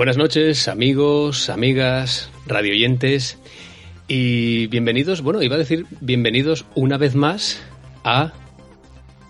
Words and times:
Buenas 0.00 0.16
noches, 0.16 0.66
amigos, 0.68 1.50
amigas, 1.50 2.30
radioyentes 2.46 3.36
y 4.08 4.66
bienvenidos, 4.68 5.20
bueno, 5.20 5.42
iba 5.42 5.56
a 5.56 5.58
decir 5.58 5.84
bienvenidos 6.00 6.64
una 6.74 6.96
vez 6.96 7.14
más 7.14 7.62
a... 8.02 8.32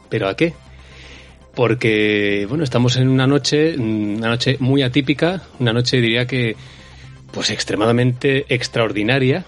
¿Pero 0.09 0.29
a 0.29 0.37
qué? 0.37 0.55
Porque, 1.57 2.47
bueno, 2.49 2.63
estamos 2.63 2.97
en 2.99 3.09
una 3.09 3.27
noche, 3.27 3.77
una 3.77 4.29
noche 4.29 4.59
muy 4.61 4.83
atípica, 4.83 5.43
una 5.59 5.73
noche 5.73 6.01
diría 6.01 6.29
que, 6.29 6.55
pues 7.33 7.51
extremadamente 7.51 8.47
extraordinaria 8.49 9.45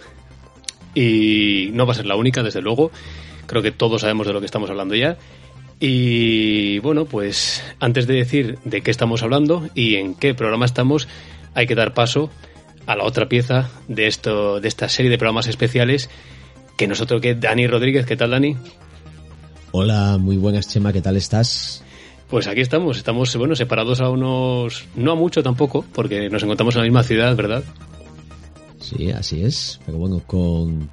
y 0.92 1.70
no 1.72 1.86
va 1.86 1.92
a 1.92 1.94
ser 1.94 2.06
la 2.06 2.16
única, 2.16 2.42
desde 2.42 2.62
luego. 2.62 2.90
Creo 3.46 3.62
que 3.62 3.70
todos 3.70 4.00
sabemos 4.00 4.26
de 4.26 4.32
lo 4.32 4.40
que 4.40 4.46
estamos 4.46 4.70
hablando 4.70 4.96
ya. 4.96 5.16
Y 5.84 6.78
bueno, 6.78 7.06
pues 7.06 7.60
antes 7.80 8.06
de 8.06 8.14
decir 8.14 8.60
de 8.64 8.82
qué 8.82 8.92
estamos 8.92 9.24
hablando 9.24 9.68
y 9.74 9.96
en 9.96 10.14
qué 10.14 10.32
programa 10.32 10.64
estamos, 10.64 11.08
hay 11.54 11.66
que 11.66 11.74
dar 11.74 11.92
paso 11.92 12.30
a 12.86 12.94
la 12.94 13.02
otra 13.02 13.28
pieza 13.28 13.68
de 13.88 14.06
esto, 14.06 14.60
de 14.60 14.68
esta 14.68 14.88
serie 14.88 15.10
de 15.10 15.18
programas 15.18 15.48
especiales 15.48 16.08
que 16.76 16.86
nosotros 16.86 17.20
que 17.20 17.34
Dani 17.34 17.66
Rodríguez, 17.66 18.06
¿qué 18.06 18.16
tal 18.16 18.30
Dani? 18.30 18.56
Hola, 19.72 20.18
muy 20.20 20.36
buenas 20.36 20.68
Chema, 20.68 20.92
¿qué 20.92 21.00
tal 21.00 21.16
estás? 21.16 21.82
Pues 22.30 22.46
aquí 22.46 22.60
estamos, 22.60 22.96
estamos 22.96 23.36
bueno, 23.36 23.56
separados 23.56 24.00
a 24.00 24.08
unos 24.08 24.84
no 24.94 25.10
a 25.10 25.14
mucho 25.16 25.42
tampoco, 25.42 25.84
porque 25.92 26.30
nos 26.30 26.44
encontramos 26.44 26.76
en 26.76 26.82
la 26.82 26.84
misma 26.84 27.02
ciudad, 27.02 27.34
¿verdad? 27.34 27.64
Sí, 28.78 29.10
así 29.10 29.42
es, 29.42 29.80
pero 29.84 29.98
bueno, 29.98 30.22
con 30.28 30.88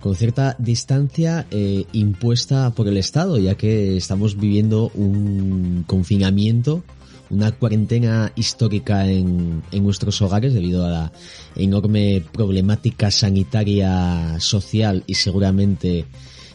con 0.00 0.16
cierta 0.16 0.56
distancia 0.58 1.46
eh, 1.50 1.84
impuesta 1.92 2.70
por 2.70 2.88
el 2.88 2.96
Estado, 2.96 3.38
ya 3.38 3.54
que 3.54 3.96
estamos 3.96 4.38
viviendo 4.38 4.90
un 4.94 5.84
confinamiento, 5.86 6.82
una 7.28 7.52
cuarentena 7.52 8.32
histórica 8.34 9.08
en, 9.08 9.62
en 9.70 9.84
nuestros 9.84 10.20
hogares 10.22 10.54
debido 10.54 10.84
a 10.84 10.90
la 10.90 11.12
enorme 11.54 12.24
problemática 12.32 13.10
sanitaria, 13.10 14.40
social 14.40 15.04
y 15.06 15.14
seguramente 15.14 16.06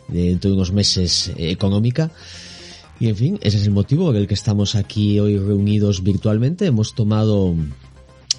dentro 0.08 0.50
de 0.50 0.56
unos 0.56 0.72
meses 0.72 1.30
eh, 1.30 1.52
económica. 1.52 2.12
Y 3.00 3.10
en 3.10 3.16
fin, 3.16 3.40
ese 3.42 3.58
es 3.58 3.66
el 3.66 3.72
motivo 3.72 4.06
por 4.06 4.16
el 4.16 4.28
que 4.28 4.34
estamos 4.34 4.76
aquí 4.76 5.20
hoy 5.20 5.38
reunidos 5.38 6.02
virtualmente. 6.02 6.66
Hemos 6.66 6.96
tomado 6.96 7.54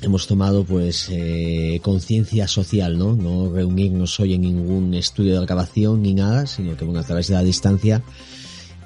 hemos 0.06 0.26
tomado 0.26 0.64
pues 0.64 1.08
eh, 1.10 1.80
conciencia 1.82 2.48
social, 2.48 2.98
¿no? 2.98 3.14
No 3.14 3.52
reunirnos 3.52 4.18
hoy 4.20 4.34
en 4.34 4.42
ningún 4.42 4.94
estudio 4.94 5.38
de 5.38 5.46
grabación 5.46 6.02
ni 6.02 6.14
nada, 6.14 6.46
sino 6.46 6.76
que 6.76 6.84
bueno, 6.84 7.00
a 7.00 7.04
través 7.04 7.28
de 7.28 7.34
la 7.34 7.42
distancia 7.42 8.02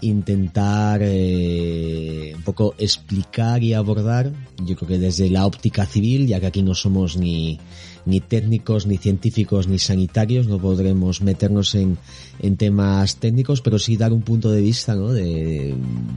intentar 0.02 1.00
eh, 1.02 2.32
un 2.34 2.42
poco 2.42 2.74
explicar 2.78 3.62
y 3.62 3.74
abordar, 3.74 4.32
yo 4.64 4.74
creo 4.76 4.88
que 4.88 4.98
desde 4.98 5.28
la 5.28 5.44
óptica 5.44 5.84
civil, 5.84 6.26
ya 6.26 6.41
que 6.41 6.46
aquí 6.46 6.62
no 6.62 6.74
somos 6.74 7.16
ni, 7.16 7.58
ni 8.11 8.20
técnicos, 8.20 8.86
ni 8.86 8.98
científicos, 8.98 9.69
ni 9.69 9.78
sanitarios, 9.78 10.48
no 10.48 10.58
podremos 10.58 11.22
meternos 11.22 11.75
en, 11.75 11.97
en 12.41 12.56
temas 12.56 13.16
técnicos, 13.16 13.62
pero 13.62 13.78
sí 13.78 13.97
dar 13.97 14.12
un 14.12 14.22
punto 14.22 14.50
de 14.50 14.61
vista 14.61 14.94
¿no? 14.94 15.12
de, 15.12 15.75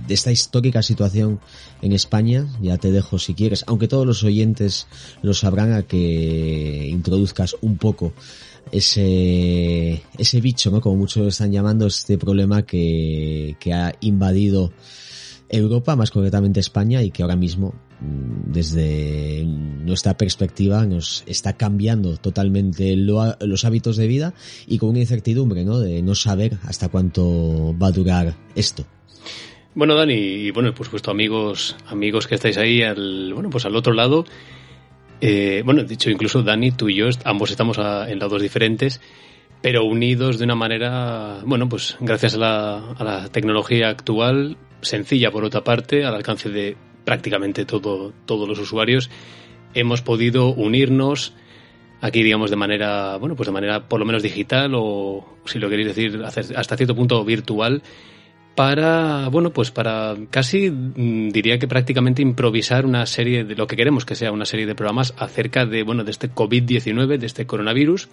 de 0.08 0.14
esta 0.14 0.32
histórica 0.32 0.82
situación 0.82 1.40
en 1.82 1.94
España. 1.94 2.48
Ya 2.62 2.78
te 2.78 2.92
dejo 2.92 3.20
si 3.20 3.34
quieres, 3.34 3.64
aunque 3.68 3.88
todos 3.88 4.06
los 4.06 4.24
oyentes 4.24 4.88
lo 5.22 5.34
sabrán, 5.34 5.74
a 5.74 5.84
que 5.84 6.88
introduzcas 6.90 7.56
un 7.62 7.78
poco 7.78 8.14
ese, 8.72 10.02
ese 10.18 10.42
bicho, 10.42 10.72
¿no? 10.72 10.82
Como 10.82 10.98
muchos 10.98 11.28
están 11.28 11.52
llamando, 11.52 11.86
este 11.88 12.18
problema 12.18 12.64
que, 12.64 13.56
que 13.60 13.74
ha 13.74 13.94
invadido 14.02 14.72
Europa, 15.54 15.96
más 15.96 16.12
concretamente 16.12 16.60
España, 16.60 17.02
y 17.04 17.12
que 17.12 17.22
ahora 17.22 17.36
mismo, 17.36 17.74
mm, 18.02 18.52
desde 18.52 19.44
nuestra 19.46 20.18
perspectiva, 20.18 20.86
nos 20.86 21.24
está 21.28 21.54
cambiando 21.54 22.18
totalmente 22.18 22.96
lo, 22.96 23.36
los 23.40 23.66
hábitos 23.66 23.98
de 23.98 24.08
vida 24.08 24.34
y 24.68 24.78
con 24.78 24.90
una 24.90 25.00
incertidumbre, 25.00 25.64
¿no? 25.64 25.80
De 25.80 26.02
no 26.02 26.16
saber 26.16 26.58
hasta 26.64 26.90
cuánto 26.90 27.76
va 27.78 27.88
a 27.88 27.92
durar 27.92 28.36
esto. 28.56 28.86
Bueno, 29.76 29.96
Dani, 29.96 30.14
y 30.14 30.52
bueno, 30.52 30.74
por 30.74 30.86
supuesto, 30.86 31.10
amigos, 31.10 31.76
amigos 31.88 32.28
que 32.28 32.36
estáis 32.36 32.58
ahí 32.58 32.84
al, 32.84 33.34
bueno, 33.34 33.50
pues 33.50 33.66
al 33.66 33.76
otro 33.76 33.94
lado, 33.94 34.26
eh, 35.20 35.64
bueno, 35.66 35.84
dicho 35.84 36.10
incluso 36.10 36.44
Dani, 36.44 36.72
tú 36.72 36.90
y 36.90 36.96
yo, 36.96 37.08
ambos 37.26 37.50
estamos 37.50 37.78
en 37.80 38.20
lados 38.20 38.42
diferentes, 38.42 39.02
pero 39.64 39.86
unidos 39.86 40.38
de 40.38 40.44
una 40.44 40.56
manera, 40.56 41.40
bueno, 41.46 41.70
pues 41.70 41.98
gracias 42.02 42.36
a 42.36 42.38
la, 42.38 42.92
a 42.92 43.04
la, 43.04 43.30
tecnología 43.30 43.90
actual, 43.90 44.58
sencilla 44.84 45.32
por 45.32 45.44
otra 45.44 45.64
parte, 45.64 46.06
al 46.06 46.16
alcance 46.16 46.50
de 46.50 46.78
prácticamente 47.04 47.66
todo, 47.66 48.14
todos 48.26 48.48
los 48.48 48.60
usuarios, 48.60 49.10
hemos 49.74 50.02
podido 50.02 50.50
unirnos 50.50 51.34
aquí, 52.02 52.22
digamos, 52.22 52.50
de 52.50 52.58
manera, 52.58 53.18
bueno, 53.18 53.36
pues 53.36 53.48
de 53.48 53.54
manera 53.54 53.88
por 53.88 54.00
lo 54.00 54.06
menos 54.06 54.24
digital 54.24 54.74
o, 54.76 55.38
si 55.46 55.60
lo 55.60 55.70
queréis 55.70 55.96
decir, 55.96 56.22
hasta 56.24 56.78
cierto 56.78 56.96
punto 56.96 57.24
virtual, 57.24 57.82
para, 58.56 59.30
bueno, 59.30 59.52
pues 59.52 59.72
para 59.72 60.16
casi 60.30 60.70
diría 60.70 61.58
que 61.58 61.68
prácticamente 61.68 62.22
improvisar 62.22 62.86
una 62.86 63.06
serie 63.06 63.44
de 63.46 63.56
lo 63.56 63.68
que 63.68 63.76
queremos 63.76 64.06
que 64.06 64.16
sea 64.16 64.32
una 64.32 64.46
serie 64.46 64.66
de 64.66 64.76
programas 64.76 65.14
acerca 65.18 65.66
de, 65.66 65.84
bueno, 65.84 66.04
de 66.04 66.12
este 66.12 66.30
COVID-19, 66.30 67.18
de 67.18 67.26
este 67.26 67.46
coronavirus. 67.48 68.10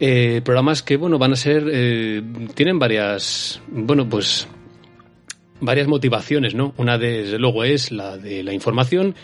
Eh, 0.00 0.40
programas 0.44 0.82
que, 0.82 0.96
bueno, 0.96 1.18
van 1.18 1.32
a 1.32 1.36
ser, 1.36 1.68
eh, 1.70 2.22
tienen 2.54 2.78
varias, 2.78 3.60
bueno, 3.68 4.08
pues 4.08 4.48
varias 5.60 5.88
motivaciones, 5.88 6.54
¿no? 6.54 6.74
Una 6.76 6.98
desde 6.98 7.38
luego 7.38 7.64
es 7.64 7.90
la 7.92 8.16
de 8.16 8.42
la 8.42 8.52
información 8.52 9.14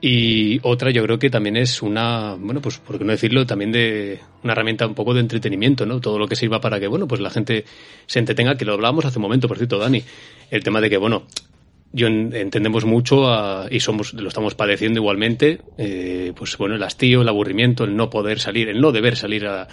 y 0.00 0.60
otra 0.62 0.90
yo 0.90 1.02
creo 1.02 1.18
que 1.18 1.30
también 1.30 1.56
es 1.56 1.82
una, 1.82 2.36
bueno, 2.38 2.60
pues 2.60 2.78
por 2.78 2.98
qué 2.98 3.04
no 3.04 3.12
decirlo, 3.12 3.46
también 3.46 3.72
de 3.72 4.20
una 4.42 4.52
herramienta 4.52 4.86
un 4.86 4.94
poco 4.94 5.14
de 5.14 5.20
entretenimiento, 5.20 5.86
¿no? 5.86 6.00
Todo 6.00 6.18
lo 6.18 6.28
que 6.28 6.36
sirva 6.36 6.60
para 6.60 6.78
que, 6.78 6.86
bueno, 6.86 7.08
pues 7.08 7.20
la 7.20 7.30
gente 7.30 7.64
se 8.06 8.18
entretenga, 8.18 8.56
que 8.56 8.64
lo 8.64 8.74
hablábamos 8.74 9.06
hace 9.06 9.18
un 9.18 9.22
momento, 9.22 9.48
por 9.48 9.56
cierto, 9.56 9.78
Dani, 9.78 10.02
el 10.50 10.62
tema 10.62 10.80
de 10.80 10.90
que, 10.90 10.98
bueno, 10.98 11.24
yo 11.92 12.08
entendemos 12.08 12.84
mucho 12.84 13.26
y 13.70 13.80
somos 13.80 14.12
lo 14.12 14.28
estamos 14.28 14.54
padeciendo 14.54 15.00
igualmente, 15.00 15.60
eh, 15.78 16.32
pues 16.36 16.58
bueno, 16.58 16.74
el 16.74 16.82
hastío, 16.82 17.22
el 17.22 17.28
aburrimiento, 17.28 17.84
el 17.84 17.96
no 17.96 18.10
poder 18.10 18.38
salir, 18.38 18.68
el 18.68 18.80
no 18.80 18.92
deber 18.92 19.16
salir 19.16 19.46
a, 19.46 19.66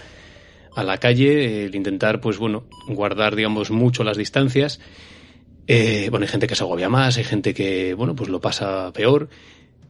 a 0.74 0.84
la 0.84 0.98
calle, 1.00 1.66
el 1.66 1.76
intentar, 1.76 2.22
pues 2.22 2.38
bueno, 2.38 2.64
guardar, 2.88 3.36
digamos, 3.36 3.72
mucho 3.72 4.06
las 4.06 4.16
distancias. 4.16 4.80
Eh, 5.68 6.08
bueno, 6.10 6.26
hay 6.26 6.30
gente 6.30 6.48
que 6.48 6.56
se 6.56 6.64
agobia 6.64 6.90
más, 6.90 7.18
hay 7.18 7.24
gente 7.24 7.54
que, 7.54 7.94
bueno, 7.94 8.16
pues 8.16 8.30
lo 8.30 8.42
pasa 8.42 8.92
peor. 8.94 9.30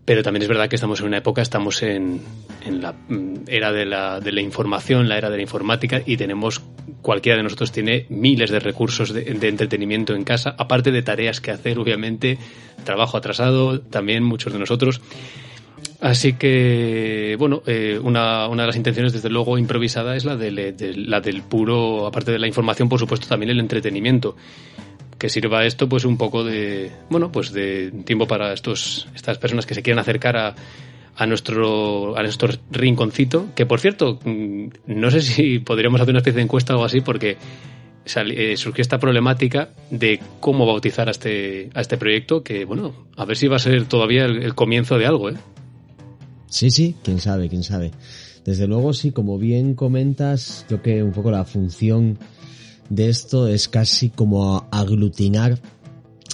Pero 0.06 0.22
también 0.22 0.44
es 0.44 0.50
verdad 0.50 0.67
que 0.67 0.75
estamos 0.75 1.00
en 1.00 1.07
una 1.07 1.17
época, 1.17 1.41
estamos 1.41 1.81
en, 1.81 2.19
en 2.66 2.81
la 2.81 2.91
mm, 2.91 3.45
era 3.47 3.72
de 3.72 3.85
la, 3.85 4.19
de 4.19 4.33
la, 4.33 4.41
información, 4.41 5.07
la 5.07 5.17
era 5.17 5.29
de 5.29 5.38
la 5.38 5.41
informática, 5.41 6.01
y 6.06 6.17
tenemos, 6.17 6.62
cualquiera 7.01 7.38
de 7.38 7.44
nosotros 7.44 7.72
tiene 7.72 8.06
miles 8.09 8.51
de 8.51 8.59
recursos 8.59 9.13
de, 9.13 9.23
de, 9.23 9.47
entretenimiento 9.47 10.13
en 10.13 10.25
casa, 10.25 10.56
aparte 10.57 10.91
de 10.91 11.03
tareas 11.03 11.39
que 11.39 11.51
hacer, 11.51 11.79
obviamente, 11.79 12.38
trabajo 12.83 13.16
atrasado, 13.16 13.79
también 13.79 14.23
muchos 14.25 14.51
de 14.51 14.59
nosotros. 14.59 15.00
Así 16.01 16.33
que, 16.33 17.38
bueno, 17.39 17.63
eh, 17.66 17.97
una, 18.03 18.50
una, 18.50 18.63
de 18.63 18.67
las 18.67 18.75
intenciones, 18.75 19.13
desde 19.13 19.29
luego, 19.29 19.57
improvisada 19.57 20.17
es 20.17 20.25
la, 20.25 20.35
de, 20.35 20.73
de, 20.73 20.97
la 20.97 21.22
del 21.22 21.44
puro, 21.44 22.06
aparte 22.07 22.33
de 22.33 22.39
la 22.39 22.47
información, 22.47 22.89
por 22.89 23.00
supuesto, 23.00 23.27
también 23.27 23.51
el 23.51 23.59
entretenimiento 23.62 24.36
que 25.23 25.29
sirva 25.29 25.65
esto 25.65 25.87
pues 25.87 26.03
un 26.03 26.17
poco 26.17 26.43
de 26.43 26.91
bueno 27.09 27.31
pues 27.31 27.53
de 27.53 27.93
tiempo 28.03 28.27
para 28.27 28.51
estos 28.51 29.07
estas 29.15 29.37
personas 29.37 29.65
que 29.65 29.73
se 29.73 29.81
quieren 29.81 29.97
acercar 29.99 30.35
a, 30.35 30.53
a 31.15 31.25
nuestro 31.25 32.17
a 32.17 32.23
nuestro 32.23 32.49
rinconcito 32.71 33.45
que 33.55 33.65
por 33.65 33.79
cierto 33.79 34.19
mm, 34.25 34.65
no 34.87 35.09
sé 35.11 35.21
si 35.21 35.59
podríamos 35.59 36.01
hacer 36.01 36.11
una 36.11 36.19
especie 36.19 36.39
de 36.39 36.41
encuesta 36.41 36.73
o 36.73 36.75
algo 36.75 36.83
así 36.83 36.99
porque 36.99 37.37
eh, 38.05 38.57
surgió 38.57 38.81
esta 38.81 38.99
problemática 38.99 39.69
de 39.89 40.19
cómo 40.41 40.65
bautizar 40.65 41.07
a 41.07 41.11
este 41.11 41.69
a 41.73 41.79
este 41.79 41.95
proyecto 41.95 42.43
que 42.43 42.65
bueno 42.65 42.93
a 43.15 43.23
ver 43.23 43.37
si 43.37 43.47
va 43.47 43.55
a 43.55 43.59
ser 43.59 43.85
todavía 43.85 44.25
el, 44.25 44.43
el 44.43 44.55
comienzo 44.55 44.97
de 44.97 45.05
algo 45.05 45.29
¿eh? 45.29 45.35
sí 46.47 46.69
sí 46.69 46.97
quién 47.01 47.21
sabe 47.21 47.47
quién 47.47 47.63
sabe 47.63 47.91
desde 48.43 48.67
luego 48.67 48.91
sí 48.91 49.13
como 49.13 49.37
bien 49.37 49.73
comentas 49.73 50.65
creo 50.67 50.81
que 50.81 51.01
un 51.01 51.13
poco 51.13 51.31
la 51.31 51.45
función 51.45 52.19
de 52.95 53.10
esto 53.10 53.48
es 53.48 53.68
casi 53.68 54.10
como 54.10 54.68
aglutinar 54.72 55.60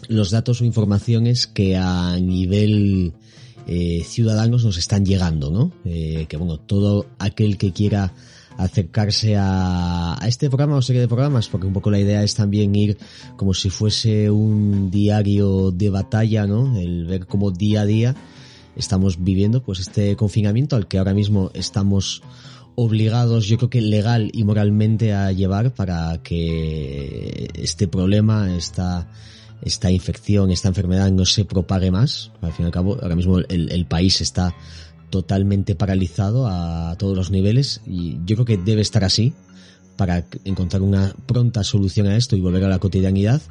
los 0.07 0.31
datos 0.31 0.61
o 0.61 0.65
informaciones 0.65 1.47
que 1.47 1.77
a 1.77 2.17
nivel 2.19 3.13
eh, 3.67 4.03
ciudadanos 4.03 4.65
nos 4.65 4.77
están 4.77 5.05
llegando, 5.05 5.51
¿no? 5.51 5.71
Eh, 5.85 6.25
que 6.27 6.37
bueno, 6.37 6.57
todo 6.57 7.05
aquel 7.17 7.57
que 7.57 7.71
quiera 7.71 8.13
acercarse 8.57 9.37
a, 9.37 10.21
a, 10.21 10.27
este 10.27 10.49
programa 10.49 10.75
o 10.75 10.81
serie 10.81 11.01
de 11.01 11.07
programas, 11.07 11.47
porque 11.47 11.67
un 11.67 11.73
poco 11.73 11.91
la 11.91 11.99
idea 11.99 12.23
es 12.23 12.35
también 12.35 12.75
ir 12.75 12.97
como 13.37 13.53
si 13.53 13.69
fuese 13.69 14.29
un 14.29 14.91
diario 14.91 15.71
de 15.71 15.89
batalla, 15.89 16.45
¿no? 16.45 16.77
El 16.77 17.05
ver 17.05 17.25
cómo 17.25 17.51
día 17.51 17.81
a 17.81 17.85
día 17.85 18.15
estamos 18.75 19.23
viviendo 19.23 19.63
pues 19.63 19.79
este 19.79 20.15
confinamiento 20.17 20.75
al 20.75 20.87
que 20.87 20.97
ahora 20.97 21.13
mismo 21.13 21.51
estamos 21.53 22.21
obligados, 22.81 23.47
yo 23.47 23.57
creo 23.57 23.69
que 23.69 23.81
legal 23.81 24.31
y 24.33 24.43
moralmente 24.43 25.13
a 25.13 25.31
llevar 25.31 25.73
para 25.73 26.21
que 26.23 27.49
este 27.53 27.87
problema, 27.87 28.55
esta 28.55 29.07
esta 29.61 29.91
infección, 29.91 30.51
esta 30.51 30.69
enfermedad 30.69 31.11
no 31.11 31.25
se 31.25 31.43
propague 31.43 31.91
más. 31.91 32.31
Al 32.41 32.53
fin 32.53 32.63
y 32.63 32.67
al 32.67 32.71
cabo, 32.71 32.97
ahora 33.01 33.17
mismo 33.17 33.39
el, 33.39 33.69
el 33.69 33.85
país 33.85 34.21
está 34.21 34.55
totalmente 35.09 35.75
paralizado 35.75 36.47
a 36.47 36.95
todos 36.97 37.17
los 37.17 37.31
niveles 37.31 37.81
y 37.85 38.17
yo 38.25 38.35
creo 38.37 38.45
que 38.45 38.57
debe 38.57 38.81
estar 38.81 39.03
así 39.03 39.33
para 39.99 40.25
encontrar 40.45 40.81
una 40.81 41.13
pronta 41.25 41.61
solución 41.61 42.07
a 42.07 42.15
esto 42.15 42.37
y 42.37 42.39
volver 42.39 42.63
a 42.63 42.69
la 42.69 42.79
cotidianidad. 42.79 43.41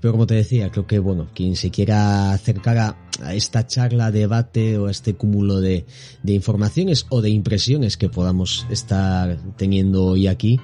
Pero 0.00 0.12
como 0.12 0.26
te 0.26 0.36
decía, 0.36 0.70
creo 0.70 0.86
que 0.86 0.98
bueno, 0.98 1.28
quien 1.34 1.54
se 1.54 1.70
quiera 1.70 2.32
acercar 2.32 2.78
a, 2.78 3.34
esta 3.34 3.66
charla, 3.66 4.10
debate 4.10 4.78
o 4.78 4.86
a 4.86 4.90
este 4.90 5.16
cúmulo 5.16 5.60
de, 5.60 5.84
de 6.22 6.32
informaciones 6.32 7.04
o 7.10 7.20
de 7.20 7.28
impresiones 7.28 7.98
que 7.98 8.08
podamos 8.08 8.66
estar 8.70 9.38
teniendo 9.58 10.06
hoy 10.06 10.28
aquí, 10.28 10.58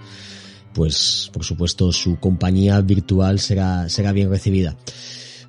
pues 0.72 1.28
por 1.30 1.44
supuesto 1.44 1.92
su 1.92 2.18
compañía 2.18 2.80
virtual 2.80 3.38
será, 3.38 3.90
será 3.90 4.12
bien 4.12 4.30
recibida. 4.30 4.78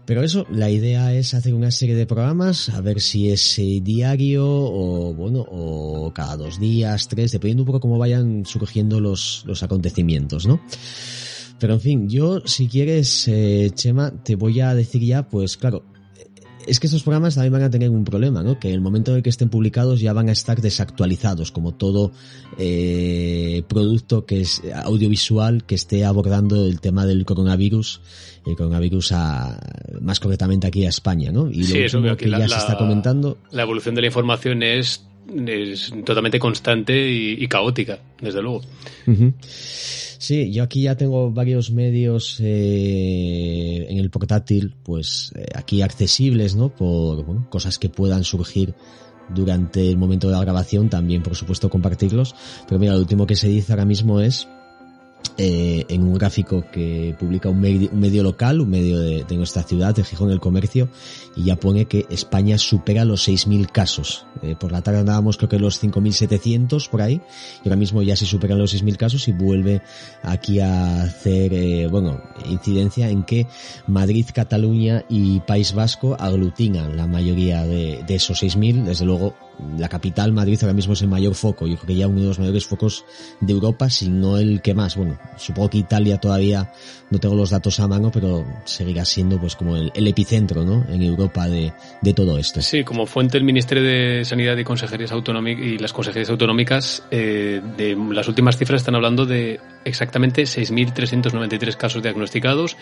Pero 0.05 0.21
eso, 0.23 0.45
la 0.51 0.69
idea 0.69 1.13
es 1.13 1.33
hacer 1.33 1.55
una 1.55 1.71
serie 1.71 1.95
de 1.95 2.05
programas, 2.05 2.69
a 2.69 2.79
ver 2.81 3.01
si 3.01 3.31
es 3.31 3.59
diario 3.81 4.45
o 4.47 5.13
bueno, 5.15 5.43
o 5.49 6.11
cada 6.13 6.37
dos 6.37 6.59
días, 6.59 7.07
tres, 7.07 7.31
dependiendo 7.31 7.63
un 7.63 7.67
poco 7.67 7.79
cómo 7.79 7.97
vayan 7.97 8.45
surgiendo 8.45 8.99
los, 8.99 9.43
los 9.47 9.63
acontecimientos, 9.63 10.45
¿no? 10.45 10.61
Pero 11.59 11.73
en 11.73 11.81
fin, 11.81 12.09
yo 12.09 12.41
si 12.45 12.67
quieres, 12.67 13.27
eh, 13.27 13.71
Chema, 13.73 14.11
te 14.11 14.35
voy 14.35 14.59
a 14.59 14.75
decir 14.75 15.01
ya, 15.01 15.27
pues 15.27 15.57
claro, 15.57 15.83
es 16.67 16.79
que 16.79 16.87
estos 16.87 17.03
programas 17.03 17.35
también 17.35 17.53
van 17.53 17.63
a 17.63 17.69
tener 17.69 17.89
un 17.89 18.03
problema, 18.03 18.43
¿no? 18.43 18.59
Que 18.59 18.69
en 18.69 18.75
el 18.75 18.81
momento 18.81 19.11
en 19.11 19.17
el 19.17 19.23
que 19.23 19.29
estén 19.29 19.49
publicados 19.49 19.99
ya 19.99 20.13
van 20.13 20.29
a 20.29 20.31
estar 20.31 20.61
desactualizados, 20.61 21.51
como 21.51 21.73
todo 21.73 22.11
eh, 22.57 23.63
producto 23.67 24.25
que 24.25 24.41
es 24.41 24.61
audiovisual 24.73 25.65
que 25.65 25.75
esté 25.75 26.05
abordando 26.05 26.65
el 26.65 26.81
tema 26.81 27.05
del 27.05 27.25
coronavirus, 27.25 28.01
el 28.45 28.55
coronavirus 28.55 29.11
a, 29.13 29.59
más 30.01 30.19
concretamente 30.19 30.67
aquí 30.67 30.85
a 30.85 30.89
España, 30.89 31.31
¿no? 31.31 31.49
Y 31.49 31.67
lo 31.67 31.83
último 31.83 32.17
que, 32.17 32.29
ya 32.29 32.47
se 32.47 32.57
está 32.57 32.77
comentando. 32.77 33.37
La 33.51 33.63
evolución 33.63 33.95
de 33.95 34.01
la 34.01 34.07
información 34.07 34.63
es, 34.63 35.05
es 35.47 35.93
totalmente 36.03 36.39
constante 36.39 37.09
y, 37.09 37.47
caótica, 37.47 37.99
desde 38.21 38.41
luego. 38.41 38.61
Sí, 40.17 40.51
yo 40.51 40.63
aquí 40.63 40.83
ya 40.83 40.95
tengo 40.95 41.31
varios 41.31 41.71
medios 41.71 42.39
eh, 42.41 43.85
en 43.89 43.97
el 43.97 44.09
portátil, 44.09 44.73
pues 44.83 45.31
eh, 45.35 45.45
aquí 45.53 45.81
accesibles, 45.81 46.55
¿no? 46.55 46.69
Por 46.69 47.49
cosas 47.49 47.77
que 47.77 47.89
puedan 47.89 48.23
surgir 48.23 48.73
durante 49.29 49.89
el 49.89 49.97
momento 49.97 50.27
de 50.27 50.33
la 50.33 50.41
grabación, 50.41 50.89
también 50.89 51.21
por 51.21 51.35
supuesto 51.35 51.69
compartirlos. 51.69 52.35
Pero 52.67 52.79
mira, 52.79 52.93
lo 52.93 52.99
último 52.99 53.27
que 53.27 53.35
se 53.35 53.49
dice 53.49 53.73
ahora 53.73 53.85
mismo 53.85 54.19
es 54.19 54.47
eh, 55.37 55.85
en 55.89 56.03
un 56.03 56.13
gráfico 56.13 56.65
que 56.71 57.15
publica 57.19 57.49
un 57.49 57.59
medio, 57.59 58.23
local, 58.23 58.61
un 58.61 58.69
medio 58.69 58.99
de, 58.99 59.25
nuestra 59.35 59.63
ciudad, 59.63 59.95
de 59.95 60.03
Gijón 60.03 60.31
el 60.31 60.39
Comercio, 60.39 60.89
y 61.35 61.45
ya 61.45 61.55
pone 61.55 61.85
que 61.85 62.05
España 62.09 62.57
supera 62.57 63.05
los 63.05 63.27
6.000 63.27 63.71
casos. 63.71 64.25
Eh, 64.41 64.55
por 64.59 64.71
la 64.71 64.81
tarde 64.81 64.99
andábamos 64.99 65.37
creo 65.37 65.49
que 65.49 65.59
los 65.59 65.83
5.700 65.83 66.89
por 66.89 67.01
ahí, 67.01 67.21
y 67.63 67.67
ahora 67.67 67.75
mismo 67.75 68.01
ya 68.01 68.15
se 68.15 68.25
superan 68.25 68.59
los 68.59 68.73
6.000 68.73 68.97
casos 68.97 69.27
y 69.27 69.31
vuelve 69.31 69.81
aquí 70.23 70.59
a 70.59 71.03
hacer, 71.03 71.53
eh, 71.53 71.87
bueno, 71.87 72.21
incidencia 72.49 73.09
en 73.09 73.23
que 73.23 73.47
Madrid, 73.87 74.25
Cataluña 74.33 75.05
y 75.09 75.39
País 75.41 75.73
Vasco 75.73 76.15
aglutinan 76.19 76.95
la 76.95 77.07
mayoría 77.07 77.63
de, 77.63 78.03
de 78.07 78.15
esos 78.15 78.41
6.000, 78.41 78.85
desde 78.85 79.05
luego 79.05 79.35
la 79.77 79.89
capital, 79.89 80.31
Madrid, 80.31 80.57
ahora 80.61 80.73
mismo 80.73 80.93
es 80.93 81.01
el 81.01 81.07
mayor 81.07 81.35
foco. 81.35 81.67
Yo 81.67 81.75
creo 81.75 81.87
que 81.87 81.95
ya 81.95 82.07
uno 82.07 82.21
de 82.21 82.27
los 82.27 82.39
mayores 82.39 82.65
focos 82.65 83.05
de 83.39 83.53
Europa, 83.53 83.89
si 83.89 84.09
no 84.09 84.37
el 84.37 84.61
que 84.61 84.73
más. 84.73 84.95
Bueno, 84.95 85.17
supongo 85.37 85.69
que 85.69 85.77
Italia 85.77 86.17
todavía 86.17 86.71
no 87.09 87.19
tengo 87.19 87.35
los 87.35 87.49
datos 87.49 87.79
a 87.79 87.87
mano, 87.87 88.11
pero 88.11 88.45
seguirá 88.65 89.05
siendo 89.05 89.39
pues 89.39 89.55
como 89.55 89.75
el, 89.77 90.07
epicentro, 90.07 90.63
¿no? 90.63 90.85
En 90.89 91.01
Europa 91.01 91.47
de, 91.47 91.73
de, 92.01 92.13
todo 92.13 92.37
esto. 92.37 92.61
Sí, 92.61 92.83
como 92.83 93.05
fuente 93.05 93.37
el 93.37 93.43
Ministerio 93.43 93.83
de 93.83 94.25
Sanidad 94.25 94.57
y 94.57 94.63
Consejerías 94.63 95.11
Autonómicas 95.11 95.65
y 95.65 95.77
las 95.77 95.93
consejerías 95.93 96.29
autonómicas, 96.29 97.03
eh, 97.11 97.61
de 97.77 97.95
las 98.11 98.27
últimas 98.27 98.57
cifras 98.57 98.81
están 98.81 98.95
hablando 98.95 99.25
de 99.25 99.59
exactamente 99.83 100.43
6.393 100.43 101.75
casos 101.75 102.01
diagnosticados 102.03 102.77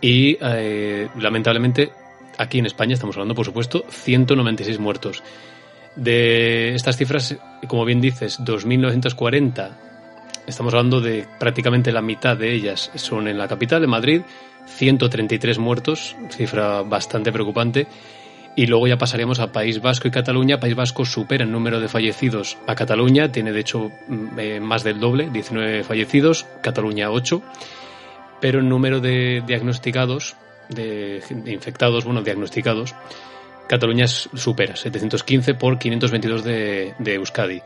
y 0.00 0.36
eh, 0.40 1.08
lamentablemente 1.18 1.90
aquí 2.38 2.58
en 2.58 2.66
España 2.66 2.94
estamos 2.94 3.16
hablando, 3.16 3.34
por 3.34 3.44
supuesto, 3.44 3.84
196 3.88 4.78
muertos. 4.78 5.22
De 5.96 6.74
estas 6.74 6.98
cifras, 6.98 7.36
como 7.66 7.86
bien 7.86 8.02
dices, 8.02 8.38
2.940, 8.40 9.70
estamos 10.46 10.74
hablando 10.74 11.00
de 11.00 11.26
prácticamente 11.38 11.90
la 11.90 12.02
mitad 12.02 12.36
de 12.36 12.52
ellas 12.52 12.90
son 12.94 13.28
en 13.28 13.38
la 13.38 13.48
capital, 13.48 13.82
en 13.82 13.90
Madrid, 13.90 14.22
133 14.66 15.58
muertos, 15.58 16.14
cifra 16.30 16.82
bastante 16.82 17.32
preocupante. 17.32 17.86
Y 18.58 18.66
luego 18.66 18.86
ya 18.86 18.96
pasaríamos 18.96 19.38
a 19.38 19.52
País 19.52 19.82
Vasco 19.82 20.08
y 20.08 20.10
Cataluña. 20.10 20.58
País 20.58 20.74
Vasco 20.74 21.04
supera 21.04 21.44
el 21.44 21.52
número 21.52 21.78
de 21.78 21.88
fallecidos 21.88 22.56
a 22.66 22.74
Cataluña, 22.74 23.30
tiene 23.30 23.52
de 23.52 23.60
hecho 23.60 23.90
mm, 24.08 24.38
eh, 24.38 24.60
más 24.60 24.82
del 24.82 24.98
doble, 24.98 25.28
19 25.30 25.84
fallecidos, 25.84 26.46
Cataluña 26.62 27.10
8. 27.10 27.42
Pero 28.40 28.60
el 28.60 28.68
número 28.68 29.00
de 29.00 29.42
diagnosticados, 29.46 30.36
de 30.70 31.22
infectados, 31.46 32.04
bueno, 32.06 32.22
diagnosticados, 32.22 32.94
Cataluña 33.68 34.06
supera, 34.06 34.76
715 34.76 35.54
por 35.54 35.78
522 35.78 36.44
de, 36.44 36.94
de 36.98 37.14
Euskadi. 37.14 37.60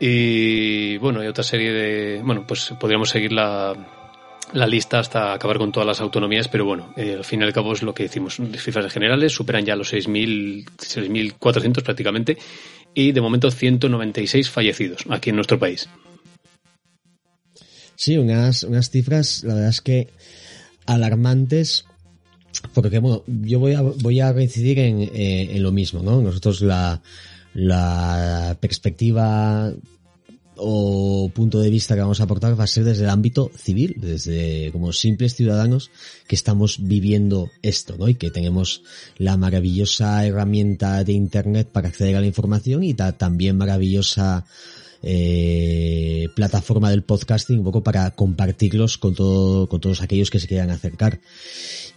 Y 0.00 0.96
bueno, 0.98 1.20
hay 1.20 1.28
otra 1.28 1.44
serie 1.44 1.72
de. 1.72 2.22
Bueno, 2.22 2.46
pues 2.46 2.72
podríamos 2.80 3.10
seguir 3.10 3.32
la, 3.32 3.74
la 4.52 4.66
lista 4.66 4.98
hasta 4.98 5.32
acabar 5.32 5.58
con 5.58 5.72
todas 5.72 5.86
las 5.86 6.00
autonomías, 6.00 6.48
pero 6.48 6.64
bueno, 6.64 6.92
eh, 6.96 7.14
al 7.18 7.24
fin 7.24 7.40
y 7.40 7.44
al 7.44 7.52
cabo 7.52 7.72
es 7.72 7.82
lo 7.82 7.94
que 7.94 8.04
decimos. 8.04 8.40
Cifras 8.56 8.92
generales 8.92 9.32
superan 9.32 9.64
ya 9.64 9.76
los 9.76 9.92
6.400 9.92 11.82
prácticamente 11.82 12.38
y 12.94 13.12
de 13.12 13.20
momento 13.20 13.50
196 13.50 14.50
fallecidos 14.50 15.04
aquí 15.10 15.30
en 15.30 15.36
nuestro 15.36 15.58
país. 15.58 15.88
Sí, 17.94 18.16
unas, 18.16 18.62
unas 18.62 18.90
cifras, 18.90 19.44
la 19.44 19.54
verdad 19.54 19.70
es 19.70 19.82
que 19.82 20.08
alarmantes 20.86 21.84
porque 22.74 22.98
bueno, 22.98 23.22
yo 23.26 23.58
voy 23.58 23.74
a, 23.74 23.82
voy 23.82 24.20
a 24.20 24.32
reincidir 24.32 24.78
en, 24.78 25.00
eh, 25.00 25.50
en 25.52 25.62
lo 25.62 25.72
mismo, 25.72 26.02
¿no? 26.02 26.20
Nosotros 26.20 26.60
la, 26.62 27.00
la 27.54 28.56
perspectiva 28.60 29.72
o 30.62 31.30
punto 31.34 31.60
de 31.60 31.70
vista 31.70 31.94
que 31.94 32.02
vamos 32.02 32.20
a 32.20 32.24
aportar 32.24 32.58
va 32.58 32.64
a 32.64 32.66
ser 32.66 32.84
desde 32.84 33.04
el 33.04 33.10
ámbito 33.10 33.50
civil, 33.56 33.96
desde 33.96 34.70
como 34.72 34.92
simples 34.92 35.34
ciudadanos 35.34 35.90
que 36.26 36.34
estamos 36.34 36.78
viviendo 36.82 37.50
esto, 37.62 37.96
¿no? 37.98 38.08
Y 38.08 38.14
que 38.14 38.30
tenemos 38.30 38.82
la 39.16 39.36
maravillosa 39.36 40.24
herramienta 40.26 41.02
de 41.02 41.14
internet 41.14 41.68
para 41.72 41.88
acceder 41.88 42.16
a 42.16 42.20
la 42.20 42.26
información 42.26 42.84
y 42.84 42.94
también 42.94 43.56
maravillosa 43.56 44.44
eh, 45.02 46.28
plataforma 46.34 46.90
del 46.90 47.02
podcasting 47.02 47.58
un 47.58 47.64
poco 47.64 47.82
para 47.82 48.10
compartirlos 48.12 48.98
con 48.98 49.14
todo, 49.14 49.68
con 49.68 49.80
todos 49.80 50.02
aquellos 50.02 50.30
que 50.30 50.40
se 50.40 50.46
quieran 50.46 50.70
acercar. 50.70 51.20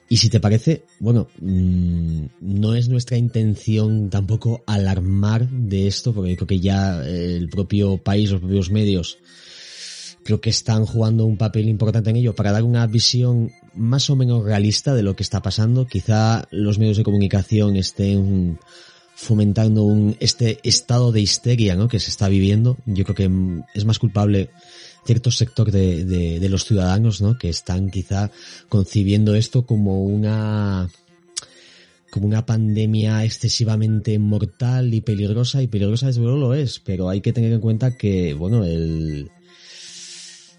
Y 0.09 0.17
si 0.17 0.29
te 0.29 0.39
parece, 0.39 0.83
bueno, 0.99 1.27
mm, 1.39 2.25
no 2.41 2.75
es 2.75 2.87
nuestra 2.89 3.17
intención 3.17 4.09
tampoco 4.09 4.63
alarmar 4.67 5.49
de 5.49 5.87
esto, 5.87 6.13
porque 6.13 6.35
creo 6.35 6.47
que 6.47 6.59
ya 6.59 7.03
el 7.03 7.49
propio 7.49 7.97
país, 7.97 8.29
los 8.29 8.41
propios 8.41 8.69
medios, 8.69 9.17
creo 10.23 10.41
que 10.41 10.49
están 10.49 10.85
jugando 10.85 11.25
un 11.25 11.37
papel 11.37 11.67
importante 11.67 12.09
en 12.09 12.17
ello 12.17 12.35
para 12.35 12.51
dar 12.51 12.63
una 12.63 12.85
visión 12.87 13.51
más 13.75 14.09
o 14.09 14.15
menos 14.15 14.43
realista 14.43 14.93
de 14.93 15.03
lo 15.03 15.15
que 15.15 15.23
está 15.23 15.41
pasando. 15.41 15.85
Quizá 15.85 16.47
los 16.51 16.79
medios 16.79 16.97
de 16.97 17.03
comunicación 17.03 17.75
estén 17.75 18.59
fomentando 19.23 19.83
un, 19.83 20.15
este 20.19 20.59
estado 20.63 21.11
de 21.11 21.21
histeria 21.21 21.75
¿no? 21.75 21.87
que 21.87 21.99
se 21.99 22.11
está 22.11 22.29
viviendo. 22.29 22.77
Yo 22.85 23.03
creo 23.03 23.15
que 23.15 23.61
es 23.73 23.85
más 23.85 23.99
culpable 23.99 24.49
cierto 25.05 25.31
sector 25.31 25.71
de, 25.71 26.05
de, 26.05 26.49
los 26.49 26.65
ciudadanos, 26.65 27.21
¿no? 27.21 27.37
Que 27.37 27.49
están 27.49 27.89
quizá 27.89 28.31
concibiendo 28.69 29.35
esto 29.35 29.65
como 29.65 30.03
una 30.03 30.89
como 32.09 32.27
una 32.27 32.45
pandemia 32.45 33.25
excesivamente 33.25 34.19
mortal 34.19 34.93
y 34.93 35.01
peligrosa 35.01 35.63
y 35.63 35.67
peligrosa 35.67 36.07
desde 36.07 36.21
luego 36.21 36.37
lo 36.37 36.53
es, 36.53 36.79
pero 36.79 37.09
hay 37.09 37.21
que 37.21 37.33
tener 37.33 37.51
en 37.51 37.59
cuenta 37.59 37.97
que, 37.97 38.35
bueno, 38.35 38.63
el, 38.63 39.31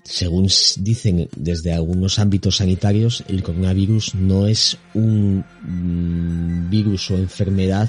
según 0.02 0.49
dicen 0.78 1.28
desde 1.37 1.73
algunos 1.73 2.18
ámbitos 2.18 2.56
sanitarios, 2.56 3.23
el 3.28 3.44
coronavirus 3.44 4.16
no 4.16 4.49
es 4.49 4.76
un 4.94 5.44
mm, 5.62 6.71
virus 6.71 7.12
o 7.12 7.16
enfermedad 7.16 7.88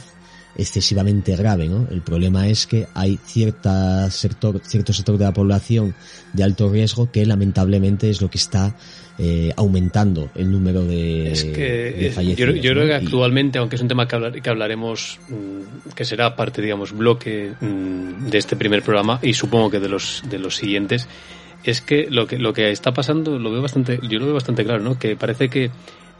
excesivamente 0.58 1.36
grave, 1.36 1.68
¿no? 1.68 1.88
El 1.92 2.02
problema 2.02 2.48
es 2.48 2.66
que 2.68 2.88
hay 2.94 3.20
cierta 3.26 4.10
sector, 4.10 4.60
cierto 4.64 4.94
sector 4.94 5.18
de 5.18 5.26
la 5.26 5.34
población 5.34 5.96
de 6.34 6.44
alto 6.44 6.70
riesgo 6.70 7.12
que 7.12 7.26
lamentablemente 7.26 8.10
es 8.10 8.22
lo 8.22 8.30
que 8.30 8.38
está 8.38 8.76
eh, 9.18 9.54
aumentando 9.56 10.30
el 10.36 10.52
número 10.52 10.84
de, 10.84 11.32
es 11.32 11.44
que, 11.46 12.12
fallecidos. 12.14 12.56
Yo, 12.56 12.72
creo 12.72 12.86
que 12.86 12.94
actualmente, 12.96 13.60
aunque 13.60 13.76
es 13.76 13.82
un 13.82 13.88
tema 13.88 14.08
que, 14.08 14.42
que 14.42 14.50
hablaremos, 14.50 15.20
mm, 15.30 15.92
que 15.94 16.06
será 16.06 16.36
parte, 16.36 16.62
digamos, 16.62 16.92
bloque 16.92 17.54
mm, 17.60 18.28
de 18.30 18.38
este 18.38 18.56
primer 18.56 18.82
programa 18.82 19.20
y 19.22 19.34
supongo 19.34 19.70
que 19.70 19.80
de 19.80 19.90
los, 19.90 20.24
de 20.30 20.40
los 20.40 20.56
siguientes, 20.56 21.08
es 21.64 21.82
que 21.82 22.08
lo 22.10 22.28
que 22.28 22.38
lo 22.38 22.54
que 22.54 22.72
está 22.72 22.94
pasando 22.94 23.40
lo 23.40 23.52
veo 23.52 23.62
bastante, 23.62 24.00
yo 24.04 24.20
lo 24.20 24.26
veo 24.26 24.36
bastante 24.36 24.64
claro, 24.64 24.84
¿no? 24.84 25.00
Que 25.00 25.16
parece 25.16 25.50
que 25.50 25.72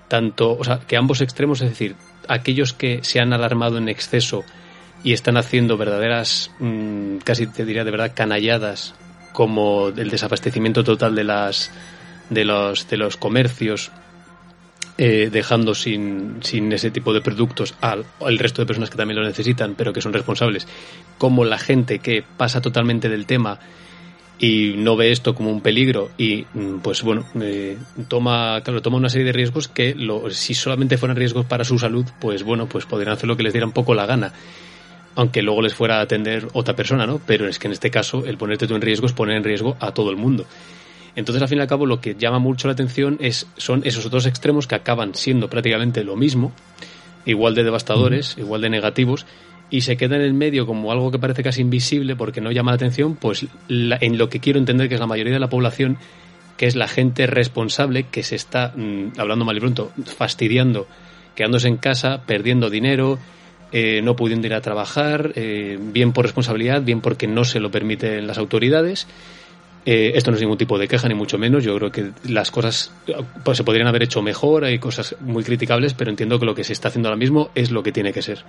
tanto, 0.08 0.58
o 0.58 0.64
sea, 0.64 0.80
que 0.80 0.98
ambos 0.98 1.22
extremos, 1.22 1.62
es 1.62 1.70
decir, 1.70 1.96
aquellos 2.30 2.74
que 2.74 3.04
se 3.04 3.20
han 3.20 3.34
alarmado 3.34 3.78
en 3.78 3.90
exceso 3.90 4.44
y 5.04 5.14
están 5.14 5.38
haciendo 5.38 5.78
verdaderas, 5.78 6.52
mm, 6.60 7.18
casi 7.18 7.48
te 7.48 7.66
diría 7.66 7.84
de 7.84 7.92
verdad, 7.92 8.14
canalladas, 8.16 8.96
como 9.34 9.90
el 9.90 10.10
desabastecimiento 10.10 10.84
total 10.84 11.14
de 11.16 11.24
las 11.24 11.72
de 12.30 12.46
los 12.46 12.88
de 12.88 12.98
los 12.98 13.18
comercios 13.18 13.92
eh, 14.98 15.30
dejando 15.30 15.76
sin, 15.76 16.38
sin 16.42 16.72
ese 16.72 16.90
tipo 16.90 17.14
de 17.14 17.20
productos 17.20 17.76
al, 17.82 18.06
al 18.22 18.40
resto 18.40 18.62
de 18.62 18.66
personas 18.66 18.90
que 18.90 18.96
también 18.96 19.20
lo 19.20 19.26
necesitan, 19.26 19.76
pero 19.76 19.92
que 19.92 20.02
son 20.02 20.14
responsables, 20.14 20.68
como 21.18 21.44
la 21.44 21.58
gente 21.58 22.00
que 22.00 22.24
pasa 22.24 22.62
totalmente 22.62 23.10
del 23.10 23.26
tema 23.26 23.60
y 24.38 24.74
no 24.78 24.96
ve 24.96 25.12
esto 25.12 25.34
como 25.34 25.50
un 25.50 25.62
peligro 25.62 26.10
y 26.18 26.46
mm, 26.54 26.80
pues 26.80 27.04
bueno 27.04 27.26
eh, 27.42 27.78
toma 28.08 28.62
claro 28.64 28.82
toma 28.82 28.98
una 28.98 29.10
serie 29.10 29.28
de 29.28 29.32
riesgos 29.32 29.68
que 29.68 29.96
lo, 29.96 30.30
si 30.30 30.54
solamente 30.54 30.98
fueran 30.98 31.16
riesgos 31.16 31.46
para 31.46 31.64
su 31.64 31.80
salud 31.80 32.06
pues 32.20 32.44
bueno 32.44 32.68
pues 32.68 32.86
podrían 32.86 33.14
hacer 33.14 33.28
lo 33.28 33.38
que 33.38 33.44
les 33.44 33.54
diera 33.54 33.66
un 33.66 33.72
poco 33.72 33.94
la 33.94 34.06
gana 34.06 34.34
aunque 35.16 35.42
luego 35.42 35.62
les 35.62 35.74
fuera 35.74 36.00
a 36.00 36.02
atender 36.02 36.48
otra 36.54 36.76
persona 36.76 37.08
no 37.08 37.22
pero 37.26 37.48
es 37.48 37.60
que 37.60 37.68
en 37.68 37.74
este 37.74 37.90
caso 37.90 38.26
el 38.26 38.38
ponerte 38.38 38.68
tú 38.68 38.76
en 38.76 38.82
riesgo 38.82 39.08
es 39.08 39.14
poner 39.14 39.38
en 39.38 39.44
riesgo 39.44 39.78
a 39.80 39.94
todo 39.94 40.10
el 40.10 40.18
mundo. 40.18 40.46
Entonces 41.16 41.42
al 41.42 41.48
fin 41.48 41.60
y 41.60 41.62
al 41.62 41.68
cabo 41.68 41.86
lo 41.86 42.02
que 42.02 42.16
llama 42.16 42.40
mucho 42.40 42.68
la 42.68 42.74
atención 42.74 43.18
es 43.22 43.48
son 43.56 43.82
esos 43.86 44.10
dos 44.10 44.26
extremos 44.26 44.68
que 44.68 44.76
acaban 44.76 45.16
siendo 45.16 45.50
prácticamente 45.50 46.04
lo 46.04 46.18
mismo 46.18 46.52
igual 47.26 47.56
de 47.56 47.64
devastadores 47.64 48.38
igual 48.38 48.62
de 48.62 48.70
negativos 48.70 49.26
y 49.70 49.82
se 49.82 49.98
queda 49.98 50.16
en 50.16 50.22
el 50.22 50.34
medio 50.34 50.66
como 50.66 50.92
algo 50.92 51.12
que 51.12 51.20
parece 51.20 51.44
casi 51.44 51.62
invisible 51.62 52.16
porque 52.16 52.42
no 52.42 52.52
llama 52.52 52.72
la 52.72 52.76
atención, 52.76 53.16
pues 53.16 53.48
en 53.70 54.18
lo 54.18 54.30
que 54.30 54.40
quiero 54.40 54.60
entender 54.60 54.88
que 54.88 54.96
es 54.96 55.00
la 55.00 55.08
mayoría 55.08 55.34
de 55.34 55.40
la 55.40 55.50
población, 55.50 55.98
que 56.58 56.68
es 56.68 56.76
la 56.76 56.88
gente 56.88 57.28
responsable 57.28 58.04
que 58.04 58.24
se 58.24 58.36
está, 58.36 58.74
mm, 58.76 59.14
hablando 59.18 59.46
mal 59.46 59.58
y 59.58 59.60
pronto, 59.60 59.92
fastidiando, 60.06 60.88
quedándose 61.36 61.68
en 61.68 61.78
casa, 61.78 62.22
perdiendo 62.26 62.70
dinero, 62.70 63.20
eh, 63.72 64.02
no 64.02 64.16
pudiendo 64.16 64.48
ir 64.48 64.54
a 64.54 64.62
trabajar, 64.62 65.34
eh, 65.36 65.78
bien 65.82 66.14
por 66.14 66.26
responsabilidad, 66.26 66.82
bien 66.82 67.02
porque 67.02 67.28
no 67.28 67.44
se 67.44 67.60
lo 67.60 67.72
permiten 67.72 68.28
las 68.28 68.38
autoridades. 68.38 69.08
Eh, 69.88 70.14
esto 70.16 70.32
no 70.32 70.36
es 70.36 70.42
ningún 70.42 70.58
tipo 70.58 70.80
de 70.80 70.88
queja, 70.88 71.08
ni 71.08 71.14
mucho 71.14 71.38
menos. 71.38 71.64
Yo 71.64 71.76
creo 71.76 71.92
que 71.92 72.12
las 72.28 72.52
cosas 72.52 72.92
pues, 73.44 73.58
se 73.58 73.64
podrían 73.64 73.88
haber 73.88 74.04
hecho 74.04 74.22
mejor, 74.22 74.64
hay 74.64 74.80
cosas 74.80 75.16
muy 75.20 75.44
criticables, 75.44 75.94
pero 75.94 76.10
entiendo 76.10 76.40
que 76.40 76.46
lo 76.46 76.56
que 76.56 76.64
se 76.64 76.74
está 76.74 76.88
haciendo 76.88 77.10
ahora 77.10 77.20
mismo 77.20 77.50
es 77.54 77.70
lo 77.72 77.84
que 77.84 77.92
tiene 77.92 78.14
que 78.14 78.22
ser 78.22 78.44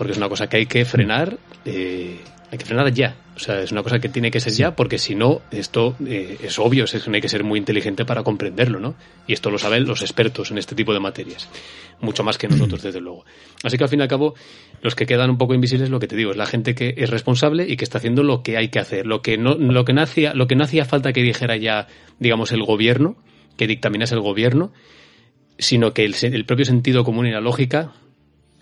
porque 0.00 0.12
es 0.12 0.16
una 0.16 0.30
cosa 0.30 0.48
que 0.48 0.56
hay 0.56 0.64
que 0.64 0.82
frenar, 0.86 1.36
eh, 1.66 2.16
hay 2.50 2.56
que 2.56 2.64
frenar 2.64 2.90
ya. 2.90 3.16
O 3.36 3.38
sea, 3.38 3.60
es 3.60 3.70
una 3.70 3.82
cosa 3.82 3.98
que 3.98 4.08
tiene 4.08 4.30
que 4.30 4.40
ser 4.40 4.54
ya, 4.54 4.74
porque 4.74 4.96
si 4.96 5.14
no, 5.14 5.42
esto 5.50 5.94
eh, 6.06 6.38
es 6.42 6.58
obvio, 6.58 6.84
es 6.84 7.06
hay 7.06 7.20
que 7.20 7.28
ser 7.28 7.44
muy 7.44 7.58
inteligente 7.58 8.06
para 8.06 8.22
comprenderlo, 8.22 8.80
¿no? 8.80 8.94
Y 9.26 9.34
esto 9.34 9.50
lo 9.50 9.58
saben 9.58 9.84
los 9.84 10.00
expertos 10.00 10.52
en 10.52 10.56
este 10.56 10.74
tipo 10.74 10.94
de 10.94 11.00
materias, 11.00 11.50
mucho 12.00 12.24
más 12.24 12.38
que 12.38 12.48
nosotros, 12.48 12.82
desde 12.82 12.98
luego. 12.98 13.26
Así 13.62 13.76
que 13.76 13.84
al 13.84 13.90
fin 13.90 13.98
y 13.98 14.02
al 14.02 14.08
cabo, 14.08 14.34
los 14.80 14.94
que 14.94 15.04
quedan 15.04 15.28
un 15.28 15.36
poco 15.36 15.52
invisibles, 15.52 15.90
lo 15.90 16.00
que 16.00 16.06
te 16.06 16.16
digo, 16.16 16.30
es 16.30 16.38
la 16.38 16.46
gente 16.46 16.74
que 16.74 16.94
es 16.96 17.10
responsable 17.10 17.66
y 17.68 17.76
que 17.76 17.84
está 17.84 17.98
haciendo 17.98 18.22
lo 18.22 18.42
que 18.42 18.56
hay 18.56 18.68
que 18.68 18.78
hacer, 18.78 19.04
lo 19.04 19.20
que 19.20 19.36
no, 19.36 19.56
lo 19.56 19.84
que 19.84 19.92
no 19.92 20.00
hacía, 20.00 20.32
lo 20.32 20.46
que 20.46 20.56
no 20.56 20.64
hacía 20.64 20.86
falta 20.86 21.12
que 21.12 21.22
dijera 21.22 21.58
ya, 21.58 21.88
digamos, 22.18 22.52
el 22.52 22.62
gobierno, 22.62 23.16
que 23.58 23.66
dictaminase 23.66 24.14
el 24.14 24.22
gobierno, 24.22 24.72
sino 25.58 25.92
que 25.92 26.06
el, 26.06 26.14
el 26.22 26.46
propio 26.46 26.64
sentido 26.64 27.04
común 27.04 27.26
y 27.26 27.32
la 27.32 27.42
lógica 27.42 27.92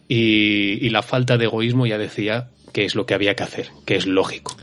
y, 0.08 0.88
la 0.88 1.02
falta 1.02 1.36
de 1.36 1.44
egoísmo 1.44 1.86
ya 1.86 1.98
decía 1.98 2.50
que 2.72 2.84
es 2.84 2.94
lo 2.94 3.06
que 3.06 3.14
había 3.14 3.34
que 3.34 3.42
hacer, 3.42 3.68
que 3.84 3.96
es 3.96 4.06
lógico. 4.06 4.56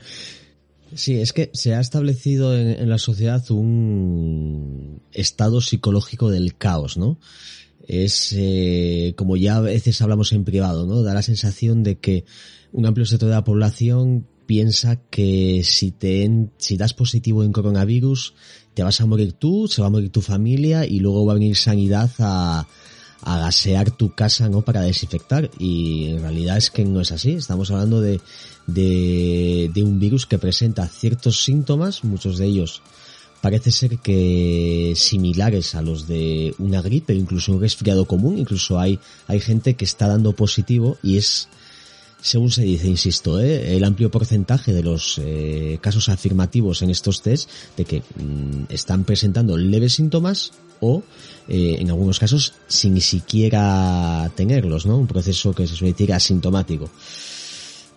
Sí, 0.96 1.20
es 1.20 1.34
que 1.34 1.52
se 1.54 1.76
ha 1.76 1.80
establecido 1.80 2.58
en, 2.58 2.90
la 2.90 2.98
sociedad 2.98 3.44
un 3.52 5.02
estado 5.12 5.62
psicológico 5.62 6.30
del 6.30 6.56
caos, 6.56 6.98
¿no? 6.98 7.20
Es, 7.88 8.34
eh, 8.36 9.14
como 9.16 9.38
ya 9.38 9.58
a 9.58 9.62
veces 9.62 10.02
hablamos 10.02 10.32
en 10.34 10.46
privado, 10.46 10.88
¿no? 10.88 11.04
Da 11.04 11.14
la 11.14 11.22
sensación 11.22 11.84
de 11.84 12.00
que 12.00 12.26
un 12.72 12.86
amplio 12.86 13.06
sector 13.06 13.30
de 13.30 13.36
la 13.36 13.44
población 13.44 14.26
piensa 14.46 14.96
que 15.10 15.62
si 15.64 15.92
te 15.92 16.50
si 16.58 16.78
das 16.78 16.94
positivo 16.94 17.44
en 17.44 17.52
coronavirus, 17.52 18.34
te 18.74 18.84
vas 18.84 19.00
a 19.02 19.06
morir 19.06 19.34
tú, 19.34 19.68
se 19.68 19.82
va 19.82 19.88
a 19.88 19.92
morir 19.92 20.10
tu 20.10 20.22
familia 20.22 20.86
y 20.86 21.00
luego 21.00 21.26
va 21.26 21.34
a 21.34 21.36
venir 21.36 21.56
sanidad 21.56 22.12
a, 22.20 22.68
a 23.26 23.40
gasear 23.40 23.92
tu 23.92 24.14
casa, 24.14 24.48
¿no? 24.48 24.62
Para 24.62 24.82
desinfectar. 24.82 25.50
Y 25.60 26.12
en 26.12 26.22
realidad 26.22 26.58
es 26.58 26.72
que 26.72 26.86
no 26.86 27.02
es 27.02 27.12
así. 27.12 27.32
Estamos 27.34 27.72
hablando 27.72 28.00
de, 28.00 28.22
de, 28.68 29.70
de 29.74 29.84
un 29.84 30.00
virus 30.00 30.26
que 30.26 30.38
presenta 30.38 30.88
ciertos 30.88 31.44
síntomas, 31.44 32.04
muchos 32.04 32.38
de 32.38 32.46
ellos 32.46 32.82
parece 33.46 33.72
ser 33.72 34.00
que 34.00 34.94
similares 34.96 35.76
a 35.76 35.84
los 35.84 36.08
de 36.08 36.56
una 36.58 36.82
gripe, 36.82 37.14
incluso 37.14 37.52
un 37.52 37.62
resfriado 37.62 38.06
común, 38.06 38.40
incluso 38.40 38.80
hay, 38.80 38.98
hay 39.28 39.40
gente 39.40 39.76
que 39.76 39.86
está 39.86 40.08
dando 40.08 40.34
positivo 40.34 40.98
y 41.04 41.18
es, 41.18 41.48
según 42.26 42.50
se 42.50 42.64
dice, 42.64 42.88
insisto, 42.88 43.40
¿eh? 43.40 43.78
el 43.78 43.84
amplio 43.84 44.10
porcentaje 44.10 44.74
de 44.74 44.82
los 44.82 45.22
eh, 45.24 45.78
casos 45.80 46.10
afirmativos 46.10 46.82
en 46.82 46.90
estos 46.90 47.22
test 47.22 47.48
de 47.78 47.86
que 47.86 48.00
mm, 48.00 48.64
están 48.70 49.04
presentando 49.04 49.56
leves 49.56 49.94
síntomas 49.94 50.52
o 50.80 51.04
eh, 51.48 51.76
en 51.78 51.88
algunos 51.92 52.18
casos 52.18 52.54
sin 52.68 52.96
ni 52.96 53.02
siquiera 53.02 54.32
tenerlos, 54.36 54.88
¿no? 54.88 54.98
Un 54.98 55.06
proceso 55.06 55.54
que 55.54 55.68
se 55.68 55.76
suele 55.76 55.94
decir 55.94 56.14
asintomático. 56.14 56.90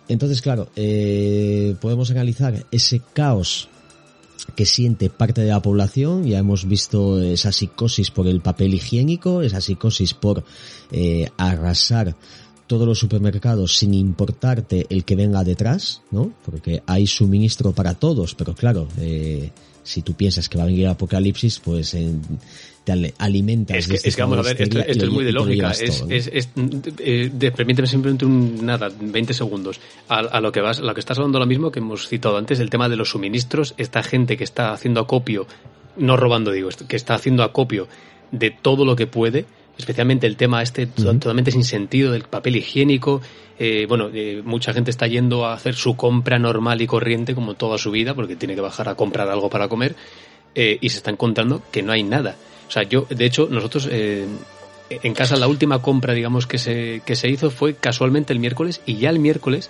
Entonces, 0.07 0.43
claro, 0.43 0.69
eh, 0.75 1.75
podemos 1.81 2.11
analizar 2.11 2.67
ese 2.69 3.01
caos 3.13 3.67
que 4.55 4.65
siente 4.65 5.09
parte 5.09 5.41
de 5.41 5.49
la 5.49 5.61
población. 5.61 6.25
Ya 6.25 6.37
hemos 6.37 6.67
visto 6.67 7.19
esa 7.19 7.51
psicosis 7.51 8.11
por 8.11 8.27
el 8.27 8.41
papel 8.41 8.73
higiénico, 8.75 9.41
esa 9.41 9.61
psicosis 9.61 10.13
por 10.13 10.43
eh, 10.91 11.29
arrasar 11.37 12.15
todos 12.69 12.87
los 12.87 12.99
supermercados 12.99 13.75
sin 13.75 13.95
importarte 13.95 14.85
el 14.91 15.03
que 15.03 15.15
venga 15.15 15.43
detrás, 15.43 16.03
¿no? 16.11 16.31
Porque 16.45 16.83
hay 16.85 17.07
suministro 17.07 17.71
para 17.71 17.95
todos, 17.95 18.35
pero 18.35 18.53
claro, 18.53 18.87
eh, 18.99 19.49
si 19.81 20.03
tú 20.03 20.13
piensas 20.13 20.47
que 20.47 20.59
va 20.59 20.65
a 20.65 20.67
venir 20.67 20.83
el 20.83 20.91
apocalipsis, 20.91 21.59
pues 21.59 21.97
te 22.83 23.13
alimentas. 23.17 23.75
Es 23.75 23.87
que, 23.87 24.07
es 24.07 24.15
que 24.15 24.21
vamos 24.21 24.37
a 24.37 24.41
ver, 24.43 24.61
esto, 24.61 24.79
es 24.81 25.09
muy 25.09 25.25
de 25.25 25.31
lógica. 25.31 25.71
Es, 25.71 26.03
es, 26.31 26.49
eh, 26.99 27.51
permíteme 27.55 27.87
simplemente 27.87 28.25
un 28.25 28.63
nada, 28.63 28.91
20 29.01 29.33
segundos. 29.33 29.79
A, 30.07 30.39
lo 30.39 30.51
que 30.51 30.61
vas, 30.61 30.77
a 30.77 30.83
lo 30.83 30.93
que 30.93 30.99
estás 30.99 31.17
hablando 31.17 31.39
ahora 31.39 31.47
mismo, 31.47 31.71
que 31.71 31.79
hemos 31.79 32.07
citado 32.07 32.37
antes, 32.37 32.59
el 32.59 32.69
tema 32.69 32.87
de 32.87 32.97
los 32.97 33.09
suministros, 33.09 33.73
esta 33.77 34.03
gente 34.03 34.37
que 34.37 34.43
está 34.43 34.73
haciendo 34.73 34.99
acopio, 34.99 35.47
no 35.97 36.17
robando, 36.17 36.51
digo, 36.51 36.69
que 36.87 36.95
está 36.95 37.15
haciendo 37.15 37.41
acopio 37.41 37.87
de 38.31 38.51
todo 38.51 38.85
lo 38.85 38.95
que 38.95 39.07
puede, 39.07 39.47
especialmente 39.79 40.27
el 40.27 40.35
tema 40.35 40.61
este 40.61 40.85
totalmente 40.87 41.51
sin 41.51 41.63
sentido 41.63 42.11
del 42.11 42.23
papel 42.23 42.57
higiénico. 42.57 43.21
Eh, 43.57 43.85
bueno, 43.87 44.09
eh, 44.13 44.41
mucha 44.43 44.73
gente 44.73 44.91
está 44.91 45.07
yendo 45.07 45.45
a 45.45 45.53
hacer 45.53 45.73
su 45.73 45.95
compra 45.95 46.37
normal 46.37 46.81
y 46.81 46.87
corriente 46.87 47.33
como 47.33 47.55
toda 47.55 47.77
su 47.77 47.89
vida 47.89 48.13
porque 48.13 48.35
tiene 48.35 48.55
que 48.55 48.61
bajar 48.61 48.89
a 48.89 48.95
comprar 48.95 49.29
algo 49.29 49.49
para 49.49 49.69
comer 49.69 49.95
eh, 50.53 50.77
y 50.81 50.89
se 50.89 50.97
está 50.97 51.11
encontrando 51.11 51.63
que 51.71 51.81
no 51.81 51.93
hay 51.93 52.03
nada. 52.03 52.35
O 52.67 52.71
sea, 52.71 52.83
yo, 52.83 53.07
de 53.09 53.25
hecho, 53.25 53.47
nosotros 53.49 53.89
en 53.89 55.13
casa 55.15 55.37
la 55.37 55.47
última 55.47 55.81
compra, 55.81 56.13
digamos, 56.13 56.45
que 56.45 56.57
se, 56.57 57.01
que 57.05 57.15
se 57.15 57.29
hizo 57.29 57.49
fue 57.49 57.73
casualmente 57.73 58.33
el 58.33 58.39
miércoles 58.39 58.81
y 58.85 58.97
ya 58.97 59.09
el 59.09 59.17
miércoles 59.17 59.69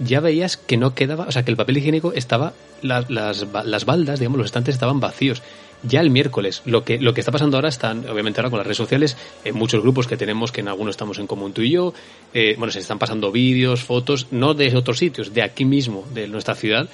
ya 0.00 0.20
veías 0.20 0.56
que 0.56 0.76
no 0.76 0.94
quedaba, 0.94 1.26
o 1.28 1.32
sea, 1.32 1.44
que 1.44 1.50
el 1.50 1.56
papel 1.56 1.78
higiénico 1.78 2.12
estaba, 2.12 2.54
las, 2.82 3.08
las 3.10 3.84
baldas, 3.84 4.18
digamos, 4.18 4.38
los 4.38 4.46
estantes 4.46 4.74
estaban 4.74 5.00
vacíos 5.00 5.42
ya 5.82 6.00
el 6.00 6.10
miércoles. 6.10 6.62
Lo 6.64 6.84
que, 6.84 6.98
lo 6.98 7.14
que 7.14 7.20
está 7.20 7.32
pasando 7.32 7.56
ahora 7.56 7.68
están, 7.68 8.08
obviamente 8.08 8.40
ahora 8.40 8.50
con 8.50 8.58
las 8.58 8.66
redes 8.66 8.76
sociales, 8.76 9.16
en 9.44 9.54
muchos 9.54 9.82
grupos 9.82 10.06
que 10.06 10.16
tenemos, 10.16 10.52
que 10.52 10.60
en 10.60 10.68
algunos 10.68 10.92
estamos 10.92 11.18
en 11.18 11.26
común 11.26 11.52
tú 11.52 11.62
y 11.62 11.70
yo, 11.70 11.94
eh, 12.34 12.54
bueno, 12.58 12.72
se 12.72 12.80
están 12.80 12.98
pasando 12.98 13.30
vídeos, 13.30 13.82
fotos, 13.82 14.28
no 14.30 14.54
de 14.54 14.74
otros 14.76 14.98
sitios, 14.98 15.34
de 15.34 15.42
aquí 15.42 15.64
mismo, 15.64 16.04
de 16.14 16.28
nuestra 16.28 16.54
ciudad, 16.54 16.88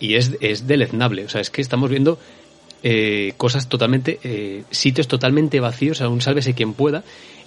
y 0.00 0.14
es, 0.14 0.36
es 0.40 0.66
deleznable. 0.66 1.24
O 1.24 1.28
sea, 1.28 1.40
es 1.40 1.50
que 1.50 1.62
estamos 1.62 1.90
viendo 1.90 2.18
eh, 2.82 3.32
cosas 3.36 3.68
totalmente, 3.68 4.18
eh, 4.24 4.64
sitios 4.70 5.08
totalmente 5.08 5.60
vacíos, 5.60 6.00
aún 6.02 6.20
sálvese 6.20 6.54
quien 6.54 6.74
pueda, 6.74 7.02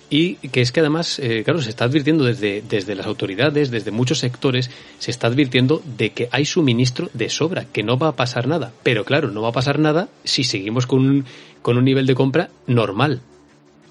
y 0.10 0.36
que 0.36 0.62
es 0.62 0.72
que 0.72 0.80
además, 0.80 1.20
eh, 1.20 1.44
claro, 1.44 1.62
se 1.62 1.70
está 1.70 1.86
advirtiendo 1.86 2.24
desde, 2.24 2.62
desde 2.62 2.96
las 2.96 3.06
autoridades, 3.06 3.72
desde 3.72 3.92
muchos 3.92 4.20
sectores, 4.20 4.70
se 5.00 5.12
está 5.12 5.28
advirtiendo 5.28 5.82
de 5.98 6.12
que 6.12 6.30
hay 6.32 6.46
suministro 6.46 7.10
de 7.14 7.30
sobra, 7.30 7.66
que 7.66 7.84
no 7.84 7.98
va 7.98 8.10
a 8.10 8.16
pasar 8.16 8.48
nada. 8.48 8.72
Pero 8.84 9.04
claro, 9.04 9.30
no 9.30 9.42
va 9.42 9.50
a 9.50 9.54
pasar 9.54 9.80
nada 9.80 10.08
si 10.24 10.44
seguimos 10.44 10.88
con 10.88 11.00
un, 11.00 11.26
con 11.62 11.78
un 11.78 11.84
nivel 11.84 12.06
de 12.06 12.16
compra 12.16 12.50
normal, 12.68 13.22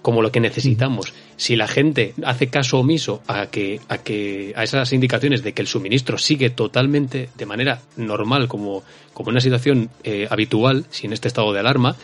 como 0.00 0.22
lo 0.22 0.32
que 0.32 0.40
necesitamos. 0.40 1.12
Si 1.36 1.54
la 1.54 1.68
gente 1.68 2.14
hace 2.24 2.46
caso 2.48 2.78
omiso 2.78 3.22
a 3.26 3.48
que, 3.48 3.80
a 3.88 3.98
que, 3.98 4.54
a 4.56 4.64
esas 4.64 4.94
indicaciones 4.94 5.42
de 5.42 5.52
que 5.52 5.60
el 5.60 5.68
suministro 5.68 6.16
sigue 6.16 6.48
totalmente 6.48 7.28
de 7.36 7.46
manera 7.46 7.82
normal, 7.96 8.48
como, 8.48 8.84
como 9.12 9.28
una 9.28 9.40
situación 9.40 9.90
eh, 10.02 10.28
habitual, 10.30 10.86
sin 10.90 11.12
este 11.12 11.28
estado 11.28 11.52
de 11.52 11.60
alarma, 11.60 11.96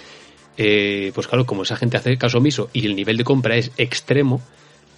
eh, 0.57 1.13
pues 1.15 1.27
claro, 1.27 1.47
como 1.47 1.63
esa 1.63 1.77
gente 1.77 1.97
hace 1.97 2.17
caso 2.17 2.39
omiso 2.39 2.69
y 2.73 2.87
el 2.87 2.97
nivel 2.97 3.17
de 3.17 3.25
compra 3.25 3.57
es 3.57 3.71
extremo, 3.77 4.37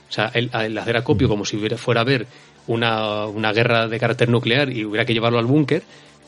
o 0.08 0.12
sea, 0.12 0.30
el, 0.34 0.78
hacer 0.78 0.96
acopio 0.96 1.28
como 1.28 1.44
si 1.44 1.56
hubiera, 1.56 1.76
fuera 1.76 2.00
a 2.00 2.02
haber 2.02 2.26
una, 2.66 3.26
una, 3.26 3.52
guerra 3.52 3.88
de 3.88 3.98
carácter 3.98 4.28
nuclear 4.28 4.70
y 4.70 4.84
hubiera 4.84 5.04
que 5.04 5.12
llevarlo 5.12 5.38
al 5.38 5.46
búnker, 5.46 5.82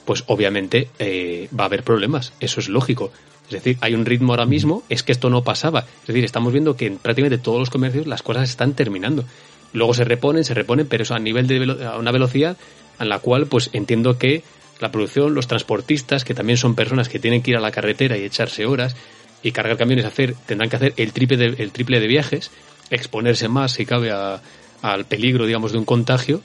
pues 0.04 0.24
obviamente 0.26 0.88
eh, 0.98 1.48
va 1.58 1.64
a 1.64 1.66
haber 1.66 1.82
problemas. 1.82 2.32
Eso 2.40 2.60
es 2.60 2.68
lógico. 2.68 3.12
Es 3.46 3.52
decir, 3.52 3.76
hay 3.80 3.94
un 3.94 4.06
ritmo 4.06 4.32
ahora 4.32 4.46
mismo, 4.46 4.82
es 4.88 5.02
que 5.02 5.12
esto 5.12 5.30
no 5.30 5.44
pasaba. 5.44 5.80
Es 6.00 6.06
decir, 6.06 6.24
estamos 6.24 6.52
viendo 6.52 6.76
que 6.76 6.86
en 6.86 6.98
prácticamente 6.98 7.38
todos 7.38 7.58
los 7.58 7.70
comercios 7.70 8.06
las 8.06 8.22
cosas 8.22 8.48
están 8.48 8.74
terminando. 8.74 9.24
Luego 9.72 9.94
se 9.94 10.04
reponen, 10.04 10.44
se 10.44 10.54
reponen, 10.54 10.86
pero 10.86 11.02
eso 11.02 11.14
a 11.14 11.18
nivel 11.18 11.46
de 11.46 11.84
a 11.84 11.98
una 11.98 12.12
velocidad 12.12 12.56
en 12.98 13.08
la 13.08 13.18
cual 13.18 13.46
pues 13.46 13.70
entiendo 13.72 14.18
que 14.18 14.42
la 14.80 14.90
producción, 14.90 15.34
los 15.34 15.46
transportistas, 15.46 16.24
que 16.24 16.34
también 16.34 16.56
son 16.56 16.74
personas 16.74 17.08
que 17.08 17.18
tienen 17.18 17.42
que 17.42 17.52
ir 17.52 17.56
a 17.56 17.60
la 17.60 17.70
carretera 17.70 18.16
y 18.16 18.24
echarse 18.24 18.66
horas 18.66 18.96
y 19.46 19.52
cargar 19.52 19.76
camiones, 19.76 20.04
hacer, 20.04 20.34
tendrán 20.44 20.68
que 20.68 20.74
hacer 20.74 20.94
el 20.96 21.12
triple 21.12 21.36
de, 21.36 21.62
el 21.62 21.70
triple 21.70 22.00
de 22.00 22.08
viajes, 22.08 22.50
exponerse 22.90 23.48
más 23.48 23.70
si 23.70 23.86
cabe 23.86 24.10
al 24.10 25.04
peligro, 25.04 25.46
digamos, 25.46 25.70
de 25.70 25.78
un 25.78 25.84
contagio, 25.84 26.40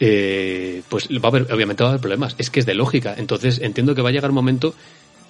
eh, 0.00 0.80
pues 0.88 1.08
va 1.08 1.24
a 1.24 1.28
haber, 1.28 1.52
obviamente 1.52 1.82
va 1.82 1.90
a 1.90 1.92
haber 1.92 2.00
problemas. 2.00 2.34
Es 2.38 2.48
que 2.48 2.60
es 2.60 2.64
de 2.64 2.72
lógica. 2.72 3.14
Entonces 3.18 3.60
entiendo 3.60 3.94
que 3.94 4.00
va 4.00 4.08
a 4.08 4.12
llegar 4.12 4.30
un 4.30 4.36
momento 4.36 4.74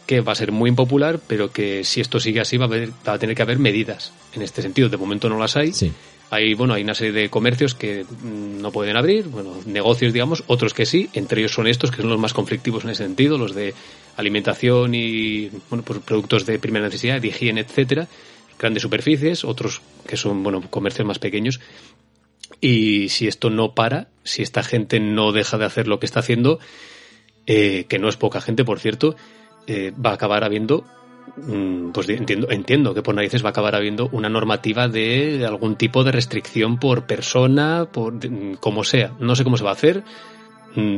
que 0.06 0.20
va 0.20 0.30
a 0.30 0.36
ser 0.36 0.52
muy 0.52 0.70
impopular, 0.70 1.18
pero 1.26 1.50
que 1.50 1.82
si 1.82 2.00
esto 2.00 2.20
sigue 2.20 2.38
así 2.38 2.56
va 2.56 2.66
a, 2.66 2.68
haber, 2.68 2.90
va 3.06 3.14
a 3.14 3.18
tener 3.18 3.34
que 3.34 3.42
haber 3.42 3.58
medidas 3.58 4.12
en 4.32 4.42
este 4.42 4.62
sentido. 4.62 4.88
De 4.88 4.96
momento 4.96 5.28
no 5.28 5.40
las 5.40 5.56
hay. 5.56 5.72
Sí. 5.72 5.92
Hay, 6.30 6.54
bueno, 6.54 6.74
hay 6.74 6.84
una 6.84 6.94
serie 6.94 7.12
de 7.12 7.28
comercios 7.30 7.74
que 7.74 8.04
mm, 8.04 8.62
no 8.62 8.70
pueden 8.70 8.96
abrir, 8.96 9.26
bueno, 9.26 9.56
negocios, 9.66 10.12
digamos, 10.12 10.44
otros 10.46 10.72
que 10.72 10.86
sí, 10.86 11.10
entre 11.14 11.40
ellos 11.40 11.52
son 11.52 11.66
estos, 11.66 11.90
que 11.90 11.96
son 11.96 12.08
los 12.08 12.18
más 12.20 12.32
conflictivos 12.32 12.84
en 12.84 12.90
ese 12.90 13.02
sentido, 13.02 13.36
los 13.36 13.56
de 13.56 13.74
alimentación 14.16 14.94
y, 14.94 15.50
bueno, 15.70 15.84
pues 15.84 16.00
productos 16.00 16.46
de 16.46 16.58
primera 16.58 16.86
necesidad, 16.86 17.20
de 17.20 17.28
higiene, 17.28 17.62
etcétera, 17.62 18.08
grandes 18.58 18.82
superficies, 18.82 19.44
otros 19.44 19.82
que 20.06 20.16
son, 20.16 20.42
bueno, 20.42 20.62
comercios 20.70 21.06
más 21.06 21.18
pequeños. 21.18 21.60
Y 22.60 23.08
si 23.08 23.26
esto 23.26 23.50
no 23.50 23.74
para, 23.74 24.08
si 24.24 24.42
esta 24.42 24.62
gente 24.62 25.00
no 25.00 25.32
deja 25.32 25.58
de 25.58 25.64
hacer 25.64 25.88
lo 25.88 25.98
que 25.98 26.06
está 26.06 26.20
haciendo, 26.20 26.60
eh, 27.46 27.86
que 27.88 27.98
no 27.98 28.08
es 28.08 28.16
poca 28.16 28.40
gente, 28.40 28.64
por 28.64 28.78
cierto, 28.78 29.16
eh, 29.66 29.92
va 29.98 30.10
a 30.10 30.14
acabar 30.14 30.44
habiendo 30.44 30.84
Mm, 31.36 31.92
pues 31.92 32.08
entiendo, 32.08 32.50
entiendo 32.50 32.94
que 32.94 33.02
por 33.02 33.14
narices 33.14 33.42
va 33.42 33.48
a 33.48 33.50
acabar 33.50 33.74
habiendo 33.74 34.08
una 34.12 34.28
normativa 34.28 34.88
de 34.88 35.46
algún 35.46 35.76
tipo 35.76 36.04
de 36.04 36.12
restricción 36.12 36.78
por 36.78 37.06
persona, 37.06 37.88
por 37.90 38.14
como 38.60 38.84
sea. 38.84 39.14
No 39.18 39.36
sé 39.36 39.44
cómo 39.44 39.56
se 39.56 39.64
va 39.64 39.70
a 39.70 39.74
hacer, 39.74 39.98
mm, 39.98 40.04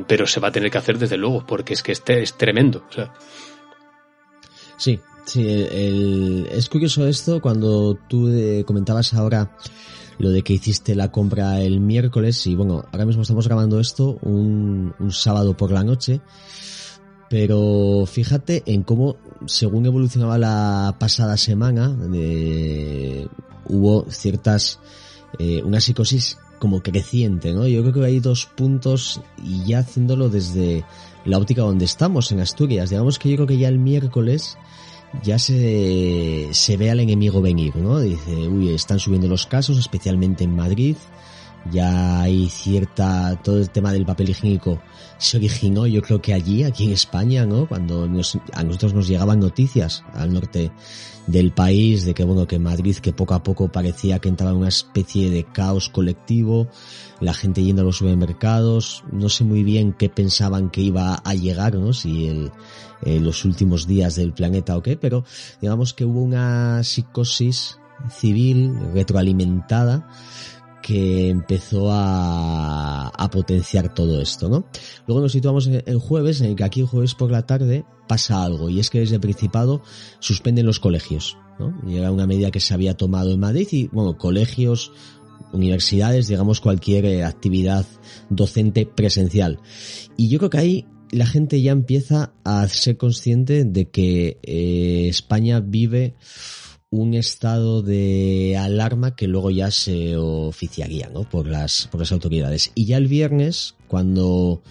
pero 0.07 0.27
se 0.27 0.41
va 0.41 0.49
a 0.49 0.53
tener 0.53 0.71
que 0.71 0.79
hacer 0.79 0.99
desde 0.99 1.17
luego, 1.17 1.45
porque 1.47 1.75
es 1.75 1.83
que 1.83 1.93
este 1.93 2.23
es 2.23 2.35
tremendo. 2.35 2.85
Sí, 4.77 4.99
sí, 5.25 5.47
es 5.47 6.69
curioso 6.69 7.07
esto 7.07 7.41
cuando 7.41 7.95
tú 8.09 8.29
eh, 8.29 8.65
comentabas 8.67 9.15
ahora 9.15 9.57
lo 10.19 10.31
de 10.31 10.43
que 10.43 10.53
hiciste 10.53 10.95
la 10.95 11.11
compra 11.11 11.61
el 11.61 11.81
miércoles 11.81 12.47
y 12.47 12.55
bueno, 12.55 12.85
ahora 12.93 13.05
mismo 13.05 13.23
estamos 13.23 13.47
grabando 13.47 13.81
esto 13.81 14.19
un, 14.23 14.95
un 14.99 15.13
sábado 15.13 15.57
por 15.57 15.73
la 15.73 15.83
noche 15.83 16.21
pero 17.35 18.05
fíjate 18.07 18.63
en 18.67 18.85
cómo, 18.85 19.17
según 19.47 19.87
evolucionaba 19.87 20.39
la 20.39 20.95
pasada 21.01 21.37
semana, 21.37 21.97
hubo 23.67 24.07
ciertas, 24.09 24.79
eh, 25.41 25.61
una 25.65 25.81
psicosis 25.81 26.39
como 26.59 26.83
creciente, 26.83 27.53
¿no? 27.53 27.67
Yo 27.67 27.83
creo 27.83 27.93
que 27.93 28.05
hay 28.05 28.21
dos 28.21 28.47
puntos 28.47 29.21
y 29.43 29.65
ya 29.67 29.81
haciéndolo 29.81 30.29
desde 30.29 30.85
la 31.25 31.39
óptica 31.39 31.63
donde 31.63 31.85
estamos, 31.85 32.33
en 32.33 32.41
Asturias. 32.41 32.91
Digamos 32.91 33.19
que 33.19 33.31
yo 33.31 33.37
creo 33.37 33.47
que 33.47 33.59
ya 33.59 33.69
el 33.69 33.79
miércoles 33.79 34.57
ya 35.23 35.39
se, 35.39 36.49
se 36.53 36.77
ve 36.77 36.91
al 36.91 37.01
enemigo 37.01 37.41
venir, 37.41 37.77
¿no? 37.77 38.01
Dice, 38.01 38.49
uy, 38.49 38.75
están 38.75 38.99
subiendo 38.99 39.29
los 39.29 39.47
casos, 39.47 39.79
especialmente 39.79 40.45
en 40.45 40.57
Madrid 40.57 40.97
ya 41.71 42.21
hay 42.23 42.49
cierta, 42.49 43.41
todo 43.43 43.59
el 43.59 43.71
tema 43.71 43.93
del 43.93 44.05
papel 44.05 44.31
higiénico 44.31 44.81
se 45.19 45.37
originó 45.39 45.87
yo 45.87 46.03
creo 46.03 46.21
que 46.21 46.35
allí, 46.35 46.65
aquí 46.65 46.85
en 46.85 46.93
España, 46.93 47.47
¿no? 47.47 47.67
Cuando 47.67 48.05
a 48.05 48.63
nosotros 48.65 48.95
nos 48.95 49.09
llegaban 49.09 49.41
noticias 49.41 50.05
al 50.13 50.33
norte 50.33 50.71
del 51.27 51.53
país 51.53 52.05
de 52.05 52.13
que 52.13 52.25
bueno, 52.25 52.47
que 52.47 52.59
Madrid 52.59 52.97
que 52.97 53.13
poco 53.13 53.35
a 53.35 53.43
poco 53.43 53.69
parecía 53.69 54.19
que 54.19 54.29
entraba 54.29 54.53
en 54.53 54.59
una 54.59 54.69
especie 54.69 55.31
de 55.31 55.45
caos 55.45 55.89
colectivo, 55.89 56.69
la 57.21 57.33
gente 57.33 57.63
yendo 57.63 57.83
a 57.83 57.85
los 57.85 57.97
supermercados, 57.97 59.05
no 59.11 59.29
sé 59.29 59.45
muy 59.45 59.63
bien 59.63 59.95
qué 59.95 60.11
pensaban 60.11 60.71
que 60.71 60.83
iba 60.83 61.15
a 61.15 61.35
llegar, 61.35 61.77
¿no? 61.77 61.93
Si 61.93 62.27
el, 62.27 62.53
eh, 63.03 63.21
los 63.21 63.45
últimos 63.45 63.87
días 63.87 64.17
del 64.17 64.33
planeta 64.33 64.77
o 64.77 64.83
qué, 64.83 64.97
pero 64.97 65.25
digamos 65.61 65.95
que 65.95 66.05
hubo 66.05 66.21
una 66.21 66.83
psicosis 66.83 67.79
civil 68.11 68.77
retroalimentada 68.93 70.07
que 70.85 71.31
empezó 71.31 71.91
a, 71.91 73.09
a, 73.09 73.31
potenciar 73.31 73.95
todo 73.95 74.21
esto, 74.21 74.51
¿no? 74.51 74.67
Luego 75.07 75.23
nos 75.23 75.33
situamos 75.33 75.67
en, 75.67 75.99
jueves, 75.99 76.43
en 76.43 76.49
el 76.49 76.57
que 76.57 76.65
aquí 76.65 76.81
el 76.81 76.87
jueves 76.87 77.15
por 77.15 77.31
la 77.31 77.47
tarde 77.47 77.87
pasa 78.07 78.45
algo, 78.45 78.69
y 78.69 78.81
es 78.81 78.91
que 78.91 79.01
desde 79.01 79.19
Principado 79.19 79.81
suspenden 80.19 80.67
los 80.67 80.81
colegios, 80.81 81.39
¿no? 81.59 81.75
Y 81.89 81.97
era 81.97 82.13
una 82.13 82.27
medida 82.27 82.51
que 82.51 82.61
se 82.61 82.75
había 82.75 82.99
tomado 82.99 83.33
en 83.33 83.41
Madrid 83.41 83.67
y, 83.71 83.87
bueno, 83.87 84.19
colegios, 84.19 84.93
universidades, 85.55 86.29
digamos 86.29 86.61
cualquier 86.61 87.07
eh, 87.07 87.25
actividad 87.25 87.87
docente 88.29 88.85
presencial. 88.85 89.61
Y 90.19 90.29
yo 90.29 90.37
creo 90.37 90.51
que 90.51 90.59
ahí 90.59 90.87
la 91.13 91.25
gente 91.25 91.63
ya 91.63 91.73
empieza 91.73 92.35
a 92.45 92.69
ser 92.69 92.99
consciente 92.99 93.65
de 93.65 93.89
que 93.89 94.39
eh, 94.43 95.07
España 95.09 95.61
vive 95.61 96.15
un 96.95 97.15
estado 97.15 97.83
de 97.83 98.57
alarma 98.57 99.17
que 99.17 99.27
luego 99.27 99.51
ya 99.51 99.73
se 99.73 100.17
oficiaría 100.17 101.09
¿no? 101.09 101.29
por, 101.29 101.49
las, 101.49 101.89
por 101.91 101.99
las 101.99 102.13
autoridades. 102.13 102.71
Y 102.77 102.85
ya 102.85 102.99
el 102.99 103.09
viernes, 103.09 103.75
cuando 103.89 104.63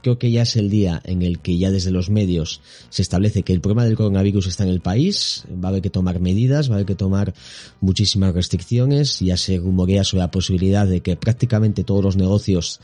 creo 0.00 0.16
que 0.16 0.30
ya 0.30 0.42
es 0.42 0.54
el 0.54 0.70
día 0.70 1.02
en 1.04 1.22
el 1.22 1.40
que 1.40 1.58
ya 1.58 1.72
desde 1.72 1.90
los 1.90 2.08
medios 2.08 2.60
se 2.90 3.02
establece 3.02 3.42
que 3.42 3.52
el 3.52 3.60
problema 3.60 3.84
del 3.84 3.96
coronavirus 3.96 4.46
está 4.46 4.62
en 4.62 4.68
el 4.68 4.80
país, 4.80 5.44
va 5.52 5.68
a 5.68 5.70
haber 5.70 5.82
que 5.82 5.90
tomar 5.90 6.20
medidas, 6.20 6.70
va 6.70 6.74
a 6.74 6.76
haber 6.76 6.86
que 6.86 6.94
tomar 6.94 7.34
muchísimas 7.80 8.32
restricciones, 8.32 9.18
ya 9.18 9.36
se 9.36 9.58
rumorea 9.58 10.04
sobre 10.04 10.22
la 10.22 10.30
posibilidad 10.30 10.86
de 10.86 11.00
que 11.00 11.16
prácticamente 11.16 11.82
todos 11.82 12.04
los 12.04 12.16
negocios 12.16 12.80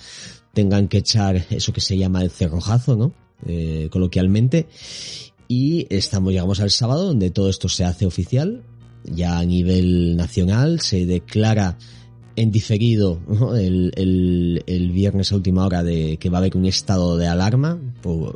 tengan 0.54 0.88
que 0.88 0.98
echar 0.98 1.46
eso 1.50 1.72
que 1.72 1.80
se 1.80 1.96
llama 1.96 2.22
el 2.22 2.30
cerrojazo, 2.30 2.96
¿no? 2.96 3.14
Eh, 3.46 3.88
coloquialmente. 3.92 4.66
Y 5.46 5.86
estamos, 5.90 6.32
llegamos 6.32 6.58
al 6.58 6.72
sábado 6.72 7.06
donde 7.06 7.30
todo 7.30 7.48
esto 7.48 7.68
se 7.68 7.84
hace 7.84 8.06
oficial 8.06 8.64
ya 9.04 9.38
a 9.38 9.44
nivel 9.44 10.16
nacional, 10.16 10.80
se 10.80 11.06
declara 11.06 11.78
en 12.36 12.50
diferido 12.50 13.20
el, 13.56 13.92
el, 13.96 14.62
el, 14.66 14.90
viernes 14.90 15.32
a 15.32 15.36
última 15.36 15.66
hora 15.66 15.82
de 15.82 16.16
que 16.16 16.30
va 16.30 16.38
a 16.38 16.40
haber 16.40 16.56
un 16.56 16.66
estado 16.66 17.16
de 17.16 17.26
alarma 17.26 17.78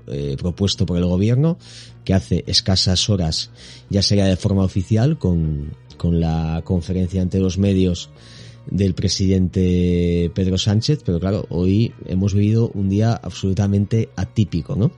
eh, 0.08 0.36
propuesto 0.38 0.84
por 0.84 0.98
el 0.98 1.06
gobierno 1.06 1.56
que 2.04 2.12
hace 2.12 2.44
escasas 2.46 3.08
horas 3.08 3.50
ya 3.88 4.02
sería 4.02 4.26
de 4.26 4.36
forma 4.36 4.64
oficial 4.64 5.18
con, 5.18 5.72
con 5.96 6.20
la 6.20 6.60
conferencia 6.64 7.22
ante 7.22 7.40
los 7.40 7.58
medios 7.58 8.10
del 8.70 8.94
presidente 8.94 10.30
Pedro 10.34 10.58
Sánchez, 10.58 11.00
pero 11.04 11.20
claro, 11.20 11.46
hoy 11.50 11.94
hemos 12.06 12.34
vivido 12.34 12.70
un 12.74 12.88
día 12.88 13.12
absolutamente 13.12 14.08
atípico, 14.16 14.74
¿no? 14.74 14.90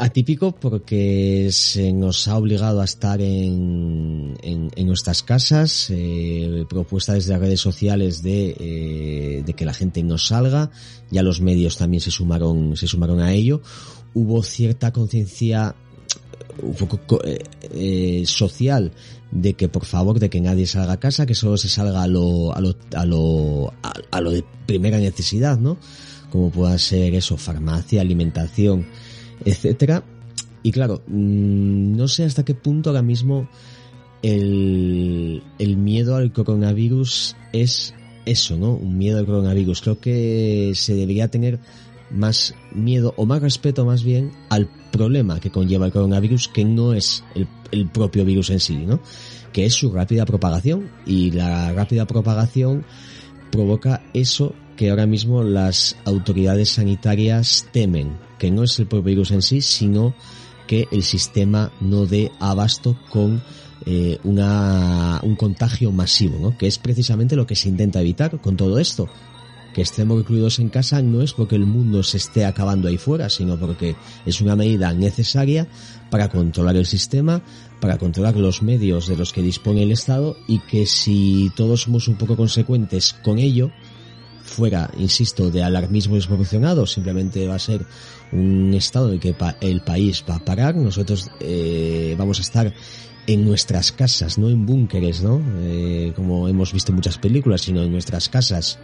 Atípico 0.00 0.52
porque 0.52 1.48
se 1.52 1.92
nos 1.92 2.26
ha 2.26 2.36
obligado 2.36 2.80
a 2.80 2.84
estar 2.84 3.20
en, 3.20 4.34
en, 4.42 4.86
nuestras 4.86 5.22
casas, 5.22 5.88
eh, 5.90 6.64
propuesta 6.68 7.14
desde 7.14 7.32
las 7.32 7.40
redes 7.40 7.60
sociales 7.60 8.22
de, 8.22 8.56
eh, 8.58 9.42
de 9.44 9.52
que 9.52 9.64
la 9.64 9.74
gente 9.74 10.02
no 10.02 10.18
salga, 10.18 10.70
ya 11.10 11.22
los 11.22 11.40
medios 11.40 11.76
también 11.76 12.00
se 12.00 12.10
sumaron, 12.10 12.76
se 12.76 12.86
sumaron 12.86 13.20
a 13.20 13.32
ello. 13.32 13.60
Hubo 14.14 14.42
cierta 14.42 14.92
conciencia 14.92 15.76
un 16.62 16.74
poco 16.74 17.20
eh, 17.24 17.38
eh, 17.72 18.22
social 18.26 18.92
de 19.30 19.54
que 19.54 19.68
por 19.68 19.84
favor 19.84 20.18
de 20.18 20.30
que 20.30 20.40
nadie 20.40 20.66
salga 20.66 20.94
a 20.94 21.00
casa, 21.00 21.26
que 21.26 21.34
solo 21.34 21.56
se 21.56 21.68
salga 21.68 22.02
a 22.02 22.06
lo, 22.06 22.54
a 22.54 22.60
lo, 22.60 22.76
a 22.94 23.06
lo, 23.06 23.72
a 24.10 24.20
lo 24.20 24.30
de 24.30 24.44
primera 24.66 24.98
necesidad, 24.98 25.58
¿no? 25.58 25.78
Como 26.30 26.50
pueda 26.50 26.78
ser 26.78 27.14
eso, 27.14 27.36
farmacia, 27.36 28.00
alimentación, 28.00 28.86
etcétera. 29.44 30.04
Y 30.62 30.72
claro, 30.72 31.02
mm, 31.06 31.96
no 31.96 32.08
sé 32.08 32.24
hasta 32.24 32.44
qué 32.44 32.54
punto 32.54 32.90
ahora 32.90 33.02
mismo 33.02 33.48
el, 34.22 35.42
el 35.58 35.76
miedo 35.76 36.16
al 36.16 36.32
coronavirus 36.32 37.36
es 37.52 37.94
eso, 38.26 38.56
¿no? 38.56 38.74
Un 38.74 38.98
miedo 38.98 39.18
al 39.18 39.26
coronavirus. 39.26 39.80
Creo 39.80 40.00
que 40.00 40.72
se 40.74 40.94
debería 40.94 41.28
tener 41.28 41.58
más 42.10 42.54
miedo 42.72 43.14
o 43.16 43.24
más 43.24 43.40
respeto 43.40 43.84
más 43.84 44.02
bien 44.02 44.32
al 44.48 44.68
problema 44.90 45.40
que 45.40 45.50
conlleva 45.50 45.86
el 45.86 45.92
coronavirus 45.92 46.48
que 46.48 46.64
no 46.64 46.92
es 46.92 47.24
el, 47.34 47.46
el 47.70 47.88
propio 47.88 48.24
virus 48.24 48.50
en 48.50 48.60
sí, 48.60 48.76
¿no? 48.76 49.00
Que 49.52 49.64
es 49.64 49.74
su 49.74 49.92
rápida 49.92 50.26
propagación 50.26 50.90
y 51.06 51.30
la 51.30 51.72
rápida 51.72 52.06
propagación 52.06 52.84
provoca 53.50 54.02
eso 54.12 54.54
que 54.80 54.88
ahora 54.88 55.04
mismo 55.04 55.42
las 55.42 55.94
autoridades 56.06 56.70
sanitarias 56.70 57.66
temen, 57.70 58.16
que 58.38 58.50
no 58.50 58.62
es 58.62 58.78
el 58.78 58.86
propio 58.86 59.10
virus 59.10 59.30
en 59.30 59.42
sí, 59.42 59.60
sino 59.60 60.14
que 60.66 60.88
el 60.90 61.02
sistema 61.02 61.70
no 61.82 62.06
dé 62.06 62.32
abasto 62.40 62.96
con 63.10 63.42
eh, 63.84 64.18
una, 64.24 65.20
un 65.22 65.36
contagio 65.36 65.92
masivo, 65.92 66.38
¿no? 66.38 66.56
que 66.56 66.66
es 66.66 66.78
precisamente 66.78 67.36
lo 67.36 67.46
que 67.46 67.56
se 67.56 67.68
intenta 67.68 68.00
evitar 68.00 68.40
con 68.40 68.56
todo 68.56 68.78
esto. 68.78 69.06
que 69.74 69.82
estemos 69.82 70.16
recluidos 70.16 70.58
en 70.60 70.70
casa 70.70 71.02
no 71.02 71.20
es 71.20 71.34
porque 71.34 71.56
el 71.56 71.66
mundo 71.66 72.02
se 72.02 72.16
esté 72.16 72.46
acabando 72.46 72.88
ahí 72.88 72.96
fuera, 72.96 73.28
sino 73.28 73.58
porque 73.58 73.96
es 74.24 74.40
una 74.40 74.56
medida 74.56 74.94
necesaria 74.94 75.68
para 76.10 76.30
controlar 76.30 76.76
el 76.76 76.86
sistema, 76.86 77.42
para 77.82 77.98
controlar 77.98 78.34
los 78.34 78.62
medios 78.62 79.08
de 79.08 79.16
los 79.16 79.34
que 79.34 79.42
dispone 79.42 79.82
el 79.82 79.92
Estado 79.92 80.38
y 80.48 80.60
que 80.60 80.86
si 80.86 81.52
todos 81.54 81.82
somos 81.82 82.08
un 82.08 82.16
poco 82.16 82.34
consecuentes 82.34 83.12
con 83.12 83.38
ello, 83.38 83.70
fuera, 84.50 84.90
insisto, 84.98 85.50
de 85.50 85.62
alarmismo 85.62 86.16
desproporcionado, 86.16 86.86
simplemente 86.86 87.46
va 87.46 87.54
a 87.54 87.58
ser 87.58 87.86
un 88.32 88.74
estado 88.74 89.08
en 89.08 89.14
el 89.14 89.20
que 89.20 89.34
el 89.60 89.80
país 89.80 90.24
va 90.28 90.36
a 90.36 90.44
parar, 90.44 90.74
nosotros 90.74 91.30
eh, 91.40 92.14
vamos 92.18 92.38
a 92.38 92.42
estar 92.42 92.74
en 93.26 93.44
nuestras 93.44 93.92
casas, 93.92 94.38
no 94.38 94.48
en 94.48 94.66
búnkeres, 94.66 95.22
¿no? 95.22 95.40
Eh, 95.60 96.12
como 96.16 96.48
hemos 96.48 96.72
visto 96.72 96.90
en 96.90 96.96
muchas 96.96 97.18
películas, 97.18 97.60
sino 97.60 97.82
en 97.82 97.92
nuestras 97.92 98.28
casas, 98.28 98.78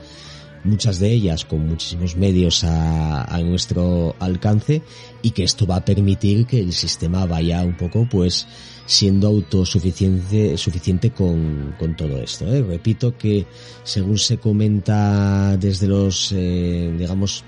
muchas 0.67 0.99
de 0.99 1.13
ellas 1.13 1.45
con 1.45 1.67
muchísimos 1.67 2.17
medios 2.17 2.65
a, 2.65 3.25
a, 3.25 3.41
nuestro 3.41 4.15
alcance 4.19 4.83
y 5.23 5.31
que 5.31 5.45
esto 5.45 5.67
va 5.67 5.77
a 5.77 5.85
permitir 5.85 6.47
que 6.47 6.61
el 6.61 6.73
sistema 6.73 7.25
vaya 7.27 7.63
un 7.63 7.77
poco 7.77 8.07
pues 8.11 8.47
siendo 8.87 9.27
autosuficiente 9.27 10.57
suficiente 10.57 11.11
con, 11.11 11.75
con 11.79 11.97
todo 11.97 12.19
esto. 12.19 12.47
¿eh? 12.47 12.63
Repito 12.63 13.19
que 13.19 13.47
según 13.83 14.19
se 14.19 14.39
comenta 14.39 15.57
desde 15.57 15.89
los 15.89 16.33
eh, 16.33 16.95
digamos 16.97 17.45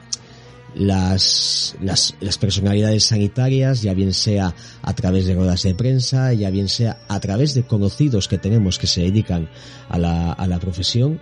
las, 0.74 1.76
las, 1.81 2.14
las, 2.20 2.38
personalidades 2.38 3.04
sanitarias, 3.04 3.83
ya 3.83 3.94
bien 3.94 4.12
sea 4.12 4.54
a 4.83 4.94
través 4.94 5.26
de 5.26 5.35
ruedas 5.35 5.62
de 5.62 5.74
prensa, 5.74 6.33
ya 6.35 6.50
bien 6.50 6.68
sea 6.68 7.00
a 7.09 7.18
través 7.20 7.54
de 7.54 7.62
conocidos 7.62 8.28
que 8.28 8.38
tenemos 8.38 8.78
que 8.78 8.87
se 8.87 9.00
dedican 9.00 9.48
a 9.88 9.98
la, 9.98 10.33
a 10.33 10.46
la 10.46 10.59
profesión, 10.59 11.20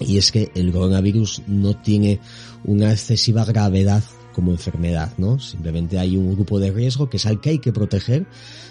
y 0.00 0.18
es 0.18 0.32
que 0.32 0.50
el 0.54 0.72
coronavirus 0.72 1.42
no 1.46 1.76
tiene 1.76 2.20
una 2.64 2.90
excesiva 2.90 3.44
gravedad 3.44 4.02
como 4.32 4.50
enfermedad, 4.50 5.12
¿no? 5.18 5.38
Simplemente 5.38 5.98
hay 5.98 6.16
un 6.16 6.34
grupo 6.34 6.58
de 6.58 6.70
riesgo 6.70 7.08
que 7.08 7.18
es 7.18 7.26
al 7.26 7.40
que 7.40 7.50
hay 7.50 7.58
que 7.58 7.72
proteger. 7.72 8.26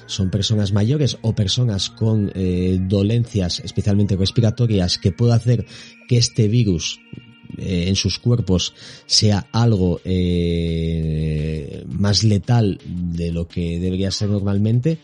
Son 0.07 0.29
personas 0.29 0.73
mayores 0.73 1.17
o 1.21 1.33
personas 1.33 1.89
con 1.89 2.31
eh, 2.35 2.79
dolencias, 2.81 3.59
especialmente 3.59 4.17
respiratorias, 4.17 4.97
que 4.97 5.11
puede 5.11 5.33
hacer 5.33 5.65
que 6.07 6.17
este 6.17 6.47
virus 6.47 6.99
eh, 7.57 7.85
en 7.87 7.95
sus 7.95 8.19
cuerpos 8.19 8.73
sea 9.05 9.47
algo 9.51 10.01
eh, 10.03 11.85
más 11.87 12.23
letal 12.23 12.79
de 12.85 13.31
lo 13.31 13.47
que 13.47 13.79
debería 13.79 14.11
ser 14.11 14.29
normalmente. 14.29 14.99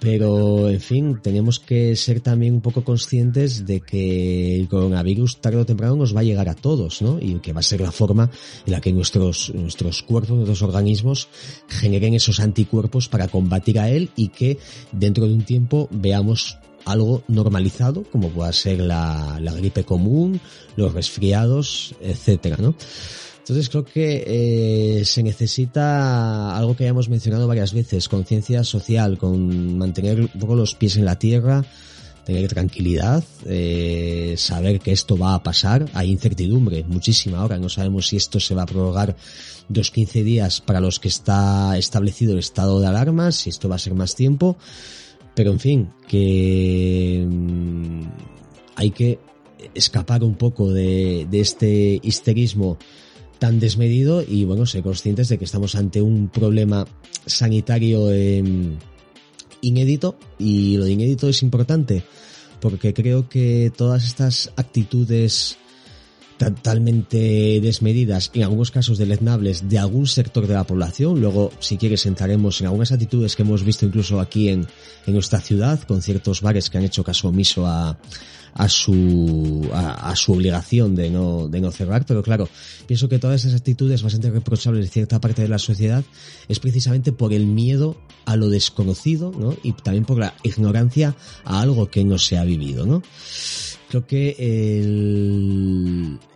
Pero, 0.00 0.68
en 0.68 0.80
fin, 0.80 1.20
tenemos 1.22 1.58
que 1.58 1.96
ser 1.96 2.20
también 2.20 2.54
un 2.54 2.60
poco 2.60 2.84
conscientes 2.84 3.64
de 3.64 3.80
que 3.80 4.56
el 4.56 4.68
coronavirus 4.68 5.40
tarde 5.40 5.58
o 5.58 5.66
temprano 5.66 5.96
nos 5.96 6.14
va 6.14 6.20
a 6.20 6.24
llegar 6.24 6.48
a 6.48 6.54
todos, 6.54 7.00
¿no? 7.00 7.18
Y 7.20 7.36
que 7.36 7.52
va 7.52 7.60
a 7.60 7.62
ser 7.62 7.80
la 7.80 7.92
forma 7.92 8.30
en 8.66 8.72
la 8.72 8.80
que 8.80 8.92
nuestros, 8.92 9.52
nuestros 9.54 10.02
cuerpos, 10.02 10.36
nuestros 10.36 10.62
organismos 10.62 11.28
generen 11.68 12.14
esos 12.14 12.40
anticuerpos 12.40 13.08
para 13.08 13.28
combatir 13.28 13.78
a 13.78 13.88
él 13.90 14.10
y 14.16 14.28
que 14.28 14.58
dentro 14.92 15.26
de 15.26 15.34
un 15.34 15.44
tiempo 15.44 15.88
veamos 15.90 16.58
algo 16.84 17.24
normalizado, 17.26 18.04
como 18.04 18.28
pueda 18.28 18.52
ser 18.52 18.80
la, 18.80 19.38
la 19.40 19.52
gripe 19.52 19.84
común, 19.84 20.40
los 20.76 20.94
resfriados, 20.94 21.94
etcétera, 22.00 22.56
¿no? 22.60 22.76
Entonces 23.46 23.68
creo 23.68 23.84
que 23.84 24.24
eh, 24.26 25.04
se 25.04 25.22
necesita 25.22 26.56
algo 26.56 26.74
que 26.74 26.82
hayamos 26.82 27.08
mencionado 27.08 27.46
varias 27.46 27.72
veces, 27.72 28.08
conciencia 28.08 28.64
social, 28.64 29.18
con 29.18 29.78
mantener 29.78 30.22
un 30.22 30.40
poco 30.40 30.56
los 30.56 30.74
pies 30.74 30.96
en 30.96 31.04
la 31.04 31.16
tierra, 31.16 31.64
tener 32.24 32.48
tranquilidad, 32.48 33.22
eh, 33.44 34.34
saber 34.36 34.80
que 34.80 34.90
esto 34.90 35.16
va 35.16 35.34
a 35.34 35.44
pasar. 35.44 35.88
Hay 35.94 36.10
incertidumbre, 36.10 36.82
muchísima 36.88 37.38
ahora. 37.38 37.56
No 37.56 37.68
sabemos 37.68 38.08
si 38.08 38.16
esto 38.16 38.40
se 38.40 38.56
va 38.56 38.62
a 38.62 38.66
prorrogar 38.66 39.16
dos 39.68 39.92
15 39.92 40.24
días 40.24 40.60
para 40.60 40.80
los 40.80 40.98
que 40.98 41.06
está 41.06 41.78
establecido 41.78 42.32
el 42.32 42.40
estado 42.40 42.80
de 42.80 42.88
alarma, 42.88 43.30
si 43.30 43.50
esto 43.50 43.68
va 43.68 43.76
a 43.76 43.78
ser 43.78 43.94
más 43.94 44.16
tiempo. 44.16 44.56
Pero 45.36 45.52
en 45.52 45.60
fin, 45.60 45.90
que 46.08 47.24
mm, 47.24 48.00
hay 48.74 48.90
que 48.90 49.20
escapar 49.72 50.24
un 50.24 50.34
poco 50.34 50.72
de, 50.72 51.28
este 51.30 52.00
histerismo 52.02 52.76
tan 53.38 53.60
desmedido 53.60 54.22
y 54.26 54.44
bueno, 54.44 54.66
ser 54.66 54.82
conscientes 54.82 55.28
de 55.28 55.38
que 55.38 55.44
estamos 55.44 55.74
ante 55.74 56.02
un 56.02 56.28
problema 56.28 56.86
sanitario 57.26 58.10
em, 58.12 58.76
inédito 59.60 60.16
y 60.38 60.76
lo 60.76 60.84
de 60.84 60.92
inédito 60.92 61.28
es 61.28 61.42
importante 61.42 62.02
porque 62.60 62.94
creo 62.94 63.28
que 63.28 63.70
todas 63.76 64.04
estas 64.04 64.52
actitudes 64.56 65.58
totalmente 66.38 67.60
desmedidas, 67.60 68.30
en 68.34 68.42
algunos 68.42 68.70
casos 68.70 68.98
deleznables, 68.98 69.68
de 69.68 69.78
algún 69.78 70.06
sector 70.06 70.46
de 70.46 70.54
la 70.54 70.64
población. 70.64 71.20
Luego, 71.20 71.50
si 71.60 71.76
quieres, 71.76 72.06
entraremos 72.06 72.60
en 72.60 72.66
algunas 72.66 72.92
actitudes 72.92 73.36
que 73.36 73.42
hemos 73.42 73.64
visto 73.64 73.86
incluso 73.86 74.20
aquí 74.20 74.48
en, 74.48 74.66
en 75.06 75.14
nuestra 75.14 75.40
ciudad, 75.40 75.80
con 75.82 76.02
ciertos 76.02 76.42
bares 76.42 76.70
que 76.70 76.78
han 76.78 76.84
hecho 76.84 77.04
caso 77.04 77.28
omiso 77.28 77.66
a, 77.66 77.98
a 78.56 78.68
su, 78.68 79.68
a, 79.72 80.14
su 80.16 80.32
obligación 80.32 80.94
de 80.94 81.10
no, 81.10 81.48
de 81.48 81.60
no 81.60 81.70
cerrar. 81.70 82.06
Pero 82.06 82.22
claro, 82.22 82.48
pienso 82.86 83.08
que 83.08 83.18
todas 83.18 83.44
esas 83.44 83.54
actitudes 83.60 84.02
bastante 84.02 84.30
reprochables 84.30 84.84
de 84.86 84.90
cierta 84.90 85.20
parte 85.20 85.42
de 85.42 85.48
la 85.48 85.58
sociedad 85.58 86.04
es 86.48 86.58
precisamente 86.58 87.12
por 87.12 87.32
el 87.32 87.46
miedo 87.46 87.96
a 88.24 88.36
lo 88.36 88.48
desconocido, 88.48 89.30
¿no? 89.38 89.54
Y 89.62 89.72
también 89.72 90.04
por 90.04 90.18
la 90.18 90.34
ignorancia 90.42 91.14
a 91.44 91.60
algo 91.60 91.90
que 91.90 92.04
no 92.04 92.18
se 92.18 92.38
ha 92.38 92.44
vivido, 92.44 92.86
¿no? 92.86 93.02
Que 94.04 94.36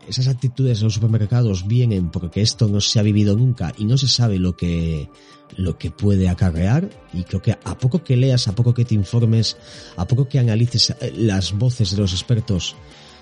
esas 0.08 0.28
actitudes 0.28 0.78
en 0.78 0.84
los 0.84 0.94
supermercados 0.94 1.66
vienen 1.66 2.10
porque 2.10 2.40
esto 2.40 2.68
no 2.68 2.80
se 2.80 2.98
ha 2.98 3.02
vivido 3.02 3.36
nunca 3.36 3.74
y 3.76 3.84
no 3.84 3.98
se 3.98 4.08
sabe 4.08 4.38
lo 4.38 4.56
que, 4.56 5.08
lo 5.56 5.78
que 5.78 5.90
puede 5.90 6.28
acarrear 6.28 6.88
y 7.12 7.24
creo 7.24 7.42
que 7.42 7.52
a 7.52 7.78
poco 7.78 8.02
que 8.02 8.16
leas, 8.16 8.48
a 8.48 8.54
poco 8.54 8.74
que 8.74 8.84
te 8.84 8.94
informes, 8.94 9.56
a 9.96 10.06
poco 10.06 10.28
que 10.28 10.38
analices 10.38 10.90
eh, 11.00 11.12
las 11.16 11.52
voces 11.52 11.90
de 11.90 11.98
los 11.98 12.12
expertos, 12.12 12.76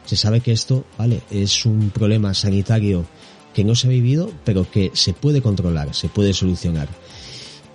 se 0.05 0.17
sabe 0.17 0.41
que 0.41 0.53
esto, 0.53 0.85
vale, 0.97 1.23
es 1.31 1.67
un 1.67 1.91
problema 1.91 2.33
sanitario 2.33 3.05
que 3.53 3.65
no 3.65 3.75
se 3.75 3.89
ha 3.89 3.91
vivido, 3.91 4.31
pero 4.45 4.71
que 4.71 4.91
se 4.95 5.13
puede 5.13 5.43
controlar, 5.43 5.95
se 5.95 6.09
puede 6.09 6.33
solucionar. 6.33 6.89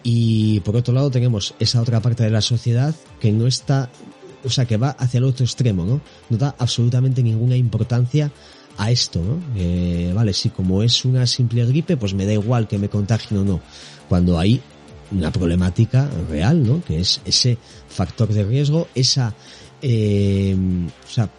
Y 0.01 0.59
por 0.61 0.75
otro 0.75 0.93
lado 0.93 1.11
tenemos 1.11 1.55
esa 1.59 1.81
otra 1.81 2.01
parte 2.01 2.23
de 2.23 2.29
la 2.29 2.41
sociedad 2.41 2.95
que 3.19 3.31
no 3.31 3.47
está 3.47 3.89
o 4.43 4.49
sea, 4.49 4.65
que 4.65 4.77
va 4.77 4.89
hacia 4.91 5.17
el 5.17 5.23
otro 5.23 5.45
extremo, 5.45 5.85
¿no? 5.85 6.01
No 6.29 6.37
da 6.37 6.55
absolutamente 6.57 7.23
ninguna 7.23 7.55
importancia 7.55 8.31
a 8.77 8.91
esto, 8.91 9.21
¿no? 9.21 9.39
Eh, 9.55 10.11
vale, 10.15 10.33
sí, 10.33 10.49
como 10.49 10.83
es 10.83 11.05
una 11.05 11.27
simple 11.27 11.65
gripe, 11.65 11.97
pues 11.97 12.13
me 12.13 12.25
da 12.25 12.33
igual 12.33 12.67
que 12.67 12.77
me 12.77 12.89
contagien 12.89 13.39
o 13.39 13.43
no. 13.43 13.61
Cuando 14.09 14.39
hay 14.39 14.61
una 15.11 15.31
problemática 15.31 16.09
real, 16.29 16.65
¿no? 16.65 16.83
Que 16.83 16.99
es 16.99 17.21
ese 17.25 17.57
factor 17.87 18.29
de 18.29 18.43
riesgo, 18.43 18.87
esa, 18.95 19.33
eh, 19.81 20.55
o 21.05 21.09
sea, 21.09 21.29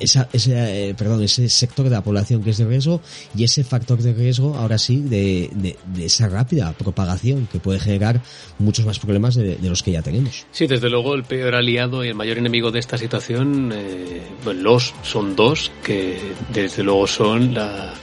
esa, 0.00 0.28
ese, 0.32 0.90
eh, 0.90 0.94
perdón, 0.94 1.22
ese 1.22 1.48
sector 1.48 1.84
de 1.84 1.90
la 1.90 2.02
población 2.02 2.42
que 2.42 2.50
es 2.50 2.58
de 2.58 2.64
riesgo 2.64 3.00
y 3.36 3.44
ese 3.44 3.64
factor 3.64 3.98
de 3.98 4.12
riesgo, 4.12 4.54
ahora 4.54 4.78
sí, 4.78 5.00
de, 5.00 5.50
de, 5.54 6.04
esa 6.04 6.28
rápida 6.28 6.72
propagación 6.72 7.48
que 7.50 7.58
puede 7.58 7.78
generar 7.78 8.20
muchos 8.58 8.84
más 8.86 8.98
problemas 8.98 9.34
de, 9.34 9.58
los 9.62 9.82
que 9.82 9.92
ya 9.92 10.02
tenemos. 10.02 10.46
Sí, 10.50 10.66
desde 10.66 10.90
luego 10.90 11.14
el 11.14 11.24
peor 11.24 11.54
aliado 11.54 12.04
y 12.04 12.08
el 12.08 12.14
mayor 12.14 12.38
enemigo 12.38 12.70
de 12.70 12.80
esta 12.80 12.98
situación, 12.98 13.72
eh, 13.72 14.22
los 14.54 14.94
son 15.02 15.36
dos, 15.36 15.70
que 15.82 16.18
desde 16.52 16.82
luego 16.82 17.06
son 17.06 17.54
la, 17.54 17.94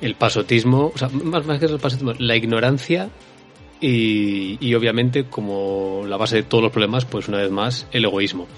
el 0.00 0.14
pasotismo, 0.14 0.92
o 0.94 0.98
sea, 0.98 1.08
más, 1.08 1.44
más 1.46 1.58
que 1.58 1.66
el 1.66 1.78
pasotismo, 1.78 2.14
la 2.18 2.36
ignorancia 2.36 3.10
y 3.78 4.74
obviamente 4.74 5.24
como 5.24 6.04
la 6.08 6.16
base 6.16 6.36
de 6.36 6.42
todos 6.44 6.64
los 6.64 6.72
problemas, 6.72 7.04
pues 7.04 7.28
una 7.28 7.38
vez 7.38 7.50
más, 7.50 7.86
el 7.92 8.06
egoísmo 8.06 8.48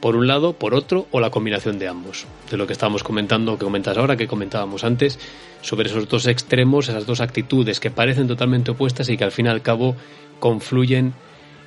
por 0.00 0.16
un 0.16 0.26
lado, 0.26 0.52
por 0.52 0.74
otro, 0.74 1.06
o 1.10 1.20
la 1.20 1.30
combinación 1.30 1.78
de 1.78 1.88
ambos. 1.88 2.26
De 2.50 2.56
lo 2.56 2.66
que 2.66 2.72
estábamos 2.72 3.02
comentando, 3.02 3.58
que 3.58 3.64
comentas 3.64 3.96
ahora, 3.96 4.16
que 4.16 4.28
comentábamos 4.28 4.84
antes, 4.84 5.18
sobre 5.60 5.88
esos 5.88 6.08
dos 6.08 6.26
extremos, 6.26 6.88
esas 6.88 7.06
dos 7.06 7.20
actitudes 7.20 7.80
que 7.80 7.90
parecen 7.90 8.28
totalmente 8.28 8.70
opuestas 8.70 9.08
y 9.08 9.16
que 9.16 9.24
al 9.24 9.32
fin 9.32 9.46
y 9.46 9.48
al 9.48 9.62
cabo 9.62 9.96
confluyen 10.38 11.14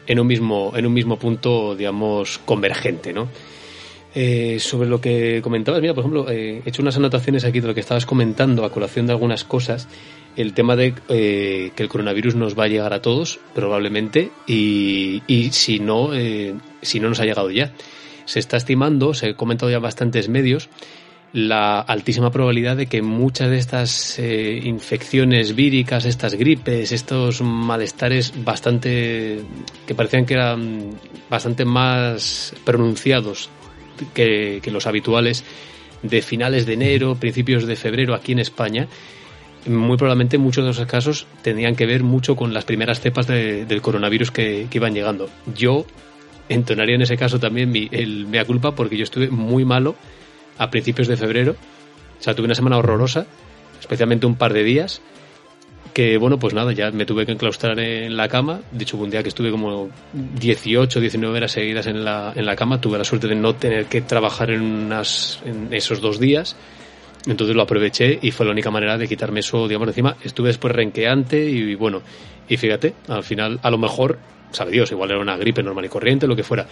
en 0.08 0.20
un 0.20 0.28
mismo, 0.28 0.72
en 0.76 0.86
un 0.86 0.94
mismo 0.94 1.18
punto, 1.18 1.76
digamos, 1.76 2.40
convergente, 2.40 3.14
¿no? 3.14 3.28
Eh, 4.14 4.60
sobre 4.60 4.90
lo 4.90 5.00
que 5.00 5.40
comentabas, 5.42 5.80
mira, 5.82 5.94
por 5.94 6.02
ejemplo, 6.02 6.30
eh, 6.30 6.62
he 6.66 6.70
hecho 6.70 6.82
unas 6.82 6.98
anotaciones 6.98 7.46
aquí 7.46 7.62
de 7.62 7.68
lo 7.68 7.74
que 7.74 7.80
estabas 7.80 8.06
comentando 8.06 8.66
a 8.66 8.72
colación 8.72 9.08
de 9.08 9.14
algunas 9.14 9.44
cosas. 9.44 9.88
El 10.36 10.54
tema 10.54 10.76
de 10.76 10.94
eh, 11.10 11.72
que 11.76 11.84
el 11.84 11.90
coronavirus 11.90 12.36
nos 12.36 12.58
va 12.58 12.66
a 12.66 12.68
llegar 12.68 12.94
a 12.94 13.02
todos, 13.02 13.40
probablemente, 13.54 14.32
y, 14.48 15.22
y 15.28 15.52
si 15.52 15.80
no, 15.80 16.12
si 16.82 17.00
no 17.00 17.10
nos 17.10 17.20
ha 17.20 17.26
llegado 17.26 17.52
ya 17.52 17.74
se 18.26 18.40
está 18.40 18.58
estimando, 18.58 19.14
se 19.14 19.30
ha 19.30 19.34
comentado 19.36 19.72
ya 19.72 19.80
bastantes 19.80 20.30
medios, 20.30 20.70
la 21.34 21.80
altísima 21.80 22.32
probabilidad 22.32 22.76
de 22.76 22.88
que 22.88 23.02
muchas 23.02 23.50
de 23.50 23.58
estas 23.58 24.20
eh, 24.20 24.60
infecciones 24.64 25.56
víricas, 25.56 26.06
estas 26.06 26.36
gripes, 26.36 26.92
estos 26.92 27.42
malestares 27.42 28.34
bastante 28.44 29.40
que 29.88 29.96
parecían 29.96 30.26
que 30.26 30.34
eran 30.34 30.92
bastante 31.30 31.64
más 31.64 32.54
pronunciados 32.66 33.50
que, 34.14 34.62
los 34.72 34.88
habituales, 34.88 35.44
de 36.04 36.22
finales 36.22 36.66
de 36.66 36.74
enero, 36.74 37.16
principios 37.16 37.66
de 37.66 37.76
febrero 37.76 38.16
aquí 38.16 38.32
en 38.32 38.40
España, 38.40 38.88
muy 39.68 39.96
probablemente 39.98 40.40
muchos 40.40 40.66
de 40.66 40.72
esos 40.72 40.88
casos 40.88 41.28
tendrían 41.44 41.76
que 41.76 41.86
ver 41.86 42.04
mucho 42.04 42.36
con 42.36 42.54
las 42.54 42.66
primeras 42.66 43.00
cepas 43.00 43.28
del 43.28 43.82
coronavirus 43.82 44.32
que, 44.32 44.68
iban 44.72 44.94
llegando. 44.94 45.30
Yo 45.56 45.86
entonaría 46.54 46.96
en 46.96 47.02
ese 47.02 47.18
caso 47.18 47.40
también 47.40 47.72
mi, 47.72 47.88
el 47.92 48.28
mea 48.28 48.46
culpa 48.46 48.74
porque 48.74 48.98
yo 48.98 49.04
estuve 49.04 49.30
muy 49.30 49.66
malo 49.66 49.96
a 50.58 50.70
principios 50.70 51.08
de 51.08 51.18
febrero. 51.18 51.56
O 52.20 52.24
sea, 52.24 52.36
tuve 52.36 52.46
una 52.46 52.56
semana 52.56 52.78
horrorosa, 52.78 53.26
especialmente 53.80 54.26
un 54.26 54.36
par 54.36 54.54
de 54.54 54.64
días 54.64 55.02
que 55.94 56.18
bueno, 56.18 56.40
pues 56.40 56.54
nada, 56.54 56.72
ya 56.72 56.92
me 56.92 57.06
tuve 57.06 57.26
que 57.26 57.32
enclaustrar 57.32 57.80
en 57.80 58.16
la 58.16 58.28
cama. 58.28 58.62
De 58.72 58.84
hecho, 58.84 58.98
un 58.98 59.10
día 59.10 59.24
que 59.24 59.30
estuve 59.30 59.52
como 59.52 59.90
18, 60.14 61.00
19 61.00 61.38
horas 61.38 61.52
seguidas 61.52 61.88
en 61.88 62.04
la, 62.04 62.34
en 62.36 62.46
la 62.46 62.56
cama, 62.56 62.80
tuve 62.80 62.98
la 62.98 63.04
suerte 63.04 63.28
de 63.28 63.36
no 63.36 63.56
tener 63.56 63.86
que 63.86 64.02
trabajar 64.02 64.52
en, 64.52 64.62
unas, 64.62 65.42
en 65.46 65.74
esos 65.74 66.02
dos 66.02 66.20
días. 66.20 66.56
Entonces 67.26 67.56
lo 67.56 67.62
aproveché 67.62 68.18
y 68.22 68.32
fue 68.32 68.46
la 68.46 68.52
única 68.52 68.72
manera 68.72 68.98
de 68.98 69.08
quitarme 69.08 69.42
eso, 69.42 69.68
digamos, 69.68 69.88
encima. 69.90 70.18
Estuve 70.24 70.48
después 70.48 70.74
renqueante 70.74 71.44
y 71.44 71.76
bueno, 71.76 72.02
y 72.48 72.58
fíjate, 72.58 72.96
al 73.08 73.24
final, 73.24 73.60
a 73.62 73.70
lo 73.70 73.78
mejor, 73.78 74.18
sabe 74.52 74.72
Dios, 74.72 74.92
igual 74.92 75.12
era 75.12 75.20
una 75.20 75.38
gripe 75.38 75.64
normal 75.64 75.86
y 75.86 75.90
corriente, 75.90 76.28
lo 76.28 76.36
que 76.36 76.44
fuera. 76.44 76.68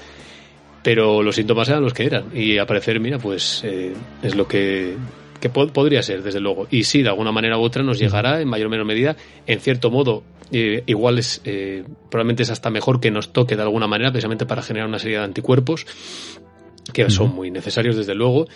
Pero 0.84 1.22
los 1.22 1.36
síntomas 1.36 1.68
eran 1.70 1.84
los 1.84 1.94
que 1.94 2.06
eran. 2.06 2.26
Y 2.34 2.58
aparecer, 2.58 3.00
mira, 3.00 3.18
pues 3.18 3.62
eh, 3.66 3.94
es 4.24 4.36
lo 4.36 4.48
que 4.48 4.96
que 5.40 5.50
podría 5.50 6.04
ser, 6.04 6.22
desde 6.22 6.40
luego. 6.40 6.68
Y 6.70 6.84
sí, 6.84 7.02
de 7.02 7.10
alguna 7.10 7.32
manera 7.32 7.58
u 7.58 7.62
otra 7.62 7.84
nos 7.84 8.00
llegará 8.00 8.42
en 8.42 8.48
mayor 8.48 8.68
o 8.68 8.70
menor 8.70 8.86
medida. 8.86 9.16
En 9.48 9.60
cierto 9.60 9.90
modo, 9.90 10.24
eh, 10.52 10.84
igual 10.86 11.20
es, 11.20 11.42
eh, 11.46 11.84
probablemente 12.10 12.44
es 12.44 12.50
hasta 12.50 12.70
mejor 12.70 13.00
que 13.00 13.12
nos 13.12 13.32
toque 13.32 13.56
de 13.56 13.62
alguna 13.62 13.88
manera, 13.88 14.12
precisamente 14.12 14.46
para 14.46 14.62
generar 14.62 14.88
una 14.88 15.00
serie 15.00 15.18
de 15.18 15.24
anticuerpos, 15.24 15.86
que 16.94 17.10
son 17.10 17.34
muy 17.34 17.52
necesarios, 17.52 17.96
desde 17.96 18.16
luego. 18.16 18.48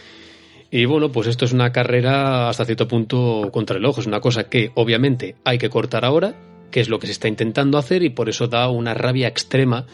Y 0.71 0.85
bueno, 0.85 1.11
pues 1.11 1.27
esto 1.27 1.45
es 1.45 1.53
una 1.53 1.71
carrera 1.71 2.49
hasta 2.49 2.65
cierto 2.65 2.87
punto 2.87 3.49
contra 3.53 3.77
el 3.77 3.85
ojo. 3.85 4.01
Es 4.01 4.07
una 4.07 4.19
cosa 4.19 4.49
que 4.49 4.71
obviamente 4.75 5.35
hay 5.45 5.57
que 5.57 5.69
cortar 5.69 6.03
ahora, 6.03 6.35
que 6.73 6.81
es 6.81 6.89
lo 6.89 6.97
que 6.99 7.05
se 7.05 7.13
está 7.13 7.27
intentando 7.27 7.77
hacer, 7.77 8.01
y 8.01 8.09
por 8.09 8.27
eso 8.29 8.47
da 8.47 8.67
una 8.67 8.95
rabia 8.95 9.27
extrema 9.27 9.85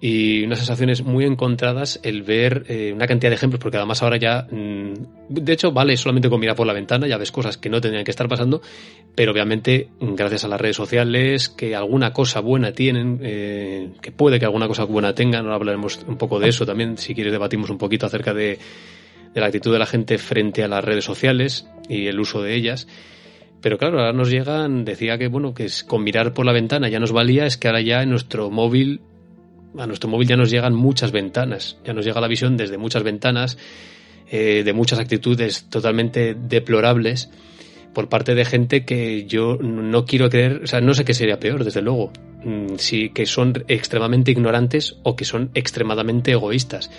y 0.00 0.44
unas 0.44 0.60
sensaciones 0.60 1.02
muy 1.02 1.24
encontradas 1.24 2.00
el 2.04 2.22
ver 2.22 2.64
eh, 2.68 2.92
una 2.94 3.08
cantidad 3.08 3.28
de 3.28 3.34
ejemplos, 3.34 3.60
porque 3.60 3.76
además 3.76 4.02
ahora 4.02 4.16
ya, 4.16 4.46
mm, 4.48 4.92
de 5.28 5.52
hecho, 5.52 5.72
vale 5.72 5.96
solamente 5.96 6.30
con 6.30 6.38
mirar 6.40 6.54
por 6.54 6.66
la 6.66 6.72
ventana, 6.72 7.08
ya 7.08 7.18
ves 7.18 7.32
cosas 7.32 7.58
que 7.58 7.68
no 7.68 7.80
tendrían 7.80 8.04
que 8.04 8.12
estar 8.12 8.28
pasando, 8.28 8.62
pero 9.16 9.32
obviamente 9.32 9.88
gracias 10.00 10.44
a 10.44 10.48
las 10.48 10.60
redes 10.60 10.76
sociales, 10.76 11.48
que 11.48 11.74
alguna 11.74 12.12
cosa 12.12 12.38
buena 12.40 12.72
tienen, 12.72 13.18
eh, 13.20 13.90
que 14.00 14.12
puede 14.12 14.38
que 14.38 14.46
alguna 14.46 14.68
cosa 14.68 14.84
buena 14.84 15.12
tengan, 15.12 15.42
ahora 15.42 15.56
hablaremos 15.56 16.00
un 16.06 16.16
poco 16.16 16.38
de 16.38 16.48
eso 16.48 16.64
también, 16.64 16.96
si 16.96 17.14
quieres 17.14 17.32
debatimos 17.32 17.68
un 17.68 17.78
poquito 17.78 18.06
acerca 18.06 18.32
de, 18.32 18.58
de 19.34 19.40
la 19.40 19.46
actitud 19.46 19.72
de 19.72 19.80
la 19.80 19.86
gente 19.86 20.18
frente 20.18 20.62
a 20.62 20.68
las 20.68 20.84
redes 20.84 21.04
sociales 21.04 21.68
y 21.88 22.06
el 22.06 22.18
uso 22.20 22.40
de 22.40 22.54
ellas. 22.54 22.86
Pero 23.60 23.78
claro, 23.78 23.98
ahora 24.00 24.12
nos 24.12 24.30
llegan, 24.30 24.84
decía 24.84 25.18
que 25.18 25.28
bueno, 25.28 25.54
que 25.54 25.64
es, 25.64 25.84
con 25.84 26.02
mirar 26.02 26.32
por 26.32 26.46
la 26.46 26.52
ventana 26.52 26.88
ya 26.88 26.98
nos 26.98 27.12
valía, 27.12 27.46
es 27.46 27.56
que 27.56 27.68
ahora 27.68 27.80
ya 27.80 28.02
en 28.02 28.10
nuestro 28.10 28.50
móvil 28.50 29.00
a 29.78 29.86
nuestro 29.86 30.08
móvil 30.08 30.28
ya 30.28 30.36
nos 30.36 30.50
llegan 30.50 30.74
muchas 30.74 31.12
ventanas, 31.12 31.78
ya 31.84 31.92
nos 31.92 32.04
llega 32.04 32.20
la 32.20 32.28
visión 32.28 32.56
desde 32.56 32.78
muchas 32.78 33.02
ventanas, 33.02 33.56
eh, 34.30 34.62
de 34.64 34.72
muchas 34.72 34.98
actitudes 34.98 35.64
totalmente 35.68 36.34
deplorables 36.34 37.30
por 37.92 38.08
parte 38.08 38.34
de 38.34 38.44
gente 38.44 38.84
que 38.84 39.26
yo 39.26 39.56
no 39.60 40.04
quiero 40.04 40.28
creer, 40.28 40.62
o 40.64 40.66
sea, 40.66 40.80
no 40.80 40.94
sé 40.94 41.04
qué 41.04 41.14
sería 41.14 41.40
peor, 41.40 41.64
desde 41.64 41.82
luego, 41.82 42.12
si 42.76 43.10
que 43.10 43.26
son 43.26 43.64
extremadamente 43.68 44.30
ignorantes 44.30 44.96
o 45.02 45.16
que 45.16 45.24
son 45.24 45.50
extremadamente 45.54 46.32
egoístas, 46.32 46.90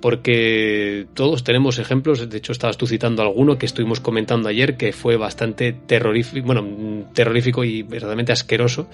porque 0.00 1.06
todos 1.14 1.44
tenemos 1.44 1.78
ejemplos, 1.78 2.28
de 2.28 2.36
hecho 2.36 2.52
estabas 2.52 2.76
tú 2.76 2.86
citando 2.86 3.22
alguno 3.22 3.58
que 3.58 3.66
estuvimos 3.66 4.00
comentando 4.00 4.48
ayer 4.48 4.76
que 4.76 4.92
fue 4.92 5.16
bastante 5.16 5.72
terrorífico, 5.72 6.46
bueno, 6.46 7.06
terrorífico 7.14 7.64
y 7.64 7.82
verdaderamente 7.82 8.32
asqueroso, 8.32 8.88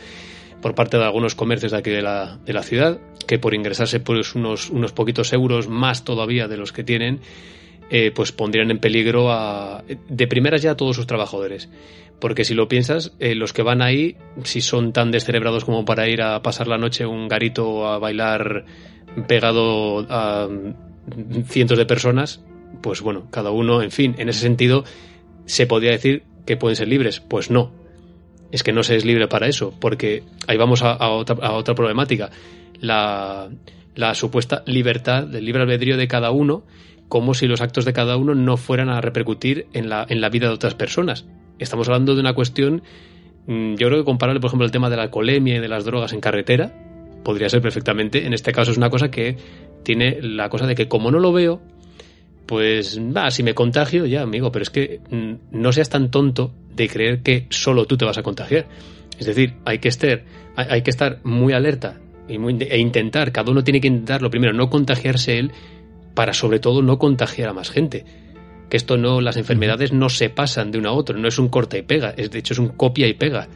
por 0.60 0.74
parte 0.74 0.96
de 0.96 1.04
algunos 1.04 1.34
comercios 1.34 1.72
de 1.72 1.78
aquí 1.78 1.90
de 1.90 2.02
la, 2.02 2.38
de 2.44 2.52
la 2.52 2.62
ciudad, 2.62 2.98
que 3.26 3.38
por 3.38 3.54
ingresarse 3.54 4.00
pues 4.00 4.34
unos, 4.34 4.70
unos 4.70 4.92
poquitos 4.92 5.32
euros 5.32 5.68
más 5.68 6.04
todavía 6.04 6.48
de 6.48 6.56
los 6.56 6.72
que 6.72 6.84
tienen, 6.84 7.20
eh, 7.94 8.10
pues 8.10 8.32
pondrían 8.32 8.70
en 8.70 8.78
peligro 8.78 9.30
a, 9.30 9.84
de 10.08 10.26
primeras 10.26 10.62
ya 10.62 10.70
a 10.70 10.76
todos 10.78 10.96
sus 10.96 11.06
trabajadores. 11.06 11.68
Porque 12.20 12.46
si 12.46 12.54
lo 12.54 12.66
piensas, 12.66 13.12
eh, 13.18 13.34
los 13.34 13.52
que 13.52 13.60
van 13.60 13.82
ahí, 13.82 14.16
si 14.44 14.62
son 14.62 14.94
tan 14.94 15.10
descerebrados 15.10 15.66
como 15.66 15.84
para 15.84 16.08
ir 16.08 16.22
a 16.22 16.40
pasar 16.40 16.68
la 16.68 16.78
noche 16.78 17.04
un 17.04 17.28
garito 17.28 17.86
a 17.86 17.98
bailar 17.98 18.64
pegado 19.28 20.06
a 20.08 20.48
cientos 21.44 21.76
de 21.76 21.84
personas, 21.84 22.42
pues 22.80 23.02
bueno, 23.02 23.28
cada 23.30 23.50
uno, 23.50 23.82
en 23.82 23.90
fin, 23.90 24.14
en 24.16 24.30
ese 24.30 24.40
sentido, 24.40 24.84
se 25.44 25.66
podría 25.66 25.90
decir 25.90 26.22
que 26.46 26.56
pueden 26.56 26.76
ser 26.76 26.88
libres. 26.88 27.20
Pues 27.20 27.50
no, 27.50 27.72
es 28.52 28.62
que 28.62 28.72
no 28.72 28.84
se 28.84 28.96
es 28.96 29.04
libre 29.04 29.28
para 29.28 29.48
eso, 29.48 29.74
porque 29.78 30.22
ahí 30.46 30.56
vamos 30.56 30.80
a, 30.82 30.96
otra, 31.10 31.36
a 31.46 31.52
otra, 31.52 31.74
problemática. 31.74 32.30
La, 32.80 33.50
la, 33.94 34.14
supuesta 34.14 34.62
libertad, 34.64 35.24
del 35.24 35.44
libre 35.44 35.60
albedrío 35.60 35.98
de 35.98 36.08
cada 36.08 36.30
uno, 36.30 36.64
como 37.12 37.34
si 37.34 37.46
los 37.46 37.60
actos 37.60 37.84
de 37.84 37.92
cada 37.92 38.16
uno 38.16 38.34
no 38.34 38.56
fueran 38.56 38.88
a 38.88 39.02
repercutir 39.02 39.66
en 39.74 39.90
la, 39.90 40.06
en 40.08 40.22
la 40.22 40.30
vida 40.30 40.48
de 40.48 40.54
otras 40.54 40.74
personas. 40.74 41.26
Estamos 41.58 41.86
hablando 41.86 42.14
de 42.14 42.22
una 42.22 42.32
cuestión, 42.32 42.82
mm, 43.46 43.74
yo 43.74 43.88
creo 43.88 43.98
que 43.98 44.04
comparable, 44.06 44.40
por 44.40 44.48
ejemplo, 44.48 44.64
el 44.64 44.70
tema 44.72 44.88
de 44.88 44.96
la 44.96 45.02
alcoholemia 45.02 45.56
y 45.56 45.58
de 45.58 45.68
las 45.68 45.84
drogas 45.84 46.14
en 46.14 46.22
carretera, 46.22 46.72
podría 47.22 47.50
ser 47.50 47.60
perfectamente. 47.60 48.24
En 48.24 48.32
este 48.32 48.52
caso 48.52 48.70
es 48.70 48.78
una 48.78 48.88
cosa 48.88 49.10
que 49.10 49.36
tiene 49.82 50.22
la 50.22 50.48
cosa 50.48 50.66
de 50.66 50.74
que 50.74 50.88
como 50.88 51.10
no 51.10 51.18
lo 51.18 51.34
veo, 51.34 51.60
pues 52.46 52.98
va, 52.98 53.30
si 53.30 53.42
me 53.42 53.52
contagio, 53.52 54.06
ya, 54.06 54.22
amigo, 54.22 54.50
pero 54.50 54.62
es 54.62 54.70
que 54.70 55.02
mm, 55.10 55.60
no 55.60 55.70
seas 55.70 55.90
tan 55.90 56.10
tonto 56.10 56.54
de 56.74 56.88
creer 56.88 57.22
que 57.22 57.46
solo 57.50 57.84
tú 57.84 57.98
te 57.98 58.06
vas 58.06 58.16
a 58.16 58.22
contagiar. 58.22 58.68
Es 59.18 59.26
decir, 59.26 59.56
hay 59.66 59.80
que 59.80 59.88
estar, 59.88 60.24
hay 60.56 60.80
que 60.80 60.90
estar 60.90 61.20
muy 61.24 61.52
alerta 61.52 62.00
y 62.26 62.36
e 62.36 62.78
intentar, 62.78 63.32
cada 63.32 63.50
uno 63.50 63.62
tiene 63.62 63.82
que 63.82 63.88
intentar, 63.88 64.22
lo 64.22 64.30
primero, 64.30 64.54
no 64.54 64.70
contagiarse 64.70 65.38
él 65.38 65.52
para 66.14 66.32
sobre 66.32 66.60
todo 66.60 66.82
no 66.82 66.98
contagiar 66.98 67.48
a 67.48 67.54
más 67.54 67.70
gente. 67.70 68.04
Que 68.68 68.76
esto 68.76 68.96
no, 68.96 69.20
las 69.20 69.36
enfermedades 69.36 69.92
no 69.92 70.08
se 70.08 70.30
pasan 70.30 70.70
de 70.70 70.78
uno 70.78 70.90
a 70.90 70.92
otro, 70.92 71.18
no 71.18 71.28
es 71.28 71.38
un 71.38 71.48
corta 71.48 71.76
y 71.76 71.82
pega, 71.82 72.14
es 72.16 72.30
de 72.30 72.38
hecho 72.38 72.54
es 72.54 72.58
un 72.58 72.68
copia 72.68 73.06
y 73.06 73.14
pega. 73.14 73.48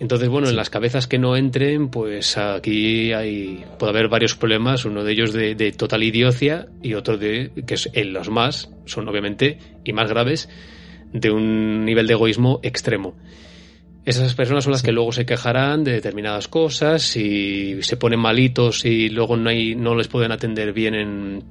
Entonces, 0.00 0.30
bueno, 0.30 0.48
en 0.48 0.56
las 0.56 0.70
cabezas 0.70 1.06
que 1.06 1.18
no 1.18 1.36
entren, 1.36 1.90
pues 1.90 2.38
aquí 2.38 3.12
hay, 3.12 3.64
puede 3.78 3.90
haber 3.90 4.08
varios 4.08 4.34
problemas, 4.34 4.86
uno 4.86 5.04
de 5.04 5.12
ellos 5.12 5.34
de, 5.34 5.72
total 5.72 6.02
idiocia 6.02 6.68
y 6.82 6.94
otro 6.94 7.18
de, 7.18 7.50
que 7.66 7.74
es 7.74 7.90
en 7.92 8.14
los 8.14 8.30
más, 8.30 8.70
son 8.86 9.06
obviamente, 9.08 9.58
y 9.84 9.92
más 9.92 10.08
graves, 10.08 10.48
de 11.12 11.30
un 11.30 11.84
nivel 11.84 12.06
de 12.06 12.14
egoísmo 12.14 12.60
extremo. 12.62 13.14
Esas 14.04 14.34
personas 14.34 14.64
son 14.64 14.72
las 14.72 14.82
que 14.82 14.92
luego 14.92 15.12
se 15.12 15.26
quejarán 15.26 15.84
de 15.84 15.92
determinadas 15.92 16.48
cosas 16.48 17.16
y 17.16 17.82
se 17.82 17.96
ponen 17.96 18.18
malitos 18.18 18.84
y 18.84 19.10
luego 19.10 19.36
no, 19.36 19.50
hay, 19.50 19.74
no 19.74 19.94
les 19.94 20.08
pueden 20.08 20.32
atender 20.32 20.72
bien 20.72 20.94
en, 20.94 21.44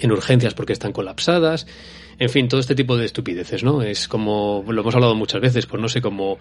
en 0.00 0.12
urgencias 0.12 0.54
porque 0.54 0.72
están 0.72 0.92
colapsadas. 0.92 1.66
En 2.18 2.30
fin, 2.30 2.48
todo 2.48 2.60
este 2.60 2.74
tipo 2.74 2.96
de 2.96 3.04
estupideces, 3.04 3.62
¿no? 3.64 3.82
Es 3.82 4.08
como, 4.08 4.64
lo 4.66 4.80
hemos 4.80 4.94
hablado 4.94 5.14
muchas 5.14 5.40
veces, 5.40 5.66
pues 5.66 5.80
no 5.80 5.88
sé, 5.88 6.00
como 6.00 6.38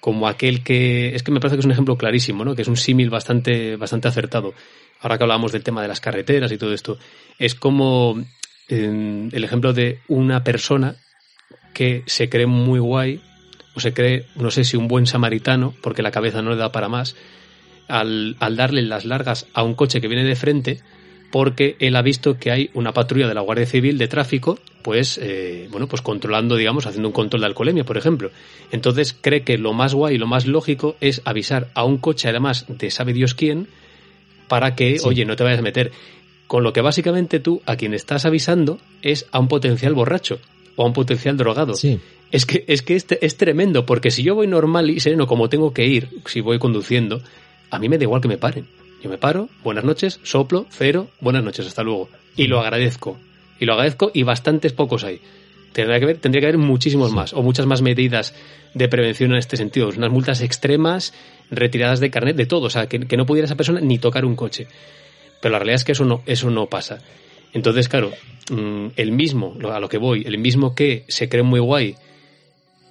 como 0.00 0.28
aquel 0.28 0.62
que 0.62 1.14
es 1.14 1.22
que 1.22 1.32
me 1.32 1.40
parece 1.40 1.56
que 1.56 1.60
es 1.60 1.64
un 1.64 1.72
ejemplo 1.72 1.96
clarísimo, 1.96 2.44
¿no? 2.44 2.54
Que 2.54 2.60
es 2.60 2.68
un 2.68 2.76
símil 2.76 3.08
bastante 3.08 3.76
bastante 3.76 4.06
acertado. 4.06 4.52
Ahora 5.00 5.16
que 5.16 5.24
hablábamos 5.24 5.50
del 5.50 5.62
tema 5.62 5.80
de 5.80 5.88
las 5.88 6.00
carreteras 6.00 6.52
y 6.52 6.58
todo 6.58 6.74
esto, 6.74 6.98
es 7.38 7.54
como 7.54 8.22
el 8.68 9.44
ejemplo 9.44 9.72
de 9.72 10.00
una 10.08 10.44
persona 10.44 10.96
que 11.72 12.02
se 12.06 12.28
cree 12.28 12.46
muy 12.46 12.80
guay 12.80 13.22
o 13.74 13.80
se 13.80 13.92
cree, 13.92 14.26
no 14.36 14.50
sé 14.50 14.64
si 14.64 14.76
un 14.76 14.88
buen 14.88 15.06
samaritano, 15.06 15.74
porque 15.80 16.02
la 16.02 16.10
cabeza 16.10 16.42
no 16.42 16.50
le 16.50 16.56
da 16.56 16.72
para 16.72 16.88
más, 16.88 17.16
al, 17.88 18.36
al 18.40 18.56
darle 18.56 18.82
las 18.82 19.04
largas 19.04 19.46
a 19.52 19.62
un 19.62 19.74
coche 19.74 20.00
que 20.00 20.08
viene 20.08 20.24
de 20.24 20.36
frente, 20.36 20.80
porque 21.34 21.74
él 21.80 21.96
ha 21.96 22.02
visto 22.02 22.38
que 22.38 22.52
hay 22.52 22.70
una 22.74 22.92
patrulla 22.92 23.26
de 23.26 23.34
la 23.34 23.40
Guardia 23.40 23.66
Civil 23.66 23.98
de 23.98 24.06
tráfico, 24.06 24.56
pues, 24.82 25.18
eh, 25.20 25.66
bueno, 25.70 25.88
pues 25.88 26.00
controlando, 26.00 26.54
digamos, 26.54 26.86
haciendo 26.86 27.08
un 27.08 27.12
control 27.12 27.40
de 27.40 27.46
alcoholemia, 27.48 27.82
por 27.84 27.96
ejemplo. 27.96 28.30
Entonces 28.70 29.16
cree 29.20 29.42
que 29.42 29.58
lo 29.58 29.72
más 29.72 29.94
guay 29.94 30.14
y 30.14 30.18
lo 30.18 30.28
más 30.28 30.46
lógico 30.46 30.94
es 31.00 31.22
avisar 31.24 31.70
a 31.74 31.84
un 31.84 31.98
coche, 31.98 32.28
además 32.28 32.66
de 32.68 32.88
sabe 32.92 33.12
Dios 33.12 33.34
quién, 33.34 33.66
para 34.46 34.76
que, 34.76 34.98
oye, 35.04 35.24
no 35.24 35.34
te 35.34 35.42
vayas 35.42 35.58
a 35.58 35.62
meter. 35.62 35.90
Con 36.46 36.62
lo 36.62 36.72
que 36.72 36.82
básicamente 36.82 37.40
tú 37.40 37.62
a 37.66 37.74
quien 37.74 37.94
estás 37.94 38.26
avisando 38.26 38.78
es 39.02 39.26
a 39.32 39.40
un 39.40 39.48
potencial 39.48 39.94
borracho 39.94 40.38
o 40.76 40.84
a 40.84 40.86
un 40.86 40.92
potencial 40.92 41.36
drogado. 41.36 41.74
Sí. 41.74 41.98
Es 42.30 42.46
que, 42.46 42.64
es 42.66 42.82
que 42.82 42.96
este 42.96 43.24
es 43.24 43.36
tremendo, 43.36 43.86
porque 43.86 44.10
si 44.10 44.22
yo 44.22 44.34
voy 44.34 44.46
normal 44.46 44.90
y 44.90 45.00
sereno 45.00 45.26
como 45.26 45.48
tengo 45.48 45.72
que 45.72 45.86
ir, 45.86 46.08
si 46.26 46.40
voy 46.40 46.58
conduciendo, 46.58 47.22
a 47.70 47.78
mí 47.78 47.88
me 47.88 47.98
da 47.98 48.04
igual 48.04 48.20
que 48.20 48.28
me 48.28 48.38
paren. 48.38 48.66
Yo 49.02 49.10
me 49.10 49.18
paro, 49.18 49.48
buenas 49.62 49.84
noches, 49.84 50.18
soplo, 50.22 50.66
cero, 50.70 51.08
buenas 51.20 51.44
noches, 51.44 51.66
hasta 51.66 51.82
luego. 51.82 52.08
Y 52.36 52.46
lo 52.46 52.60
agradezco. 52.60 53.18
Y 53.60 53.66
lo 53.66 53.74
agradezco 53.74 54.10
y 54.14 54.22
bastantes 54.22 54.72
pocos 54.72 55.04
hay. 55.04 55.20
Tendría 55.74 55.98
que, 55.98 56.04
haber, 56.04 56.18
tendría 56.18 56.40
que 56.40 56.46
haber 56.46 56.58
muchísimos 56.58 57.12
más 57.12 57.32
o 57.32 57.42
muchas 57.42 57.66
más 57.66 57.82
medidas 57.82 58.34
de 58.74 58.88
prevención 58.88 59.32
en 59.32 59.38
este 59.38 59.56
sentido. 59.56 59.88
Unas 59.88 60.10
multas 60.10 60.40
extremas, 60.40 61.12
retiradas 61.50 62.00
de 62.00 62.10
carnet, 62.10 62.36
de 62.36 62.46
todo. 62.46 62.66
O 62.66 62.70
sea, 62.70 62.86
que, 62.86 62.98
no 62.98 63.26
pudiera 63.26 63.46
esa 63.46 63.56
persona 63.56 63.80
ni 63.80 63.98
tocar 63.98 64.24
un 64.24 64.36
coche. 64.36 64.68
Pero 65.42 65.52
la 65.52 65.58
realidad 65.58 65.76
es 65.76 65.84
que 65.84 65.92
eso 65.92 66.04
no, 66.04 66.22
eso 66.26 66.48
no 66.48 66.66
pasa. 66.66 67.00
Entonces, 67.52 67.88
claro, 67.88 68.12
mm, 68.50 68.86
el 68.96 69.12
mismo, 69.12 69.56
a 69.70 69.80
lo 69.80 69.88
que 69.88 69.98
voy, 69.98 70.22
el 70.26 70.38
mismo 70.38 70.74
que 70.74 71.04
se 71.08 71.28
cree 71.28 71.42
muy 71.42 71.60
guay 71.60 71.96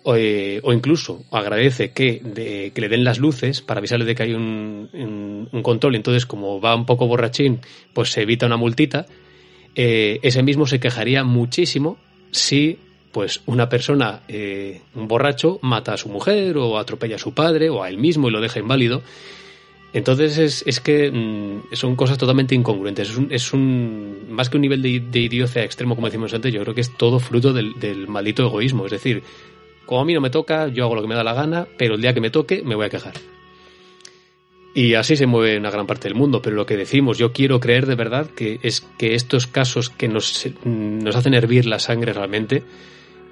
o, 0.04 0.16
eh, 0.16 0.62
incluso 0.72 1.24
agradece 1.32 1.92
que, 1.92 2.72
que, 2.74 2.82
le 2.82 2.89
den 2.89 3.04
las 3.04 3.20
luces 3.20 3.62
para 3.62 3.80
avisarle 3.80 4.06
de 4.06 4.16
que 4.16 4.24
hay 4.24 4.34
un, 4.34 5.48
un, 5.52 5.63
control, 5.63 5.96
entonces 5.96 6.26
como 6.26 6.60
va 6.60 6.76
un 6.76 6.86
poco 6.86 7.08
borrachín, 7.08 7.62
pues 7.94 8.12
se 8.12 8.22
evita 8.22 8.46
una 8.46 8.58
multita, 8.58 9.06
eh, 9.76 10.20
ese 10.22 10.44
mismo 10.44 10.68
se 10.68 10.80
quejaría 10.80 11.24
muchísimo 11.24 11.98
si 12.32 12.78
pues 13.12 13.42
una 13.46 13.70
persona, 13.70 14.22
eh, 14.28 14.82
un 14.96 15.08
borracho, 15.08 15.60
mata 15.62 15.94
a 15.94 15.98
su 15.98 16.10
mujer 16.10 16.58
o 16.58 16.80
atropella 16.80 17.16
a 17.16 17.20
su 17.20 17.34
padre 17.34 17.70
o 17.70 17.84
a 17.84 17.89
él 17.89 17.98
mismo 17.98 18.28
y 18.28 18.32
lo 18.32 18.42
deja 18.42 18.60
inválido. 18.60 19.04
Entonces 19.94 20.39
es, 20.39 20.63
es 20.66 20.80
que 20.80 21.12
mm, 21.12 21.76
son 21.76 21.96
cosas 21.96 22.18
totalmente 22.18 22.56
incongruentes. 22.56 23.12
Es 23.12 23.16
un, 23.16 23.28
es 23.32 23.54
un 23.54 24.26
más 24.30 24.50
que 24.50 24.58
un 24.58 24.62
nivel 24.62 24.82
de, 24.82 25.00
de 25.00 25.20
idiocia 25.20 25.63
extremo, 25.63 25.94
como 25.94 26.08
decimos 26.08 26.34
antes, 26.34 26.52
yo 26.52 26.62
creo 26.62 26.74
que 26.74 26.82
es 26.82 26.98
todo 26.98 27.20
fruto 27.20 27.54
del, 27.54 27.80
del 27.80 28.08
maldito 28.08 28.48
egoísmo. 28.48 28.86
Es 28.86 28.92
decir, 28.92 29.22
como 29.86 30.02
a 30.02 30.06
mí 30.06 30.13
no 30.13 30.22
me 30.22 30.30
toca, 30.30 30.67
yo 30.67 30.86
hago 30.86 30.96
lo 30.96 31.02
que 31.02 31.08
me 31.08 31.15
da 31.15 31.24
la 31.24 31.34
gana, 31.34 31.67
pero 31.78 31.96
el 31.96 32.02
día 32.02 32.13
que 32.13 32.22
me 32.22 32.30
toque 32.30 32.63
me 32.63 32.76
voy 32.76 32.86
a 32.86 32.89
quejar. 32.89 33.13
Y 34.76 34.96
así 34.96 35.15
se 35.15 35.28
mueve 35.28 35.58
una 35.58 35.69
gran 35.69 35.86
parte 35.86 36.08
del 36.08 36.15
mundo, 36.15 36.41
pero 36.41 36.56
lo 36.56 36.65
que 36.65 36.78
decimos, 36.78 37.19
yo 37.19 37.32
quiero 37.32 37.60
creer 37.60 37.86
de 37.86 37.96
verdad 37.96 38.28
que 38.32 38.60
es 38.63 38.82
que 38.98 39.13
estos 39.13 39.46
casos 39.46 39.89
que 39.89 40.08
nos, 40.08 40.48
nos 40.65 41.15
hacen 41.15 41.36
hervir 41.36 41.67
la 41.67 41.78
sangre 41.78 42.12
realmente, 42.12 42.63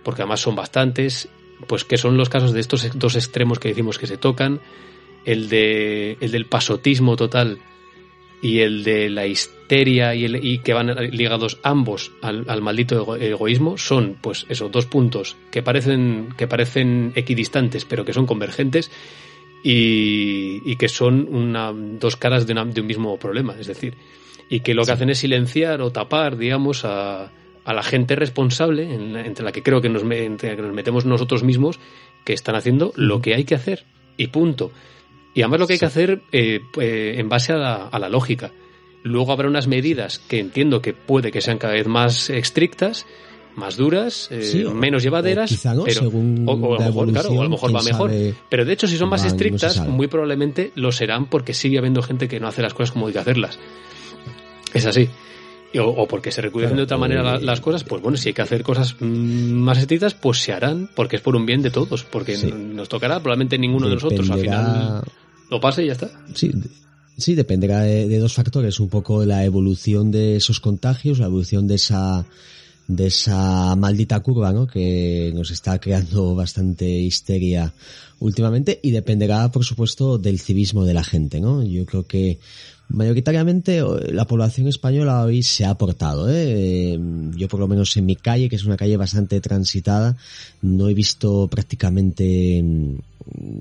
porque 0.04 0.22
además 0.22 0.42
son 0.42 0.56
bastantes, 0.56 1.30
pues 1.66 1.84
que 1.84 1.98
son 1.98 2.16
los 2.16 2.30
casos 2.30 2.54
de 2.54 2.60
estos 2.60 2.88
dos 2.98 3.16
extremos 3.16 3.58
que 3.58 3.70
decimos 3.70 3.98
que 3.98 4.06
se 4.06 4.18
tocan, 4.18 4.62
el, 5.26 5.50
de, 5.50 6.18
el 6.20 6.32
del 6.32 6.46
pasotismo 6.46 7.16
total 7.16 7.60
y 8.42 8.60
el 8.60 8.84
de 8.84 9.10
la 9.10 9.26
histeria 9.72 10.14
y, 10.16 10.26
el, 10.26 10.44
y 10.44 10.60
que 10.60 10.74
van 10.74 10.94
ligados 11.12 11.60
ambos 11.64 12.12
al, 12.22 12.46
al, 12.50 12.62
maldito 12.62 13.16
egoísmo 13.16 13.78
son 13.78 14.18
pues 14.20 14.46
esos 14.50 14.70
dos 14.70 14.86
puntos 14.86 15.38
que 15.50 15.64
parecen 15.64 16.30
que 16.38 16.46
parecen 16.46 17.14
equidistantes 17.16 17.86
pero 17.86 18.04
que 18.04 18.12
son 18.12 18.26
convergentes 18.26 18.92
y, 19.64 20.62
y 20.66 20.76
que 20.76 20.90
son 20.90 21.28
una, 21.32 21.72
dos 21.74 22.18
caras 22.18 22.46
de, 22.48 22.54
una, 22.54 22.66
de, 22.66 22.82
un 22.82 22.88
mismo 22.88 23.18
problema 23.18 23.56
es 23.58 23.68
decir 23.68 23.96
y 24.50 24.60
que 24.60 24.74
lo 24.74 24.82
que 24.82 24.88
sí. 24.88 24.92
hacen 24.92 25.10
es 25.10 25.20
silenciar 25.20 25.82
o 25.82 25.92
tapar 25.92 26.38
digamos 26.38 26.84
a, 26.84 27.32
a 27.64 27.74
la 27.74 27.84
gente 27.84 28.16
responsable 28.18 28.94
en 28.94 29.14
la, 29.14 29.26
entre 29.26 29.46
la 29.46 29.54
que 29.54 29.64
creo 29.64 29.82
que 29.82 29.88
nos, 29.88 30.04
entre 30.04 30.50
la 30.50 30.56
que 30.58 30.62
nos 30.64 30.74
metemos 30.74 31.06
nosotros 31.06 31.44
mismos 31.44 31.80
que 32.26 32.34
están 32.34 32.56
haciendo 32.56 32.92
lo 32.98 33.22
que 33.22 33.36
hay 33.36 33.46
que 33.46 33.56
hacer 33.56 33.86
y 34.18 34.28
punto 34.28 34.72
y 35.34 35.44
además 35.44 35.62
lo 35.62 35.68
que 35.68 35.74
hay 35.74 35.78
sí. 35.78 35.80
que 35.80 35.86
hacer 35.86 36.22
eh, 36.34 36.60
eh, 36.78 37.16
en 37.18 37.30
base 37.30 37.54
a 37.54 37.56
la, 37.56 37.88
a 37.88 38.00
la, 38.00 38.10
lógica. 38.10 38.52
Luego 39.04 39.32
habrá 39.32 39.48
unas 39.48 39.68
medidas 39.68 40.20
que 40.20 40.40
entiendo 40.40 40.82
que 40.82 40.94
puede 40.94 41.32
que 41.32 41.42
sean 41.42 41.58
cada 41.58 41.74
vez 41.74 41.88
más 41.88 42.30
estrictas, 42.30 43.06
más 43.56 43.76
duras, 43.76 44.28
eh, 44.32 44.44
sí, 44.44 44.64
o, 44.64 44.74
menos 44.74 45.04
llevaderas, 45.04 45.66
no, 45.66 45.84
pero 45.84 46.08
o, 46.08 46.52
o, 46.52 46.76
a 46.76 46.80
lo 46.80 46.86
mejor, 46.86 47.12
claro, 47.12 47.30
o 47.30 47.42
a 47.42 47.44
lo 47.44 47.50
mejor 47.50 47.76
va 47.76 47.84
mejor. 47.84 48.12
Pero 48.50 48.66
de 48.66 48.74
hecho, 48.74 48.88
si 48.88 48.98
son 48.98 49.10
más 49.10 49.26
estrictas, 49.26 49.78
no 49.78 49.92
muy 49.92 50.08
probablemente 50.08 50.72
lo 50.76 50.92
serán 50.92 51.26
porque 51.28 51.54
sigue 51.54 51.78
habiendo 51.78 52.02
gente 52.02 52.28
que 52.28 52.40
no 52.40 52.48
hace 52.48 52.62
las 52.62 52.74
cosas 52.74 52.92
como 52.92 53.08
hay 53.08 53.14
que 53.14 53.20
hacerlas. 53.20 53.60
Es 54.74 54.86
así. 54.86 55.10
O, 55.80 56.06
porque 56.06 56.32
se 56.32 56.42
recuden 56.42 56.76
de 56.76 56.82
otra 56.82 56.98
manera 56.98 57.24
la, 57.24 57.40
las 57.40 57.62
cosas, 57.62 57.86
pues 57.86 58.02
bueno, 58.02 58.18
si 58.18 58.30
hay 58.30 58.34
que 58.34 58.42
hacer 58.42 58.62
cosas 58.62 58.98
mm, 59.00 59.06
más 59.54 59.78
estrictas, 59.78 60.14
pues 60.14 60.40
se 60.40 60.52
harán, 60.52 60.90
porque 60.94 61.16
es 61.16 61.22
por 61.22 61.36
un 61.36 61.46
bien 61.46 61.62
de 61.62 61.72
todos, 61.72 62.04
porque 62.04 62.36
sí. 62.36 62.52
nos 62.52 62.90
tocará 62.90 63.22
probablemente 63.22 63.58
ninguno 63.58 63.88
Dependerá... 63.88 64.10
de 64.10 64.16
nosotros 64.16 64.32
al 64.32 64.40
final 64.42 65.02
lo 65.50 65.60
pase 65.62 65.84
y 65.84 65.88
ya 65.88 65.94
está. 65.94 66.10
Sí, 66.34 66.52
sí 67.18 67.36
dependerá 67.36 67.82
de, 67.82 68.20
dos 68.20 68.34
factores, 68.34 68.80
un 68.80 68.90
poco 68.90 69.26
la 69.26 69.46
evolución 69.46 70.12
de 70.12 70.38
esos 70.38 70.60
contagios, 70.60 71.20
la 71.20 71.26
evolución 71.26 71.68
de 71.68 71.76
esa 71.76 72.26
de 72.88 73.08
esa 73.08 73.76
maldita 73.78 74.20
curva, 74.20 74.52
¿no? 74.52 74.68
Que 74.68 75.32
nos 75.34 75.50
está 75.52 75.80
creando 75.80 76.36
bastante 76.36 76.86
histeria 76.90 77.74
últimamente 78.20 78.80
y 78.84 78.92
dependerá, 78.92 79.50
por 79.50 79.64
supuesto, 79.64 80.18
del 80.18 80.40
civismo 80.40 80.84
de 80.84 80.94
la 80.94 81.04
gente, 81.04 81.40
¿no? 81.40 81.64
Yo 81.64 81.86
creo 81.86 82.06
que 82.06 82.40
mayoritariamente 82.90 83.82
la 84.12 84.26
población 84.26 84.68
española 84.68 85.24
hoy 85.24 85.44
se 85.44 85.66
ha 85.66 85.72
aportado. 85.72 86.28
¿eh? 86.30 87.00
Yo 87.36 87.48
por 87.48 87.60
lo 87.60 87.68
menos 87.68 87.96
en 87.98 88.06
mi 88.06 88.16
calle, 88.16 88.50
que 88.50 88.56
es 88.56 88.66
una 88.66 88.78
calle 88.78 88.98
bastante 88.98 89.40
transitada, 89.42 90.18
no 90.62 90.90
he 90.90 90.94
visto 90.94 91.48
prácticamente 91.48 92.62
mm, 92.62 92.96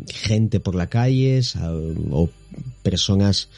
gente 0.09 0.61
por 0.61 0.75
la 0.75 0.89
calle 0.89 1.41
o 2.11 2.29
personas 2.83 3.49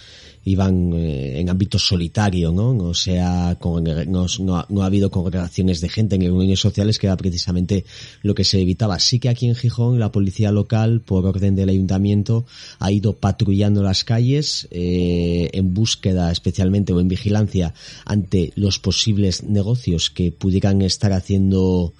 iban 0.45 0.93
eh, 0.95 1.41
en 1.41 1.49
ámbito 1.49 1.79
solitario, 1.79 2.53
¿no? 2.53 2.71
O 2.77 2.95
sea, 2.95 3.57
con, 3.61 3.85
no, 3.85 4.27
no, 4.41 4.67
no, 4.69 4.83
ha 4.83 4.87
habido 4.87 5.11
congregaciones 5.11 5.81
de 5.81 5.88
gente 5.88 6.17
en 6.17 6.23
reuniones 6.23 6.61
sociales 6.61 6.99
que 6.99 7.07
era 7.07 7.17
precisamente 7.17 7.85
lo 8.23 8.35
que 8.35 8.45
se 8.45 8.61
evitaba. 8.61 8.99
Sí 8.99 9.21
que 9.21 9.29
aquí 9.29 9.47
en 9.47 9.55
Gijón 9.55 10.01
la 10.01 10.11
policía 10.11 10.51
local, 10.51 11.01
por 11.01 11.27
orden 11.27 11.55
del 11.55 11.69
ayuntamiento, 11.69 12.45
ha 12.81 12.91
ido 12.91 13.15
patrullando 13.15 13.83
las 13.83 14.05
calles 14.05 14.67
eh, 14.71 15.51
en 15.53 15.75
búsqueda 15.75 16.33
especialmente 16.33 16.93
o 16.93 17.01
en 17.01 17.09
vigilancia 17.09 17.75
ante 18.05 18.53
los 18.57 18.79
posibles 18.79 19.45
negocios 19.45 20.11
que 20.11 20.33
pudieran 20.33 20.83
estar 20.83 21.12
haciendo 21.12 21.93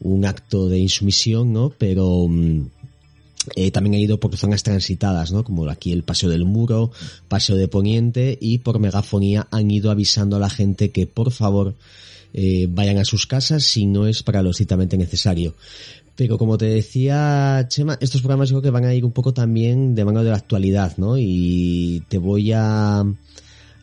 un 0.00 0.24
acto 0.24 0.68
de 0.68 0.78
insumisión, 0.78 1.52
¿no? 1.52 1.72
Pero 1.76 2.26
mm, 2.28 2.66
eh, 3.56 3.70
también 3.70 3.94
he 3.94 4.00
ido 4.00 4.18
por 4.18 4.36
zonas 4.36 4.62
transitadas, 4.62 5.32
¿no? 5.32 5.44
Como 5.44 5.68
aquí 5.68 5.92
el 5.92 6.02
Paseo 6.02 6.30
del 6.30 6.44
Muro, 6.44 6.90
Paseo 7.28 7.56
de 7.56 7.68
Poniente 7.68 8.38
y 8.40 8.58
por 8.58 8.78
megafonía 8.78 9.46
han 9.50 9.70
ido 9.70 9.90
avisando 9.90 10.36
a 10.36 10.40
la 10.40 10.50
gente 10.50 10.90
que 10.90 11.06
por 11.06 11.30
favor 11.30 11.74
eh, 12.32 12.66
vayan 12.68 12.98
a 12.98 13.04
sus 13.04 13.26
casas 13.26 13.64
si 13.64 13.86
no 13.86 14.06
es 14.06 14.22
para 14.22 14.42
lo 14.42 14.50
estrictamente 14.50 14.96
necesario. 14.96 15.54
Pero 16.16 16.38
como 16.38 16.56
te 16.56 16.66
decía 16.66 17.66
Chema, 17.68 17.98
estos 18.00 18.20
programas 18.20 18.50
creo 18.50 18.62
que 18.62 18.70
van 18.70 18.84
a 18.84 18.94
ir 18.94 19.04
un 19.04 19.12
poco 19.12 19.34
también 19.34 19.94
de 19.94 20.04
mano 20.04 20.22
de 20.22 20.30
la 20.30 20.36
actualidad, 20.36 20.96
¿no? 20.96 21.18
Y 21.18 22.04
te 22.08 22.18
voy 22.18 22.52
a, 22.52 23.04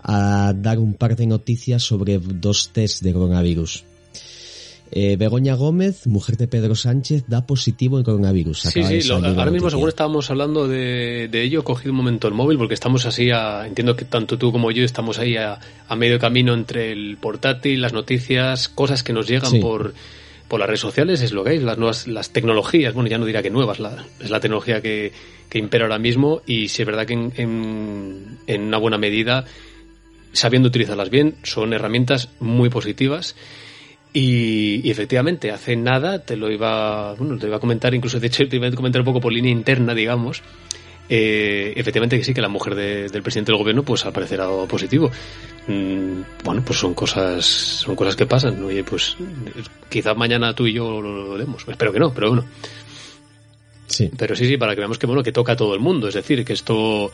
a 0.02 0.54
dar 0.56 0.80
un 0.80 0.94
par 0.94 1.16
de 1.16 1.28
noticias 1.28 1.84
sobre 1.84 2.20
dos 2.20 2.70
test 2.74 3.04
de 3.04 3.14
coronavirus. 3.14 3.84
Eh, 4.94 5.16
Begoña 5.16 5.56
Gómez, 5.56 6.06
mujer 6.06 6.36
de 6.36 6.50
Pedro 6.50 6.76
Sánchez, 6.76 7.24
da 7.28 7.46
positivo 7.48 7.98
en 7.98 8.04
coronavirus. 8.04 8.66
Acaba 8.66 8.88
sí, 8.90 9.02
sí, 9.02 9.08
lo, 9.08 9.16
ahora 9.16 9.50
mismo 9.50 9.70
seguro 9.70 9.88
estábamos 9.88 10.30
hablando 10.30 10.68
de, 10.68 11.30
de, 11.32 11.44
ello, 11.44 11.62
he 11.62 11.64
cogido 11.64 11.92
un 11.92 11.98
momento 11.98 12.28
el 12.28 12.34
móvil 12.34 12.58
porque 12.58 12.74
estamos 12.74 13.06
así, 13.06 13.32
a, 13.32 13.66
entiendo 13.66 13.96
que 13.96 14.04
tanto 14.04 14.38
tú 14.38 14.52
como 14.52 14.70
yo 14.70 14.84
estamos 14.84 15.18
ahí 15.18 15.38
a, 15.38 15.60
a 15.88 15.96
medio 15.96 16.20
camino 16.20 16.54
entre 16.54 16.92
el 16.92 17.18
portátil, 17.18 17.82
las 17.82 17.94
noticias, 17.94 18.68
cosas 18.68 19.02
que 19.02 19.14
nos 19.14 19.30
llegan 19.30 19.50
sí. 19.50 19.60
por, 19.60 19.94
por 20.50 20.60
las 20.60 20.68
redes 20.68 20.82
sociales, 20.82 21.22
es 21.22 21.32
lo 21.32 21.46
que 21.46 21.52
hay, 21.52 21.60
las 21.60 21.78
nuevas, 21.78 22.08
las 22.08 22.32
tecnologías, 22.32 22.94
bueno, 22.94 23.10
ya 23.10 23.18
no 23.18 23.26
dirá 23.26 23.42
que 23.42 23.50
nuevas, 23.50 23.80
la, 23.80 24.06
es 24.20 24.30
la 24.30 24.42
tecnología 24.42 24.82
que, 24.82 25.14
que 25.48 25.58
impera 25.58 25.86
ahora 25.86 26.00
mismo 26.00 26.42
y 26.46 26.68
si 26.68 26.82
es 26.82 26.86
verdad 26.86 27.06
que 27.06 27.14
en, 27.14 27.32
en, 27.38 28.40
en 28.46 28.62
una 28.64 28.78
buena 28.78 28.98
medida, 28.98 29.46
sabiendo 30.34 30.68
utilizarlas 30.68 31.10
bien, 31.10 31.36
son 31.44 31.72
herramientas 31.72 32.28
muy 32.42 32.70
positivas 32.70 33.38
y, 34.14 34.82
y, 34.88 34.92
efectivamente, 34.92 35.52
hace 35.52 35.76
nada 35.76 36.20
te 36.20 36.36
lo 36.36 36.52
iba, 36.52 37.14
bueno, 37.14 37.38
te 37.38 37.48
iba 37.48 37.58
a 37.58 37.60
comentar, 37.60 37.94
incluso 37.94 38.20
de 38.20 38.28
hecho 38.28 38.48
te 38.48 38.58
iba 38.58 38.68
a 38.68 38.72
comentar 38.72 39.02
un 39.02 39.06
poco 39.06 39.22
por 39.22 39.32
línea 39.32 39.52
interna, 39.52 39.94
digamos. 39.94 40.44
Eh, 41.14 41.74
efectivamente 41.76 42.18
que 42.18 42.24
sí, 42.24 42.34
que 42.34 42.40
la 42.42 42.48
mujer 42.48 42.74
de, 42.74 43.10
del 43.10 43.22
presidente 43.22 43.52
del 43.52 43.60
gobierno, 43.60 43.84
pues 43.84 44.06
ha 44.06 44.14
positivo. 44.14 45.12
Mm, 45.68 46.22
bueno, 46.44 46.64
pues 46.66 46.80
son 46.80 46.94
cosas, 46.94 47.46
son 47.46 47.98
cosas 47.98 48.16
que 48.16 48.26
pasan. 48.26 48.64
Oye, 48.64 48.84
pues 48.84 49.18
quizás 49.90 50.16
mañana 50.16 50.54
tú 50.54 50.68
y 50.68 50.74
yo 50.74 51.02
lo, 51.02 51.28
lo 51.28 51.38
demos. 51.38 51.66
Espero 51.68 51.92
que 51.92 52.00
no, 52.00 52.14
pero 52.14 52.30
bueno. 52.30 52.46
Sí. 53.88 54.10
Pero 54.18 54.38
sí, 54.38 54.48
sí, 54.48 54.56
para 54.56 54.74
que 54.74 54.80
veamos 54.80 54.98
que 54.98 55.06
bueno, 55.06 55.22
que 55.22 55.34
toca 55.34 55.52
a 55.52 55.58
todo 55.58 55.74
el 55.74 55.82
mundo. 55.82 56.08
Es 56.08 56.14
decir, 56.14 56.46
que 56.46 56.54
esto 56.54 57.12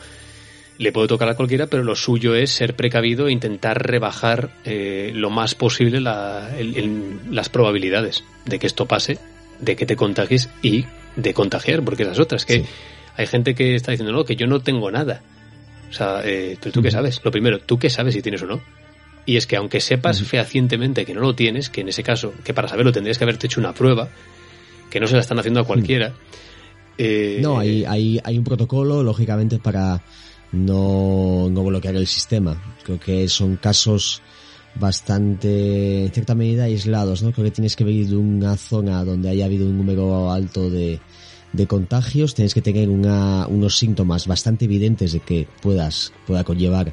le 0.78 0.92
puede 0.92 1.08
tocar 1.08 1.28
a 1.28 1.34
cualquiera, 1.34 1.66
pero 1.66 1.82
lo 1.82 1.96
suyo 1.96 2.34
es 2.34 2.50
ser 2.50 2.74
precavido 2.74 3.26
e 3.26 3.32
intentar 3.32 3.84
rebajar 3.84 4.50
eh, 4.64 5.10
lo 5.12 5.28
más 5.28 5.56
posible 5.56 6.00
la, 6.00 6.56
el, 6.56 6.76
el, 6.76 7.20
las 7.30 7.48
probabilidades 7.48 8.24
de 8.46 8.60
que 8.60 8.68
esto 8.68 8.86
pase, 8.86 9.18
de 9.60 9.74
que 9.74 9.86
te 9.86 9.96
contagies 9.96 10.48
y 10.62 10.86
de 11.16 11.34
contagiar, 11.34 11.82
porque 11.82 12.04
las 12.04 12.20
otras, 12.20 12.44
que 12.44 12.60
sí. 12.60 12.64
hay 13.16 13.26
gente 13.26 13.56
que 13.56 13.74
está 13.74 13.90
diciendo, 13.90 14.12
no, 14.12 14.24
que 14.24 14.36
yo 14.36 14.46
no 14.46 14.60
tengo 14.60 14.90
nada. 14.90 15.20
O 15.90 15.92
sea, 15.92 16.20
eh, 16.24 16.56
¿tú, 16.60 16.70
¿tú, 16.70 16.80
qué 16.80 16.92
sabes? 16.92 17.20
Lo 17.24 17.32
primero, 17.32 17.58
¿tú 17.58 17.78
qué 17.78 17.90
sabes 17.90 18.14
si 18.14 18.22
tienes 18.22 18.42
o 18.42 18.46
no? 18.46 18.60
Y 19.26 19.36
es 19.36 19.46
que 19.46 19.56
aunque 19.56 19.80
sepas 19.80 20.22
fehacientemente 20.22 21.04
que 21.04 21.12
no 21.12 21.20
lo 21.20 21.34
tienes, 21.34 21.70
que 21.70 21.80
en 21.80 21.88
ese 21.88 22.04
caso, 22.04 22.32
que 22.44 22.54
para 22.54 22.68
saberlo 22.68 22.92
tendrías 22.92 23.18
que 23.18 23.24
haberte 23.24 23.46
hecho 23.46 23.60
una 23.60 23.74
prueba, 23.74 24.08
que 24.90 25.00
no 25.00 25.06
se 25.06 25.14
la 25.14 25.20
están 25.20 25.38
haciendo 25.38 25.60
a 25.60 25.64
cualquiera. 25.64 26.12
Eh, 26.96 27.38
no, 27.42 27.58
hay, 27.58 27.84
hay, 27.84 28.20
hay 28.22 28.38
un 28.38 28.44
protocolo, 28.44 29.02
lógicamente, 29.02 29.58
para 29.58 30.02
no, 30.52 31.48
no 31.50 31.64
bloquear 31.64 31.96
el 31.96 32.06
sistema. 32.06 32.60
Creo 32.84 32.98
que 32.98 33.28
son 33.28 33.56
casos 33.56 34.22
bastante, 34.74 36.04
en 36.04 36.12
cierta 36.12 36.34
medida, 36.34 36.64
aislados, 36.64 37.22
¿no? 37.22 37.32
Creo 37.32 37.46
que 37.46 37.50
tienes 37.50 37.76
que 37.76 37.84
venir 37.84 38.08
de 38.08 38.16
una 38.16 38.56
zona 38.56 39.04
donde 39.04 39.28
haya 39.28 39.46
habido 39.46 39.66
un 39.66 39.76
número 39.76 40.30
alto 40.30 40.70
de, 40.70 41.00
de 41.52 41.66
contagios, 41.66 42.34
tienes 42.34 42.54
que 42.54 42.62
tener 42.62 42.90
una, 42.90 43.46
unos 43.46 43.78
síntomas 43.78 44.26
bastante 44.26 44.66
evidentes 44.66 45.12
de 45.12 45.20
que 45.20 45.48
puedas, 45.62 46.12
pueda 46.26 46.44
conllevar 46.44 46.92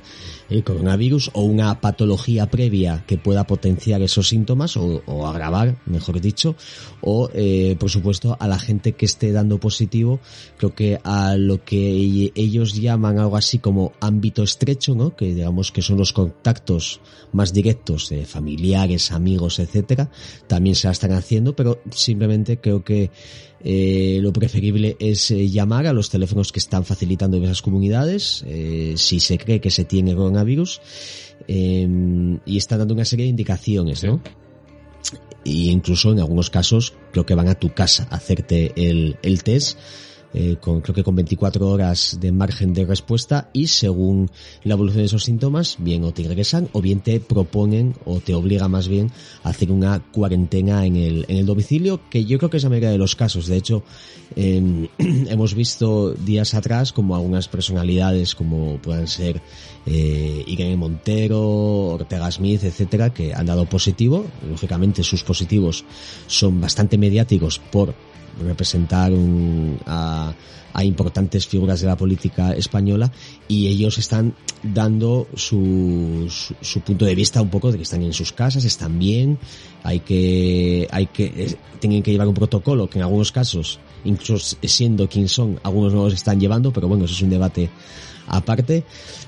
el 0.50 0.64
coronavirus 0.64 1.32
o 1.34 1.42
una 1.42 1.82
patología 1.82 2.50
previa 2.50 3.04
que 3.08 3.18
pueda 3.18 3.46
potenciar 3.46 4.02
esos 4.02 4.30
síntomas 4.30 4.78
o, 4.78 5.28
agravar, 5.28 5.78
mejor 5.86 6.22
dicho, 6.22 6.56
o 7.02 7.30
eh, 7.34 7.76
por 7.80 7.90
supuesto 7.90 8.38
a 8.40 8.48
la 8.48 8.60
gente 8.60 8.94
que 8.94 9.06
esté 9.06 9.32
dando 9.32 9.60
positivo, 9.60 10.20
creo 10.58 10.74
que 10.74 11.00
a 11.04 11.36
lo 11.36 11.64
que 11.64 12.32
ellos 12.36 12.74
llaman 12.76 13.20
algo 13.20 13.38
así 13.38 13.60
como 13.60 13.94
ámbito 14.00 14.44
estrecho, 14.44 14.96
¿no? 14.96 15.16
Que 15.16 15.34
digamos 15.34 15.72
que 15.72 15.82
son 15.82 15.98
los 15.98 16.14
contactos 16.14 17.02
más 17.32 17.52
directos 17.54 18.10
de 18.10 18.26
familiares, 18.26 19.12
amigos, 19.12 19.60
etcétera, 19.60 20.10
también 20.48 20.76
se 20.76 20.88
la 20.88 20.92
están 20.92 21.12
haciendo, 21.12 21.56
pero 21.56 21.82
simplemente 21.92 22.60
creo 22.60 22.84
que 22.84 23.12
eh, 23.68 24.20
lo 24.22 24.32
preferible 24.32 24.96
es 25.00 25.32
eh, 25.32 25.50
llamar 25.50 25.88
a 25.88 25.94
los 25.94 26.12
teléfonos 26.12 26.52
que 26.52 26.60
están 26.60 26.86
facilitando 26.86 27.44
esas 27.44 27.64
comunidades, 27.64 28.46
eh, 28.48 28.94
si 28.96 29.20
se 29.20 29.40
cree 29.40 29.60
que 29.60 29.72
se 29.72 29.86
tiene 29.86 30.14
coronavirus, 30.14 30.82
y 31.48 32.58
están 32.58 32.80
dando 32.80 32.94
una 32.94 33.06
serie 33.06 33.26
de 33.26 33.32
indicaciones, 33.32 34.04
¿no? 34.04 34.22
Y 35.44 35.70
incluso 35.70 36.12
en 36.12 36.20
algunos 36.20 36.52
casos 36.52 36.94
creo 37.12 37.26
que 37.26 37.34
van 37.34 37.48
a 37.48 37.56
tu 37.56 37.74
casa 37.74 38.08
a 38.12 38.16
hacerte 38.18 38.72
el, 38.76 39.18
el 39.24 39.44
test 39.44 39.80
eh, 40.38 40.58
con, 40.60 40.82
creo 40.82 40.94
que 40.94 41.04
con 41.04 41.16
24 41.16 41.66
horas 41.70 42.18
de 42.20 42.34
margen 42.34 42.74
de 42.74 42.84
respuesta 42.84 43.50
y 43.54 43.68
según 43.68 44.30
la 44.66 44.74
evolución 44.74 45.04
de 45.04 45.06
esos 45.06 45.24
síntomas, 45.24 45.78
bien 45.80 46.04
o 46.04 46.12
te 46.12 46.24
regresan 46.24 46.68
o 46.74 46.82
bien 46.82 47.00
te 47.00 47.22
proponen 47.22 47.96
o 48.04 48.20
te 48.20 48.34
obliga 48.34 48.68
más 48.68 48.90
bien 48.90 49.12
a 49.44 49.50
hacer 49.50 49.72
una 49.72 50.02
cuarentena 50.12 50.86
en 50.86 50.98
el, 50.98 51.26
en 51.30 51.38
el 51.38 51.46
domicilio, 51.46 52.02
que 52.10 52.26
yo 52.26 52.38
creo 52.38 52.50
que 52.50 52.58
es 52.58 52.64
la 52.64 52.70
mayoría 52.70 52.90
de 52.90 52.98
los 52.98 53.16
casos. 53.16 53.48
De 53.48 53.56
hecho, 53.56 53.84
em, 54.36 54.90
hemos 54.98 55.54
visto 55.54 56.12
días 56.12 56.54
atrás 56.54 56.92
como 56.92 57.16
algunas 57.16 57.48
personalidades 57.48 58.36
como 58.36 58.78
puedan 58.80 59.08
ser 59.08 59.42
eh, 59.86 60.44
Irene 60.48 60.76
Montero, 60.76 61.42
Ortega 61.94 62.30
Smith, 62.30 62.62
etcétera, 62.66 63.14
que 63.14 63.34
han 63.34 63.46
dado 63.46 63.68
positivo. 63.68 64.26
Lógicamente 64.50 65.02
sus 65.02 65.24
positivos 65.24 65.86
son 66.28 66.60
bastante 66.60 66.98
mediáticos 66.98 67.60
por 67.72 67.96
representar 68.44 69.12
a, 69.86 70.34
importantes 70.84 71.48
figuras 71.48 71.80
de 71.80 71.88
la 71.88 71.96
política 71.96 72.52
española 72.52 73.10
y 73.48 73.68
ellos 73.68 73.98
están 73.98 74.36
dando 74.62 75.26
su, 75.34 76.28
su, 76.30 76.82
punto 76.82 77.06
de 77.06 77.16
vista 77.16 77.42
un 77.42 77.50
poco 77.50 77.72
de 77.72 77.78
que 77.78 77.84
están 77.84 78.04
en 78.04 78.12
sus 78.12 78.34
casas, 78.34 78.66
están 78.66 79.00
bien, 79.00 79.40
hay 79.84 80.02
que, 80.02 80.86
hay 80.92 81.06
que, 81.06 81.56
tienen 81.80 82.04
que 82.04 82.12
llevar 82.12 82.28
un 82.28 82.34
protocolo 82.34 82.90
que 82.90 83.00
en 83.00 83.04
algunos 83.04 83.32
casos, 83.32 83.80
incluso 84.04 84.58
siendo 84.64 85.08
quien 85.08 85.30
son, 85.30 85.62
algunos 85.64 85.94
no 85.94 86.04
los 86.04 86.14
están 86.14 86.42
llevando, 86.42 86.74
pero 86.74 86.90
bueno, 86.90 87.06
eso 87.06 87.14
es 87.14 87.22
un 87.22 87.30
debate 87.30 87.70
aparte, 88.28 88.84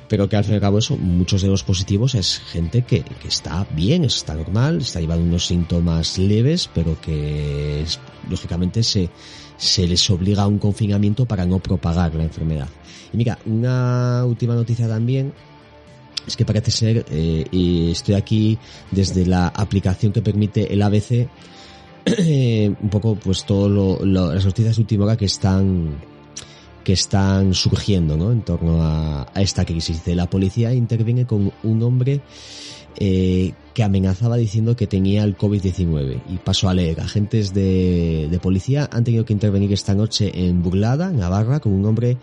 pero 0.07 0.29
que 0.29 0.35
al 0.37 0.43
fin 0.43 0.53
y 0.53 0.55
al 0.55 0.61
cabo 0.61 0.79
eso, 0.79 0.97
muchos 0.97 1.41
de 1.41 1.47
los 1.47 1.63
positivos 1.63 2.15
es 2.15 2.39
gente 2.39 2.83
que, 2.83 3.01
que 3.03 3.27
está 3.27 3.67
bien, 3.75 4.05
está 4.05 4.35
normal, 4.35 4.77
está 4.77 4.99
llevando 4.99 5.25
unos 5.25 5.45
síntomas 5.45 6.17
leves, 6.17 6.69
pero 6.73 6.99
que 7.01 7.85
lógicamente 8.29 8.83
se, 8.83 9.09
se 9.57 9.87
les 9.87 10.09
obliga 10.09 10.43
a 10.43 10.47
un 10.47 10.59
confinamiento 10.59 11.25
para 11.25 11.45
no 11.45 11.59
propagar 11.59 12.15
la 12.15 12.23
enfermedad. 12.23 12.69
Y 13.11 13.17
mira, 13.17 13.37
una 13.45 14.23
última 14.25 14.55
noticia 14.55 14.87
también 14.87 15.33
es 16.25 16.35
que 16.35 16.45
parece 16.45 16.71
ser, 16.71 17.05
eh, 17.09 17.45
y 17.51 17.91
estoy 17.91 18.15
aquí 18.15 18.57
desde 18.91 19.25
la 19.25 19.47
aplicación 19.47 20.11
que 20.11 20.21
permite 20.21 20.71
el 20.71 20.81
ABC, 20.81 21.27
un 22.81 22.89
poco 22.89 23.15
pues 23.15 23.45
todo 23.45 24.03
las 24.05 24.45
noticias 24.45 24.75
de 24.75 24.81
última 24.81 25.05
hora 25.05 25.17
que 25.17 25.25
están 25.25 25.97
que 26.87 26.93
están 26.93 27.53
surgiendo 27.53 28.15
¿no? 28.15 28.31
en 28.31 28.43
torno 28.43 28.81
a, 28.81 29.29
esta 29.35 29.65
crisis. 29.65 30.03
La 30.05 30.29
policía 30.29 30.73
interviene 30.73 31.25
con 31.25 31.51
un 31.63 31.83
hombre 31.83 32.21
eh, 32.95 33.51
que 33.77 33.83
amenazaba 33.83 34.37
diciendo 34.37 34.75
que 34.75 34.87
tenía 34.87 35.23
el 35.23 35.37
COVID-19. 35.37 36.23
Y 36.29 36.37
paso 36.37 36.67
a 36.67 36.73
leer. 36.73 36.99
Agentes 36.99 37.53
de, 37.53 38.27
de, 38.27 38.39
policía 38.39 38.89
han 38.91 39.03
tenido 39.03 39.23
que 39.23 39.33
intervenir 39.33 39.71
esta 39.71 39.93
noche 39.93 40.31
en 40.33 40.63
Burlada, 40.63 41.11
Navarra, 41.11 41.59
con 41.59 41.73
un 41.73 41.85
hombre 41.85 42.17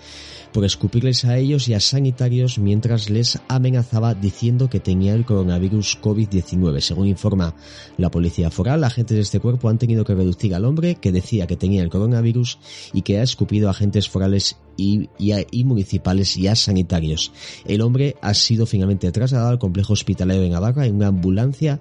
por 0.52 0.64
escupirles 0.64 1.24
a 1.24 1.36
ellos 1.36 1.68
y 1.68 1.74
a 1.74 1.80
sanitarios 1.80 2.58
mientras 2.58 3.08
les 3.08 3.38
amenazaba 3.46 4.14
diciendo 4.14 4.68
que 4.68 4.80
tenía 4.80 5.14
el 5.14 5.24
coronavirus 5.24 6.00
COVID-19. 6.00 6.80
Según 6.80 7.06
informa 7.06 7.54
la 7.98 8.10
policía 8.10 8.50
foral, 8.50 8.82
agentes 8.82 9.16
de 9.16 9.22
este 9.22 9.38
cuerpo 9.38 9.68
han 9.68 9.78
tenido 9.78 10.04
que 10.04 10.14
reducir 10.14 10.56
al 10.56 10.64
hombre 10.64 10.96
que 10.96 11.12
decía 11.12 11.46
que 11.46 11.56
tenía 11.56 11.84
el 11.84 11.90
coronavirus 11.90 12.58
y 12.92 13.02
que 13.02 13.18
ha 13.18 13.22
escupido 13.22 13.68
a 13.68 13.72
agentes 13.72 14.08
forales 14.08 14.56
y, 14.76 15.08
y, 15.18 15.64
municipales 15.64 16.36
y 16.36 16.48
a 16.48 16.54
sanitarios. 16.54 17.32
El 17.64 17.80
hombre 17.80 18.16
ha 18.20 18.34
sido 18.34 18.66
finalmente 18.66 19.10
trasladado 19.12 19.50
al 19.50 19.58
complejo 19.58 19.92
hospitalario 19.92 20.42
de 20.42 20.50
Navarra 20.50 20.86
en 20.86 20.96
una 20.96 21.08
ambulancia 21.08 21.80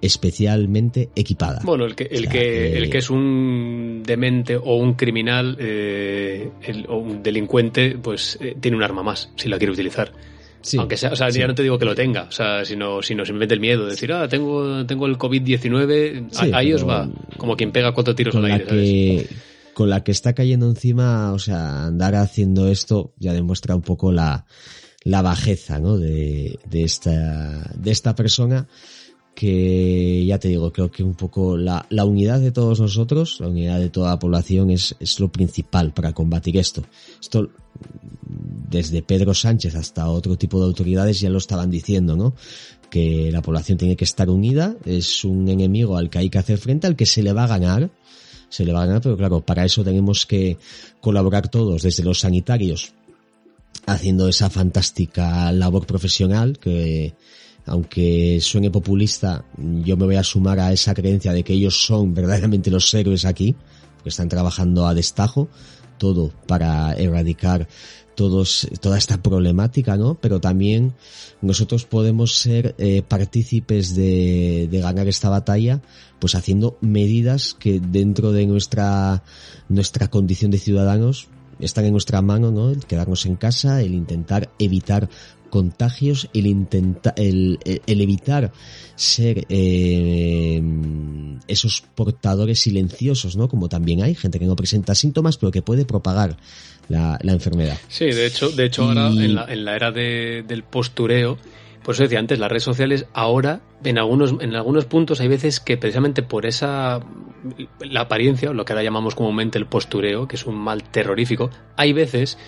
especialmente 0.00 1.08
equipada. 1.16 1.60
Bueno, 1.64 1.86
el 1.86 1.94
que, 1.94 2.04
el, 2.04 2.28
que, 2.28 2.76
el 2.76 2.90
que 2.90 2.98
es 2.98 3.08
un 3.08 4.02
demente 4.04 4.56
o 4.56 4.76
un 4.76 4.94
criminal 4.94 5.56
eh, 5.58 6.50
o 6.88 6.98
un 6.98 7.22
delincuente, 7.22 7.96
pues 8.02 8.38
eh, 8.40 8.54
tiene 8.60 8.76
un 8.76 8.82
arma 8.82 9.02
más, 9.02 9.30
si 9.36 9.48
la 9.48 9.56
quiere 9.56 9.72
utilizar. 9.72 10.12
Aunque 10.78 10.96
sea, 10.96 11.12
o 11.12 11.16
sea, 11.16 11.28
ya 11.28 11.46
no 11.46 11.54
te 11.54 11.62
digo 11.62 11.78
que 11.78 11.84
lo 11.84 11.94
tenga, 11.94 12.22
o 12.22 12.32
sea, 12.32 12.64
sino, 12.64 13.02
sino 13.02 13.24
simplemente 13.24 13.54
el 13.54 13.60
miedo 13.60 13.84
de 13.84 13.90
decir, 13.90 14.12
ah, 14.12 14.26
tengo, 14.28 14.84
tengo 14.86 15.06
el 15.06 15.18
COVID-19, 15.18 16.54
ahí 16.54 16.72
os 16.72 16.88
va, 16.88 17.08
como 17.36 17.56
quien 17.56 17.70
pega 17.70 17.92
cuatro 17.92 18.14
tiros 18.14 18.34
al 18.34 18.46
aire, 18.46 19.26
Con 19.74 19.90
la 19.90 20.04
que 20.04 20.12
está 20.12 20.34
cayendo 20.34 20.68
encima, 20.68 21.32
o 21.32 21.38
sea, 21.38 21.86
andar 21.86 22.14
haciendo 22.14 22.68
esto 22.68 23.12
ya 23.18 23.32
demuestra 23.32 23.74
un 23.74 23.82
poco 23.82 24.12
la, 24.12 24.46
la 25.02 25.20
bajeza, 25.20 25.78
¿no? 25.78 25.98
De, 25.98 26.58
de 26.68 26.84
esta, 26.84 27.70
de 27.76 27.90
esta 27.90 28.14
persona 28.14 28.68
que 29.34 30.24
ya 30.26 30.38
te 30.38 30.48
digo, 30.48 30.72
creo 30.72 30.90
que 30.90 31.02
un 31.02 31.14
poco 31.14 31.56
la, 31.56 31.86
la, 31.90 32.04
unidad 32.04 32.40
de 32.40 32.52
todos 32.52 32.80
nosotros, 32.80 33.40
la 33.40 33.48
unidad 33.48 33.80
de 33.80 33.90
toda 33.90 34.10
la 34.10 34.18
población 34.18 34.70
es, 34.70 34.94
es 35.00 35.18
lo 35.18 35.30
principal 35.30 35.92
para 35.92 36.12
combatir 36.12 36.56
esto. 36.56 36.84
Esto 37.20 37.50
desde 38.70 39.02
Pedro 39.02 39.34
Sánchez 39.34 39.74
hasta 39.74 40.08
otro 40.08 40.36
tipo 40.36 40.58
de 40.60 40.66
autoridades 40.66 41.20
ya 41.20 41.30
lo 41.30 41.38
estaban 41.38 41.70
diciendo, 41.70 42.16
¿no? 42.16 42.34
Que 42.90 43.30
la 43.32 43.42
población 43.42 43.76
tiene 43.76 43.96
que 43.96 44.04
estar 44.04 44.30
unida, 44.30 44.76
es 44.84 45.24
un 45.24 45.48
enemigo 45.48 45.96
al 45.96 46.10
que 46.10 46.18
hay 46.18 46.30
que 46.30 46.38
hacer 46.38 46.58
frente, 46.58 46.86
al 46.86 46.96
que 46.96 47.06
se 47.06 47.22
le 47.22 47.32
va 47.32 47.44
a 47.44 47.48
ganar, 47.48 47.90
se 48.54 48.64
le 48.64 48.72
va 48.72 48.84
a 48.84 48.86
ganar, 48.86 49.02
pero 49.02 49.16
claro, 49.16 49.40
para 49.40 49.64
eso 49.64 49.82
tenemos 49.82 50.26
que 50.26 50.58
colaborar 51.00 51.48
todos, 51.48 51.82
desde 51.82 52.04
los 52.04 52.20
sanitarios, 52.20 52.92
haciendo 53.84 54.28
esa 54.28 54.48
fantástica 54.48 55.50
labor 55.50 55.86
profesional 55.86 56.56
que, 56.60 57.14
aunque 57.66 58.38
suene 58.40 58.70
populista, 58.70 59.44
yo 59.58 59.96
me 59.96 60.04
voy 60.04 60.14
a 60.14 60.22
sumar 60.22 60.60
a 60.60 60.72
esa 60.72 60.94
creencia 60.94 61.32
de 61.32 61.42
que 61.42 61.54
ellos 61.54 61.84
son 61.84 62.14
verdaderamente 62.14 62.70
los 62.70 62.94
héroes 62.94 63.24
aquí, 63.24 63.56
que 64.04 64.10
están 64.10 64.28
trabajando 64.28 64.86
a 64.86 64.94
destajo, 64.94 65.48
todo 65.98 66.30
para 66.46 66.94
erradicar 66.94 67.66
todos, 68.14 68.68
toda 68.80 68.98
esta 68.98 69.20
problemática, 69.20 69.96
¿no? 69.96 70.14
Pero 70.20 70.40
también 70.40 70.94
nosotros 71.42 71.86
podemos 71.86 72.36
ser 72.36 72.76
eh, 72.78 73.02
partícipes 73.02 73.96
de, 73.96 74.68
de, 74.70 74.80
ganar 74.80 75.08
esta 75.08 75.28
batalla, 75.28 75.82
pues 76.24 76.36
haciendo 76.36 76.78
medidas 76.80 77.52
que 77.52 77.80
dentro 77.80 78.32
de 78.32 78.46
nuestra, 78.46 79.22
nuestra 79.68 80.08
condición 80.08 80.50
de 80.50 80.56
ciudadanos 80.56 81.28
están 81.60 81.84
en 81.84 81.92
nuestra 81.92 82.22
mano, 82.22 82.50
¿no? 82.50 82.70
El 82.70 82.86
quedarnos 82.86 83.26
en 83.26 83.36
casa, 83.36 83.82
el 83.82 83.92
intentar 83.92 84.50
evitar 84.58 85.10
contagios, 85.50 86.30
el, 86.32 86.46
intenta, 86.46 87.12
el, 87.18 87.58
el, 87.66 88.00
evitar 88.00 88.52
ser 88.96 89.44
eh, 89.50 90.62
esos 91.46 91.82
portadores 91.94 92.58
silenciosos, 92.58 93.36
¿no? 93.36 93.46
Como 93.46 93.68
también 93.68 94.02
hay 94.02 94.14
gente 94.14 94.38
que 94.38 94.46
no 94.46 94.56
presenta 94.56 94.94
síntomas, 94.94 95.36
pero 95.36 95.52
que 95.52 95.60
puede 95.60 95.84
propagar 95.84 96.38
la, 96.88 97.18
la 97.20 97.32
enfermedad. 97.32 97.76
Sí, 97.88 98.06
de 98.06 98.24
hecho, 98.24 98.48
de 98.48 98.64
hecho 98.64 98.84
ahora 98.84 99.08
en 99.08 99.34
la, 99.34 99.44
en 99.44 99.66
la 99.66 99.76
era 99.76 99.92
de, 99.92 100.42
del 100.48 100.62
postureo, 100.62 101.36
por 101.84 101.94
eso 101.94 102.02
decía 102.04 102.18
antes, 102.18 102.38
las 102.38 102.48
redes 102.48 102.62
sociales 102.62 103.06
ahora, 103.12 103.60
en 103.84 103.98
algunos, 103.98 104.34
en 104.40 104.56
algunos 104.56 104.86
puntos 104.86 105.20
hay 105.20 105.28
veces 105.28 105.60
que 105.60 105.76
precisamente 105.76 106.22
por 106.22 106.46
esa, 106.46 107.00
la 107.78 108.00
apariencia, 108.00 108.52
lo 108.54 108.64
que 108.64 108.72
ahora 108.72 108.82
llamamos 108.82 109.14
comúnmente 109.14 109.58
el 109.58 109.66
postureo, 109.66 110.26
que 110.26 110.36
es 110.36 110.46
un 110.46 110.56
mal 110.56 110.82
terrorífico, 110.82 111.50
hay 111.76 111.92
veces, 111.92 112.38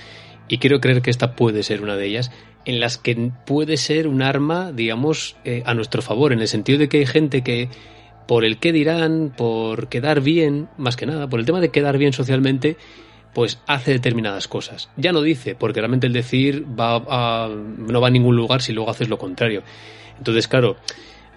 y 0.49 0.57
quiero 0.57 0.81
creer 0.81 1.03
que 1.03 1.11
esta 1.11 1.37
puede 1.37 1.63
ser 1.63 1.83
una 1.83 1.97
de 1.97 2.07
ellas, 2.07 2.33
en 2.65 2.81
las 2.81 2.97
que 2.97 3.31
puede 3.47 3.77
ser 3.77 4.09
un 4.09 4.23
arma, 4.23 4.73
digamos, 4.73 5.37
eh, 5.45 5.63
a 5.67 5.75
nuestro 5.75 6.01
favor, 6.01 6.33
en 6.33 6.41
el 6.41 6.49
sentido 6.49 6.79
de 6.79 6.89
que 6.89 6.99
hay 6.99 7.07
gente 7.07 7.43
que 7.43 7.69
por 8.27 8.43
el 8.43 8.59
qué 8.59 8.73
dirán, 8.73 9.35
por 9.37 9.89
quedar 9.89 10.23
bien, 10.23 10.69
más 10.79 10.97
que 10.97 11.05
nada, 11.05 11.29
por 11.29 11.41
el 11.41 11.47
tema 11.47 11.61
de 11.61 11.69
quedar 11.69 11.99
bien 11.99 12.15
socialmente, 12.15 12.79
pues 13.37 13.59
hace 13.67 13.93
determinadas 13.93 14.49
cosas. 14.49 14.89
Ya 14.97 15.13
no 15.13 15.21
dice, 15.21 15.55
porque 15.55 15.81
realmente 15.81 16.07
el 16.07 16.15
decir 16.15 16.65
va 16.65 16.97
a, 17.07 17.51
no 17.51 18.01
va 18.01 18.09
a 18.09 18.11
ningún 18.11 18.35
lugar 18.35 18.63
si 18.63 18.73
luego 18.73 18.91
haces 18.91 19.11
lo 19.11 19.19
contrario. 19.19 19.63
Entonces, 20.17 20.49
claro, 20.49 20.79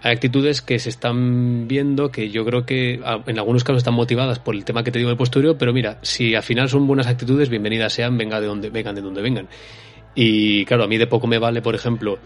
hay 0.02 0.14
actitudes 0.14 0.62
que 0.62 0.80
se 0.80 0.88
están 0.88 1.68
viendo 1.68 2.10
que 2.10 2.30
yo 2.30 2.46
creo 2.46 2.66
que 2.66 3.02
en 3.28 3.38
algunos 3.38 3.66
casos 3.66 3.80
están 3.80 3.96
motivadas 3.96 4.40
por 4.40 4.56
el 4.56 4.64
tema 4.64 4.86
que 4.86 4.92
te 4.92 5.00
digo 5.00 5.10
del 5.10 5.18
postureo, 5.18 5.58
pero 5.58 5.74
mira, 5.74 6.00
si 6.02 6.36
al 6.36 6.44
final 6.44 6.70
son 6.70 6.88
buenas 6.88 7.08
actitudes, 7.08 7.50
bienvenidas 7.50 7.92
sean, 7.92 8.18
venga 8.18 8.40
de 8.40 8.48
donde 8.48 8.70
vengan 8.70 8.96
de 8.96 9.02
donde 9.02 9.22
vengan. 9.22 9.50
Y 10.16 10.64
claro, 10.64 10.86
a 10.86 10.88
mí 10.88 10.98
de 10.98 11.08
poco 11.08 11.28
me 11.28 11.38
vale, 11.38 11.62
por 11.62 11.76
ejemplo, 11.76 12.20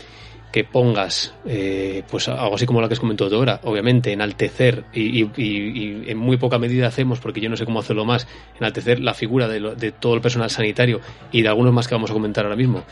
que 0.53 0.63
pongas, 0.63 1.33
eh, 1.47 2.03
pues 2.11 2.27
algo 2.27 2.53
así 2.53 2.67
como 2.67 2.79
lo 2.79 2.87
que 2.87 2.93
has 2.93 2.99
comentado 2.99 3.35
ahora, 3.35 3.59
obviamente 3.63 4.13
enaltecer 4.13 4.83
y, 4.93 5.23
en 5.35 6.17
muy 6.19 6.37
poca 6.37 6.59
medida 6.59 6.85
hacemos, 6.85 7.19
porque 7.19 7.41
yo 7.41 7.49
no 7.49 7.57
sé 7.57 7.65
cómo 7.65 7.79
hacerlo 7.79 8.05
más, 8.05 8.27
enaltecer 8.59 8.99
la 8.99 9.15
figura 9.15 9.47
de, 9.47 9.91
todo 9.93 10.13
el 10.13 10.21
personal 10.21 10.51
sanitario 10.51 11.01
y 11.31 11.41
de 11.41 11.47
algunos 11.47 11.73
más 11.73 11.87
que 11.87 11.95
vamos 11.95 12.11
a 12.11 12.13
comentar 12.13 12.45
ahora 12.45 12.55
mismo, 12.55 12.83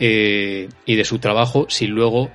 eh, 0.00 0.70
y 0.86 0.96
de 0.96 1.04
su 1.04 1.18
trabajo, 1.18 1.66
si 1.68 1.86
luego 1.86 2.30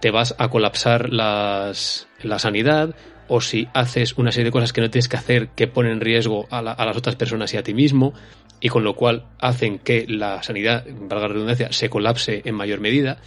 te 0.00 0.10
vas 0.10 0.34
a 0.38 0.48
colapsar 0.48 1.12
las, 1.12 2.08
la 2.22 2.38
sanidad 2.38 2.96
o 3.28 3.42
si 3.42 3.68
haces 3.74 4.16
una 4.16 4.32
serie 4.32 4.46
de 4.46 4.52
cosas 4.52 4.72
que 4.72 4.80
no 4.80 4.88
tienes 4.88 5.08
que 5.08 5.18
hacer 5.18 5.48
que 5.48 5.66
ponen 5.66 5.92
en 5.92 6.00
riesgo 6.00 6.46
a, 6.50 6.60
a, 6.60 6.86
las 6.86 6.96
otras 6.96 7.16
personas 7.16 7.52
y 7.52 7.58
a 7.58 7.62
ti 7.62 7.74
mismo 7.74 8.14
y 8.58 8.70
con 8.70 8.84
lo 8.84 8.94
cual 8.96 9.26
hacen 9.38 9.78
que 9.78 10.06
la 10.08 10.42
sanidad, 10.42 10.86
valga 10.86 11.28
la 11.28 11.34
redundancia, 11.34 11.72
se 11.72 11.90
colapse 11.90 12.40
en 12.46 12.54
mayor 12.54 12.80
medida. 12.80 13.18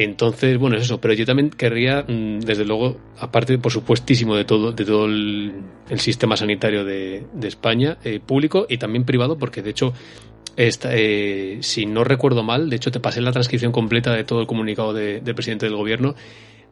Entonces, 0.00 0.56
bueno, 0.58 0.76
es 0.76 0.84
eso, 0.84 1.00
pero 1.00 1.12
yo 1.12 1.26
también 1.26 1.50
querría, 1.50 2.04
mm, 2.06 2.38
desde 2.38 2.64
luego, 2.64 2.96
aparte, 3.18 3.58
por 3.58 3.72
supuestísimo, 3.72 4.36
de 4.36 4.44
todo, 4.44 4.70
de 4.70 4.84
todo 4.84 5.06
el, 5.06 5.52
sistema 5.96 6.36
sanitario 6.36 6.84
de, 6.84 7.24
España, 7.42 7.98
eh, 8.04 8.20
público 8.24 8.64
y 8.68 8.78
también 8.78 9.02
privado, 9.02 9.36
porque 9.38 9.60
de 9.60 9.70
hecho, 9.70 9.92
esta, 10.54 10.90
eh, 10.92 11.58
si 11.62 11.84
no 11.84 12.04
recuerdo 12.04 12.44
mal, 12.44 12.70
de 12.70 12.76
hecho 12.76 12.92
te 12.92 13.00
pasé 13.00 13.20
la 13.20 13.32
transcripción 13.32 13.72
completa 13.72 14.12
de 14.12 14.22
todo 14.22 14.40
el 14.40 14.46
comunicado 14.46 14.92
del 14.92 15.34
presidente 15.34 15.66
del 15.66 15.74
gobierno, 15.74 16.14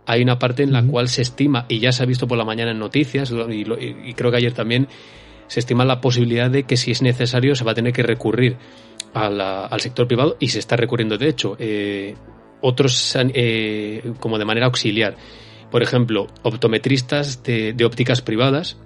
hay 0.07 0.22
una 0.22 0.39
parte 0.39 0.62
en 0.62 0.72
la 0.72 0.85
cual 0.85 1.09
se 1.09 1.22
estima, 1.22 1.66
y 1.68 1.81
ya 1.81 1.91
se 1.91 2.05
ha 2.05 2.07
visto 2.07 2.29
por 2.29 2.39
la 2.39 2.45
mañana 2.45 2.70
en 2.70 2.79
noticias, 2.79 3.35
y, 3.51 4.14
creo 4.14 4.31
que 4.31 4.37
ayer 4.37 4.53
también, 4.53 4.87
se 5.49 5.59
estima 5.59 5.85
la 5.85 6.01
posibilidad 6.01 6.49
de 6.49 6.62
que 6.62 6.77
si 6.77 6.93
es 6.93 7.03
necesario 7.03 7.57
se 7.57 7.64
va 7.64 7.72
a 7.72 7.74
tener 7.74 7.93
que 7.93 8.05
recurrir 8.05 8.57
al 9.14 9.81
sector 9.81 10.07
privado 10.07 10.37
y 10.39 10.49
se 10.49 10.61
está 10.61 10.77
recurriendo 10.77 11.18
de 11.18 11.29
hecho. 11.29 11.57
Eh, 11.59 12.14
otros 12.67 13.17
eh, 13.17 14.12
como 14.21 14.39
de 14.39 14.45
manera 14.45 14.67
auxiliar. 14.67 15.17
Por 15.71 15.83
ejemplo, 15.83 16.27
optometristas 16.43 17.43
de, 17.43 17.77
ópticas 17.85 18.23
privadas. 18.23 18.77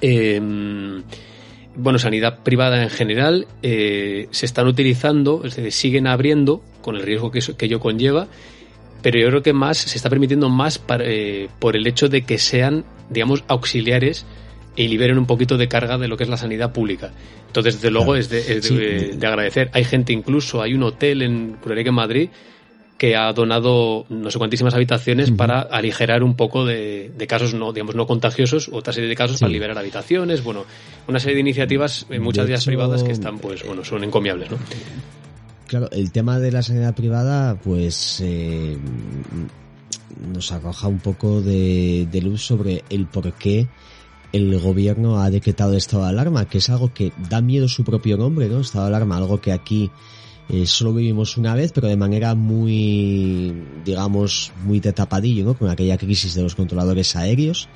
Em, 0.00 1.02
bueno, 1.76 1.98
sanidad 1.98 2.42
privada 2.42 2.82
en 2.82 2.90
general 2.90 3.46
eh, 3.62 4.28
se 4.30 4.46
están 4.46 4.66
utilizando, 4.66 5.42
es 5.44 5.56
decir, 5.56 5.72
siguen 5.72 6.06
abriendo 6.06 6.62
con 6.82 6.96
el 6.96 7.02
riesgo 7.02 7.30
que, 7.30 7.40
que 7.56 7.66
ello 7.66 7.80
conlleva, 7.80 8.28
pero 9.02 9.18
yo 9.18 9.28
creo 9.28 9.42
que 9.42 9.52
más 9.52 9.78
se 9.78 9.96
está 9.96 10.10
permitiendo 10.10 10.48
más 10.48 10.82
eh, 11.00 11.48
por 11.58 11.76
el 11.76 11.86
hecho 11.86 12.08
de 12.08 12.22
que 12.22 12.38
sean, 12.38 12.84
digamos, 13.08 13.44
auxiliares 13.48 14.26
y 14.76 14.88
liberen 14.88 15.18
un 15.18 15.26
poquito 15.26 15.56
de 15.56 15.68
carga 15.68 15.98
de 15.98 16.08
lo 16.08 16.16
que 16.16 16.24
es 16.24 16.30
la 16.30 16.36
sanidad 16.36 16.72
pública. 16.72 17.12
Entonces, 17.46 17.76
desde 17.76 17.90
luego, 17.90 18.14
es, 18.14 18.28
de, 18.30 19.18
agradecer. 19.26 19.70
Hay 19.72 19.84
gente, 19.84 20.12
incluso, 20.12 20.62
hay 20.62 20.74
un 20.74 20.82
hotel 20.84 21.22
en 21.22 21.56
en 21.64 21.94
Madrid, 21.94 22.30
que 23.00 23.16
ha 23.16 23.32
donado 23.32 24.04
no 24.10 24.30
sé 24.30 24.36
cuantísimas 24.36 24.74
habitaciones 24.74 25.30
para 25.30 25.62
aligerar 25.62 26.22
un 26.22 26.36
poco 26.36 26.66
de, 26.66 27.10
casos 27.26 27.54
no 27.54 27.72
digamos 27.72 27.94
no 27.94 28.06
contagiosos 28.06 28.68
otra 28.70 28.92
serie 28.92 29.08
de 29.08 29.16
casos 29.16 29.40
para 29.40 29.50
liberar 29.50 29.78
habitaciones 29.78 30.44
bueno 30.44 30.66
una 31.08 31.18
serie 31.18 31.36
de 31.36 31.40
iniciativas 31.40 32.04
en 32.10 32.22
muchas 32.22 32.46
de, 32.46 32.58
privadas 32.58 33.02
que 33.02 33.12
están 33.12 33.38
pues 33.38 33.64
bueno 33.64 33.84
son 33.84 34.04
encomiables 34.04 34.50
no 34.50 34.58
claro 35.66 35.88
el 35.92 36.12
tema 36.12 36.38
de 36.38 36.52
la 36.52 36.60
sanidad 36.60 36.94
privada 36.94 37.54
pues 37.54 38.20
eh, 38.22 38.76
nos 40.34 40.52
arroja 40.52 40.86
un 40.86 40.98
poco 40.98 41.40
de, 41.40 42.06
de 42.12 42.20
luz 42.20 42.42
sobre 42.42 42.84
el 42.90 43.06
por 43.06 43.32
qué 43.32 43.66
el 44.34 44.60
gobierno 44.60 45.22
ha 45.22 45.30
decretado 45.30 45.74
estado 45.74 46.04
de 46.04 46.10
alarma, 46.10 46.44
que 46.44 46.58
es 46.58 46.68
algo 46.68 46.92
que 46.94 47.12
da 47.30 47.40
miedo 47.40 47.66
su 47.66 47.82
propio 47.82 48.16
nombre, 48.16 48.48
¿no? 48.48 48.60
Estado 48.60 48.84
de 48.84 48.94
alarma, 48.94 49.16
algo 49.16 49.40
que 49.40 49.50
aquí 49.50 49.90
eh, 50.52 50.66
solo 50.66 50.92
vivimos 50.92 51.36
una 51.36 51.54
vez, 51.54 51.70
pero 51.72 51.86
de 51.86 51.96
manera 51.96 52.34
muy, 52.34 53.54
digamos, 53.84 54.52
muy 54.64 54.80
de 54.80 54.92
tapadillo, 54.92 55.44
¿no? 55.44 55.54
Con 55.54 55.70
aquella 55.70 55.96
crisis 55.96 56.34
de 56.34 56.42
los 56.42 56.54
controladores 56.54 57.14
aéreos. 57.14 57.68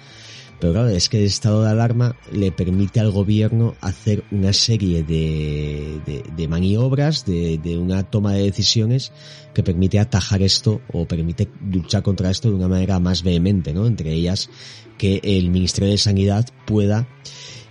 Pero 0.61 0.73
claro, 0.73 0.89
es 0.89 1.09
que 1.09 1.19
el 1.19 1.25
estado 1.25 1.63
de 1.63 1.71
alarma 1.71 2.17
le 2.33 2.51
permite 2.51 2.99
al 2.99 3.11
gobierno 3.11 3.75
hacer 3.81 4.25
una 4.31 4.53
serie 4.53 5.03
de, 5.03 6.01
de, 6.35 6.49
maniobras, 6.49 7.25
de, 7.27 7.59
de, 7.59 7.77
una 7.77 8.05
toma 8.05 8.33
de 8.33 8.45
decisiones 8.45 9.13
que 9.53 9.63
permite 9.63 9.99
atajar 9.99 10.43
esto 10.43 10.81
o 10.93 11.07
permite 11.07 11.49
luchar 11.71 12.03
contra 12.03 12.31
esto 12.31 12.49
de 12.49 12.55
una 12.55 12.69
manera 12.69 12.99
más 12.99 13.23
vehemente, 13.23 13.73
¿no? 13.73 13.87
Entre 13.87 14.13
ellas 14.13 14.49
que 14.97 15.21
el 15.23 15.51
Ministerio 15.51 15.91
de 15.91 15.99
Sanidad 15.99 16.47
pueda 16.67 17.07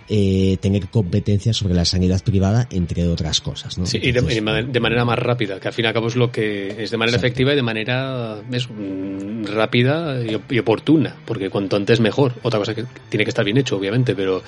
eh, 0.08 0.58
tener 0.60 0.88
competencia 0.88 1.54
sobre 1.54 1.72
la 1.72 1.86
sanidad 1.86 2.22
privada, 2.22 2.68
entre 2.70 3.08
otras 3.08 3.40
cosas. 3.40 3.78
¿no? 3.78 3.86
Sí, 3.86 3.98
y, 4.02 4.12
de, 4.12 4.80
manera 4.80 5.04
más 5.04 5.18
rápida, 5.18 5.58
que 5.58 5.68
al 5.68 5.74
fin 5.74 5.86
y 5.86 5.88
al 5.88 5.94
cabo 5.94 6.08
es 6.08 6.16
lo 6.16 6.30
que 6.30 6.82
es 6.82 6.90
de 6.90 6.96
manera 6.98 7.16
efectiva 7.16 7.54
y 7.54 7.56
de 7.56 7.62
manera 7.62 8.36
mm, 8.46 9.46
rápida 9.46 10.22
y, 10.22 10.58
oportuna, 10.58 11.16
porque 11.24 11.48
cuanto 11.48 11.76
antes 11.76 12.00
mejor. 12.00 12.34
Otra 12.42 12.58
cosa 12.58 12.74
que 12.74 12.84
tiene 13.08 13.24
que 13.24 13.30
estar 13.30 13.44
bien 13.44 13.56
hecho, 13.56 13.76
obviamente, 13.76 14.14
pero 14.14 14.42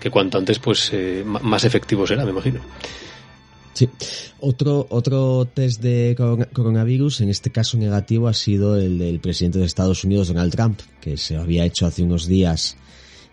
que 0.00 0.10
cuanto 0.10 0.38
antes 0.38 0.58
pues 0.58 0.90
eh, 0.92 1.22
más 1.24 1.64
efectivo 1.64 2.04
será, 2.04 2.24
me 2.24 2.30
imagino. 2.30 2.60
Sí. 3.72 3.88
Otro, 4.40 4.88
otro 4.90 5.46
test 5.54 5.80
de 5.80 6.16
coronavirus, 6.52 7.20
en 7.20 7.28
este 7.28 7.50
caso 7.50 7.78
negativo, 7.78 8.26
ha 8.26 8.34
sido 8.34 8.76
el 8.76 8.98
del 8.98 9.20
presidente 9.20 9.60
de 9.60 9.66
Estados 9.66 10.02
Unidos, 10.02 10.28
Donald 10.28 10.50
Trump, 10.50 10.80
que 11.00 11.16
se 11.16 11.36
había 11.36 11.64
hecho 11.64 11.86
hace 11.86 12.02
unos 12.02 12.26
días 12.26 12.76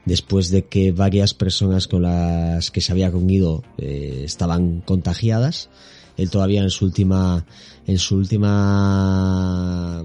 después 0.08 0.50
de 0.50 0.66
que 0.66 0.92
varias 0.92 1.34
personas 1.34 1.88
con 1.88 2.04
las 2.04 2.72
que 2.72 2.82
se 2.82 2.92
había 2.92 3.10
reunido 3.10 3.64
eh, 3.78 4.22
estaban 4.26 4.82
contagiadas. 4.82 5.70
Él 6.16 6.32
todavía 6.32 6.64
en 6.64 6.72
su 6.72 6.86
última 6.86 7.46
en 7.86 8.00
su 8.00 8.16
última 8.16 10.00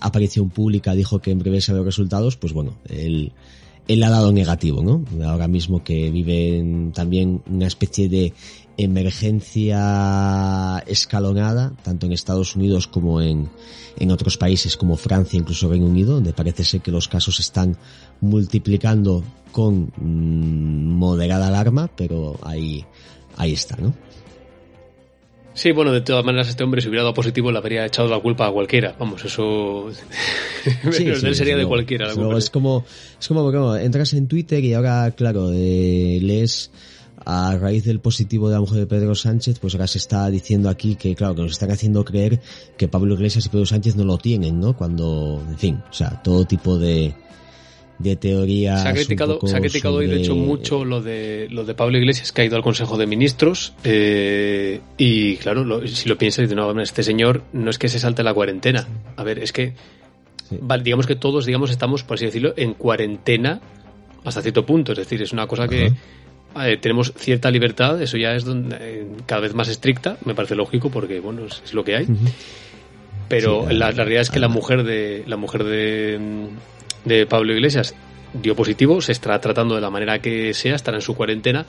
aparición 0.00 0.50
pública 0.50 0.94
dijo 0.94 1.20
que 1.20 1.32
en 1.32 1.38
breve 1.40 1.60
se 1.60 1.72
los 1.72 1.84
resultados, 1.84 2.36
pues 2.36 2.52
bueno, 2.52 2.78
él, 2.88 3.32
él 3.86 4.02
ha 4.02 4.10
dado 4.10 4.32
negativo, 4.32 4.82
¿no? 4.82 5.04
Ahora 5.26 5.46
mismo 5.46 5.84
que 5.84 6.10
vive 6.10 6.90
también 6.94 7.42
una 7.48 7.66
especie 7.66 8.08
de 8.08 8.32
emergencia 8.82 10.78
escalonada, 10.86 11.72
tanto 11.82 12.06
en 12.06 12.12
Estados 12.12 12.56
Unidos 12.56 12.86
como 12.86 13.20
en, 13.20 13.48
en 13.98 14.10
otros 14.10 14.36
países 14.36 14.76
como 14.76 14.96
Francia, 14.96 15.38
incluso 15.38 15.68
Reino 15.68 15.86
Unido, 15.86 16.14
donde 16.14 16.32
parece 16.32 16.64
ser 16.64 16.80
que 16.80 16.90
los 16.90 17.08
casos 17.08 17.40
están 17.40 17.76
multiplicando 18.20 19.22
con 19.52 19.92
mm, 19.96 20.96
moderada 20.96 21.48
alarma, 21.48 21.90
pero 21.96 22.38
ahí, 22.42 22.84
ahí 23.36 23.52
está, 23.52 23.76
¿no? 23.76 23.94
Sí, 25.52 25.72
bueno, 25.72 25.92
de 25.92 26.00
todas 26.00 26.24
maneras 26.24 26.48
este 26.48 26.62
hombre 26.62 26.80
si 26.80 26.88
hubiera 26.88 27.02
dado 27.02 27.12
positivo 27.12 27.50
le 27.50 27.58
habría 27.58 27.84
echado 27.84 28.08
la 28.08 28.20
culpa 28.20 28.46
a 28.46 28.52
cualquiera. 28.52 28.94
Vamos, 28.98 29.24
eso 29.24 29.88
sí, 30.92 31.06
él 31.06 31.34
sería 31.34 31.56
de 31.56 31.66
cualquiera. 31.66 32.06
es 32.08 32.50
como, 32.50 32.84
es 33.18 33.28
como, 33.28 33.76
entras 33.76 34.12
en 34.14 34.28
Twitter 34.28 34.64
y 34.64 34.74
ahora, 34.74 35.10
claro, 35.16 35.50
eh, 35.52 36.18
lees 36.22 36.70
a 37.24 37.56
raíz 37.56 37.84
del 37.84 38.00
positivo 38.00 38.48
de 38.48 38.54
la 38.54 38.60
mujer 38.60 38.78
de 38.78 38.86
Pedro 38.86 39.14
Sánchez, 39.14 39.58
pues 39.58 39.74
ahora 39.74 39.86
se 39.86 39.98
está 39.98 40.28
diciendo 40.30 40.68
aquí 40.68 40.96
que, 40.96 41.14
claro, 41.14 41.34
que 41.34 41.42
nos 41.42 41.52
están 41.52 41.70
haciendo 41.70 42.04
creer 42.04 42.40
que 42.76 42.88
Pablo 42.88 43.14
Iglesias 43.14 43.46
y 43.46 43.48
Pedro 43.48 43.66
Sánchez 43.66 43.96
no 43.96 44.04
lo 44.04 44.18
tienen, 44.18 44.60
¿no? 44.60 44.76
Cuando, 44.76 45.42
en 45.48 45.58
fin, 45.58 45.82
o 45.90 45.92
sea, 45.92 46.22
todo 46.22 46.44
tipo 46.44 46.78
de, 46.78 47.14
de 48.00 48.16
teorías. 48.16 48.82
Se 48.82 48.88
ha 48.88 48.94
criticado, 48.94 49.38
se 49.44 49.56
ha 49.56 49.60
criticado 49.60 49.96
hoy, 49.96 50.06
de 50.06 50.16
hecho, 50.16 50.34
mucho 50.34 50.84
lo 50.84 51.02
de, 51.02 51.48
lo 51.50 51.64
de 51.64 51.74
Pablo 51.74 51.98
Iglesias, 51.98 52.32
que 52.32 52.42
ha 52.42 52.44
ido 52.44 52.56
al 52.56 52.62
Consejo 52.62 52.96
de 52.96 53.06
Ministros. 53.06 53.74
Eh, 53.84 54.80
y 54.96 55.36
claro, 55.36 55.86
si 55.86 56.08
lo 56.08 56.16
piensas, 56.16 56.50
nuevo, 56.50 56.78
este 56.80 57.02
señor 57.02 57.44
no 57.52 57.70
es 57.70 57.78
que 57.78 57.88
se 57.88 57.98
salte 57.98 58.22
la 58.22 58.32
cuarentena. 58.32 58.88
A 59.16 59.22
ver, 59.22 59.38
es 59.38 59.52
que, 59.52 59.74
digamos 60.82 61.06
que 61.06 61.16
todos, 61.16 61.44
digamos, 61.44 61.70
estamos, 61.70 62.02
por 62.02 62.14
así 62.14 62.24
decirlo, 62.24 62.54
en 62.56 62.74
cuarentena 62.74 63.60
hasta 64.24 64.40
cierto 64.42 64.64
punto. 64.64 64.92
Es 64.92 64.98
decir, 64.98 65.20
es 65.22 65.32
una 65.32 65.46
cosa 65.46 65.68
que. 65.68 65.92
Tenemos 66.80 67.12
cierta 67.16 67.50
libertad, 67.50 68.00
eso 68.02 68.16
ya 68.16 68.34
es 68.34 68.44
donde, 68.44 68.76
eh, 68.80 69.06
cada 69.26 69.42
vez 69.42 69.54
más 69.54 69.68
estricta, 69.68 70.18
me 70.24 70.34
parece 70.34 70.54
lógico 70.54 70.90
porque 70.90 71.20
bueno 71.20 71.46
es, 71.46 71.74
lo 71.74 71.84
que 71.84 71.96
hay. 71.96 72.06
Pero 73.28 73.66
la, 73.70 73.86
la, 73.86 73.90
realidad 73.92 74.22
es 74.22 74.30
que 74.30 74.40
la 74.40 74.48
mujer 74.48 74.82
de 74.82 75.22
la 75.26 75.36
mujer 75.36 75.62
de, 75.64 76.48
de 77.04 77.26
Pablo 77.26 77.52
Iglesias 77.52 77.94
dio 78.32 78.54
positivo, 78.56 79.00
se 79.00 79.12
estará 79.12 79.40
tratando 79.40 79.74
de 79.74 79.80
la 79.80 79.90
manera 79.90 80.20
que 80.20 80.54
sea, 80.54 80.74
estará 80.74 80.98
en 80.98 81.02
su 81.02 81.14
cuarentena, 81.14 81.66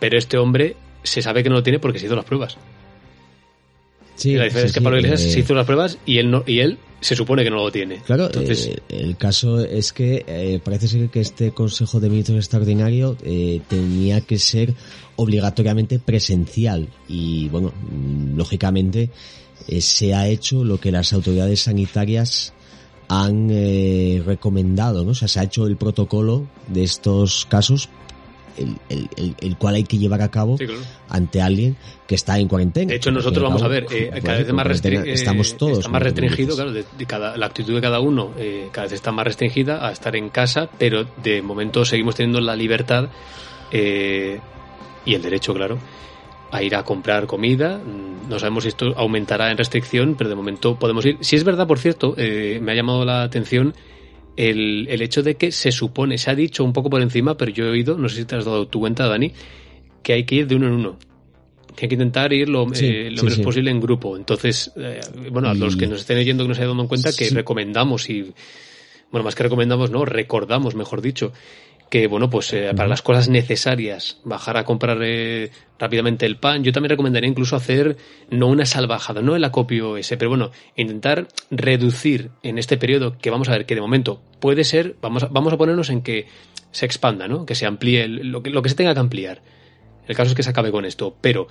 pero 0.00 0.18
este 0.18 0.38
hombre 0.38 0.76
se 1.02 1.22
sabe 1.22 1.42
que 1.42 1.48
no 1.48 1.56
lo 1.56 1.62
tiene 1.62 1.78
porque 1.78 1.98
se 1.98 2.06
hizo 2.06 2.16
las 2.16 2.24
pruebas. 2.24 2.56
Sí, 4.14 4.34
la 4.36 4.44
diferencia 4.44 4.68
es 4.68 4.72
que 4.72 4.80
Pablo 4.80 4.98
Iglesias 4.98 5.32
se 5.32 5.40
hizo 5.40 5.54
las 5.54 5.66
pruebas 5.66 5.98
y 6.06 6.18
él 6.18 6.30
no, 6.30 6.44
y 6.46 6.60
él 6.60 6.78
se 7.02 7.16
supone 7.16 7.44
que 7.44 7.50
no 7.50 7.56
lo 7.56 7.70
tiene. 7.70 7.98
Claro, 8.06 8.26
Entonces, 8.26 8.68
eh, 8.68 8.82
el 8.88 9.16
caso 9.16 9.60
es 9.60 9.92
que 9.92 10.24
eh, 10.26 10.60
parece 10.64 10.88
ser 10.88 11.10
que 11.10 11.20
este 11.20 11.50
Consejo 11.50 12.00
de 12.00 12.08
Ministros 12.08 12.38
extraordinario 12.38 13.16
eh, 13.22 13.60
tenía 13.68 14.20
que 14.20 14.38
ser 14.38 14.74
obligatoriamente 15.16 15.98
presencial 15.98 16.88
y 17.08 17.48
bueno, 17.48 17.68
mm, 17.68 18.36
lógicamente 18.36 19.10
se 19.78 20.14
ha 20.14 20.26
hecho 20.26 20.64
lo 20.64 20.80
que 20.80 20.90
las 20.90 21.12
autoridades 21.12 21.60
sanitarias 21.60 22.52
han 23.08 23.48
eh, 23.50 24.22
recomendado, 24.24 25.04
¿no? 25.04 25.10
O 25.10 25.14
sea, 25.14 25.28
se 25.28 25.38
ha 25.40 25.42
hecho 25.42 25.66
el 25.66 25.76
protocolo 25.76 26.46
de 26.68 26.82
estos 26.82 27.46
casos 27.46 27.90
el, 28.56 29.08
el, 29.16 29.34
el, 29.40 29.56
cual 29.56 29.76
hay 29.76 29.84
que 29.84 29.98
llevar 29.98 30.22
a 30.22 30.30
cabo 30.30 30.56
ante 31.08 31.40
alguien 31.40 31.76
que 32.06 32.14
está 32.14 32.38
en 32.38 32.48
cuarentena. 32.48 32.90
De 32.90 32.96
hecho, 32.96 33.10
nosotros 33.10 33.42
vamos 33.42 33.62
a 33.62 33.68
ver, 33.68 33.86
eh, 33.90 34.10
cada 34.22 34.38
vez 34.38 34.52
más 34.52 34.66
restringido, 34.66 35.12
estamos 35.12 35.56
todos 35.56 35.78
está 35.78 35.90
más 35.90 36.02
restringido, 36.02 36.54
claro, 36.54 36.72
de, 36.72 36.84
cada, 37.06 37.36
la 37.36 37.46
actitud 37.46 37.74
de 37.74 37.80
cada 37.80 38.00
uno 38.00 38.32
eh, 38.38 38.68
cada 38.72 38.86
vez 38.86 38.92
está 38.92 39.12
más 39.12 39.24
restringida 39.24 39.86
a 39.86 39.92
estar 39.92 40.14
en 40.16 40.28
casa, 40.28 40.68
pero 40.78 41.06
de 41.22 41.42
momento 41.42 41.84
seguimos 41.84 42.14
teniendo 42.14 42.40
la 42.40 42.56
libertad 42.56 43.08
eh, 43.70 44.38
y 45.04 45.14
el 45.14 45.22
derecho, 45.22 45.54
claro, 45.54 45.78
a 46.52 46.62
ir 46.62 46.76
a 46.76 46.84
comprar 46.84 47.26
comida. 47.26 47.80
No 48.28 48.38
sabemos 48.38 48.64
si 48.64 48.68
esto 48.68 48.92
aumentará 48.96 49.50
en 49.50 49.58
restricción, 49.58 50.14
pero 50.16 50.30
de 50.30 50.36
momento 50.36 50.76
podemos 50.76 51.04
ir. 51.06 51.16
Si 51.20 51.34
es 51.34 51.44
verdad, 51.44 51.66
por 51.66 51.78
cierto, 51.78 52.14
eh, 52.16 52.60
me 52.62 52.72
ha 52.72 52.74
llamado 52.74 53.04
la 53.04 53.22
atención 53.22 53.74
el, 54.36 54.86
el, 54.88 55.02
hecho 55.02 55.22
de 55.22 55.36
que 55.36 55.52
se 55.52 55.72
supone, 55.72 56.18
se 56.18 56.30
ha 56.30 56.34
dicho 56.34 56.64
un 56.64 56.72
poco 56.72 56.90
por 56.90 57.02
encima, 57.02 57.36
pero 57.36 57.50
yo 57.50 57.66
he 57.66 57.70
oído, 57.70 57.96
no 57.96 58.08
sé 58.08 58.16
si 58.16 58.24
te 58.24 58.36
has 58.36 58.44
dado 58.44 58.66
tu 58.68 58.80
cuenta, 58.80 59.06
Dani, 59.06 59.32
que 60.02 60.12
hay 60.14 60.24
que 60.24 60.36
ir 60.36 60.46
de 60.46 60.56
uno 60.56 60.66
en 60.66 60.72
uno. 60.72 60.98
Que 61.76 61.86
hay 61.86 61.88
que 61.88 61.94
intentar 61.94 62.32
ir 62.32 62.48
lo, 62.48 62.66
eh, 62.74 63.10
lo 63.10 63.22
menos 63.22 63.38
posible 63.38 63.70
en 63.70 63.80
grupo. 63.80 64.16
Entonces, 64.16 64.72
eh, 64.76 65.00
bueno, 65.30 65.48
a 65.48 65.54
los 65.54 65.76
que 65.76 65.86
nos 65.86 66.00
estén 66.00 66.18
oyendo 66.18 66.44
que 66.44 66.48
no 66.48 66.54
se 66.54 66.62
hayan 66.62 66.76
dado 66.76 66.88
cuenta, 66.88 67.12
que 67.12 67.30
recomendamos 67.30 68.10
y, 68.10 68.32
bueno, 69.10 69.24
más 69.24 69.34
que 69.34 69.42
recomendamos, 69.44 69.90
no, 69.90 70.04
recordamos, 70.04 70.74
mejor 70.74 71.00
dicho, 71.00 71.32
que 71.92 72.06
bueno, 72.06 72.30
pues 72.30 72.50
eh, 72.54 72.72
para 72.74 72.88
las 72.88 73.02
cosas 73.02 73.28
necesarias, 73.28 74.16
bajar 74.24 74.56
a 74.56 74.64
comprar 74.64 74.96
eh, 75.02 75.50
rápidamente 75.78 76.24
el 76.24 76.38
pan. 76.38 76.64
Yo 76.64 76.72
también 76.72 76.88
recomendaría 76.88 77.28
incluso 77.28 77.54
hacer 77.54 77.98
no 78.30 78.46
una 78.46 78.64
salvajada, 78.64 79.20
no 79.20 79.36
el 79.36 79.44
acopio 79.44 79.98
ese, 79.98 80.16
pero 80.16 80.30
bueno, 80.30 80.52
intentar 80.74 81.28
reducir 81.50 82.30
en 82.42 82.56
este 82.56 82.78
periodo 82.78 83.18
que 83.18 83.28
vamos 83.28 83.50
a 83.50 83.52
ver 83.52 83.66
que 83.66 83.74
de 83.74 83.82
momento 83.82 84.22
puede 84.40 84.64
ser, 84.64 84.96
vamos 85.02 85.24
a, 85.24 85.26
vamos 85.26 85.52
a 85.52 85.58
ponernos 85.58 85.90
en 85.90 86.00
que 86.00 86.28
se 86.70 86.86
expanda, 86.86 87.28
¿no? 87.28 87.44
Que 87.44 87.54
se 87.54 87.66
amplíe 87.66 88.08
lo, 88.08 88.42
que, 88.42 88.48
lo 88.48 88.62
que 88.62 88.70
se 88.70 88.74
tenga 88.74 88.94
que 88.94 89.00
ampliar. 89.00 89.42
El 90.08 90.16
caso 90.16 90.30
es 90.30 90.34
que 90.34 90.42
se 90.42 90.48
acabe 90.48 90.72
con 90.72 90.86
esto, 90.86 91.18
pero 91.20 91.48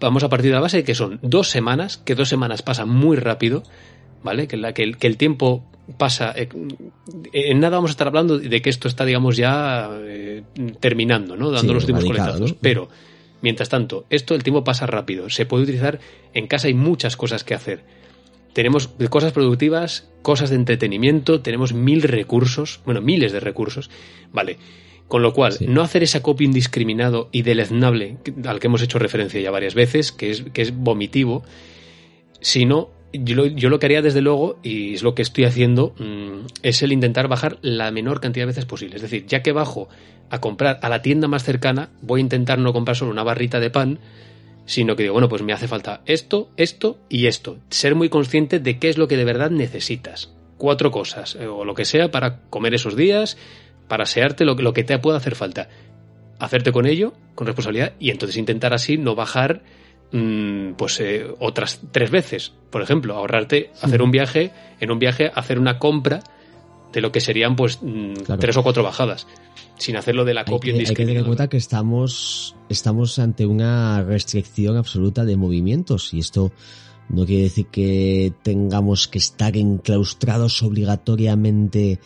vamos 0.00 0.24
a 0.24 0.30
partir 0.30 0.50
de 0.50 0.54
la 0.54 0.62
base 0.62 0.78
de 0.78 0.84
que 0.84 0.94
son 0.94 1.18
dos 1.20 1.50
semanas, 1.50 1.98
que 1.98 2.14
dos 2.14 2.30
semanas 2.30 2.62
pasan 2.62 2.88
muy 2.88 3.18
rápido, 3.18 3.64
¿vale? 4.22 4.48
Que, 4.48 4.56
la, 4.56 4.72
que, 4.72 4.82
el, 4.82 4.96
que 4.96 5.06
el 5.06 5.16
tiempo 5.16 5.64
pasa. 5.96 6.32
Eh, 6.36 6.48
en 7.32 7.60
nada 7.60 7.76
vamos 7.76 7.90
a 7.90 7.92
estar 7.92 8.08
hablando 8.08 8.38
de 8.38 8.62
que 8.62 8.70
esto 8.70 8.88
está, 8.88 9.04
digamos, 9.04 9.36
ya 9.36 9.90
eh, 10.02 10.42
terminando, 10.80 11.36
¿no? 11.36 11.50
Dando 11.50 11.74
los 11.74 11.84
últimos 11.84 12.04
coletazos. 12.04 12.54
Pero, 12.60 12.88
mientras 13.40 13.68
tanto, 13.68 14.04
esto 14.10 14.34
el 14.34 14.42
tiempo 14.42 14.64
pasa 14.64 14.86
rápido. 14.86 15.30
Se 15.30 15.46
puede 15.46 15.64
utilizar. 15.64 16.00
En 16.34 16.46
casa 16.46 16.68
hay 16.68 16.74
muchas 16.74 17.16
cosas 17.16 17.44
que 17.44 17.54
hacer. 17.54 17.82
Tenemos 18.52 18.88
cosas 19.08 19.32
productivas, 19.32 20.08
cosas 20.22 20.50
de 20.50 20.56
entretenimiento, 20.56 21.40
tenemos 21.40 21.72
mil 21.72 22.02
recursos, 22.02 22.80
bueno, 22.84 23.00
miles 23.00 23.32
de 23.32 23.40
recursos. 23.40 23.90
Vale. 24.32 24.58
Con 25.06 25.22
lo 25.22 25.32
cual, 25.32 25.56
no 25.66 25.80
hacer 25.80 26.02
ese 26.02 26.18
acopio 26.18 26.44
indiscriminado 26.44 27.30
y 27.32 27.40
deleznable 27.40 28.18
al 28.44 28.60
que 28.60 28.66
hemos 28.66 28.82
hecho 28.82 28.98
referencia 28.98 29.40
ya 29.40 29.50
varias 29.50 29.74
veces, 29.74 30.12
que 30.12 30.30
es, 30.30 30.42
que 30.52 30.60
es 30.60 30.76
vomitivo, 30.76 31.44
sino 32.40 32.90
yo 33.12 33.36
lo, 33.36 33.46
yo 33.46 33.70
lo, 33.70 33.78
que 33.78 33.86
haría 33.86 34.02
desde 34.02 34.20
luego, 34.20 34.58
y 34.62 34.94
es 34.94 35.02
lo 35.02 35.14
que 35.14 35.22
estoy 35.22 35.44
haciendo, 35.44 35.94
mm, 35.98 36.46
es 36.62 36.82
el 36.82 36.92
intentar 36.92 37.28
bajar 37.28 37.58
la 37.62 37.90
menor 37.90 38.20
cantidad 38.20 38.42
de 38.42 38.48
veces 38.48 38.66
posible. 38.66 38.96
Es 38.96 39.02
decir, 39.02 39.26
ya 39.26 39.42
que 39.42 39.52
bajo 39.52 39.88
a 40.30 40.40
comprar 40.40 40.78
a 40.82 40.88
la 40.88 41.02
tienda 41.02 41.28
más 41.28 41.44
cercana, 41.44 41.90
voy 42.02 42.20
a 42.20 42.22
intentar 42.22 42.58
no 42.58 42.72
comprar 42.72 42.96
solo 42.96 43.10
una 43.10 43.22
barrita 43.22 43.60
de 43.60 43.70
pan, 43.70 43.98
sino 44.66 44.96
que 44.96 45.04
digo, 45.04 45.14
bueno, 45.14 45.28
pues 45.28 45.42
me 45.42 45.54
hace 45.54 45.68
falta 45.68 46.02
esto, 46.04 46.50
esto 46.56 46.98
y 47.08 47.26
esto. 47.26 47.58
Ser 47.70 47.94
muy 47.94 48.10
consciente 48.10 48.60
de 48.60 48.78
qué 48.78 48.90
es 48.90 48.98
lo 48.98 49.08
que 49.08 49.16
de 49.16 49.24
verdad 49.24 49.50
necesitas. 49.50 50.30
Cuatro 50.58 50.90
cosas, 50.90 51.36
eh, 51.36 51.46
o 51.46 51.64
lo 51.64 51.74
que 51.74 51.86
sea, 51.86 52.10
para 52.10 52.42
comer 52.50 52.74
esos 52.74 52.94
días, 52.94 53.38
para 53.88 54.02
asearte, 54.02 54.44
lo, 54.44 54.54
lo 54.54 54.74
que 54.74 54.84
te 54.84 54.98
pueda 54.98 55.16
hacer 55.16 55.34
falta. 55.34 55.70
Hacerte 56.38 56.72
con 56.72 56.86
ello, 56.86 57.14
con 57.34 57.46
responsabilidad, 57.46 57.94
y 57.98 58.10
entonces 58.10 58.36
intentar 58.36 58.74
así 58.74 58.98
no 58.98 59.14
bajar 59.14 59.62
pues 60.10 61.00
eh, 61.00 61.26
otras 61.38 61.80
tres 61.92 62.10
veces. 62.10 62.52
Por 62.70 62.82
ejemplo, 62.82 63.14
ahorrarte, 63.14 63.70
hacer 63.82 64.02
un 64.02 64.10
viaje, 64.10 64.52
en 64.80 64.90
un 64.90 64.98
viaje 64.98 65.30
hacer 65.34 65.58
una 65.58 65.78
compra 65.78 66.22
de 66.92 67.00
lo 67.00 67.12
que 67.12 67.20
serían 67.20 67.56
pues 67.56 67.80
mm, 67.82 68.14
tres 68.38 68.56
o 68.56 68.62
cuatro 68.62 68.82
bajadas, 68.82 69.26
sin 69.76 69.96
hacerlo 69.96 70.24
de 70.24 70.34
la 70.34 70.44
copia 70.44 70.74
Hay 70.74 70.84
que 70.84 70.94
tener 70.94 71.18
en 71.18 71.24
cuenta 71.24 71.48
que 71.48 71.58
estamos, 71.58 72.56
estamos 72.68 73.18
ante 73.18 73.46
una 73.46 74.02
restricción 74.02 74.76
absoluta 74.76 75.24
de 75.24 75.36
movimientos 75.36 76.14
y 76.14 76.20
esto 76.20 76.52
no 77.08 77.24
quiere 77.26 77.44
decir 77.44 77.66
que 77.66 78.32
tengamos 78.42 79.08
que 79.08 79.18
estar 79.18 79.56
enclaustrados 79.56 80.62
obligatoriamente 80.62 82.00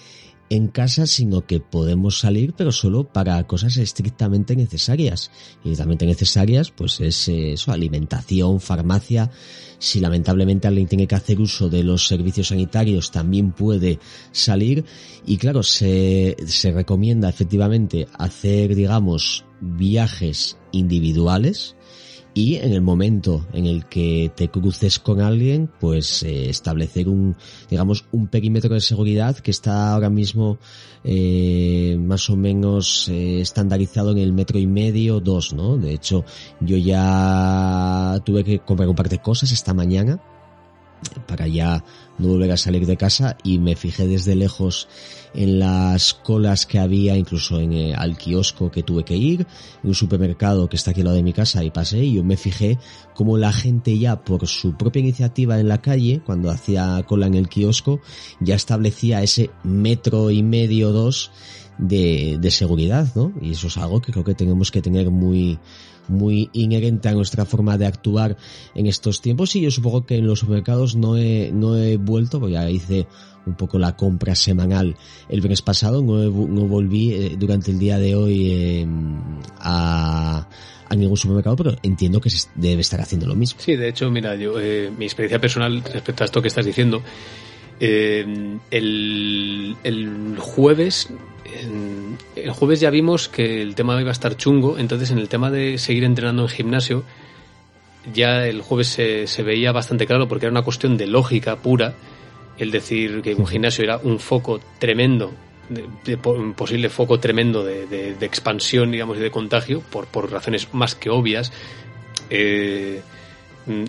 en 0.53 0.69
casa, 0.69 1.07
sino 1.07 1.47
que 1.47 1.61
podemos 1.61 2.19
salir, 2.19 2.53
pero 2.55 2.73
solo 2.73 3.05
para 3.05 3.43
cosas 3.47 3.79
estrictamente 3.79 4.55
necesarias. 4.55 5.31
Y 5.65 5.71
estrictamente 5.71 6.05
necesarias, 6.05 6.71
pues 6.71 7.01
es 7.01 7.27
eso, 7.29 7.73
alimentación, 7.73 8.61
farmacia. 8.61 9.31
Si 9.79 9.99
lamentablemente 9.99 10.69
alguien 10.69 10.89
tiene 10.89 11.07
que 11.07 11.15
hacer 11.15 11.41
uso 11.41 11.71
de 11.71 11.83
los 11.83 12.07
servicios 12.07 12.49
sanitarios, 12.49 13.11
también 13.11 13.53
puede 13.53 13.99
salir. 14.31 14.85
Y 15.25 15.39
claro, 15.39 15.63
se, 15.63 16.37
se 16.47 16.71
recomienda 16.71 17.31
efectivamente 17.31 18.07
hacer, 18.19 18.75
digamos, 18.75 19.47
viajes 19.63 20.59
individuales, 20.71 21.77
y 22.35 22.57
en 22.57 22.73
el 22.73 22.81
momento 22.81 23.47
en 23.53 23.67
el 23.67 23.87
que 23.87 24.31
te 24.35 24.49
cruces 24.49 24.99
con 24.99 25.21
alguien, 25.21 25.71
pues 25.81 26.23
eh, 26.23 26.49
establecer 26.49 27.09
un, 27.09 27.37
digamos, 27.69 28.05
un 28.13 28.29
perímetro 28.29 28.75
de 28.75 28.81
seguridad 28.81 29.37
que 29.37 29.51
está 29.51 29.93
ahora 29.93 30.09
mismo 30.09 30.59
eh, 31.05 31.97
más 32.01 32.31
o 32.31 32.37
menos 32.37 33.09
eh, 33.09 33.41
estandarizado 33.41 34.13
en 34.13 34.19
el 34.19 34.33
metro 34.33 34.59
y 34.59 34.67
medio, 34.67 35.21
dos, 35.21 35.53
¿no? 35.53 35.77
De 35.77 35.93
hecho, 35.93 36.25
yo 36.61 36.77
ya 36.77 38.19
tuve 38.25 38.45
que 38.45 38.61
comprar 38.61 38.89
un 38.89 38.97
par 38.97 39.09
de 39.09 39.19
cosas 39.19 39.53
esta 39.53 39.75
mañana 39.75 40.21
para 41.27 41.47
ya 41.47 41.85
no 42.19 42.29
volver 42.29 42.53
a 42.53 42.57
salir 42.57 42.87
de 42.87 42.97
casa 42.97 43.37
y 43.43 43.59
me 43.59 43.77
fijé 43.77 44.07
desde 44.07 44.35
lejos 44.35 44.89
en 45.35 45.59
las 45.59 46.15
colas 46.15 46.67
que 46.67 46.79
había, 46.79 47.17
incluso 47.17 47.59
en 47.59 47.73
el, 47.73 47.95
al 47.95 48.19
kiosco 48.19 48.71
que 48.71 48.83
tuve 48.83 49.05
que 49.05 49.17
ir, 49.17 49.47
en 49.83 49.89
un 49.89 49.95
supermercado 49.95 50.69
que 50.69 50.77
está 50.77 50.91
aquí 50.91 51.01
al 51.01 51.07
lado 51.07 51.17
de 51.17 51.23
mi 51.23 51.33
casa 51.33 51.65
y 51.65 51.71
pasé 51.71 52.05
y 52.05 52.15
yo 52.15 52.25
me 52.25 52.37
fijé 52.37 52.79
como 53.15 53.39
la 53.39 53.53
gente 53.53 53.99
ya 53.99 54.23
por 54.23 54.47
su 54.47 54.77
propia 54.77 55.01
iniciativa 55.01 55.59
en 55.59 55.69
la 55.69 55.81
calle, 55.81 56.23
cuando 56.25 56.51
hacía 56.51 57.03
cola 57.07 57.27
en 57.27 57.35
el 57.35 57.49
kiosco, 57.49 58.01
ya 58.41 58.55
establecía 58.55 59.23
ese 59.23 59.51
metro 59.63 60.31
y 60.31 60.43
medio, 60.43 60.93
dos 60.93 61.31
de, 61.79 62.51
seguridad, 62.51 63.09
¿no? 63.15 63.33
Y 63.41 63.53
eso 63.53 63.69
es 63.69 63.77
algo 63.77 64.01
que 64.01 64.13
creo 64.13 64.25
que 64.25 64.35
tenemos 64.35 64.71
que 64.71 64.83
tener 64.83 65.11
muy, 65.11 65.59
muy 66.09 66.51
inherente 66.53 67.09
a 67.09 67.13
nuestra 67.13 67.45
forma 67.45 67.79
de 67.79 67.87
actuar 67.87 68.37
en 68.75 68.87
estos 68.87 69.21
tiempos 69.21 69.57
y 69.57 69.63
yo 69.63 69.71
supongo 69.71 70.05
que 70.05 70.17
en 70.17 70.27
los 70.27 70.41
supermercados 70.41 70.97
no 70.97 71.17
he, 71.17 71.51
no 71.53 71.77
he 71.77 71.97
vuelto, 71.97 72.41
porque 72.41 72.55
ya 72.55 72.71
hice 72.71 73.07
un 73.47 73.55
poco 73.55 73.79
la 73.79 73.97
compra 73.97 74.35
semanal 74.35 74.97
el 75.29 75.41
viernes 75.41 75.63
pasado, 75.63 76.03
no, 76.03 76.23
no 76.23 76.67
volví 76.67 77.13
eh, 77.13 77.37
durante 77.39 77.71
el 77.71 77.79
día 77.79 77.99
de 77.99 78.15
hoy 78.15 78.51
eh, 78.53 78.87
a, 79.59 80.47
ningún 80.95 81.17
supermercado, 81.17 81.57
pero 81.57 81.77
entiendo 81.83 82.21
que 82.21 82.29
se 82.29 82.49
debe 82.55 82.83
estar 82.83 83.01
haciendo 83.01 83.27
lo 83.27 83.35
mismo. 83.35 83.59
Sí, 83.63 83.77
de 83.77 83.89
hecho, 83.89 84.11
mira, 84.11 84.37
yo 84.37 84.61
eh, 84.61 84.91
mi 84.97 85.07
experiencia 85.07 85.41
personal 85.41 85.83
respecto 85.83 86.23
a 86.23 86.27
esto 86.27 86.43
que 86.43 86.49
estás 86.49 86.67
diciendo, 86.67 87.03
eh, 87.81 88.59
el, 88.71 89.77
el 89.83 90.37
jueves 90.39 91.09
el 92.37 92.51
jueves 92.51 92.81
ya 92.81 92.91
vimos 92.91 93.29
que 93.29 93.63
el 93.63 93.75
tema 93.75 94.01
iba 94.01 94.11
a 94.11 94.13
estar 94.13 94.37
chungo, 94.37 94.79
entonces 94.79 95.11
en 95.11 95.19
el 95.19 95.29
tema 95.29 95.51
de 95.51 95.79
seguir 95.79 96.05
entrenando 96.05 96.43
en 96.43 96.49
gimnasio, 96.49 97.05
ya 98.13 98.47
el 98.47 98.63
jueves 98.63 98.89
se, 98.89 99.27
se 99.27 99.43
veía 99.43 99.73
bastante 99.73 100.07
claro 100.07 100.29
porque 100.29 100.47
era 100.47 100.51
una 100.51 100.63
cuestión 100.63 100.97
de 100.97 101.07
lógica 101.07 101.57
pura 101.57 101.95
el 102.59 102.71
decir 102.71 103.23
que 103.23 103.35
un 103.35 103.47
gimnasio 103.47 103.85
era 103.85 103.99
un 103.99 104.19
foco 104.19 104.61
tremendo, 104.79 105.33
de, 105.69 106.19
un 106.25 106.55
posible 106.55 106.89
foco 106.91 107.19
tremendo 107.19 107.65
de, 107.65 107.87
de, 107.87 108.27
expansión, 108.27 108.91
digamos, 108.91 109.17
y 109.19 109.21
de 109.21 109.31
contagio, 109.31 109.81
por, 109.81 110.07
por 110.07 110.31
razones 110.31 110.73
más 110.73 110.95
que 110.95 111.11
obvias. 111.11 111.53
Eh, 112.31 113.01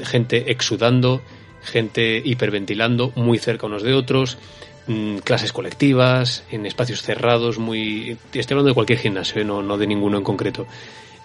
gente 0.04 0.52
exudando, 0.52 1.22
gente 1.64 2.22
hiperventilando 2.24 3.12
muy 3.16 3.38
cerca 3.38 3.66
unos 3.66 3.84
de 3.84 3.94
otros, 3.94 4.38
Mm, 4.86 5.18
clases 5.20 5.54
colectivas, 5.54 6.44
en 6.52 6.66
espacios 6.66 7.02
cerrados, 7.02 7.58
muy... 7.58 8.18
Estoy 8.34 8.56
hablando 8.56 8.70
de 8.70 8.74
cualquier 8.74 9.00
gimnasio, 9.00 9.42
¿eh? 9.42 9.46
no, 9.46 9.64
no 9.64 9.78
de 9.78 9.88
ninguno 9.88 10.18
en 10.18 10.24
concreto. 10.24 10.68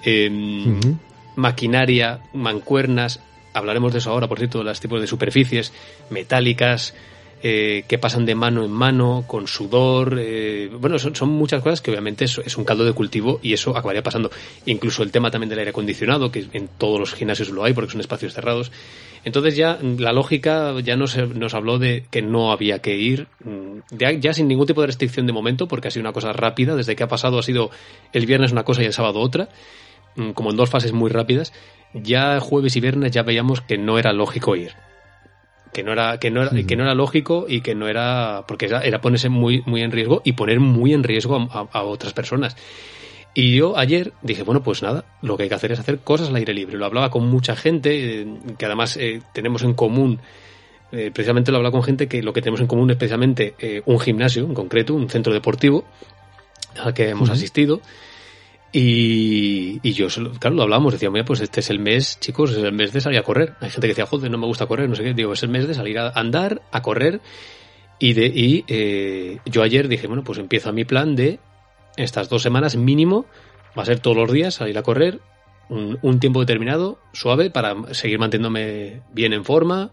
Em, 0.03 0.79
maquinaria, 1.35 2.21
mancuernas, 2.33 3.21
hablaremos 3.53 3.93
de 3.93 3.99
eso 3.99 4.11
ahora, 4.11 4.29
por 4.29 4.39
cierto, 4.39 4.59
de 4.59 4.65
los 4.65 4.79
tipos 4.79 5.01
de 5.01 5.09
superficies, 5.09 5.73
metálicas, 6.11 6.95
eh, 7.43 7.85
que 7.87 7.99
pasan 7.99 8.27
de 8.27 8.35
mano 8.35 8.65
en 8.65 8.71
mano, 8.71 9.25
con 9.27 9.47
sudor. 9.47 10.17
Eh, 10.19 10.71
bueno, 10.79 10.99
son, 10.99 11.15
son, 11.15 11.29
muchas 11.29 11.63
cosas 11.63 11.81
que 11.81 11.91
obviamente 11.91 12.25
es, 12.25 12.39
es, 12.39 12.57
un 12.57 12.65
caldo 12.65 12.85
de 12.85 12.93
cultivo 12.93 13.39
y 13.43 13.53
eso 13.53 13.71
acabaría 13.77 14.03
pasando. 14.03 14.31
Incluso 14.67 15.03
el 15.03 15.13
tema 15.13 15.31
también 15.31 15.49
del 15.49 15.61
aire 15.61 15.71
acondicionado, 15.71 16.33
que 16.33 16.47
en 16.53 16.69
todos 16.69 16.99
los 16.99 17.15
gimnasios 17.15 17.51
lo 17.51 17.63
hay 17.63 17.75
porque 17.75 17.93
son 17.93 18.01
espacios 18.01 18.35
cerrados. 18.35 18.73
Entonces 19.25 19.57
ya 19.57 19.79
la 19.83 20.13
lógica 20.13 20.75
ya 20.81 20.97
nos, 20.97 21.17
nos 21.17 21.55
habló 21.55 21.79
de 21.79 22.07
que 22.11 22.23
no 22.23 22.51
había 22.51 22.81
que 22.81 22.97
ir, 22.97 23.29
mm, 23.45 23.81
ya, 23.91 24.13
ya, 24.13 24.33
sin 24.33 24.49
ningún 24.49 24.67
tipo 24.67 24.81
de 24.81 24.89
restricción 24.89 25.27
de 25.27 25.33
momento, 25.33 25.69
porque 25.69 25.89
ha 25.89 25.91
sido 25.91 26.03
una 26.03 26.13
cosa 26.13 26.33
rápida. 26.33 26.75
Desde 26.75 26.97
que 26.97 27.03
ha 27.05 27.09
pasado 27.09 27.39
ha 27.39 27.43
sido 27.43 27.71
el 28.13 28.27
viernes 28.27 28.53
una 28.53 28.65
cosa 28.65 28.83
y 28.83 28.87
el 28.87 28.93
sábado 28.93 29.21
otra, 29.21 29.49
mm, 30.17 30.31
como 30.31 30.51
en 30.51 30.57
dos 30.57 30.71
fases 30.71 30.93
muy 30.93 31.11
rápidas. 31.11 31.53
Ya 31.95 32.41
jueves 32.41 32.75
y 32.77 32.81
viernes 32.81 33.13
ya 33.13 33.23
veíamos 33.23 33.61
que 33.61 33.79
no 33.79 33.99
era 33.99 34.13
lógico 34.13 34.57
ir 34.57 34.73
que 35.73 35.83
no 35.83 35.93
era 35.93 36.19
que 36.19 36.31
no 36.31 36.43
era, 36.43 36.51
que 36.67 36.77
no 36.77 36.85
era 36.85 36.95
lógico 36.95 37.47
y 37.49 37.61
que 37.61 37.75
no 37.75 37.89
era 37.89 38.45
porque 38.47 38.67
era, 38.67 38.81
era, 38.81 39.01
ponerse 39.01 39.29
muy 39.29 39.63
muy 39.67 39.83
en 39.83 39.91
riesgo 39.91 40.23
y 40.25 40.33
poner 40.33 40.61
muy 40.61 40.93
en 40.93 41.03
riesgo 41.03 41.37
a, 41.51 41.69
a, 41.73 41.83
otras 41.83 42.13
personas. 42.13 42.57
Y 43.35 43.57
yo 43.57 43.77
ayer 43.77 44.13
dije 44.23 44.43
bueno 44.43 44.63
pues 44.63 44.83
nada 44.83 45.05
lo 45.23 45.37
que 45.37 45.45
hay 45.45 45.49
que 45.49 45.55
hacer 45.55 45.73
es 45.73 45.79
hacer 45.79 45.99
cosas 46.01 46.29
al 46.29 46.37
aire 46.37 46.55
libre 46.55 46.77
lo 46.77 46.87
hablaba 46.87 47.11
con 47.11 47.29
mucha 47.29 47.55
gente 47.55 48.23
eh, 48.23 48.27
que 48.57 48.67
además 48.67 48.97
eh, 48.97 49.21
tenemos 49.33 49.63
en 49.63 49.75
común 49.75 50.21
eh, 50.91 51.11
precisamente 51.13 51.51
lo 51.53 51.59
hablaba 51.59 51.73
con 51.73 51.83
gente 51.83 52.09
que 52.09 52.23
lo 52.23 52.33
que 52.33 52.41
tenemos 52.41 52.61
en 52.61 52.67
común 52.67 52.91
es 52.91 52.97
precisamente 52.97 53.55
un 53.85 54.01
gimnasio 54.01 54.45
en 54.45 54.55
concreto 54.55 54.95
un 54.95 55.11
centro 55.11 55.33
deportivo 55.33 55.85
al 56.83 56.95
que 56.95 57.11
hemos 57.11 57.29
uh 57.29 57.33
-huh. 57.33 57.37
asistido 57.37 57.81
y, 58.71 59.93
yo, 59.93 60.09
claro, 60.39 60.57
lo 60.57 60.63
hablamos, 60.63 60.93
decíamos, 60.93 61.23
pues 61.27 61.41
este 61.41 61.61
es 61.61 61.71
el 61.71 61.79
mes, 61.79 62.21
chicos, 62.21 62.51
es 62.53 62.59
el 62.59 62.73
mes 62.73 62.93
de 62.93 63.01
salir 63.01 63.19
a 63.19 63.23
correr. 63.23 63.55
Hay 63.61 63.71
gente 63.71 63.87
que 63.87 63.93
decía, 63.93 64.07
joder, 64.07 64.31
no 64.31 64.39
me 64.39 64.47
gusta 64.47 64.67
correr, 64.67 64.89
no 64.89 64.95
sé 64.95 65.05
qué. 65.05 65.15
Digo, 65.15 65.33
es 65.33 65.43
el 65.43 65.49
mes 65.49 65.67
de 65.67 65.75
salir 65.75 65.99
a 65.99 66.11
andar, 66.11 66.63
a 66.71 66.83
correr. 66.83 67.21
Y, 67.99 68.13
de, 68.13 68.27
y 68.27 68.65
eh, 68.69 69.39
yo 69.47 69.63
ayer 69.63 69.89
dije, 69.89 70.07
bueno, 70.07 70.23
pues 70.23 70.39
empiezo 70.39 70.73
mi 70.73 70.85
plan 70.85 71.17
de 71.17 71.41
estas 71.97 72.29
dos 72.29 72.43
semanas 72.43 72.77
mínimo, 72.77 73.27
va 73.77 73.83
a 73.83 73.87
ser 73.87 74.01
todos 74.01 74.17
los 74.17 74.31
días 74.31 74.55
salir 74.55 74.77
a 74.79 74.83
correr, 74.83 75.19
un, 75.69 75.99
un 76.03 76.21
tiempo 76.21 76.41
determinado, 76.41 77.01
suave, 77.13 77.51
para 77.51 77.95
seguir 77.95 78.19
manteniéndome 78.19 79.01
bien 79.13 79.33
en 79.33 79.45
forma. 79.45 79.91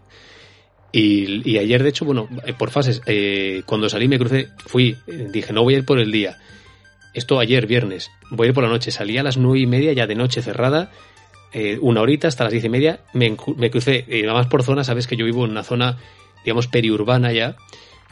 Y, 0.92 1.50
y 1.50 1.58
ayer, 1.58 1.82
de 1.82 1.88
hecho, 1.88 2.04
bueno, 2.04 2.28
por 2.58 2.70
fases, 2.70 3.00
eh, 3.06 3.62
cuando 3.64 3.88
salí 3.88 4.06
me 4.06 4.18
crucé, 4.18 4.50
fui, 4.58 4.96
dije, 5.06 5.52
no 5.52 5.62
voy 5.62 5.74
a 5.74 5.78
ir 5.78 5.84
por 5.84 5.98
el 5.98 6.12
día 6.12 6.38
esto 7.16 7.40
ayer, 7.40 7.66
viernes. 7.66 8.10
Voy 8.28 8.46
a 8.46 8.48
ir 8.48 8.54
por 8.54 8.62
la 8.62 8.68
noche. 8.68 8.90
Salí 8.90 9.16
a 9.16 9.22
las 9.22 9.38
nueve 9.38 9.60
y 9.60 9.66
media, 9.66 9.94
ya 9.94 10.06
de 10.06 10.14
noche 10.14 10.42
cerrada. 10.42 10.92
Eh, 11.50 11.78
una 11.80 12.02
horita 12.02 12.28
hasta 12.28 12.44
las 12.44 12.52
diez 12.52 12.64
y 12.64 12.68
media. 12.68 13.00
Me, 13.14 13.34
me 13.56 13.70
crucé, 13.70 14.04
y 14.06 14.20
nada 14.20 14.34
más 14.34 14.48
por 14.48 14.62
zona, 14.62 14.84
sabes 14.84 15.06
que 15.06 15.16
yo 15.16 15.24
vivo 15.24 15.46
en 15.46 15.52
una 15.52 15.62
zona, 15.62 15.96
digamos, 16.44 16.66
periurbana 16.66 17.32
ya. 17.32 17.56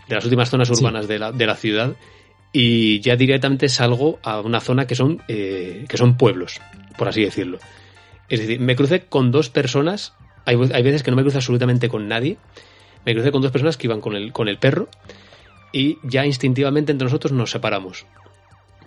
De 0.08 0.14
las 0.14 0.24
últimas 0.24 0.48
zonas 0.48 0.70
urbanas 0.70 1.04
sí. 1.04 1.12
de, 1.12 1.18
la, 1.18 1.32
de 1.32 1.46
la 1.46 1.54
ciudad. 1.54 1.96
Y 2.50 3.00
ya 3.00 3.14
directamente 3.14 3.68
salgo 3.68 4.20
a 4.22 4.40
una 4.40 4.60
zona 4.60 4.86
que 4.86 4.94
son, 4.94 5.22
eh, 5.28 5.84
que 5.86 5.98
son 5.98 6.16
pueblos, 6.16 6.62
por 6.96 7.06
así 7.06 7.22
decirlo. 7.22 7.58
Es 8.30 8.40
decir, 8.40 8.58
me 8.58 8.74
crucé 8.74 9.04
con 9.04 9.30
dos 9.30 9.50
personas. 9.50 10.14
Hay, 10.46 10.56
hay 10.72 10.82
veces 10.82 11.02
que 11.02 11.10
no 11.10 11.18
me 11.18 11.22
cruzo 11.22 11.36
absolutamente 11.36 11.90
con 11.90 12.08
nadie. 12.08 12.38
Me 13.04 13.12
crucé 13.12 13.32
con 13.32 13.42
dos 13.42 13.50
personas 13.50 13.76
que 13.76 13.86
iban 13.86 14.00
con 14.00 14.16
el, 14.16 14.32
con 14.32 14.48
el 14.48 14.56
perro. 14.56 14.88
Y 15.74 15.98
ya 16.04 16.24
instintivamente 16.24 16.90
entre 16.90 17.04
nosotros 17.04 17.32
nos 17.32 17.50
separamos 17.50 18.06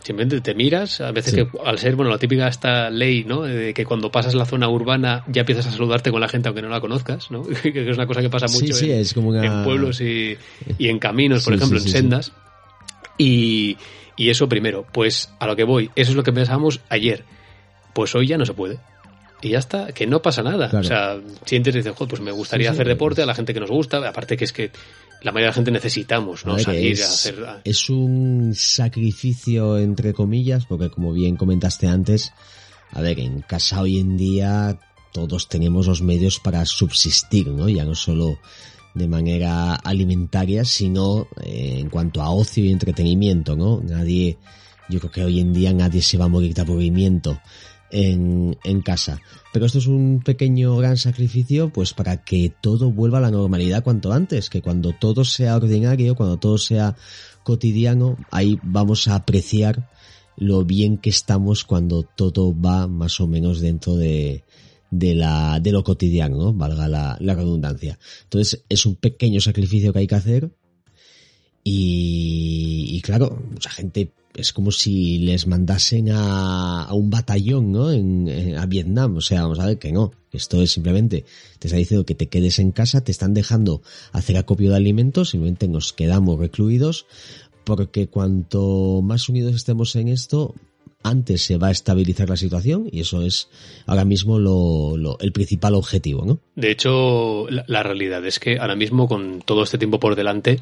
simplemente 0.07 0.39
te 0.39 0.55
miras, 0.55 1.01
a 1.01 1.11
veces 1.11 1.33
sí. 1.33 1.37
que 1.37 1.49
al 1.65 1.77
ser, 1.79 1.97
bueno, 1.97 2.09
la 2.09 2.17
típica 2.17 2.47
esta 2.47 2.89
ley, 2.89 3.25
¿no? 3.25 3.41
De 3.41 3.73
que 3.73 3.83
cuando 3.83 4.09
pasas 4.09 4.35
la 4.35 4.45
zona 4.45 4.69
urbana 4.69 5.25
ya 5.27 5.41
empiezas 5.41 5.67
a 5.67 5.71
saludarte 5.71 6.11
con 6.11 6.21
la 6.21 6.29
gente 6.29 6.47
aunque 6.47 6.61
no 6.61 6.69
la 6.69 6.79
conozcas, 6.79 7.29
¿no? 7.29 7.43
que 7.61 7.89
es 7.89 7.97
una 7.97 8.07
cosa 8.07 8.21
que 8.21 8.29
pasa 8.29 8.47
mucho 8.47 8.73
sí, 8.73 8.85
sí, 8.85 8.91
en, 8.91 8.99
es 8.99 9.13
como 9.13 9.29
una... 9.29 9.45
en, 9.45 9.65
pueblos 9.65 9.99
y, 9.99 10.37
y, 10.77 10.87
en 10.87 10.97
caminos, 10.97 11.43
por 11.43 11.55
ejemplo, 11.55 11.77
en 11.77 11.89
sendas. 11.89 12.31
Y, 13.17 13.75
y 14.15 14.29
eso 14.29 14.47
primero, 14.47 14.85
pues 14.93 15.29
a 15.39 15.45
lo 15.45 15.57
que 15.57 15.65
voy, 15.65 15.91
eso 15.95 16.11
es 16.11 16.15
lo 16.15 16.23
que 16.23 16.31
pensábamos 16.31 16.79
ayer. 16.87 17.25
Pues 17.93 18.15
hoy 18.15 18.27
ya 18.27 18.37
no 18.37 18.45
se 18.45 18.53
puede 18.53 18.79
y 19.41 19.49
ya 19.49 19.59
está, 19.59 19.91
que 19.91 20.07
no 20.07 20.21
pasa 20.21 20.41
nada. 20.41 20.69
Claro. 20.69 20.85
O 20.85 20.87
sea, 20.87 21.17
sientes 21.45 21.75
y 21.75 21.79
dices, 21.79 21.93
pues 21.97 22.21
me 22.21 22.31
gustaría 22.31 22.69
sí, 22.69 22.75
sí, 22.75 22.75
hacer 22.75 22.87
deporte 22.87 23.23
a 23.23 23.25
la 23.25 23.35
gente 23.35 23.53
que 23.53 23.59
nos 23.59 23.69
gusta, 23.69 24.07
aparte 24.07 24.37
que 24.37 24.45
es 24.45 24.53
que 24.53 24.71
la 25.21 25.31
mayoría 25.31 25.47
de 25.47 25.51
la 25.51 25.53
gente 25.53 25.71
necesitamos, 25.71 26.45
¿no? 26.45 26.59
Salir 26.59 26.93
es, 26.93 27.01
a 27.01 27.05
hacer. 27.05 27.45
Es 27.63 27.89
un 27.89 28.53
sacrificio, 28.55 29.77
entre 29.77 30.13
comillas, 30.13 30.65
porque 30.65 30.89
como 30.89 31.13
bien 31.13 31.35
comentaste 31.35 31.87
antes, 31.87 32.33
a 32.91 33.01
ver, 33.01 33.19
en 33.19 33.41
casa 33.41 33.81
hoy 33.81 33.99
en 33.99 34.17
día 34.17 34.79
todos 35.11 35.49
tenemos 35.49 35.87
los 35.87 36.01
medios 36.01 36.39
para 36.39 36.65
subsistir, 36.65 37.47
¿no? 37.47 37.67
Ya 37.69 37.85
no 37.85 37.95
solo 37.95 38.37
de 38.93 39.07
manera 39.07 39.75
alimentaria, 39.75 40.65
sino 40.65 41.27
eh, 41.41 41.77
en 41.79 41.89
cuanto 41.89 42.21
a 42.21 42.31
ocio 42.31 42.63
y 42.63 42.71
entretenimiento, 42.71 43.55
¿no? 43.55 43.81
Nadie, 43.81 44.37
yo 44.89 44.99
creo 44.99 45.11
que 45.11 45.23
hoy 45.23 45.39
en 45.39 45.53
día 45.53 45.73
nadie 45.73 46.01
se 46.01 46.17
va 46.17 46.25
a 46.25 46.29
morir 46.29 46.53
de 46.53 46.61
aburrimiento 46.61 47.39
en, 47.91 48.57
en 48.63 48.81
casa. 48.81 49.21
Pero 49.53 49.65
esto 49.65 49.77
es 49.77 49.87
un 49.87 50.21
pequeño 50.23 50.75
gran 50.77 50.97
sacrificio 50.97 51.69
pues 51.71 51.93
para 51.93 52.23
que 52.23 52.53
todo 52.61 52.91
vuelva 52.91 53.19
a 53.19 53.21
la 53.21 53.31
normalidad 53.31 53.83
cuanto 53.83 54.11
antes, 54.11 54.49
que 54.49 54.61
cuando 54.61 54.93
todo 54.93 55.23
sea 55.23 55.55
ordinario, 55.55 56.15
cuando 56.15 56.37
todo 56.37 56.57
sea 56.57 56.95
cotidiano, 57.43 58.17
ahí 58.31 58.59
vamos 58.63 59.07
a 59.07 59.15
apreciar 59.15 59.89
lo 60.35 60.65
bien 60.65 60.97
que 60.97 61.09
estamos 61.09 61.63
cuando 61.63 62.03
todo 62.03 62.53
va 62.59 62.87
más 62.87 63.19
o 63.19 63.27
menos 63.27 63.59
dentro 63.59 63.95
de, 63.95 64.43
de 64.91 65.15
la, 65.15 65.59
de 65.59 65.71
lo 65.71 65.83
cotidiano, 65.83 66.37
¿no? 66.37 66.53
Valga 66.53 66.87
la, 66.87 67.17
la 67.19 67.33
redundancia. 67.33 67.97
Entonces 68.23 68.63
es 68.69 68.85
un 68.85 68.95
pequeño 68.95 69.41
sacrificio 69.41 69.91
que 69.91 69.99
hay 69.99 70.07
que 70.07 70.15
hacer 70.15 70.51
y, 71.63 72.89
y 72.91 73.01
claro, 73.01 73.41
mucha 73.49 73.69
gente 73.69 74.13
es 74.37 74.53
como 74.53 74.71
si 74.71 75.17
les 75.19 75.47
mandasen 75.47 76.09
a, 76.11 76.87
un 76.93 77.09
batallón, 77.09 77.71
¿no? 77.71 77.91
En, 77.91 78.55
a 78.57 78.65
Vietnam. 78.65 79.17
O 79.17 79.21
sea, 79.21 79.41
vamos 79.41 79.59
a 79.59 79.65
ver 79.65 79.79
que 79.79 79.91
no. 79.91 80.11
Esto 80.31 80.61
es 80.61 80.71
simplemente, 80.71 81.25
te 81.59 81.67
está 81.67 81.77
diciendo 81.77 82.05
que 82.05 82.15
te 82.15 82.27
quedes 82.27 82.59
en 82.59 82.71
casa, 82.71 83.03
te 83.03 83.11
están 83.11 83.33
dejando 83.33 83.81
hacer 84.11 84.37
acopio 84.37 84.69
de 84.69 84.75
alimentos, 84.75 85.31
simplemente 85.31 85.67
nos 85.67 85.93
quedamos 85.93 86.37
recluidos, 86.37 87.07
porque 87.63 88.07
cuanto 88.07 89.01
más 89.01 89.29
unidos 89.29 89.55
estemos 89.55 89.95
en 89.95 90.09
esto, 90.09 90.53
antes 91.01 91.41
se 91.41 91.57
va 91.57 91.67
a 91.67 91.71
estabilizar 91.71 92.29
la 92.29 92.37
situación 92.37 92.87
y 92.91 92.99
eso 92.99 93.23
es 93.23 93.49
ahora 93.85 94.05
mismo 94.05 94.37
lo, 94.37 95.17
el 95.19 95.31
principal 95.31 95.75
objetivo, 95.75 96.25
¿no? 96.25 96.39
De 96.55 96.71
hecho, 96.71 97.47
la 97.49 97.83
realidad 97.83 98.25
es 98.25 98.39
que 98.39 98.59
ahora 98.59 98.75
mismo 98.75 99.07
con 99.07 99.41
todo 99.41 99.63
este 99.63 99.77
tiempo 99.77 99.99
por 99.99 100.15
delante, 100.15 100.59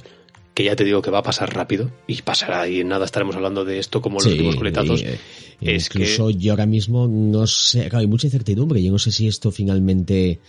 que 0.55 0.63
ya 0.63 0.75
te 0.75 0.85
digo 0.85 1.01
que 1.01 1.11
va 1.11 1.19
a 1.19 1.23
pasar 1.23 1.53
rápido 1.53 1.91
y 2.07 2.21
pasará 2.21 2.67
y 2.67 2.79
en 2.79 2.87
nada 2.87 3.05
estaremos 3.05 3.35
hablando 3.35 3.65
de 3.65 3.77
esto 3.77 4.01
como 4.01 4.15
los 4.15 4.23
sí, 4.23 4.31
últimos 4.31 4.55
coletazos. 4.55 5.03
Eh, 5.03 5.19
es 5.61 5.87
incluso 5.87 6.27
que... 6.29 6.35
yo 6.35 6.53
ahora 6.53 6.65
mismo 6.65 7.07
no 7.07 7.45
sé, 7.45 7.81
claro, 7.81 7.99
hay 7.99 8.07
mucha 8.07 8.27
incertidumbre. 8.27 8.81
Yo 8.81 8.91
no 8.91 8.97
sé 8.97 9.11
si 9.11 9.27
esto 9.27 9.51
finalmente 9.51 10.39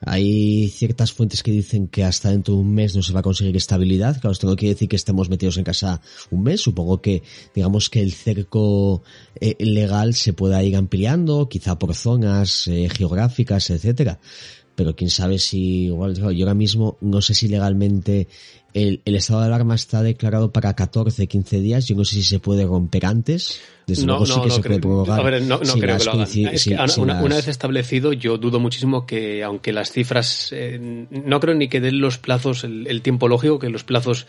hay 0.00 0.68
ciertas 0.68 1.12
fuentes 1.12 1.44
que 1.44 1.52
dicen 1.52 1.86
que 1.86 2.02
hasta 2.02 2.30
dentro 2.30 2.54
de 2.54 2.60
un 2.60 2.74
mes 2.74 2.96
no 2.96 3.02
se 3.02 3.12
va 3.12 3.20
a 3.20 3.22
conseguir 3.22 3.56
estabilidad. 3.56 4.20
Claro, 4.20 4.32
esto 4.32 4.48
no 4.48 4.56
quiere 4.56 4.74
decir 4.74 4.88
que 4.88 4.96
estemos 4.96 5.30
metidos 5.30 5.56
en 5.56 5.64
casa 5.64 6.00
un 6.32 6.42
mes. 6.42 6.60
Supongo 6.60 7.00
que, 7.00 7.22
digamos 7.54 7.88
que 7.90 8.00
el 8.00 8.12
cerco 8.12 9.04
eh, 9.40 9.54
legal 9.60 10.14
se 10.14 10.32
pueda 10.32 10.64
ir 10.64 10.74
ampliando, 10.74 11.48
quizá 11.48 11.78
por 11.78 11.94
zonas 11.94 12.66
eh, 12.66 12.88
geográficas, 12.90 13.70
etcétera 13.70 14.18
pero 14.74 14.94
quién 14.96 15.10
sabe 15.10 15.38
si 15.38 15.84
igual 15.86 16.14
yo 16.14 16.26
ahora 16.26 16.54
mismo 16.54 16.96
no 17.00 17.20
sé 17.20 17.34
si 17.34 17.48
legalmente 17.48 18.28
el, 18.74 19.00
el, 19.04 19.14
estado 19.14 19.40
de 19.40 19.46
alarma 19.46 19.76
está 19.76 20.02
declarado 20.02 20.52
para 20.52 20.74
14, 20.74 21.28
15 21.28 21.60
días. 21.60 21.86
Yo 21.86 21.94
no 21.94 22.04
sé 22.04 22.16
si 22.16 22.24
se 22.24 22.40
puede 22.40 22.64
romper 22.64 23.06
antes. 23.06 23.60
Desde 23.86 24.04
no, 24.04 24.14
luego 24.14 24.26
sí 24.26 24.32
no, 24.34 24.42
que 24.42 24.48
no 24.48 24.54
se 24.54 24.60
creo, 24.62 24.70
puede 24.70 24.80
prorrogar. 24.80 25.20
A 25.20 25.22
ver, 25.22 25.42
no, 25.42 25.60
creo 25.60 25.96
que 25.96 26.04
lo 26.04 26.12
hagan. 26.12 26.28
Es 26.52 26.64
que 26.64 26.74
una, 27.00 27.22
una, 27.22 27.36
vez 27.36 27.46
establecido, 27.46 28.12
yo 28.12 28.36
dudo 28.36 28.58
muchísimo 28.58 29.06
que, 29.06 29.44
aunque 29.44 29.72
las 29.72 29.92
cifras, 29.92 30.50
eh, 30.52 31.06
no 31.08 31.38
creo 31.38 31.54
ni 31.54 31.68
que 31.68 31.80
den 31.80 32.00
los 32.00 32.18
plazos, 32.18 32.64
el, 32.64 32.88
el, 32.88 33.00
tiempo 33.00 33.28
lógico, 33.28 33.60
que 33.60 33.70
los 33.70 33.84
plazos 33.84 34.26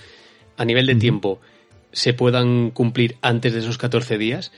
a 0.58 0.66
nivel 0.66 0.86
de 0.86 0.96
tiempo 0.96 1.40
se 1.92 2.14
puedan 2.14 2.70
cumplir 2.70 3.18
antes 3.22 3.54
de 3.54 3.60
esos 3.60 3.80
14 3.80 4.20
días. 4.20 4.52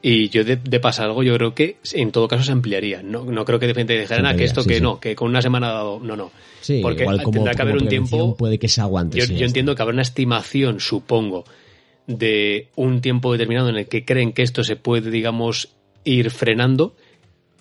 Y 0.00 0.28
yo 0.28 0.44
de, 0.44 0.56
de, 0.56 0.80
pasar 0.80 1.06
algo, 1.06 1.24
yo 1.24 1.34
creo 1.34 1.54
que 1.54 1.78
en 1.92 2.12
todo 2.12 2.28
caso 2.28 2.44
se 2.44 2.52
ampliaría. 2.52 3.02
No, 3.02 3.24
no 3.24 3.44
creo 3.44 3.58
que 3.58 3.66
de 3.66 3.72
repente 3.72 3.98
dijeran 3.98 4.26
ah, 4.26 4.36
que 4.36 4.44
esto 4.44 4.62
sí, 4.62 4.68
que 4.68 4.74
sí. 4.76 4.80
no, 4.80 5.00
que 5.00 5.16
con 5.16 5.28
una 5.28 5.42
semana 5.42 5.68
dado. 5.68 5.98
No, 5.98 6.16
no. 6.16 6.30
Sí, 6.60 6.80
Porque 6.82 7.02
igual 7.02 7.22
como, 7.22 7.32
tendrá 7.32 7.54
que 7.54 7.62
haber 7.62 7.76
un 7.76 7.88
tiempo. 7.88 8.36
Puede 8.36 8.58
que 8.58 8.68
se 8.68 8.80
aguante. 8.80 9.18
Yo, 9.18 9.24
yo 9.24 9.44
entiendo 9.44 9.74
que 9.74 9.82
habrá 9.82 9.94
una 9.94 10.02
estimación, 10.02 10.78
supongo, 10.78 11.44
de 12.06 12.68
un 12.76 13.00
tiempo 13.00 13.32
determinado 13.32 13.68
en 13.70 13.76
el 13.76 13.88
que 13.88 14.04
creen 14.04 14.32
que 14.32 14.42
esto 14.42 14.62
se 14.62 14.76
puede, 14.76 15.10
digamos, 15.10 15.70
ir 16.04 16.30
frenando. 16.30 16.94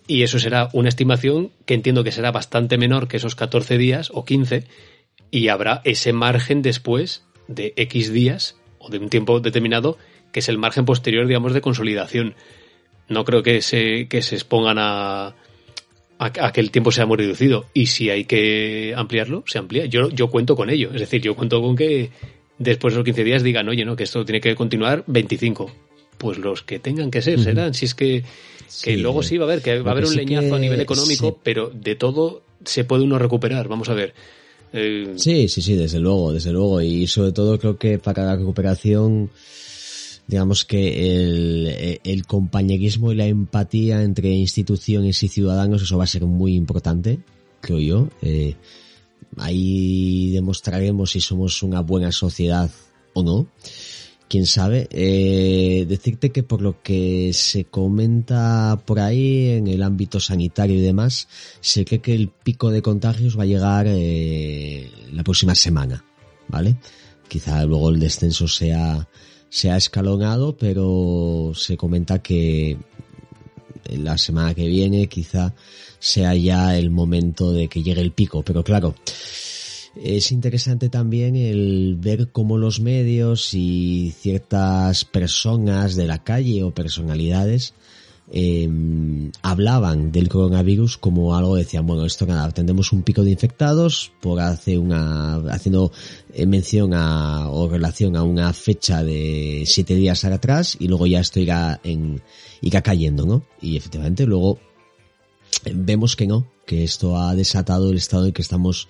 Y 0.06 0.22
eso 0.22 0.38
será 0.38 0.70
una 0.74 0.90
estimación 0.90 1.52
que 1.66 1.74
entiendo 1.74 2.04
que 2.04 2.12
será 2.12 2.32
bastante 2.32 2.78
menor 2.78 3.08
que 3.08 3.18
esos 3.18 3.36
14 3.36 3.80
días 3.80 4.12
o 4.14 4.26
15. 4.26 4.64
Y 5.32 5.48
habrá 5.48 5.82
ese 5.86 6.14
margen 6.14 6.62
después 6.62 7.26
de 7.48 7.74
X 7.76 8.14
días 8.14 8.58
o 8.78 8.90
de 8.90 9.00
un 9.00 9.10
tiempo 9.10 9.40
determinado 9.40 9.98
que 10.38 10.42
es 10.42 10.50
el 10.50 10.60
margen 10.60 10.86
posterior, 10.86 11.26
digamos, 11.26 11.52
de 11.52 11.62
consolidación. 11.62 12.36
No 13.10 13.26
creo 13.26 13.42
que 13.42 13.64
se, 13.64 14.08
que 14.08 14.22
se 14.22 14.36
expongan 14.36 14.78
a, 14.78 15.34
a, 16.20 16.52
que 16.52 16.62
el 16.62 16.70
tiempo 16.70 16.92
sea 16.92 17.08
muy 17.08 17.18
reducido. 17.18 17.66
Y 17.74 17.88
si 17.88 18.12
hay 18.12 18.26
que 18.26 18.94
ampliarlo, 18.96 19.44
se 19.48 19.58
amplía. 19.58 19.88
Yo, 19.88 20.12
yo 20.12 20.28
cuento 20.28 20.56
con 20.56 20.70
ello. 20.70 20.92
Es 20.94 21.00
decir, 21.00 21.24
yo 21.24 21.34
cuento 21.34 21.60
con 21.60 21.76
que 21.76 22.12
después 22.60 22.94
de 22.94 23.00
los 23.00 23.06
15 23.06 23.24
días 23.24 23.42
digan, 23.42 23.68
oye, 23.68 23.84
no, 23.84 23.96
que 23.96 24.04
esto 24.04 24.24
tiene 24.26 24.40
que 24.40 24.54
continuar 24.54 25.04
25. 25.08 25.72
Pues 26.20 26.38
los 26.38 26.62
que 26.62 26.78
tengan 26.78 27.10
que 27.10 27.24
ser 27.24 27.40
serán. 27.40 27.74
Si 27.74 27.86
es 27.86 27.96
que, 27.96 28.24
que 28.84 28.96
luego 28.96 29.24
sí 29.24 29.40
va 29.40 29.46
a 29.46 29.48
haber, 29.48 29.64
que 29.64 29.80
va 29.80 29.90
a 29.90 29.94
haber 29.94 30.06
un 30.06 30.16
leñazo 30.16 30.54
a 30.54 30.60
nivel 30.60 30.80
económico, 30.80 31.40
pero 31.42 31.72
de 31.74 31.96
todo 31.96 32.44
se 32.64 32.84
puede 32.84 33.06
uno 33.06 33.18
recuperar. 33.18 33.68
Vamos 33.68 33.90
a 33.90 33.96
ver. 33.96 34.14
Eh, 34.72 35.14
sí, 35.16 35.48
sí, 35.48 35.64
sí, 35.64 35.74
desde 35.74 36.00
luego, 36.00 36.32
desde 36.32 36.52
luego. 36.52 36.80
Y 36.80 37.08
sobre 37.08 37.32
todo 37.32 37.58
creo 37.58 37.80
que 37.80 37.98
para 37.98 38.24
la 38.24 38.36
recuperación 38.36 39.32
digamos 40.28 40.66
que 40.66 42.00
el, 42.04 42.26
compañerismo 42.26 43.12
y 43.12 43.16
la 43.16 43.26
empatía 43.26 44.04
entre 44.04 44.30
instituciones 44.30 45.24
y 45.24 45.30
ciudadanos, 45.30 45.82
eso 45.82 45.98
va 45.98 46.04
a 46.04 46.08
ser 46.08 46.26
muy 46.26 46.56
importante, 46.56 47.20
creo 47.62 47.80
yo. 47.80 48.10
Eh, 48.22 48.56
ahí 49.38 50.32
demostraremos 50.32 51.12
si 51.12 51.22
somos 51.22 51.64
una 51.64 51.80
buena 51.80 52.12
sociedad 52.12 52.70
o 53.14 53.24
no. 53.24 53.48
Quién 54.28 54.46
sabe. 54.46 54.90
Eh, 54.92 55.86
decirte 55.88 56.34
que 56.34 56.44
por 56.44 56.62
lo 56.62 56.82
que 56.82 57.32
se 57.32 57.64
comenta 57.64 58.82
por 58.86 59.00
ahí 59.00 59.52
en 59.52 59.68
el 59.68 59.82
ámbito 59.82 60.20
sanitario 60.20 60.76
y 60.76 60.82
demás, 60.82 61.30
se 61.62 61.86
cree 61.86 62.02
que 62.02 62.14
el 62.14 62.28
pico 62.28 62.70
de 62.70 62.82
contagios 62.82 63.40
va 63.40 63.44
a 63.44 63.48
llegar 63.48 63.86
eh, 63.88 64.92
la 65.14 65.24
próxima 65.24 65.56
semana, 65.56 66.04
¿vale? 66.50 66.78
Quizá 67.30 67.64
luego 67.66 67.90
el 67.90 68.00
descenso 68.02 68.50
sea 68.50 69.08
se 69.50 69.72
ha 69.72 69.78
escalonado, 69.78 70.58
pero 70.58 71.52
se 71.56 71.78
comenta 71.78 72.22
que 72.22 72.78
la 73.90 74.18
semana 74.18 74.54
que 74.54 74.68
viene 74.68 75.08
quizá 75.08 75.54
sea 76.00 76.36
ya 76.36 76.78
el 76.78 76.90
momento 76.90 77.54
de 77.54 77.68
que 77.68 77.84
llegue 77.84 78.02
el 78.02 78.12
pico. 78.12 78.44
Pero 78.44 78.64
claro, 78.64 78.96
es 79.96 80.32
interesante 80.32 80.90
también 80.90 81.36
el 81.36 81.96
ver 82.00 82.30
cómo 82.32 82.58
los 82.58 82.80
medios 82.80 83.54
y 83.54 84.14
ciertas 84.18 85.06
personas 85.06 85.96
de 85.96 86.08
la 86.08 86.24
calle 86.24 86.64
o 86.64 86.72
personalidades 86.72 87.74
eh, 88.32 88.70
hablaban 89.42 90.12
del 90.12 90.28
coronavirus 90.28 90.98
como 90.98 91.36
algo, 91.36 91.56
decían, 91.56 91.88
bueno, 91.88 92.06
esto 92.06 92.26
nada, 92.26 92.52
tendremos 92.52 92.92
un 92.92 93.04
pico 93.04 93.24
de 93.24 93.32
infectados 93.32 94.12
por 94.22 94.40
hace 94.42 94.78
una, 94.78 95.36
haciendo 95.50 95.92
eh, 96.34 96.46
mención 96.46 96.94
a, 96.94 97.50
o 97.50 97.70
relación 97.70 98.16
a 98.18 98.24
una 98.24 98.52
fecha 98.54 99.04
de 99.04 99.64
siete 99.66 99.96
días 99.96 100.26
atrás 100.26 100.76
y 100.80 100.88
luego 100.88 101.08
ya 101.08 101.22
esto 101.22 101.40
irá 101.40 101.80
en, 101.84 102.22
irá 102.62 102.82
cayendo, 102.82 103.26
¿no? 103.26 103.44
Y 103.62 103.78
efectivamente 103.78 104.26
luego 104.26 104.60
vemos 105.74 106.16
que 106.16 106.28
no, 106.28 106.48
que 106.66 106.84
esto 106.84 107.18
ha 107.18 107.34
desatado 107.34 107.92
el 107.92 107.98
estado 107.98 108.26
en 108.26 108.34
que 108.34 108.42
estamos 108.42 108.90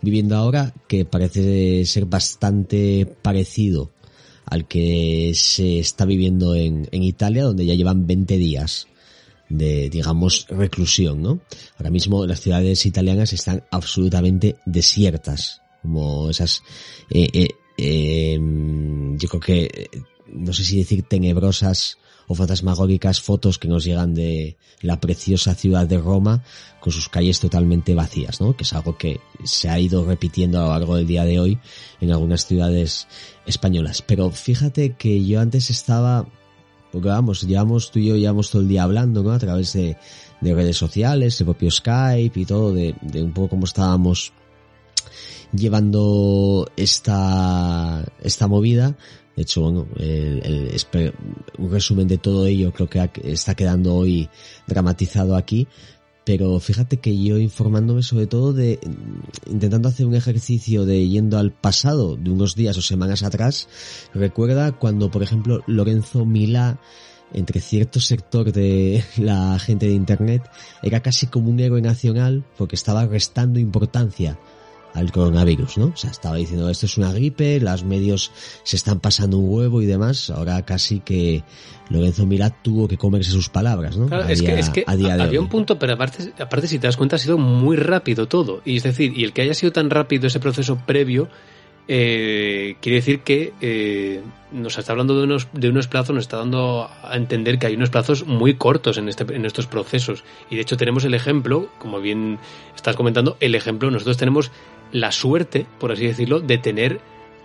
viviendo 0.00 0.36
ahora, 0.36 0.72
que 0.86 1.04
parece 1.04 1.84
ser 1.84 2.06
bastante 2.06 3.06
parecido 3.20 3.90
al 4.50 4.66
que 4.66 5.32
se 5.34 5.78
está 5.78 6.04
viviendo 6.04 6.54
en, 6.54 6.88
en 6.90 7.02
Italia, 7.02 7.44
donde 7.44 7.66
ya 7.66 7.74
llevan 7.74 8.06
20 8.06 8.36
días 8.36 8.88
de, 9.48 9.88
digamos, 9.90 10.46
reclusión, 10.48 11.22
¿no? 11.22 11.40
Ahora 11.78 11.90
mismo 11.90 12.26
las 12.26 12.40
ciudades 12.40 12.84
italianas 12.86 13.32
están 13.32 13.64
absolutamente 13.70 14.56
desiertas, 14.66 15.62
como 15.82 16.30
esas, 16.30 16.62
eh, 17.10 17.28
eh, 17.32 17.48
eh, 17.78 18.38
yo 18.40 19.28
creo 19.28 19.40
que, 19.40 19.90
no 20.32 20.52
sé 20.52 20.64
si 20.64 20.78
decir 20.78 21.04
tenebrosas 21.04 21.98
o 22.26 22.34
fantasmagóricas 22.34 23.22
fotos 23.22 23.58
que 23.58 23.68
nos 23.68 23.84
llegan 23.84 24.12
de 24.12 24.58
la 24.82 25.00
preciosa 25.00 25.54
ciudad 25.54 25.86
de 25.86 25.96
Roma 25.96 26.44
con 26.78 26.92
sus 26.92 27.08
calles 27.08 27.40
totalmente 27.40 27.94
vacías, 27.94 28.40
¿no? 28.40 28.54
Que 28.54 28.64
es 28.64 28.72
algo 28.74 28.98
que 28.98 29.20
se 29.44 29.70
ha 29.70 29.80
ido 29.80 30.04
repitiendo 30.04 30.58
a 30.58 30.64
lo 30.64 30.68
largo 30.68 30.96
del 30.96 31.06
día 31.06 31.24
de 31.24 31.40
hoy 31.40 31.58
en 32.02 32.12
algunas 32.12 32.46
ciudades 32.46 33.08
españolas. 33.48 34.02
Pero 34.02 34.30
fíjate 34.30 34.92
que 34.92 35.24
yo 35.24 35.40
antes 35.40 35.70
estaba, 35.70 36.26
porque 36.92 37.08
vamos, 37.08 37.42
llevamos 37.42 37.90
tú 37.90 37.98
y 37.98 38.06
yo 38.06 38.16
llevamos 38.16 38.50
todo 38.50 38.62
el 38.62 38.68
día 38.68 38.84
hablando, 38.84 39.22
¿no? 39.22 39.32
A 39.32 39.38
través 39.38 39.72
de, 39.72 39.96
de 40.40 40.54
redes 40.54 40.76
sociales, 40.76 41.40
el 41.40 41.46
propio 41.46 41.70
Skype 41.70 42.38
y 42.38 42.44
todo, 42.44 42.72
de, 42.72 42.94
de 43.02 43.22
un 43.22 43.32
poco 43.32 43.50
cómo 43.50 43.64
estábamos 43.64 44.32
llevando 45.52 46.70
esta, 46.76 48.04
esta 48.20 48.46
movida 48.46 48.94
de 49.38 49.42
hecho, 49.42 49.60
bueno, 49.60 49.86
el, 50.00 50.74
un 51.58 51.70
resumen 51.70 52.08
de 52.08 52.18
todo 52.18 52.44
ello 52.44 52.72
creo 52.72 52.88
que 52.90 53.08
está 53.22 53.54
quedando 53.54 53.94
hoy 53.94 54.28
dramatizado 54.66 55.36
aquí. 55.36 55.68
Pero 56.28 56.60
fíjate 56.60 56.98
que 56.98 57.18
yo 57.18 57.38
informándome 57.38 58.02
sobre 58.02 58.26
todo 58.26 58.52
de, 58.52 58.78
intentando 59.46 59.88
hacer 59.88 60.04
un 60.04 60.14
ejercicio 60.14 60.84
de 60.84 61.08
yendo 61.08 61.38
al 61.38 61.52
pasado 61.52 62.16
de 62.16 62.28
unos 62.28 62.54
días 62.54 62.76
o 62.76 62.82
semanas 62.82 63.22
atrás, 63.22 63.66
recuerda 64.12 64.72
cuando, 64.72 65.10
por 65.10 65.22
ejemplo, 65.22 65.62
Lorenzo 65.66 66.26
Milá 66.26 66.80
entre 67.32 67.62
cierto 67.62 67.98
sector 67.98 68.52
de 68.52 69.02
la 69.16 69.58
gente 69.58 69.86
de 69.86 69.94
Internet 69.94 70.42
era 70.82 71.00
casi 71.00 71.28
como 71.28 71.48
un 71.48 71.60
héroe 71.60 71.80
nacional 71.80 72.44
porque 72.58 72.76
estaba 72.76 73.06
restando 73.06 73.58
importancia 73.58 74.38
al 74.94 75.12
coronavirus, 75.12 75.78
¿no? 75.78 75.86
O 75.86 75.96
sea, 75.96 76.10
estaba 76.10 76.36
diciendo 76.36 76.68
esto 76.68 76.86
es 76.86 76.98
una 76.98 77.12
gripe, 77.12 77.60
los 77.60 77.84
medios 77.84 78.32
se 78.62 78.76
están 78.76 79.00
pasando 79.00 79.38
un 79.38 79.52
huevo 79.52 79.82
y 79.82 79.86
demás. 79.86 80.30
Ahora 80.30 80.64
casi 80.64 81.00
que 81.00 81.44
Lorenzo 81.90 82.26
Mirat 82.26 82.62
tuvo 82.62 82.88
que 82.88 82.96
comerse 82.96 83.30
sus 83.30 83.48
palabras, 83.48 83.96
¿no? 83.96 84.06
Claro, 84.06 84.28
es, 84.28 84.42
que, 84.42 84.58
es 84.58 84.70
que 84.70 84.84
había 84.86 85.40
un 85.40 85.48
punto, 85.48 85.78
pero 85.78 85.94
aparte, 85.94 86.32
aparte 86.38 86.66
si 86.66 86.78
te 86.78 86.86
das 86.86 86.96
cuenta 86.96 87.16
ha 87.16 87.18
sido 87.18 87.38
muy 87.38 87.76
rápido 87.76 88.28
todo. 88.28 88.60
Y 88.64 88.76
es 88.76 88.82
decir, 88.82 89.16
y 89.16 89.24
el 89.24 89.32
que 89.32 89.42
haya 89.42 89.54
sido 89.54 89.72
tan 89.72 89.90
rápido 89.90 90.26
ese 90.26 90.40
proceso 90.40 90.78
previo, 90.86 91.28
eh, 91.90 92.76
quiere 92.82 92.96
decir 92.96 93.20
que 93.20 93.54
eh, 93.62 94.20
nos 94.52 94.76
está 94.76 94.92
hablando 94.92 95.16
de 95.16 95.24
unos, 95.24 95.48
de 95.54 95.70
unos 95.70 95.88
plazos, 95.88 96.14
nos 96.14 96.24
está 96.24 96.36
dando 96.36 96.90
a 97.02 97.16
entender 97.16 97.58
que 97.58 97.66
hay 97.66 97.76
unos 97.76 97.88
plazos 97.88 98.26
muy 98.26 98.54
cortos 98.54 98.98
en, 98.98 99.08
este, 99.08 99.24
en 99.34 99.46
estos 99.46 99.66
procesos. 99.66 100.22
Y 100.50 100.56
de 100.56 100.62
hecho 100.62 100.76
tenemos 100.76 101.04
el 101.04 101.14
ejemplo, 101.14 101.70
como 101.78 102.00
bien 102.00 102.38
estás 102.76 102.94
comentando, 102.94 103.38
el 103.40 103.54
ejemplo, 103.54 103.90
nosotros 103.90 104.18
tenemos 104.18 104.50
la 104.92 105.12
suerte, 105.12 105.66
por 105.78 105.92
así 105.92 106.06
decirlo, 106.06 106.40
de 106.40 106.58
tener 106.58 107.00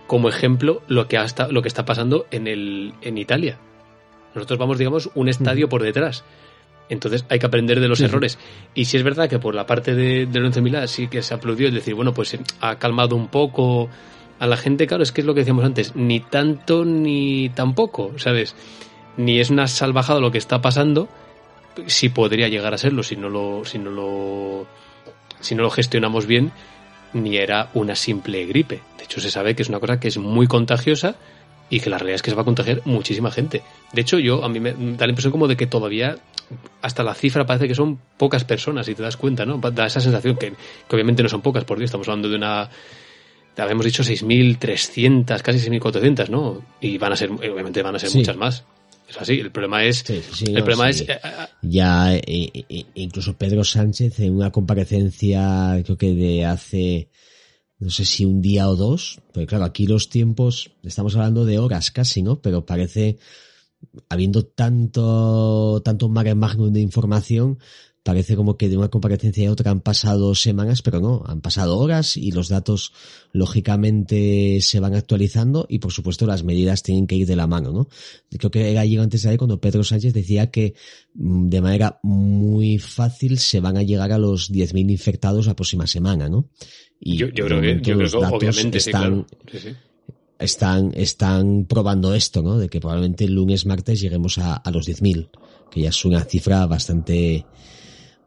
como 0.06 0.28
ejemplo 0.28 0.82
lo 0.86 1.08
que, 1.08 1.18
hasta, 1.18 1.48
lo 1.48 1.62
que 1.62 1.68
está 1.68 1.84
pasando 1.84 2.26
en, 2.30 2.46
el, 2.46 2.94
en 3.02 3.18
Italia. 3.18 3.58
Nosotros 4.34 4.58
vamos, 4.58 4.78
digamos, 4.78 5.10
un 5.14 5.28
estadio 5.28 5.68
por 5.68 5.82
detrás. 5.82 6.24
Entonces 6.88 7.24
hay 7.30 7.38
que 7.38 7.46
aprender 7.46 7.80
de 7.80 7.88
los 7.88 8.00
errores. 8.00 8.38
Y 8.74 8.84
si 8.84 8.96
es 8.96 9.02
verdad 9.02 9.28
que 9.28 9.38
por 9.38 9.54
la 9.54 9.66
parte 9.66 9.94
de, 9.94 10.26
de 10.26 10.38
Lorenzo 10.38 10.60
Milá 10.60 10.86
sí 10.86 11.08
que 11.08 11.22
se 11.22 11.32
aplaudió, 11.32 11.68
es 11.68 11.74
decir, 11.74 11.94
bueno, 11.94 12.12
pues 12.12 12.36
ha 12.60 12.76
calmado 12.76 13.16
un 13.16 13.28
poco 13.28 13.88
a 14.38 14.46
la 14.46 14.56
gente, 14.56 14.86
claro, 14.86 15.02
es 15.02 15.12
que 15.12 15.20
es 15.20 15.26
lo 15.26 15.34
que 15.34 15.40
decíamos 15.40 15.64
antes, 15.64 15.94
ni 15.96 16.20
tanto 16.20 16.84
ni 16.84 17.48
tampoco, 17.50 18.12
¿sabes? 18.18 18.54
Ni 19.16 19.40
es 19.40 19.50
una 19.50 19.68
salvajada 19.68 20.20
lo 20.20 20.32
que 20.32 20.38
está 20.38 20.60
pasando, 20.60 21.08
si 21.86 22.08
podría 22.08 22.48
llegar 22.48 22.74
a 22.74 22.78
serlo 22.78 23.02
si 23.02 23.16
no 23.16 23.28
lo, 23.28 23.64
si 23.64 23.78
no 23.78 23.90
lo, 23.90 24.66
si 25.40 25.54
no 25.54 25.62
lo 25.62 25.70
gestionamos 25.70 26.26
bien, 26.26 26.52
ni 27.14 27.36
era 27.36 27.70
una 27.74 27.94
simple 27.94 28.44
gripe. 28.46 28.80
De 28.98 29.04
hecho, 29.04 29.20
se 29.20 29.30
sabe 29.30 29.54
que 29.54 29.62
es 29.62 29.68
una 29.68 29.80
cosa 29.80 29.98
que 29.98 30.08
es 30.08 30.18
muy 30.18 30.46
contagiosa 30.46 31.16
y 31.70 31.80
que 31.80 31.90
la 31.90 31.98
realidad 31.98 32.16
es 32.16 32.22
que 32.22 32.30
se 32.30 32.36
va 32.36 32.42
a 32.42 32.44
contagiar 32.44 32.82
muchísima 32.84 33.30
gente. 33.30 33.62
De 33.92 34.02
hecho, 34.02 34.18
yo 34.18 34.44
a 34.44 34.48
mí 34.48 34.60
me 34.60 34.72
da 34.72 35.06
la 35.06 35.10
impresión 35.10 35.32
como 35.32 35.48
de 35.48 35.56
que 35.56 35.66
todavía 35.66 36.16
hasta 36.82 37.02
la 37.02 37.14
cifra 37.14 37.46
parece 37.46 37.68
que 37.68 37.74
son 37.74 37.98
pocas 38.18 38.44
personas, 38.44 38.86
y 38.88 38.94
te 38.94 39.02
das 39.02 39.16
cuenta, 39.16 39.46
¿no? 39.46 39.58
Da 39.58 39.86
esa 39.86 40.00
sensación 40.00 40.36
que, 40.36 40.52
obviamente 40.90 41.22
no 41.22 41.28
son 41.28 41.40
pocas, 41.40 41.64
porque 41.64 41.84
estamos 41.84 42.06
hablando 42.08 42.28
de 42.28 42.36
una 42.36 42.68
habíamos 43.56 43.86
dicho 43.86 44.02
6.300, 44.02 45.40
casi 45.40 45.70
6.400, 45.70 46.28
¿no? 46.28 46.62
Y 46.80 46.98
van 46.98 47.12
a 47.12 47.16
ser, 47.16 47.30
obviamente 47.30 47.82
van 47.82 47.94
a 47.94 47.98
ser 47.98 48.10
muchas 48.14 48.36
más. 48.36 48.64
Es 49.14 49.22
así, 49.22 49.38
el 49.38 49.52
problema 49.52 49.84
es... 49.84 50.04
el 50.10 50.54
problema 50.64 50.90
es... 50.90 51.06
Ya, 51.62 52.20
incluso 52.94 53.38
Pedro 53.38 53.62
Sánchez 53.62 54.18
en 54.18 54.34
una 54.34 54.50
comparecencia, 54.50 55.80
creo 55.84 55.96
que 55.96 56.14
de 56.14 56.44
hace, 56.44 57.10
no 57.78 57.90
sé 57.90 58.04
si 58.04 58.24
un 58.24 58.42
día 58.42 58.68
o 58.68 58.74
dos, 58.74 59.20
porque 59.32 59.46
claro, 59.46 59.64
aquí 59.64 59.86
los 59.86 60.08
tiempos, 60.08 60.72
estamos 60.82 61.14
hablando 61.14 61.44
de 61.44 61.60
horas 61.60 61.92
casi, 61.92 62.22
¿no? 62.22 62.42
Pero 62.42 62.66
parece, 62.66 63.18
habiendo 64.08 64.44
tanto, 64.46 65.80
tanto 65.84 66.08
mare 66.08 66.34
magnum 66.34 66.72
de 66.72 66.80
información, 66.80 67.60
parece 68.04 68.36
como 68.36 68.56
que 68.56 68.68
de 68.68 68.76
una 68.76 68.90
comparecencia 68.90 69.48
a 69.48 69.52
otra 69.52 69.70
han 69.70 69.80
pasado 69.80 70.34
semanas, 70.34 70.82
pero 70.82 71.00
no, 71.00 71.24
han 71.26 71.40
pasado 71.40 71.78
horas 71.78 72.16
y 72.18 72.30
los 72.32 72.48
datos 72.48 72.92
lógicamente 73.32 74.58
se 74.60 74.78
van 74.78 74.94
actualizando 74.94 75.66
y 75.70 75.78
por 75.78 75.90
supuesto 75.90 76.26
las 76.26 76.44
medidas 76.44 76.82
tienen 76.82 77.06
que 77.06 77.16
ir 77.16 77.26
de 77.26 77.34
la 77.34 77.46
mano, 77.46 77.72
¿no? 77.72 77.88
Creo 78.30 78.50
que 78.50 78.70
era 78.70 78.82
ayer 78.82 79.00
antes 79.00 79.22
de 79.22 79.30
ahí 79.30 79.36
cuando 79.38 79.58
Pedro 79.58 79.82
Sánchez 79.82 80.12
decía 80.12 80.50
que 80.50 80.74
mm, 81.14 81.48
de 81.48 81.60
manera 81.62 81.98
muy 82.02 82.78
fácil 82.78 83.38
se 83.38 83.60
van 83.60 83.78
a 83.78 83.82
llegar 83.82 84.12
a 84.12 84.18
los 84.18 84.52
10.000 84.52 84.90
infectados 84.90 85.46
la 85.46 85.56
próxima 85.56 85.86
semana, 85.86 86.28
¿no? 86.28 86.50
Y 87.00 87.16
yo, 87.16 87.30
creo 87.30 87.60
que, 87.60 87.80
yo 87.80 87.96
creo 87.96 88.10
que 88.10 88.16
obviamente 88.16 88.78
están, 88.78 89.26
están, 90.38 90.92
están 90.94 91.64
probando 91.64 92.14
esto, 92.14 92.42
¿no? 92.42 92.58
De 92.58 92.68
que 92.68 92.80
probablemente 92.80 93.24
el 93.24 93.34
lunes, 93.34 93.64
martes 93.64 94.00
lleguemos 94.00 94.36
a, 94.38 94.56
a 94.56 94.70
los 94.70 94.86
10.000, 94.86 95.30
que 95.70 95.80
ya 95.80 95.88
es 95.88 96.04
una 96.04 96.22
cifra 96.24 96.66
bastante, 96.66 97.46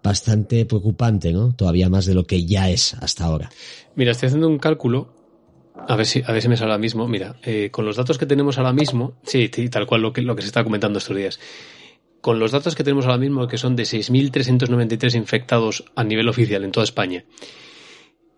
bastante 0.04 0.66
preocupante, 0.66 1.32
¿no? 1.32 1.54
Todavía 1.54 1.90
más 1.90 2.06
de 2.06 2.14
lo 2.14 2.26
que 2.26 2.46
ya 2.46 2.70
es 2.70 2.94
hasta 2.96 3.26
ahora. 3.26 3.50
Mira, 3.96 4.12
estoy 4.12 4.28
haciendo 4.28 4.48
un 4.48 4.60
cálculo. 4.60 5.14
A 5.88 5.96
ver 5.96 6.06
si, 6.06 6.24
a 6.26 6.32
ver 6.32 6.42
si 6.42 6.50
me 6.50 6.58
sale 6.58 6.72
ahora 6.72 6.82
mismo. 6.82 7.08
Mira, 7.08 7.36
eh, 7.44 7.70
con 7.72 7.86
los 7.86 7.96
datos 7.96 8.18
que 8.18 8.26
tenemos 8.26 8.58
ahora 8.58 8.74
mismo, 8.74 9.14
sí, 9.24 9.50
tal 9.50 9.86
cual 9.86 10.02
lo 10.02 10.14
que, 10.14 10.22
lo 10.22 10.36
que 10.36 10.42
se 10.42 10.48
está 10.48 10.64
comentando 10.64 11.00
estos 11.00 11.16
días. 11.16 11.40
Con 12.22 12.40
los 12.40 12.52
datos 12.52 12.76
que 12.76 12.84
tenemos 12.84 13.06
ahora 13.06 13.20
mismo, 13.20 13.48
que 13.48 13.58
son 13.58 13.76
de 13.76 13.84
6.393 13.84 15.16
infectados 15.16 15.86
a 15.96 16.04
nivel 16.04 16.28
oficial 16.28 16.64
en 16.64 16.72
toda 16.72 16.84
España 16.84 17.26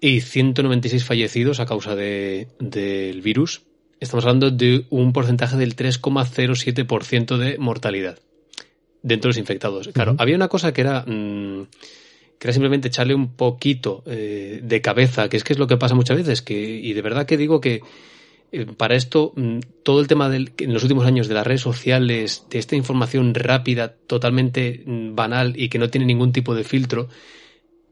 y 0.02 0.22
196 0.22 1.04
fallecidos 1.04 1.60
a 1.60 1.66
causa 1.66 1.96
de, 1.96 2.48
del 2.60 3.22
virus, 3.22 3.64
estamos 4.00 4.26
hablando 4.26 4.52
de 4.52 4.86
un 4.90 5.14
porcentaje 5.14 5.58
del 5.58 5.76
3,07% 5.76 7.38
de 7.38 7.58
mortalidad 7.58 8.20
dentro 9.02 9.28
de 9.28 9.32
los 9.32 9.38
infectados. 9.38 9.90
Claro, 9.90 10.16
había 10.18 10.36
una 10.36 10.48
cosa 10.48 10.74
que 10.74 10.82
era, 10.82 11.02
mm, 11.06 11.64
que 12.38 12.48
era 12.48 12.54
simplemente 12.54 12.88
echarle 12.88 13.14
un 13.14 13.36
poquito 13.36 14.04
eh, 14.06 14.60
de 14.64 14.82
cabeza, 14.82 15.30
que 15.30 15.38
es 15.38 15.44
que 15.44 15.54
es 15.54 15.60
lo 15.60 15.68
que 15.68 15.78
pasa 15.78 15.96
muchas 15.96 16.18
veces, 16.18 16.42
que, 16.42 16.60
y 16.60 16.94
de 16.94 17.02
verdad 17.02 17.26
que 17.26 17.38
digo 17.38 17.60
que 17.62 17.82
eh, 18.52 18.66
para 18.66 18.96
esto, 18.96 19.34
mm, 19.36 19.60
todo 19.84 20.02
el 20.02 20.08
tema 20.08 20.30
del, 20.30 20.52
en 20.58 20.74
los 20.74 20.84
últimos 20.84 21.06
años 21.06 21.28
de 21.28 21.36
las 21.36 21.46
redes 21.46 21.62
sociales, 21.62 22.46
de 22.50 22.60
esta 22.60 22.76
información 22.76 23.36
rápida, 23.36 23.94
totalmente 24.08 24.84
mm, 24.86 25.16
banal 25.16 25.54
y 25.56 25.70
que 25.70 25.78
no 25.78 25.90
tiene 25.90 26.06
ningún 26.06 26.32
tipo 26.32 26.56
de 26.56 26.64
filtro, 26.64 27.10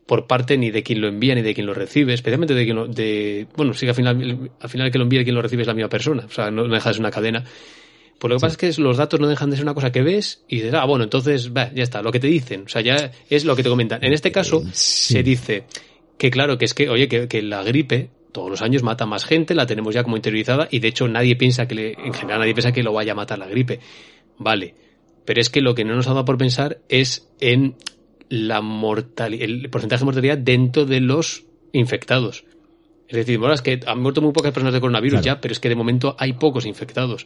por 0.08 0.26
parte 0.26 0.58
ni 0.58 0.72
de 0.72 0.84
quien 0.84 1.02
lo 1.02 1.08
envía 1.08 1.36
ni 1.36 1.42
de 1.42 1.54
quien 1.54 1.68
lo 1.68 1.74
recibe, 1.74 2.14
especialmente 2.14 2.56
de 2.56 2.64
quien 2.64 2.76
lo, 2.76 2.88
de, 2.88 3.46
bueno, 3.56 3.74
sí 3.74 3.86
que 3.86 3.90
al 3.90 3.96
final, 3.96 4.52
al 4.60 4.70
final 4.70 4.90
que 4.90 4.98
lo 4.98 5.04
envía 5.04 5.22
y 5.22 5.24
quien 5.26 5.36
lo 5.36 5.42
recibe 5.42 5.62
es 5.62 5.68
la 5.68 5.74
misma 5.74 5.90
persona, 5.90 6.26
o 6.26 6.32
sea, 6.32 6.50
no, 6.50 6.68
deja 6.68 6.90
de 6.90 6.94
ser 6.94 7.02
una 7.02 7.12
cadena. 7.12 7.44
Pues 8.20 8.30
lo 8.30 8.38
que 8.38 8.42
pasa 8.42 8.54
es 8.54 8.76
que 8.76 8.82
los 8.82 8.98
datos 8.98 9.20
no 9.20 9.28
dejan 9.28 9.50
de 9.50 9.58
ser 9.58 9.66
una 9.66 9.76
cosa 9.76 9.92
que 9.92 10.02
ves 10.02 10.44
y 10.48 10.58
dices, 10.58 10.74
ah, 10.74 10.86
bueno, 10.86 11.04
entonces, 11.04 11.56
va, 11.56 11.72
ya 11.74 11.84
está, 11.84 12.02
lo 12.02 12.12
que 12.12 12.20
te 12.20 12.28
dicen, 12.28 12.64
o 12.66 12.70
sea, 12.70 12.82
ya 12.82 13.12
es 13.30 13.46
lo 13.46 13.56
que 13.56 13.64
te 13.64 13.70
comentan. 13.70 14.04
En 14.04 14.14
este 14.14 14.32
caso, 14.32 14.62
eh, 14.62 14.70
se 14.72 15.22
dice 15.22 15.66
que 16.18 16.32
claro, 16.32 16.58
que 16.58 16.66
es 16.66 16.74
que, 16.74 16.90
oye, 16.90 17.08
que, 17.08 17.28
que, 17.28 17.44
la 17.44 17.62
gripe 17.64 18.10
todos 18.32 18.50
los 18.50 18.62
años 18.62 18.82
mata 18.82 19.06
más 19.06 19.24
gente, 19.24 19.54
la 19.54 19.68
tenemos 19.68 19.94
ya 19.94 20.04
como 20.04 20.16
interiorizada 20.16 20.68
y 20.72 20.80
de 20.80 20.88
hecho 20.88 21.08
nadie 21.08 21.36
piensa 21.36 21.68
que, 21.68 21.76
le, 21.76 21.92
en 21.94 22.14
general 22.14 22.40
nadie 22.40 22.54
piensa 22.54 22.72
que 22.72 22.82
lo 22.82 22.92
vaya 22.92 23.12
a 23.12 23.16
matar 23.16 23.38
la 23.38 23.48
gripe. 23.48 23.80
Vale. 24.40 24.74
Pero 25.26 25.42
es 25.42 25.50
que 25.50 25.62
lo 25.62 25.76
que 25.76 25.84
no 25.84 25.96
nos 25.96 26.08
ha 26.08 26.12
dado 26.12 26.26
por 26.26 26.38
pensar 26.38 26.80
es 26.90 27.30
en 27.40 27.76
la 28.30 28.62
mortalidad, 28.62 29.44
el 29.44 29.70
porcentaje 29.70 30.00
de 30.00 30.06
mortalidad 30.06 30.38
dentro 30.38 30.86
de 30.86 31.02
los 31.02 31.46
infectados. 31.72 32.46
Es 33.08 33.16
decir, 33.16 33.38
bueno, 33.38 33.54
es 33.54 33.62
que 33.62 33.80
han 33.86 34.02
muerto 34.02 34.22
muy 34.22 34.34
pocas 34.34 34.52
personas 34.52 34.74
de 34.74 34.82
coronavirus 34.82 35.22
ya, 35.22 35.40
pero 35.40 35.52
es 35.52 35.60
que 35.60 35.70
de 35.70 35.76
momento 35.76 36.16
hay 36.20 36.34
pocos 36.34 36.66
infectados. 36.66 37.26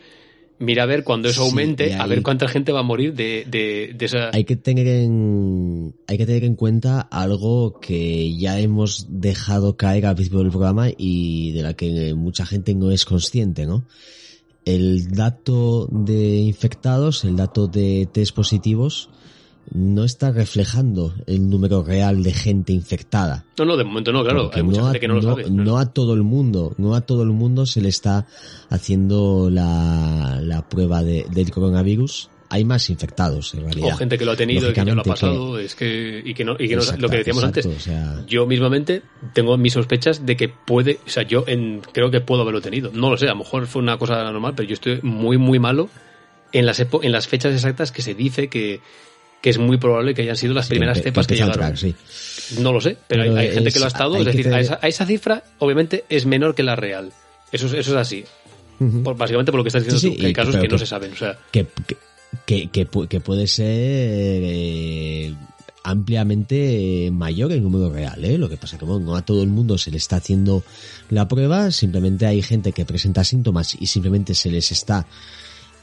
Mira 0.61 0.83
a 0.83 0.85
ver 0.85 1.03
cuando 1.03 1.27
eso 1.27 1.41
aumente, 1.41 1.95
a 1.95 2.05
ver 2.05 2.21
cuánta 2.21 2.47
gente 2.47 2.71
va 2.71 2.81
a 2.81 2.83
morir 2.83 3.15
de, 3.15 3.45
de, 3.47 3.95
esa. 3.99 4.29
Hay 4.31 4.43
que 4.43 4.55
tener 4.55 4.85
en, 4.87 5.95
hay 6.05 6.19
que 6.19 6.27
tener 6.27 6.43
en 6.43 6.55
cuenta 6.55 7.01
algo 7.01 7.79
que 7.79 8.37
ya 8.37 8.59
hemos 8.59 9.07
dejado 9.09 9.75
caer 9.75 10.05
al 10.05 10.13
principio 10.13 10.39
del 10.39 10.51
programa 10.51 10.89
y 10.95 11.51
de 11.53 11.63
la 11.63 11.73
que 11.73 12.13
mucha 12.13 12.45
gente 12.45 12.75
no 12.75 12.91
es 12.91 13.05
consciente, 13.05 13.65
¿no? 13.65 13.85
El 14.63 15.07
dato 15.09 15.87
de 15.91 16.37
infectados, 16.37 17.23
el 17.23 17.37
dato 17.37 17.65
de 17.65 18.07
test 18.11 18.35
positivos, 18.35 19.09
no 19.73 20.03
está 20.03 20.31
reflejando 20.31 21.13
el 21.27 21.49
número 21.49 21.83
real 21.83 22.23
de 22.23 22.33
gente 22.33 22.73
infectada. 22.73 23.45
No, 23.57 23.65
no, 23.65 23.77
de 23.77 23.83
momento 23.83 24.11
no, 24.11 24.23
claro. 24.23 24.51
Hay 24.53 24.63
mucha 24.63 24.83
gente 24.83 24.99
que 24.99 25.07
no, 25.07 25.15
lo 25.15 25.21
sabe. 25.21 25.49
No 25.49 25.77
a 25.77 25.93
todo 25.93 26.13
el 26.13 26.23
mundo, 26.23 26.73
no 26.77 26.95
a 26.95 27.01
todo 27.01 27.23
el 27.23 27.29
mundo 27.29 27.65
se 27.65 27.81
le 27.81 27.89
está 27.89 28.27
haciendo 28.69 29.49
la, 29.49 30.39
la 30.41 30.67
prueba 30.67 31.03
de, 31.03 31.25
del 31.31 31.51
coronavirus. 31.51 32.29
Hay 32.49 32.65
más 32.65 32.89
infectados, 32.89 33.53
en 33.53 33.61
realidad. 33.61 33.93
O 33.93 33.97
gente 33.97 34.17
que 34.17 34.25
lo 34.25 34.31
ha 34.31 34.35
tenido 34.35 34.69
y 34.69 34.73
que 34.73 34.83
no 34.83 34.93
lo 34.93 35.01
ha 35.01 35.05
pasado, 35.05 35.57
es 35.57 35.73
que, 35.73 36.21
y 36.25 36.33
que 36.33 36.43
no, 36.43 36.57
y 36.59 36.67
que 36.67 36.75
no, 36.75 36.81
lo 36.97 37.07
que 37.07 37.17
decíamos 37.17 37.45
antes. 37.45 37.65
yo 38.27 38.45
mismamente 38.45 39.03
tengo 39.33 39.57
mis 39.57 39.71
sospechas 39.71 40.25
de 40.25 40.35
que 40.35 40.49
puede, 40.49 40.99
o 41.05 41.09
sea, 41.09 41.23
yo 41.23 41.45
en, 41.47 41.81
creo 41.93 42.11
que 42.11 42.19
puedo 42.19 42.41
haberlo 42.41 42.59
tenido. 42.59 42.91
No 42.93 43.09
lo 43.09 43.15
sé, 43.15 43.27
a 43.27 43.29
lo 43.29 43.37
mejor 43.37 43.67
fue 43.67 43.81
una 43.81 43.97
cosa 43.97 44.21
normal, 44.29 44.51
pero 44.53 44.67
yo 44.67 44.73
estoy 44.73 44.99
muy, 45.01 45.37
muy 45.37 45.59
malo 45.59 45.87
en 46.51 46.65
las, 46.65 46.81
en 46.81 47.11
las 47.13 47.27
fechas 47.29 47.53
exactas 47.53 47.93
que 47.93 48.01
se 48.01 48.15
dice 48.15 48.49
que, 48.49 48.81
que 49.41 49.49
es 49.49 49.57
muy 49.57 49.77
probable 49.77 50.13
que 50.13 50.21
hayan 50.21 50.37
sido 50.37 50.53
las 50.53 50.67
primeras 50.67 51.01
cepas 51.01 51.27
que 51.27 51.35
llegaron. 51.35 51.73
No 52.59 52.71
lo 52.71 52.81
sé, 52.81 52.97
pero, 53.07 53.23
hay, 53.37 53.51
gente 53.51 53.71
que 53.71 53.79
lo 53.79 53.85
ha 53.85 53.87
estado. 53.87 54.17
Es 54.17 54.25
decir, 54.25 54.53
a, 54.53 54.59
esa, 54.59 55.05
cifra, 55.05 55.43
obviamente, 55.59 56.05
es 56.09 56.25
menor 56.25 56.53
que 56.53 56.63
la 56.63 56.75
real. 56.75 57.11
Eso, 57.51 57.65
eso 57.67 57.77
es 57.77 57.87
así. 57.89 58.23
básicamente 58.79 59.51
por 59.51 59.59
lo 59.59 59.63
que 59.63 59.69
estás 59.69 59.83
diciendo 59.83 60.15
tú, 60.15 60.21
que 60.21 60.27
hay 60.27 60.33
casos 60.33 60.55
que, 60.55 60.67
no 60.67 60.77
se 60.77 60.85
saben. 60.85 61.13
O 61.13 61.15
sea. 61.15 61.37
que, 61.51 61.65
que, 62.45 62.69
que, 62.69 63.19
puede 63.19 63.47
ser 63.47 63.65
eh, 63.67 65.33
ampliamente 65.83 67.09
mayor 67.11 67.51
el 67.51 67.63
número 67.63 67.91
real. 67.91 68.23
¿eh? 68.23 68.37
Lo 68.37 68.49
que 68.49 68.57
pasa 68.57 68.77
que 68.77 68.85
bueno, 68.85 69.05
no 69.05 69.15
a 69.15 69.25
todo 69.25 69.43
el 69.43 69.49
mundo 69.49 69.77
se 69.77 69.91
le 69.91 69.97
está 69.97 70.17
haciendo 70.17 70.63
la 71.09 71.27
prueba, 71.27 71.71
simplemente 71.71 72.25
hay 72.25 72.41
gente 72.41 72.71
que 72.71 72.85
presenta 72.85 73.23
síntomas 73.23 73.75
y 73.79 73.87
simplemente 73.87 74.35
se 74.35 74.51
les 74.51 74.71
está 74.71 75.07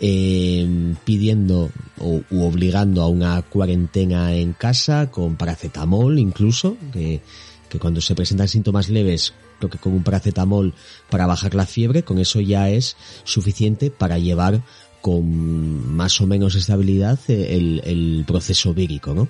eh, 0.01 0.95
pidiendo 1.05 1.71
o 1.99 2.23
u 2.31 2.43
obligando 2.43 3.03
a 3.03 3.09
una 3.09 3.43
cuarentena 3.43 4.35
en 4.35 4.53
casa 4.53 5.11
con 5.11 5.37
paracetamol 5.37 6.19
incluso, 6.19 6.77
que, 6.93 7.21
que 7.69 7.79
cuando 7.79 8.01
se 8.01 8.15
presentan 8.15 8.49
síntomas 8.49 8.89
leves, 8.89 9.35
creo 9.59 9.71
que 9.71 9.79
con 9.79 9.93
un 9.93 10.05
paracetamol 10.05 10.75
para 11.11 11.27
bajar 11.27 11.55
la 11.55 11.67
fiebre, 11.67 12.05
con 12.05 12.19
eso 12.19 12.41
ya 12.41 12.71
es 12.71 12.97
suficiente 13.25 13.91
para 13.91 14.19
llevar 14.19 14.63
con 15.01 15.97
más 15.97 16.21
o 16.21 16.27
menos 16.27 16.55
estabilidad 16.55 17.19
el, 17.29 17.81
el 17.85 18.25
proceso 18.27 18.75
vírico, 18.75 19.15
¿no? 19.15 19.29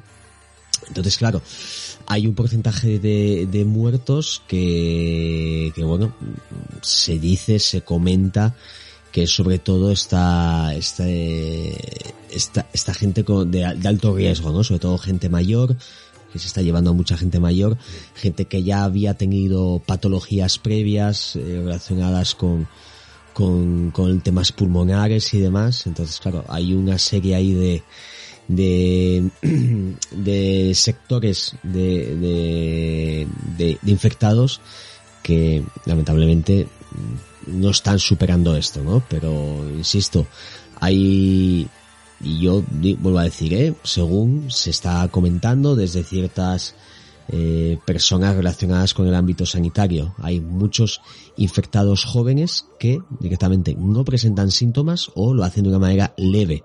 Entonces, 0.87 1.19
claro, 1.19 1.43
hay 2.07 2.27
un 2.27 2.35
porcentaje 2.35 2.99
de, 2.99 3.47
de 3.51 3.65
muertos 3.65 4.43
que, 4.47 5.73
que, 5.75 5.85
bueno, 5.85 6.15
se 6.81 7.19
dice, 7.19 7.59
se 7.59 7.83
comenta 7.83 8.55
que 9.13 9.27
sobre 9.27 9.59
todo 9.59 9.91
está 9.91 10.75
esta, 10.75 11.09
esta, 11.09 12.67
esta 12.73 12.95
gente 12.95 13.25
con, 13.25 13.51
de, 13.51 13.65
alto 13.65 14.15
riesgo, 14.15 14.53
¿no? 14.53 14.63
Sobre 14.65 14.81
todo 14.81 14.99
gente 14.99 15.29
mayor, 15.29 15.77
que 16.33 16.39
se 16.39 16.47
está 16.47 16.63
llevando 16.63 16.91
a 16.91 16.95
mucha 16.95 17.17
gente 17.17 17.41
mayor, 17.41 17.79
gente 18.15 18.45
que 18.45 18.63
ya 18.63 18.85
había 18.85 19.15
tenido 19.15 19.81
patologías 19.85 20.59
previas 20.59 21.37
eh, 21.37 21.63
relacionadas 21.65 22.35
con, 22.35 22.69
con, 23.33 23.91
con 23.91 24.21
temas 24.21 24.53
pulmonares 24.53 25.33
y 25.35 25.39
demás. 25.39 25.87
Entonces, 25.87 26.21
claro, 26.21 26.45
hay 26.49 26.75
una 26.75 26.99
serie 26.99 27.35
ahí 27.35 27.55
de, 27.55 27.83
de, 28.49 29.31
de 30.11 30.73
sectores 30.75 31.55
de, 31.63 32.17
de, 32.17 33.29
de, 33.57 33.79
de 33.81 33.91
infectados 33.91 34.61
que 35.23 35.63
lamentablemente 35.85 36.67
no 37.49 37.71
están 37.71 37.99
superando 37.99 38.57
esto, 38.57 38.83
¿no? 38.83 39.03
Pero, 39.09 39.65
insisto, 39.77 40.27
hay, 40.81 41.69
y 42.21 42.41
yo 42.41 42.63
vuelvo 42.71 43.19
a 43.19 43.25
decir, 43.25 43.55
¿eh? 43.55 43.75
según 43.83 44.51
se 44.51 44.71
está 44.71 45.09
comentando 45.09 45.77
desde 45.77 46.05
ciertas 46.05 46.75
eh, 47.29 47.79
personas 47.85 48.35
relacionadas 48.37 48.95
con 48.95 49.07
el 49.07 49.15
ámbito 49.15 49.45
sanitario, 49.45 50.15
hay 50.19 50.41
muchos 50.41 51.01
infectados 51.37 52.05
jóvenes 52.05 52.67
que 52.79 53.01
directamente 53.21 53.77
no 53.79 54.05
presentan 54.05 54.51
síntomas 54.51 55.11
o 55.15 55.35
lo 55.35 55.45
hacen 55.45 55.65
de 55.65 55.71
una 55.71 55.79
manera 55.79 56.15
leve. 56.17 56.65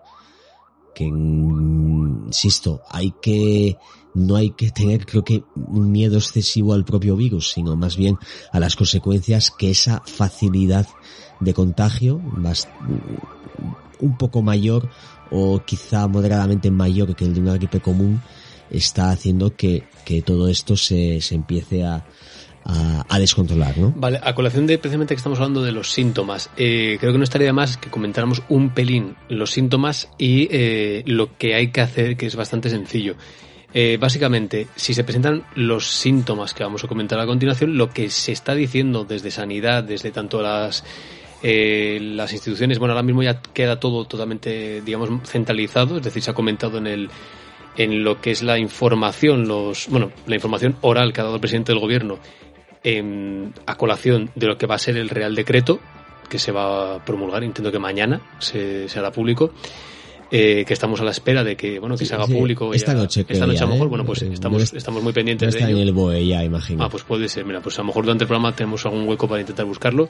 Que, 0.96 1.06
insisto, 1.06 2.82
hay 2.90 3.14
que 3.22 3.78
no 4.14 4.36
hay 4.36 4.52
que 4.52 4.72
tener, 4.72 5.06
creo 5.06 5.24
que, 5.24 5.44
un 5.56 5.92
miedo 5.92 6.18
excesivo 6.18 6.74
al 6.74 6.86
propio 6.86 7.16
virus, 7.16 7.52
sino 7.52 7.76
más 7.76 7.98
bien 7.98 8.18
a 8.52 8.60
las 8.60 8.76
consecuencias 8.76 9.52
que 9.52 9.72
esa 9.72 10.02
facilidad 10.06 10.88
de 11.40 11.54
contagio, 11.54 12.20
más, 12.20 12.68
un 14.00 14.18
poco 14.18 14.42
mayor 14.42 14.90
o 15.32 15.62
quizá 15.66 16.08
moderadamente 16.08 16.70
mayor 16.72 17.16
que 17.16 17.26
el 17.26 17.34
de 17.34 17.42
una 17.42 17.54
gripe 17.54 17.80
común, 17.80 18.22
está 18.70 19.12
haciendo 19.12 19.56
que, 19.56 19.84
que 20.06 20.22
todo 20.22 20.48
esto 20.48 20.76
se, 20.78 21.22
se 21.22 21.36
empiece 21.36 21.84
a, 21.84 22.06
a, 22.66 23.20
descontrolar, 23.20 23.78
¿no? 23.78 23.94
Vale, 23.96 24.20
a 24.24 24.34
colación 24.34 24.68
de 24.68 24.78
precisamente 24.78 25.14
que 25.14 25.18
estamos 25.18 25.40
hablando 25.40 25.62
de 25.64 25.72
los 25.72 25.92
síntomas, 25.92 26.50
eh, 26.58 26.98
creo 27.00 27.12
que 27.12 27.18
no 27.18 27.24
estaría 27.24 27.54
más 27.54 27.78
que 27.78 27.90
comentáramos 27.90 28.42
un 28.50 28.70
pelín 28.70 29.16
los 29.30 29.52
síntomas 29.52 30.10
y 30.18 30.48
eh, 30.52 31.04
lo 31.06 31.38
que 31.38 31.56
hay 31.56 31.72
que 31.72 31.82
hacer, 31.82 32.18
que 32.18 32.26
es 32.26 32.36
bastante 32.36 32.70
sencillo. 32.70 33.16
Eh, 33.74 33.98
básicamente, 34.00 34.68
si 34.76 34.94
se 34.94 35.04
presentan 35.04 35.44
los 35.56 35.88
síntomas 35.88 36.54
que 36.54 36.64
vamos 36.64 36.84
a 36.84 36.88
comentar 36.88 37.20
a 37.20 37.26
continuación, 37.26 37.78
lo 37.78 37.90
que 37.90 38.10
se 38.10 38.32
está 38.32 38.54
diciendo 38.54 39.04
desde 39.04 39.32
sanidad, 39.32 39.84
desde 39.84 40.12
tanto 40.12 40.42
las 40.42 40.84
eh, 41.42 42.00
las 42.02 42.32
instituciones, 42.32 42.80
bueno, 42.80 42.94
ahora 42.94 43.04
mismo 43.04 43.24
ya 43.24 43.42
queda 43.42 43.80
todo 43.80 44.06
totalmente, 44.06 44.82
digamos, 44.82 45.28
centralizado, 45.28 45.98
es 45.98 46.04
decir, 46.04 46.22
se 46.24 46.32
ha 46.32 46.34
comentado 46.34 46.78
en 46.78 46.88
el 46.88 47.10
en 47.76 48.04
lo 48.04 48.22
que 48.22 48.32
es 48.32 48.44
la 48.44 48.60
información, 48.60 49.48
los, 49.48 49.88
bueno, 49.90 50.12
la 50.28 50.36
información 50.36 50.78
oral 50.82 51.12
que 51.12 51.22
ha 51.22 51.24
dado 51.24 51.36
el 51.36 51.42
presidente 51.42 51.72
del 51.72 51.82
gobierno 51.82 52.20
en, 52.84 53.54
a 53.66 53.76
colación 53.76 54.30
de 54.36 54.48
lo 54.48 54.58
que 54.58 54.68
va 54.68 54.76
a 54.76 54.80
ser 54.80 54.96
el 54.96 55.10
Real 55.10 55.34
Decreto, 55.34 55.80
que 56.30 56.38
se 56.38 56.52
va 56.52 56.96
a 56.96 57.06
promulgar, 57.06 57.44
entiendo 57.44 57.72
que 57.72 57.80
mañana 57.80 58.22
se, 58.40 58.88
se 58.88 59.00
hará 59.00 59.12
público. 59.12 59.52
Eh, 60.32 60.64
que 60.66 60.74
estamos 60.74 61.00
a 61.02 61.04
la 61.04 61.12
espera 61.12 61.44
de 61.44 61.56
que 61.56 61.80
bueno 61.80 61.96
que 61.96 62.06
se 62.06 62.16
haga 62.16 62.28
público 62.28 62.74
esta 62.74 62.94
noche 62.94 63.26
esta 63.28 63.46
noche 63.46 63.64
a 63.64 63.68
lo 63.68 63.74
mejor 63.74 63.88
¿eh? 63.88 63.90
bueno 63.90 64.06
pues 64.06 64.22
estamos 64.24 64.74
estamos 64.74 65.04
muy 65.04 65.14
pendientes 65.14 65.50
está 65.50 65.66
de 65.66 65.72
ello. 65.72 65.82
en 65.82 65.88
el 65.88 65.94
BOE 65.94 66.26
ya 66.26 66.44
imagino. 66.44 66.84
Ah 66.84 66.90
pues 66.90 67.04
puede 67.04 67.30
ser. 67.30 67.46
Mira 67.46 67.62
pues 67.62 67.78
a 67.80 67.82
lo 67.82 67.88
mejor 67.88 68.06
durante 68.06 68.24
el 68.24 68.28
programa 68.28 68.56
tenemos 68.56 68.86
algún 68.86 69.08
hueco 69.08 69.28
para 69.28 69.42
intentar 69.42 69.66
buscarlo 69.66 70.10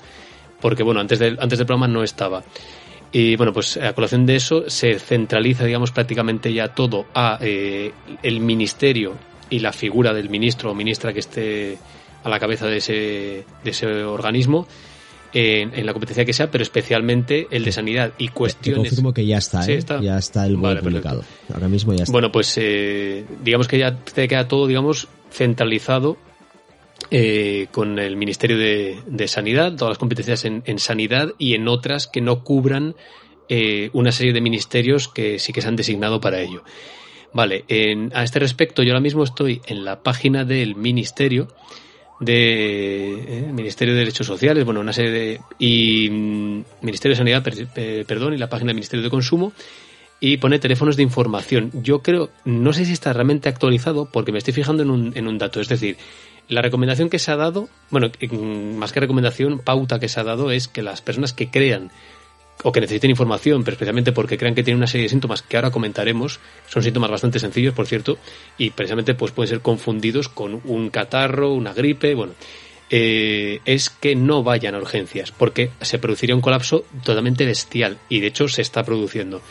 porque 0.61 0.84
bueno 0.84 1.01
antes 1.01 1.20
del 1.20 1.38
antes 1.39 1.59
del 1.59 1.66
programa 1.66 1.88
no 1.88 2.03
estaba. 2.03 2.43
Y 3.11 3.36
bueno 3.36 3.53
pues 3.53 3.78
a 3.78 3.93
colación 3.93 4.26
de 4.26 4.36
eso 4.36 4.70
se 4.70 4.97
centraliza 4.99 5.66
digamos 5.66 5.91
prácticamente 5.91 6.53
ya 6.53 6.70
todo 6.70 7.05
a 7.14 7.38
eh, 7.41 7.91
el 8.22 8.39
ministerio 8.39 9.14
y 9.49 9.59
la 9.59 9.74
figura 9.74 10.14
del 10.14 10.30
ministro 10.30 10.72
o 10.72 10.76
ministra 10.76 11.14
que 11.14 11.20
esté 11.20 11.78
a 12.24 12.30
la 12.30 12.39
cabeza 12.39 12.68
de 12.68 12.78
ese 12.78 13.45
de 13.64 13.70
ese 13.70 13.88
organismo 14.03 14.68
en, 15.34 15.73
en 15.73 15.86
la 15.86 15.93
competencia 15.93 16.25
que 16.25 16.34
sea, 16.34 16.51
pero 16.51 16.61
especialmente 16.63 17.47
el 17.51 17.63
de 17.65 17.71
sanidad 17.71 18.13
y 18.17 18.27
Te 18.27 18.34
cuestiones. 18.34 18.89
confirmo 18.89 19.13
que 19.13 19.25
ya 19.25 19.38
está, 19.38 19.63
Sí, 19.63 19.71
¿eh? 19.73 19.77
está. 19.77 19.99
ya 20.01 20.17
está 20.17 20.45
el 20.45 20.55
BOE 20.57 20.75
Vale, 20.75 20.81
publicado 20.81 21.23
ahora 21.53 21.67
mismo 21.67 21.93
ya 21.93 22.03
está 22.03 22.11
Bueno, 22.11 22.31
pues 22.31 22.53
eh, 22.61 23.25
digamos 23.43 23.67
que 23.67 23.77
ya 23.79 23.95
te 23.97 24.27
queda 24.27 24.47
todo, 24.47 24.67
digamos, 24.67 25.07
centralizado 25.31 26.17
eh, 27.11 27.67
con 27.71 27.99
el 27.99 28.15
Ministerio 28.15 28.57
de, 28.57 28.97
de 29.07 29.27
Sanidad, 29.27 29.75
todas 29.75 29.91
las 29.91 29.97
competencias 29.97 30.45
en, 30.45 30.63
en 30.65 30.79
sanidad 30.79 31.34
y 31.38 31.53
en 31.55 31.67
otras 31.67 32.07
que 32.07 32.21
no 32.21 32.43
cubran 32.43 32.95
eh, 33.49 33.89
una 33.93 34.11
serie 34.11 34.34
de 34.34 34.41
ministerios 34.41 35.07
que 35.09 35.38
sí 35.39 35.51
que 35.53 35.61
se 35.61 35.67
han 35.67 35.75
designado 35.75 36.21
para 36.21 36.39
ello. 36.41 36.63
Vale, 37.34 37.65
en- 37.67 38.11
a 38.15 38.23
este 38.23 38.39
respecto 38.39 38.84
yo 38.84 38.91
ahora 38.91 39.01
mismo 39.01 39.23
estoy 39.23 39.61
en 39.65 39.84
la 39.84 40.01
página 40.01 40.45
del 40.45 40.75
Ministerio 40.75 41.47
de 42.20 43.39
eh, 43.39 43.51
Ministerio 43.51 43.93
de 43.93 43.99
Derechos 43.99 44.28
Sociales, 44.28 44.66
bueno, 44.66 44.80
una 44.80 44.93
serie 44.93 45.11
de 45.11 45.41
y 45.59 46.09
mm, 46.09 46.64
Ministerio 46.82 47.14
de 47.14 47.18
Sanidad, 47.18 47.43
eh, 47.76 48.05
perdón, 48.07 48.34
y 48.34 48.38
la 48.38 48.49
página 48.49 48.70
del 48.70 48.76
Ministerio 48.76 49.03
de 49.03 49.09
Consumo 49.09 49.53
y 50.20 50.38
pone 50.38 50.57
teléfonos 50.57 50.95
de 50.95 51.03
información. 51.03 51.72
Yo 51.74 52.01
creo, 52.01 52.30
no 52.45 52.72
sé 52.72 52.86
si 52.86 52.93
está 52.93 53.11
realmente 53.11 53.49
actualizado 53.49 54.05
porque 54.05 54.32
me 54.32 54.38
estoy 54.38 54.53
fijando 54.53 54.82
en 54.82 54.89
un, 54.89 55.11
en 55.18 55.28
un 55.28 55.38
dato, 55.38 55.59
es 55.59 55.68
decir, 55.68 55.97
la 56.47 56.61
recomendación 56.61 57.09
que 57.09 57.20
se 57.20 57.32
ha 57.32 57.36
dado, 57.36 57.70
bueno, 57.89 58.11
más 58.78 58.91
que 58.91 58.99
recomendación, 58.99 59.59
pauta 59.59 59.99
que 59.99 60.09
se 60.09 60.20
ha 60.20 60.24
dado 60.24 60.51
es 60.51 60.68
que 60.68 60.82
las 60.82 61.01
personas 61.01 61.34
que 61.34 61.49
crean 61.49 61.91
o 62.61 62.71
que 62.71 62.81
necesiten 62.81 63.09
información, 63.09 63.63
pero 63.63 63.73
especialmente 63.73 64.11
porque 64.11 64.37
crean 64.37 64.55
que 64.55 64.63
tienen 64.63 64.77
una 64.77 64.87
serie 64.87 65.03
de 65.03 65.09
síntomas 65.09 65.41
que 65.41 65.57
ahora 65.57 65.71
comentaremos, 65.71 66.39
son 66.67 66.83
síntomas 66.83 67.09
bastante 67.09 67.39
sencillos, 67.39 67.73
por 67.73 67.87
cierto, 67.87 68.17
y 68.57 68.69
precisamente 68.69 69.15
pues 69.15 69.31
pueden 69.31 69.49
ser 69.49 69.61
confundidos 69.61 70.29
con 70.29 70.61
un 70.65 70.89
catarro, 70.89 71.53
una 71.53 71.73
gripe, 71.73 72.13
bueno, 72.13 72.33
eh, 72.89 73.59
es 73.65 73.89
que 73.89 74.15
no 74.15 74.43
vayan 74.43 74.75
a 74.75 74.77
urgencias, 74.77 75.31
porque 75.31 75.71
se 75.81 75.97
produciría 75.97 76.35
un 76.35 76.41
colapso 76.41 76.85
totalmente 77.03 77.45
bestial, 77.45 77.97
y 78.07 78.19
de 78.19 78.27
hecho 78.27 78.47
se 78.47 78.61
está 78.61 78.83
produciendo. 78.83 79.41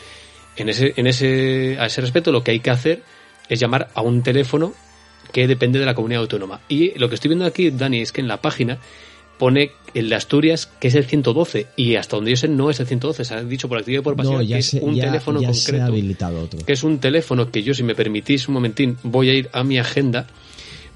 En 0.55 0.69
ese, 0.69 0.93
en 0.95 1.07
ese, 1.07 1.77
a 1.79 1.87
ese 1.87 2.01
respecto, 2.01 2.31
lo 2.31 2.43
que 2.43 2.51
hay 2.51 2.59
que 2.59 2.69
hacer 2.69 3.03
es 3.49 3.59
llamar 3.59 3.89
a 3.93 4.01
un 4.01 4.23
teléfono 4.23 4.73
que 5.31 5.47
depende 5.47 5.79
de 5.79 5.85
la 5.85 5.95
comunidad 5.95 6.21
autónoma. 6.21 6.61
Y 6.69 6.97
lo 6.97 7.09
que 7.09 7.15
estoy 7.15 7.29
viendo 7.29 7.45
aquí, 7.45 7.71
Dani, 7.71 8.01
es 8.01 8.11
que 8.11 8.21
en 8.21 8.27
la 8.27 8.41
página 8.41 8.77
pone 9.37 9.71
el 9.93 10.09
de 10.09 10.15
Asturias 10.15 10.67
que 10.79 10.87
es 10.87 10.95
el 10.95 11.05
112 11.05 11.67
y 11.75 11.95
hasta 11.95 12.15
donde 12.15 12.31
yo 12.31 12.37
sé 12.37 12.47
no 12.47 12.69
es 12.69 12.79
el 12.79 12.87
112, 12.87 13.25
se 13.25 13.33
ha 13.33 13.43
dicho 13.43 13.67
por 13.69 13.77
actividad 13.77 14.01
y 14.01 14.03
por 14.03 14.15
pasión 14.15 14.41
no, 14.41 14.47
que 14.47 14.57
es 14.57 14.73
un 14.73 14.95
ya- 14.95 15.05
teléfono 15.05 15.41
ya 15.41 15.53
se 15.53 15.61
ha 15.61 15.63
concreto, 15.65 15.85
habilitado 15.85 16.41
otro. 16.41 16.59
que 16.65 16.73
es 16.73 16.83
un 16.83 16.99
teléfono 16.99 17.51
que 17.51 17.61
yo 17.63 17.73
si 17.73 17.83
me 17.83 17.93
permitís 17.95 18.47
un 18.47 18.53
momentín 18.55 18.97
voy 19.03 19.29
a 19.29 19.33
ir 19.33 19.49
a 19.53 19.63
mi 19.63 19.77
agenda 19.77 20.27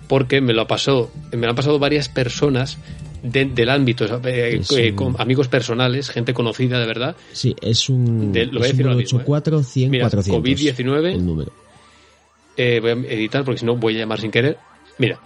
porque 0.07 0.39
me 0.41 0.53
lo 0.53 0.61
ha 0.61 0.67
pasado, 0.67 1.11
me 1.31 1.39
lo 1.41 1.49
han 1.49 1.55
pasado 1.55 1.79
varias 1.79 2.07
personas 2.09 2.77
de- 3.23 3.45
del 3.45 3.69
ámbito, 3.69 4.05
eh, 4.25 4.61
eh, 4.71 4.89
un- 4.91 4.95
con 4.95 5.15
amigos 5.21 5.47
personales, 5.49 6.09
gente 6.09 6.33
conocida 6.33 6.79
de 6.79 6.85
verdad, 6.85 7.15
Sí, 7.33 7.55
es 7.61 7.89
un, 7.89 8.31
De- 8.31 8.45
lo 8.45 8.59
voy 8.59 8.67
a 8.69 8.71
es 8.71 8.73
un 8.73 8.77
decir 8.77 8.85
¿eh? 8.85 8.95
84 8.95 9.63
100 9.63 9.91
Mira, 9.91 10.05
400. 10.05 10.41
COVID-19. 10.41 11.13
El 11.13 11.25
número. 11.25 11.51
Eh, 12.55 12.79
voy 12.79 12.91
a 12.91 12.93
editar 13.13 13.43
porque 13.43 13.59
si 13.59 13.65
no 13.65 13.75
voy 13.75 13.95
a 13.95 13.99
llamar 13.99 14.19
sin 14.21 14.31
querer. 14.31 14.57
Mira, 14.97 15.19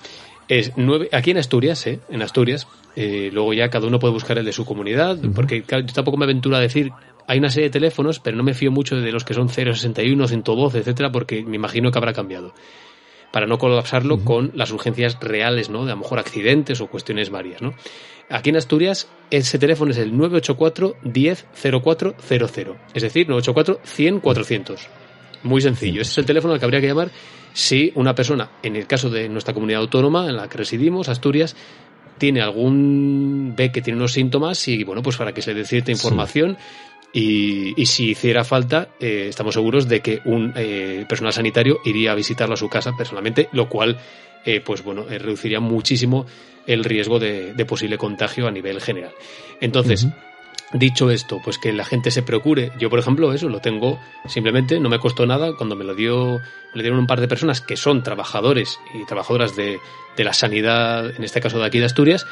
es 0.48 0.72
nueve, 0.76 1.08
aquí 1.12 1.32
en 1.32 1.38
Asturias, 1.38 1.86
eh, 1.88 2.00
en 2.10 2.22
Asturias, 2.22 2.68
eh, 2.96 3.30
luego 3.32 3.54
ya 3.54 3.70
cada 3.70 3.88
uno 3.88 4.00
puede 4.00 4.14
buscar 4.14 4.38
el 4.38 4.46
de 4.46 4.52
su 4.52 4.66
comunidad, 4.66 5.18
porque 5.34 5.64
claro, 5.64 5.86
yo 5.86 5.94
tampoco 5.94 6.18
me 6.18 6.26
aventuro 6.26 6.56
a 6.56 6.60
decir, 6.60 6.92
hay 7.28 7.40
una 7.40 7.50
serie 7.50 7.70
de 7.70 7.74
teléfonos, 7.74 8.20
pero 8.20 8.36
no 8.36 8.44
me 8.44 8.54
fío 8.54 8.72
mucho 8.72 8.96
de 8.96 9.12
los 9.12 9.24
que 9.24 9.34
son 9.34 9.50
061, 9.50 10.28
112, 10.28 10.78
etcétera, 10.80 11.12
porque 11.12 11.44
me 11.44 11.56
imagino 11.56 11.92
que 11.92 11.98
habrá 11.98 12.14
cambiado. 12.14 12.54
Para 13.32 13.48
no 13.48 13.58
colapsarlo 13.58 14.26
con 14.26 14.52
las 14.56 14.72
urgencias 14.72 15.18
reales, 15.22 15.70
¿no? 15.70 15.86
De 15.86 15.92
a 15.92 15.96
lo 15.96 16.02
mejor 16.02 16.20
accidentes 16.20 16.82
o 16.82 16.88
cuestiones 16.88 17.30
varias, 17.30 17.62
¿no? 17.62 17.74
Aquí 18.30 18.50
en 18.50 18.58
Asturias, 18.58 19.10
ese 19.30 19.58
teléfono 19.58 19.92
es 19.92 19.98
el 19.98 20.16
984 20.18 20.96
10 21.04 21.46
0400. 21.54 22.78
Es 22.94 23.04
decir, 23.04 23.30
984 23.30 23.80
100 23.84 24.20
400. 24.20 24.90
Muy 25.44 25.62
sencillo. 25.62 26.02
Ese 26.02 26.12
es 26.12 26.18
el 26.18 26.26
teléfono 26.26 26.54
al 26.54 26.60
que 26.60 26.66
habría 26.66 26.82
que 26.82 26.88
llamar 26.88 27.12
si 27.54 27.92
una 27.96 28.16
persona, 28.16 28.52
en 28.64 28.76
el 28.76 28.88
caso 28.88 29.10
de 29.10 29.28
nuestra 29.28 29.54
comunidad 29.54 29.82
autónoma 29.82 30.28
en 30.28 30.38
la 30.38 30.48
que 30.48 30.58
residimos, 30.58 31.10
Asturias, 31.10 31.56
tiene 32.22 32.40
algún, 32.40 33.56
ve 33.58 33.72
que 33.72 33.82
tiene 33.82 33.98
unos 33.98 34.14
síntomas 34.14 34.68
y, 34.68 34.84
bueno, 34.84 35.02
pues 35.02 35.18
para 35.18 35.34
que 35.34 35.42
se 35.42 35.56
le 35.56 35.62
dé 35.62 35.66
cierta 35.66 35.90
información 35.90 36.56
y, 37.12 37.74
y 37.82 37.88
si 37.88 38.12
hiciera 38.12 38.44
falta, 38.44 38.90
eh, 39.00 39.26
estamos 39.28 39.56
seguros 39.56 39.88
de 39.88 40.02
que 40.02 40.22
un 40.26 40.54
eh, 40.56 41.04
personal 41.10 41.34
sanitario 41.34 41.80
iría 41.84 42.12
a 42.12 42.16
visitarlo 42.16 42.54
a 42.54 42.58
su 42.58 42.70
casa 42.70 42.96
personalmente, 42.96 43.50
lo 43.54 43.68
cual, 43.68 43.98
eh, 44.46 44.62
pues 44.64 44.84
bueno, 44.84 45.10
eh, 45.10 45.18
reduciría 45.18 45.60
muchísimo 45.60 46.28
el 46.68 46.84
riesgo 46.84 47.18
de, 47.18 47.56
de 47.56 47.66
posible 47.66 47.98
contagio 47.98 48.48
a 48.48 48.52
nivel 48.52 48.80
general. 48.82 49.14
Entonces. 49.60 50.06
Dicho 50.74 51.12
esto, 51.12 51.42
pues 51.44 51.58
que 51.58 51.74
la 51.74 51.84
gente 51.84 52.12
se 52.12 52.24
procure. 52.24 52.72
Yo, 52.80 52.90
por 52.90 52.98
ejemplo, 52.98 53.34
eso 53.34 53.50
lo 53.50 53.60
tengo 53.60 54.00
simplemente, 54.26 54.80
no 54.80 54.88
me 54.88 55.00
costó 55.00 55.26
nada 55.26 55.54
cuando 55.58 55.76
me 55.76 55.84
lo 55.84 55.96
dio, 55.96 56.38
me 56.38 56.76
lo 56.76 56.82
dieron 56.82 57.00
un 57.00 57.08
par 57.08 57.20
de 57.20 57.28
personas 57.28 57.60
que 57.60 57.76
son 57.76 58.04
trabajadores 58.04 58.80
y 58.94 59.06
trabajadoras 59.06 59.56
de, 59.58 59.80
de 60.16 60.24
la 60.24 60.32
sanidad, 60.32 61.14
en 61.14 61.24
este 61.26 61.42
caso 61.42 61.60
de 61.60 61.66
aquí 61.66 61.80
de 61.80 61.86
Asturias, 61.86 62.26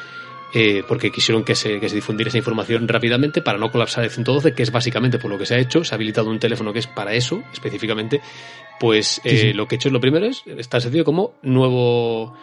eh, 0.54 0.82
porque 0.88 1.12
quisieron 1.12 1.44
que 1.44 1.54
se, 1.54 1.78
que 1.78 1.88
se 1.88 1.94
difundiera 1.94 2.28
esa 2.28 2.38
información 2.38 2.88
rápidamente 2.88 3.42
para 3.42 3.58
no 3.58 3.70
colapsar 3.70 4.04
el 4.04 4.10
112, 4.10 4.52
que 4.52 4.62
es 4.62 4.72
básicamente 4.72 5.18
por 5.18 5.30
lo 5.30 5.38
que 5.38 5.46
se 5.46 5.54
ha 5.54 5.58
hecho. 5.58 5.84
Se 5.84 5.94
ha 5.94 5.96
habilitado 5.96 6.30
un 6.30 6.38
teléfono 6.38 6.72
que 6.72 6.80
es 6.80 6.86
para 6.86 7.14
eso, 7.14 7.42
específicamente. 7.52 8.20
Pues 8.80 9.20
eh, 9.24 9.36
sí. 9.36 9.52
lo 9.52 9.68
que 9.68 9.74
he 9.74 9.76
hecho 9.76 9.88
es 9.88 9.92
lo 9.92 10.00
primero 10.00 10.26
es, 10.26 10.42
es 10.46 10.68
tan 10.68 10.80
sencillo 10.80 11.04
como 11.04 11.34
nuevo 11.42 12.34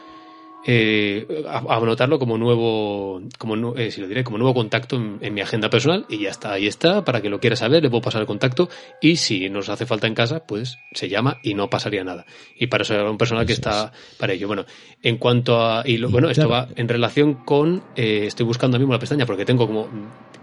eh, 0.63 1.25
anotarlo 1.69 2.19
como 2.19 2.37
nuevo, 2.37 3.21
como 3.37 3.75
eh, 3.77 3.91
si 3.91 4.01
lo 4.01 4.07
diré, 4.07 4.23
como 4.23 4.37
nuevo 4.37 4.53
contacto 4.53 4.95
en, 4.97 5.17
en 5.21 5.33
mi 5.33 5.41
agenda 5.41 5.69
personal 5.69 6.05
y 6.09 6.19
ya 6.19 6.29
está, 6.29 6.53
ahí 6.53 6.67
está, 6.67 7.03
para 7.05 7.21
que 7.21 7.29
lo 7.29 7.39
quiera 7.39 7.55
saber, 7.55 7.83
le 7.83 7.89
puedo 7.89 8.01
pasar 8.01 8.21
el 8.21 8.27
contacto 8.27 8.69
y 8.99 9.15
si 9.17 9.49
nos 9.49 9.69
hace 9.69 9.85
falta 9.85 10.07
en 10.07 10.15
casa, 10.15 10.45
pues 10.45 10.79
se 10.91 11.09
llama 11.09 11.39
y 11.43 11.53
no 11.53 11.69
pasaría 11.69 12.03
nada. 12.03 12.25
Y 12.57 12.67
para 12.67 12.83
eso 12.83 12.93
hay 12.95 13.01
un 13.05 13.17
personal 13.17 13.45
que 13.45 13.53
está 13.53 13.91
para 14.17 14.33
ello. 14.33 14.47
Bueno, 14.47 14.65
en 15.03 15.17
cuanto 15.17 15.61
a, 15.61 15.83
y 15.85 15.97
lo- 15.97 16.09
bueno, 16.09 16.29
esto 16.29 16.49
va 16.49 16.67
en 16.75 16.87
relación 16.89 17.35
con, 17.45 17.83
eh, 17.95 18.25
estoy 18.27 18.45
buscando 18.45 18.75
ahora 18.75 18.81
mismo 18.83 18.93
la 18.93 18.99
pestaña 18.99 19.25
porque 19.25 19.45
tengo 19.45 19.67
como 19.67 19.87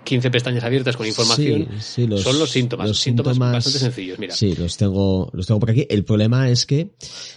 15 0.04 0.30
pestañas 0.30 0.62
abiertas 0.64 0.96
con 0.96 1.06
información. 1.06 1.66
Sí, 1.70 1.80
sí, 1.80 2.06
los- 2.06 2.22
Son 2.22 2.38
los 2.38 2.50
síntomas, 2.50 2.88
los 2.88 2.98
síntomas, 3.00 3.36
síntomas- 3.36 3.52
bastante 3.54 3.78
sencillos, 3.78 4.18
mira. 4.18 4.34
Sí, 4.34 4.54
los 4.54 4.76
tengo, 4.76 5.30
los 5.32 5.46
tengo 5.46 5.60
por 5.60 5.70
aquí. 5.70 5.86
El 5.88 6.04
problema 6.04 6.48
es 6.50 6.66
que, 6.66 6.90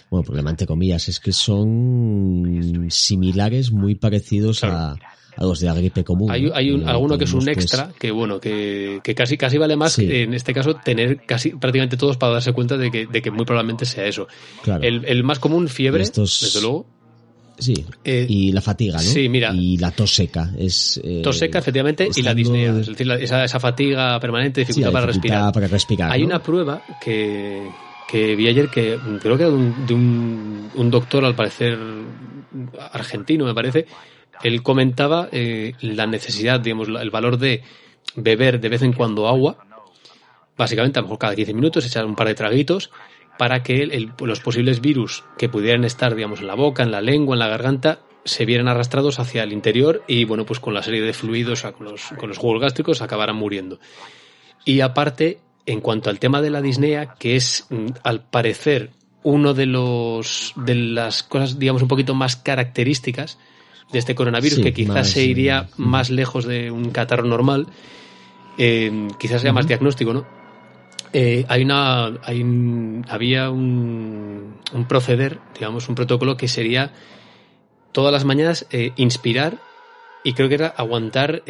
bueno, 0.10 0.24
problema 0.24 0.50
entre 0.50 0.68
comillas, 0.68 1.08
es 1.08 1.20
que 1.22 1.32
son 1.32 2.67
similares, 2.90 3.72
muy 3.72 3.96
parecidos 3.96 4.64
a, 4.64 4.92
a 4.92 5.44
los 5.44 5.60
de 5.60 5.68
la 5.68 5.74
gripe 5.76 6.04
común. 6.04 6.32
Hay, 6.32 6.50
hay 6.54 6.72
un, 6.72 6.88
alguno 6.88 7.18
que 7.18 7.26
es 7.26 7.34
un 7.34 7.44
pues, 7.46 7.58
extra, 7.58 7.92
que 8.00 8.12
bueno, 8.12 8.40
que, 8.40 9.00
que 9.04 9.14
casi 9.16 9.38
casi 9.38 9.58
vale 9.58 9.76
más, 9.76 9.94
Sí. 9.94 10.08
que, 10.08 10.24
en 10.24 10.34
este 10.34 10.54
caso, 10.54 10.76
tener 10.76 11.22
casi 11.26 11.52
prácticamente 11.52 11.98
todos 11.98 12.18
para 12.18 12.34
darse 12.34 12.54
cuenta 12.54 12.78
de 12.78 12.90
que, 12.92 13.06
de 13.08 13.22
que 13.22 13.32
muy 13.32 13.46
probablemente 13.46 13.86
sea 13.86 14.06
eso. 14.06 14.28
Claro. 14.64 14.84
El, 14.84 15.06
el 15.06 15.24
más 15.24 15.40
común, 15.40 15.68
fiebre, 15.68 16.04
Estos- 16.04 16.40
desde 16.42 16.62
luego. 16.62 16.88
Sí. 17.60 17.74
Eh, 18.04 18.28
y 18.30 18.52
la 18.52 18.62
fatiga, 18.62 18.98
¿no? 18.98 19.04
sí, 19.04 19.28
mira. 19.30 19.52
Y 19.52 19.78
la 19.78 19.90
tos 19.90 20.14
seca. 20.14 20.54
Es, 20.60 21.02
eh, 21.04 21.22
Tos 21.24 21.40
seca, 21.40 21.58
efectivamente, 21.58 22.04
y 22.04 22.22
la 22.22 22.32
estando- 22.32 22.36
disnea. 22.36 22.80
Es 22.82 22.88
decir, 22.88 23.08
la- 23.08 23.16
esa, 23.16 23.44
esa 23.44 23.60
fatiga 23.60 24.20
permanente, 24.20 24.62
sí, 24.62 24.68
dificultad 24.68 24.90
la 24.90 24.94
para 24.94 25.06
respirar. 25.08 25.52
para 25.54 25.68
respirar, 25.68 26.12
Hay 26.12 26.20
¿no? 26.22 26.28
una 26.28 26.44
prueba 26.44 26.84
que, 27.04 27.68
que 28.08 28.36
vi 28.36 28.48
ayer 28.48 28.70
que 28.70 28.98
creo 29.22 29.38
que 29.38 29.44
era 29.44 29.52
de 29.52 29.58
un, 29.58 29.86
de 29.86 29.94
un, 29.94 30.92
doctor, 30.92 31.26
al 31.26 31.36
parecer 31.36 31.78
argentino, 32.94 33.46
me 33.46 33.54
parece. 33.54 33.86
Él 34.44 34.62
comentaba 34.64 35.30
eh, 35.32 35.74
la 35.82 36.06
necesidad, 36.08 36.60
digamos, 36.60 36.88
el 36.88 37.10
valor 37.10 37.38
de 37.38 37.64
beber 38.16 38.60
de 38.60 38.70
vez 38.70 38.82
en 38.84 38.94
cuando 38.94 39.28
agua, 39.28 39.58
básicamente 40.58 41.00
a 41.00 41.02
lo 41.02 41.08
mejor 41.08 41.20
cada 41.20 41.36
15 41.36 41.54
minutos, 41.54 41.86
echar 41.86 42.06
un 42.06 42.16
par 42.16 42.28
de 42.28 42.36
traguitos, 42.36 42.92
para 43.38 43.62
que 43.62 43.84
el- 43.84 44.12
los 44.20 44.40
posibles 44.40 44.82
virus 44.82 45.24
que 45.38 45.50
pudieran 45.50 45.84
estar, 45.84 46.16
digamos, 46.16 46.40
en 46.40 46.48
la 46.48 46.56
boca, 46.56 46.84
en 46.84 46.92
la 46.92 47.02
lengua, 47.02 47.36
en 47.36 47.40
la 47.40 47.48
garganta, 47.48 48.00
se 48.26 48.46
vieran 48.46 48.68
arrastrados 48.68 49.20
hacia 49.20 49.44
el 49.44 49.54
interior 49.54 50.04
y, 50.08 50.26
bueno, 50.26 50.46
pues 50.46 50.60
con 50.60 50.74
la 50.74 50.84
serie 50.84 51.02
de 51.02 51.14
fluidos, 51.14 51.62
con 51.62 51.86
los, 51.88 52.02
con 52.18 52.30
los 52.30 52.38
jugos 52.38 52.62
gástricos, 52.62 53.02
acabaran 53.02 53.36
muriendo. 53.36 53.80
Y 54.66 54.82
aparte, 54.82 55.40
en 55.68 55.82
cuanto 55.82 56.10
al 56.10 56.18
tema 56.18 56.42
de 56.42 56.50
la 56.50 56.62
disnea, 56.62 57.14
que 57.20 57.36
es, 57.36 57.68
mm, 57.70 57.88
al 58.04 58.24
parecer, 58.24 58.92
uno 59.22 59.54
de 59.54 59.66
los 59.66 60.54
de 60.56 60.74
las 60.74 61.22
cosas, 61.22 61.60
digamos, 61.60 61.82
un 61.82 61.90
poquito 61.90 62.16
más 62.16 62.38
características 62.38 63.38
de 63.92 64.00
este 64.00 64.16
coronavirus, 64.16 64.58
Sí, 64.58 64.64
que 64.64 64.74
quizás 64.74 64.96
más, 64.96 65.10
se 65.10 65.26
iría 65.26 65.68
eh, 65.68 65.74
más 65.78 66.10
lejos 66.10 66.46
de 66.46 66.72
un 66.72 66.92
catarro 66.92 67.26
normal, 67.26 67.68
eh, 68.58 69.10
quizás 69.20 69.42
sea 69.42 69.52
más 69.52 69.68
diagnóstico, 69.68 70.14
¿no? 70.14 70.26
eh, 71.12 71.46
hay 71.50 71.64
una, 71.64 72.06
hay 72.24 73.04
había 73.10 73.50
un, 73.50 74.56
un, 74.74 74.88
proceder, 74.88 75.40
digamos, 75.54 75.90
un 75.90 75.96
protocolo 75.96 76.38
que 76.38 76.48
sería 76.48 76.94
todas 77.92 78.14
las 78.14 78.24
mañanas 78.24 78.66
eh, 78.72 78.92
inspirar 78.96 79.58
y 80.24 80.34
creo 80.34 80.48
que 80.48 80.56
era 80.56 80.68
aguantar, 80.68 81.44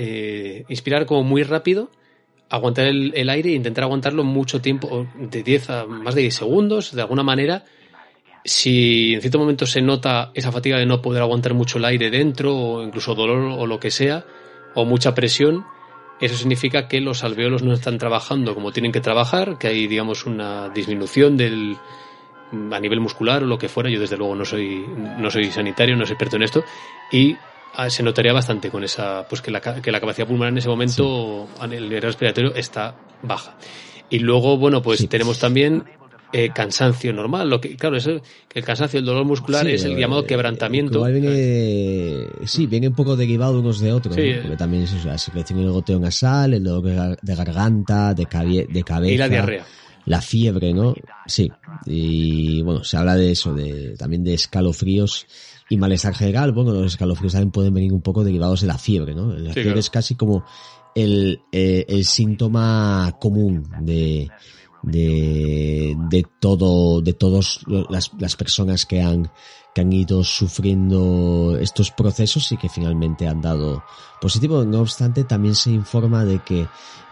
inspirar 0.67 1.05
como 1.07 1.23
muy 1.23 1.43
rápido, 1.43 1.89
aguantar 2.49 2.87
el, 2.87 3.29
aire 3.29 3.51
e 3.51 3.55
intentar 3.55 3.83
aguantarlo 3.83 4.23
mucho 4.23 4.61
tiempo, 4.61 5.07
de 5.15 5.43
10 5.43 5.69
a 5.69 5.85
más 5.85 6.15
de 6.15 6.21
10 6.21 6.35
segundos, 6.35 6.95
de 6.95 7.01
alguna 7.01 7.23
manera. 7.23 7.65
Si 8.43 9.13
en 9.13 9.21
cierto 9.21 9.39
momento 9.39 9.65
se 9.65 9.81
nota 9.81 10.31
esa 10.33 10.51
fatiga 10.51 10.77
de 10.77 10.85
no 10.85 11.01
poder 11.01 11.21
aguantar 11.21 11.53
mucho 11.53 11.77
el 11.77 11.85
aire 11.85 12.09
dentro, 12.09 12.55
o 12.55 12.83
incluso 12.83 13.15
dolor 13.15 13.57
o 13.59 13.67
lo 13.67 13.79
que 13.79 13.91
sea, 13.91 14.25
o 14.73 14.85
mucha 14.85 15.13
presión, 15.13 15.65
eso 16.21 16.35
significa 16.35 16.87
que 16.87 17.01
los 17.01 17.23
alveolos 17.23 17.63
no 17.63 17.73
están 17.73 17.97
trabajando 17.97 18.55
como 18.55 18.71
tienen 18.71 18.91
que 18.91 19.01
trabajar, 19.01 19.57
que 19.57 19.67
hay, 19.67 19.87
digamos, 19.87 20.25
una 20.25 20.69
disminución 20.69 21.35
del, 21.35 21.77
a 22.71 22.79
nivel 22.79 22.99
muscular 22.99 23.43
o 23.43 23.47
lo 23.47 23.57
que 23.57 23.69
fuera. 23.69 23.89
Yo, 23.89 23.99
desde 23.99 24.17
luego, 24.17 24.35
no 24.35 24.45
soy, 24.45 24.85
no 25.17 25.29
soy 25.29 25.51
sanitario, 25.51 25.95
no 25.95 26.05
soy 26.05 26.13
experto 26.13 26.37
en 26.37 26.43
esto. 26.43 26.63
Y 27.11 27.35
se 27.89 28.03
notaría 28.03 28.33
bastante 28.33 28.69
con 28.69 28.83
esa, 28.83 29.27
pues 29.27 29.41
que 29.41 29.51
la, 29.51 29.61
que 29.61 29.91
la 29.91 29.99
capacidad 29.99 30.27
pulmonar 30.27 30.51
en 30.51 30.57
ese 30.57 30.69
momento, 30.69 31.47
a 31.59 31.67
nivel 31.67 32.01
respiratorio, 32.01 32.53
está 32.55 32.95
baja. 33.21 33.55
Y 34.09 34.19
luego, 34.19 34.57
bueno, 34.57 34.81
pues 34.81 35.07
tenemos 35.09 35.37
también 35.37 35.83
eh, 36.33 36.49
cansancio 36.53 37.13
normal. 37.13 37.49
Lo 37.49 37.61
que, 37.61 37.75
claro, 37.75 37.97
es 37.97 38.07
el, 38.07 38.21
que 38.47 38.59
el 38.59 38.65
cansancio, 38.65 38.99
el 38.99 39.05
dolor 39.05 39.25
muscular 39.25 39.67
es 39.67 39.83
el 39.83 39.95
llamado 39.97 40.23
eh, 40.23 40.25
quebrantamiento. 40.25 41.03
Viene, 41.03 42.27
sí, 42.45 42.65
viene 42.65 42.87
un 42.87 42.95
poco 42.95 43.15
derivado 43.15 43.59
unos 43.59 43.79
de 43.79 43.93
otros, 43.93 44.15
porque 44.15 44.55
también 44.57 44.83
es 44.83 45.05
la 45.05 45.17
secreción 45.17 45.59
el 45.59 45.71
goteo 45.71 45.99
nasal, 45.99 46.53
el 46.53 46.63
dolor 46.63 47.17
de 47.21 47.35
garganta, 47.35 48.13
de, 48.13 48.25
de 48.69 48.83
cabeza. 48.83 49.13
Y 49.13 49.17
la 49.17 49.29
diarrea. 49.29 49.65
La 50.05 50.21
fiebre, 50.21 50.73
¿no? 50.73 50.95
Sí. 51.25 51.51
Y 51.85 52.61
bueno, 52.61 52.83
se 52.83 52.95
habla 52.95 53.15
de 53.15 53.31
eso, 53.31 53.53
de 53.53 53.95
también 53.97 54.23
de 54.23 54.35
escalofríos 54.35 55.27
y 55.69 55.77
malestar 55.77 56.15
general. 56.15 56.51
Bueno, 56.51 56.71
los 56.71 56.93
escalofríos 56.93 57.33
también 57.33 57.51
pueden 57.51 57.73
venir 57.73 57.93
un 57.93 58.01
poco 58.01 58.23
derivados 58.23 58.61
de 58.61 58.67
la 58.67 58.77
fiebre, 58.77 59.13
¿no? 59.13 59.33
La 59.33 59.53
fiebre 59.53 59.79
es 59.79 59.89
casi 59.89 60.15
como 60.15 60.45
el, 60.95 61.41
eh, 61.51 61.85
el 61.87 62.05
síntoma 62.05 63.15
común 63.19 63.69
de, 63.81 64.29
de, 64.83 65.95
de 66.09 66.25
todo, 66.39 67.01
de 67.01 67.13
todas 67.13 67.59
las, 67.89 68.11
las 68.17 68.35
personas 68.35 68.85
que 68.85 69.01
han, 69.01 69.29
que 69.75 69.81
han 69.81 69.93
ido 69.93 70.23
sufriendo 70.23 71.57
estos 71.59 71.91
procesos 71.91 72.51
y 72.51 72.57
que 72.57 72.69
finalmente 72.69 73.27
han 73.27 73.41
dado 73.41 73.83
positivo. 74.21 74.63
No 74.63 74.81
obstante, 74.81 75.23
también 75.23 75.55
se 75.55 75.71
informa 75.71 76.25
de 76.25 76.39
que 76.39 76.67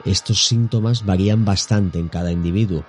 estos 0.05 0.45
síntomas 0.45 1.05
varían 1.05 1.45
bastante 1.45 1.99
en 1.99 2.07
cada 2.07 2.31
individuo 2.31 2.85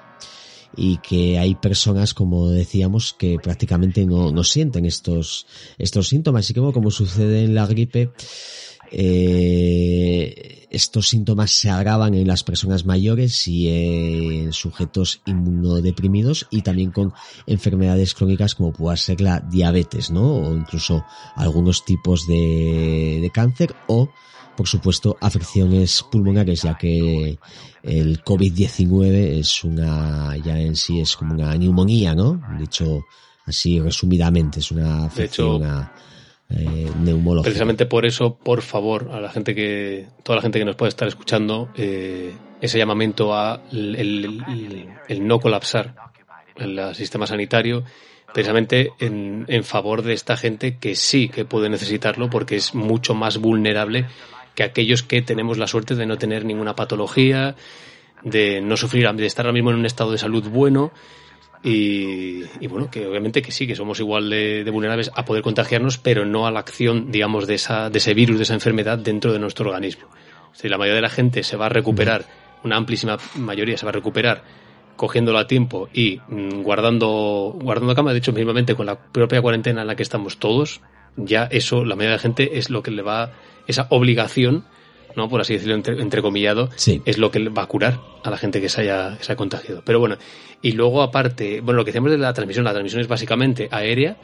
y 0.77 0.99
que 0.99 1.39
hay 1.39 1.55
personas, 1.55 2.15
como 2.15 2.51
decíamos, 2.51 3.15
que 3.15 3.39
prácticamente 3.43 4.05
no, 4.05 4.31
no 4.31 4.45
sienten 4.45 4.85
estos, 4.85 5.47
estos 5.79 6.09
síntomas. 6.09 6.51
Y 6.51 6.55
que 6.55 6.61
como 6.61 6.91
sucede 6.91 7.45
en 7.45 7.55
la 7.55 7.67
gripe, 7.67 8.13
eh, 8.93 10.67
estos 10.71 11.09
síntomas 11.09 11.51
se 11.51 11.71
agravan 11.71 12.15
en 12.15 12.27
las 12.27 12.43
personas 12.43 12.85
mayores 12.85 13.49
y 13.49 13.69
en 13.69 14.53
sujetos 14.53 15.23
inmunodeprimidos 15.25 16.47
y 16.51 16.63
también 16.63 16.91
con 16.91 17.13
enfermedades 17.47 18.15
crónicas 18.15 18.55
como 18.55 18.73
pueda 18.73 18.97
ser 18.97 19.21
la 19.21 19.41
diabetes, 19.41 20.11
¿no? 20.11 20.37
O 20.37 20.55
incluso 20.55 21.05
algunos 21.35 21.85
tipos 21.85 22.27
de, 22.27 23.19
de 23.23 23.31
cáncer 23.31 23.75
o, 23.87 24.11
por 24.57 24.67
supuesto, 24.67 25.17
afecciones 25.21 26.03
pulmonares, 26.11 26.63
ya 26.63 26.77
que 26.77 27.39
el 27.83 28.25
COVID-19 28.25 29.39
es 29.39 29.63
una, 29.65 30.37
ya 30.39 30.59
en 30.59 30.75
sí 30.75 31.01
es 31.01 31.17
como 31.17 31.35
una 31.35 31.55
neumonía, 31.55 32.15
¿no? 32.15 32.41
Dicho 32.59 33.05
así 33.45 33.79
resumidamente, 33.81 34.61
es 34.61 34.71
una 34.71 35.05
afección, 35.05 35.63
eh, 36.49 36.89
Precisamente 37.43 37.87
por 37.87 38.07
eso, 38.07 38.37
por 38.37 38.63
favor, 38.63 39.11
a 39.13 39.21
la 39.21 39.31
gente 39.31 39.55
que, 39.55 40.07
toda 40.23 40.37
la 40.37 40.43
gente 40.43 40.59
que 40.61 40.65
nos 40.65 40.77
puede 40.77 40.91
estar 40.91 41.09
escuchando, 41.09 41.71
eh, 41.77 42.35
ese 42.61 42.79
llamamiento 42.79 43.35
a 43.35 43.63
el, 43.73 44.43
no 45.23 45.41
colapsar 45.41 45.95
el 46.57 46.95
sistema 46.95 47.27
sanitario, 47.27 47.85
precisamente 48.33 48.93
en, 49.01 49.45
en 49.49 49.65
favor 49.65 50.03
de 50.03 50.13
esta 50.13 50.37
gente 50.37 50.79
que 50.79 50.95
sí 50.95 51.29
que 51.29 51.45
puede 51.45 51.69
necesitarlo 51.69 52.31
porque 52.31 52.57
es 52.57 52.75
mucho 52.75 53.15
más 53.15 53.39
vulnerable 53.39 54.07
que 54.57 54.65
aquellos 54.65 55.05
que 55.05 55.23
tenemos 55.23 55.59
la 55.59 55.69
suerte 55.69 55.95
de 55.95 56.07
no 56.07 56.19
tener 56.19 56.45
ninguna 56.45 56.75
patología, 56.75 57.55
de 58.25 58.61
no 58.61 58.77
sufrir, 58.77 59.09
de 59.13 59.27
estar 59.27 59.47
ahora 59.47 59.53
mismo 59.53 59.71
en 59.71 59.77
un 59.77 59.87
estado 59.87 60.11
de 60.11 60.19
salud 60.19 60.49
bueno 60.49 60.93
y, 61.63 62.45
bueno, 62.69 62.91
que 62.91 63.07
obviamente 63.07 63.43
que 63.43 63.51
sí, 63.51 63.67
que 63.67 63.75
somos 63.75 63.99
igual 64.01 64.31
de, 64.31 64.69
vulnerables 64.71 65.11
a 65.15 65.25
poder 65.25 65.43
contagiarnos, 65.43 65.99
pero 65.99 66.25
no 66.25 66.47
a 66.47 66.51
la 66.51 66.61
acción, 66.61 67.11
digamos, 67.11 67.47
de, 67.47 67.55
esa, 67.55 67.91
de 67.91 67.99
ese 67.99 68.15
virus, 68.15 68.37
de 68.37 68.45
esa 68.45 68.55
enfermedad 68.55 68.99
dentro 68.99 69.33
de 69.33 69.39
nuestro 69.39 69.69
organismo. 69.69 70.07
Si 70.53 70.69
la 70.69 70.79
mayoría 70.79 70.97
de 70.97 71.03
la 71.03 71.09
gente 71.09 71.43
se 71.43 71.57
va 71.57 71.67
a 71.67 71.69
recuperar, 71.69 72.25
una 72.63 72.77
amplísima 72.77 73.19
mayoría 73.35 73.77
se 73.77 73.85
va 73.85 73.91
a 73.91 73.95
recuperar 73.95 74.45
cogiéndolo 74.95 75.39
a 75.39 75.47
tiempo 75.47 75.89
y 75.93 76.21
mm, 76.29 76.63
guardando, 76.63 77.55
guardando 77.61 77.95
cama, 77.95 78.13
de 78.13 78.19
hecho, 78.19 78.33
mismamente 78.33 78.75
con 78.75 78.87
la 78.87 78.99
propia 78.99 79.43
cuarentena 79.43 79.83
en 79.83 79.87
la 79.89 79.97
que 79.97 80.03
estamos 80.03 80.39
todos, 80.39 80.81
ya 81.17 81.45
eso, 81.45 81.85
la 81.85 81.97
mayoría 81.97 82.13
de 82.13 82.17
la 82.17 82.23
gente 82.23 82.59
es 82.59 82.71
lo 82.71 82.83
que 82.83 82.91
le 82.91 83.03
va, 83.03 83.33
esa 83.67 83.87
obligación 83.91 84.65
¿no? 85.17 85.29
Por 85.29 85.41
así 85.41 85.55
decirlo, 85.55 85.75
entre, 85.75 86.01
entrecomillado, 86.01 86.69
es 86.77 87.19
lo 87.19 87.31
que 87.31 87.49
va 87.49 87.63
a 87.63 87.67
curar 87.67 87.99
a 88.23 88.31
la 88.31 88.37
gente 88.37 88.61
que 88.61 88.69
se 88.69 88.83
haya, 88.83 89.17
se 89.17 89.33
haya 89.33 89.37
contagiado. 89.37 89.83
Pero 89.85 89.99
bueno, 89.99 90.17
y 90.63 90.73
luego 90.73 91.03
aparte, 91.03 91.61
bueno, 91.63 91.79
lo 91.79 91.85
que 91.85 91.91
decíamos 91.91 92.11
de 92.11 92.19
la 92.19 92.33
transmisión, 92.33 92.65
la 92.65 92.73
transmisión 92.73 93.01
es 93.01 93.09
básicamente 93.09 93.69
aérea, 93.71 94.17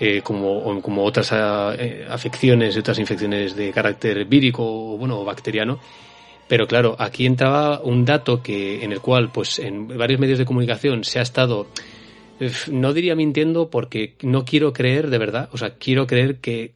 eh, 0.00 0.22
como, 0.22 0.80
como 0.80 1.04
otras 1.04 1.30
eh, 1.32 2.06
afecciones, 2.08 2.76
otras 2.76 2.98
infecciones 2.98 3.54
de 3.54 3.70
carácter 3.72 4.24
vírico 4.24 4.64
o, 4.64 4.96
bueno, 4.96 5.20
o 5.20 5.24
bacteriano. 5.24 5.78
Pero 6.48 6.66
claro, 6.66 6.96
aquí 6.98 7.26
entraba 7.26 7.80
un 7.82 8.04
dato 8.04 8.42
que, 8.42 8.82
en 8.82 8.92
el 8.92 9.00
cual, 9.00 9.30
pues, 9.30 9.58
en 9.58 9.86
varios 9.86 10.18
medios 10.18 10.38
de 10.38 10.44
comunicación 10.44 11.04
se 11.04 11.18
ha 11.18 11.22
estado, 11.22 11.68
no 12.70 12.92
diría 12.92 13.14
mintiendo 13.14 13.70
porque 13.70 14.16
no 14.22 14.44
quiero 14.44 14.72
creer 14.72 15.08
de 15.08 15.18
verdad, 15.18 15.48
o 15.52 15.58
sea, 15.58 15.74
quiero 15.78 16.06
creer 16.06 16.40
que 16.40 16.72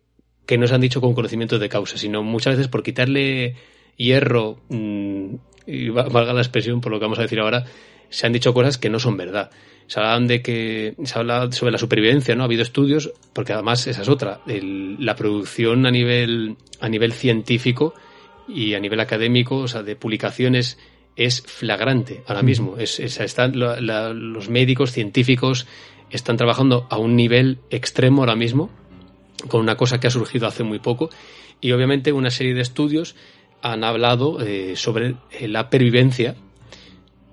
que 0.47 0.59
no 0.59 0.66
se 0.66 0.74
han 0.74 0.81
dicho 0.81 1.01
con 1.01 1.14
conocimiento 1.14 1.59
de 1.59 1.68
causa, 1.68 1.98
sino 1.98 2.23
muchas 2.23 2.55
veces 2.55 2.68
por 2.68 2.82
quitarle 2.82 3.56
hierro, 3.97 4.59
mm, 4.68 5.35
y 5.66 5.89
valga 5.89 6.32
la 6.32 6.40
expresión 6.40 6.81
por 6.81 6.93
lo 6.93 6.98
que 6.98 7.05
vamos 7.05 7.18
a 7.18 7.23
decir 7.23 7.40
ahora, 7.40 7.64
se 8.09 8.27
han 8.27 8.32
dicho 8.32 8.55
cosas 8.55 8.78
que 8.78 8.89
no 8.89 9.01
son 9.01 9.16
verdad. 9.16 9.51
Se 9.89 10.01
hablan 10.01 10.27
de 10.27 10.43
que 10.43 10.94
se 11.05 11.18
habla 11.18 11.51
sobre 11.52 11.73
la 11.73 11.78
supervivencia, 11.78 12.35
¿no? 12.35 12.43
Ha 12.43 12.47
habido 12.47 12.62
estudios, 12.62 13.12
porque 13.32 13.52
además 13.52 13.86
esa 13.86 14.02
es 14.02 14.09
otra, 14.09 14.40
la 14.47 15.16
producción 15.16 15.86
a 15.86 15.90
nivel 15.90 16.56
a 16.81 16.89
nivel 16.89 17.12
científico 17.12 17.94
y 18.48 18.74
a 18.74 18.81
nivel 18.81 19.01
académico, 19.01 19.59
o 19.59 19.68
sea, 19.68 19.82
de 19.82 19.97
publicaciones 19.97 20.78
es 21.16 21.43
flagrante 21.43 22.23
ahora 22.27 22.43
mismo. 22.43 22.77
Es, 22.78 23.01
están, 23.01 23.52
los 23.56 24.48
médicos 24.48 24.93
científicos 24.93 25.66
están 26.10 26.36
trabajando 26.36 26.86
a 26.90 26.98
un 26.98 27.16
nivel 27.16 27.59
extremo 27.70 28.23
ahora 28.23 28.36
mismo 28.36 28.70
con 29.48 29.60
una 29.60 29.76
cosa 29.76 30.00
que 30.00 30.06
ha 30.06 30.10
surgido 30.10 30.46
hace 30.46 30.62
muy 30.62 30.78
poco 30.78 31.10
y 31.60 31.72
obviamente 31.72 32.12
una 32.12 32.30
serie 32.30 32.54
de 32.54 32.62
estudios 32.62 33.14
han 33.62 33.84
hablado 33.84 34.40
eh, 34.40 34.74
sobre 34.76 35.16
eh, 35.30 35.48
la 35.48 35.70
pervivencia, 35.70 36.36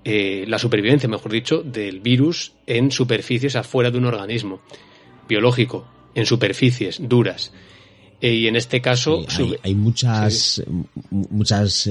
eh, 0.04 0.44
la 0.48 0.58
supervivencia, 0.58 1.08
mejor 1.08 1.32
dicho, 1.32 1.62
del 1.62 2.00
virus 2.00 2.52
en 2.66 2.90
superficies 2.90 3.56
afuera 3.56 3.90
de 3.90 3.98
un 3.98 4.06
organismo 4.06 4.60
biológico, 5.28 5.86
en 6.14 6.26
superficies 6.26 6.98
duras. 7.00 7.52
y 8.20 8.46
en 8.46 8.56
este 8.56 8.80
caso... 8.80 9.24
hay, 9.62 9.74
muchas, 9.74 10.62
muchas 11.10 11.88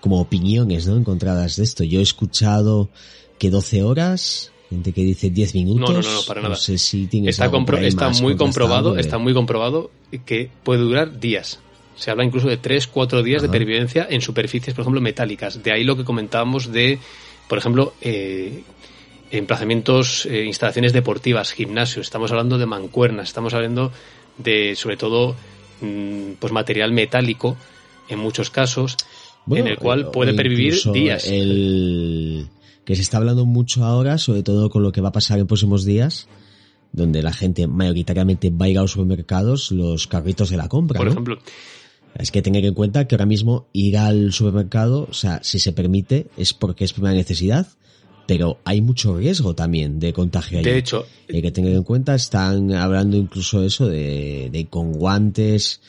como 0.00 0.20
opiniones 0.20 0.86
¿no? 0.86 0.96
encontradas 0.96 1.56
de 1.56 1.64
esto. 1.64 1.84
Yo 1.84 2.00
he 2.00 2.02
escuchado 2.02 2.90
que 3.38 3.50
12 3.50 3.82
horas 3.82 4.52
gente 4.70 4.92
que 4.92 5.02
dice 5.02 5.30
10 5.30 5.54
minutos. 5.56 5.90
No, 5.90 6.00
no, 6.00 6.14
no, 6.14 6.22
para 6.22 6.40
nada. 6.40 6.54
sé 6.54 6.78
si 6.78 7.08
está, 7.26 7.50
está 7.80 8.10
muy 8.10 8.36
comprobado, 8.36 8.96
está 8.96 9.18
muy 9.18 9.34
comprobado 9.34 9.90
que 10.24 10.48
puede 10.62 10.80
durar 10.80 11.18
días. 11.18 11.58
Se 11.96 12.10
habla 12.10 12.24
incluso 12.24 12.48
de 12.48 12.56
3, 12.56 12.86
4 12.86 13.22
días 13.22 13.42
de 13.42 13.48
pervivencia 13.48 14.06
en 14.08 14.22
superficies, 14.22 14.74
por 14.74 14.82
ejemplo, 14.82 15.00
metálicas. 15.02 15.62
De 15.62 15.72
ahí 15.72 15.84
lo 15.84 15.96
que 15.96 16.04
comentábamos 16.04 16.72
de, 16.72 16.98
por 17.46 17.58
ejemplo, 17.58 17.92
eh, 18.00 18.62
emplazamientos, 19.30 20.24
eh, 20.26 20.44
instalaciones 20.44 20.92
deportivas, 20.92 21.52
gimnasios. 21.52 22.06
Estamos 22.06 22.30
hablando 22.30 22.56
de 22.56 22.66
mancuernas, 22.66 23.28
estamos 23.28 23.52
hablando 23.52 23.92
de, 24.38 24.76
sobre 24.76 24.96
todo, 24.96 25.36
mm, 25.82 26.32
pues 26.38 26.52
material 26.52 26.92
metálico, 26.92 27.56
en 28.08 28.18
muchos 28.20 28.50
casos, 28.50 28.96
en 29.50 29.66
el 29.66 29.76
cual 29.76 30.10
puede 30.10 30.32
pervivir 30.32 30.80
días. 30.92 31.26
El 31.26 32.46
que 32.90 32.96
se 32.96 33.02
está 33.02 33.18
hablando 33.18 33.46
mucho 33.46 33.84
ahora, 33.84 34.18
sobre 34.18 34.42
todo 34.42 34.68
con 34.68 34.82
lo 34.82 34.90
que 34.90 35.00
va 35.00 35.10
a 35.10 35.12
pasar 35.12 35.38
en 35.38 35.46
próximos 35.46 35.84
días, 35.84 36.26
donde 36.90 37.22
la 37.22 37.32
gente 37.32 37.68
mayoritariamente 37.68 38.50
va 38.50 38.64
a 38.66 38.68
ir 38.68 38.78
a 38.78 38.82
los 38.82 38.90
supermercados, 38.90 39.70
los 39.70 40.08
carritos 40.08 40.50
de 40.50 40.56
la 40.56 40.66
compra. 40.66 40.98
Por 40.98 41.06
ejemplo. 41.06 41.38
Es 42.16 42.32
que 42.32 42.42
tener 42.42 42.64
en 42.64 42.74
cuenta 42.74 43.06
que 43.06 43.14
ahora 43.14 43.26
mismo 43.26 43.68
ir 43.72 43.96
al 43.96 44.32
supermercado, 44.32 45.06
o 45.08 45.12
sea, 45.12 45.38
si 45.44 45.60
se 45.60 45.70
permite, 45.70 46.26
es 46.36 46.52
porque 46.52 46.82
es 46.82 46.92
primera 46.92 47.14
necesidad, 47.14 47.68
pero 48.26 48.58
hay 48.64 48.80
mucho 48.80 49.16
riesgo 49.16 49.54
también 49.54 50.00
de 50.00 50.12
contagio. 50.12 50.58
Allí. 50.58 50.68
De 50.68 50.78
hecho, 50.78 51.06
hay 51.32 51.42
que 51.42 51.52
tener 51.52 51.72
en 51.74 51.84
cuenta, 51.84 52.16
están 52.16 52.72
hablando 52.72 53.16
incluso 53.16 53.62
eso 53.62 53.86
de, 53.86 54.48
de 54.50 54.66
con 54.66 54.94
guantes, 54.94 55.80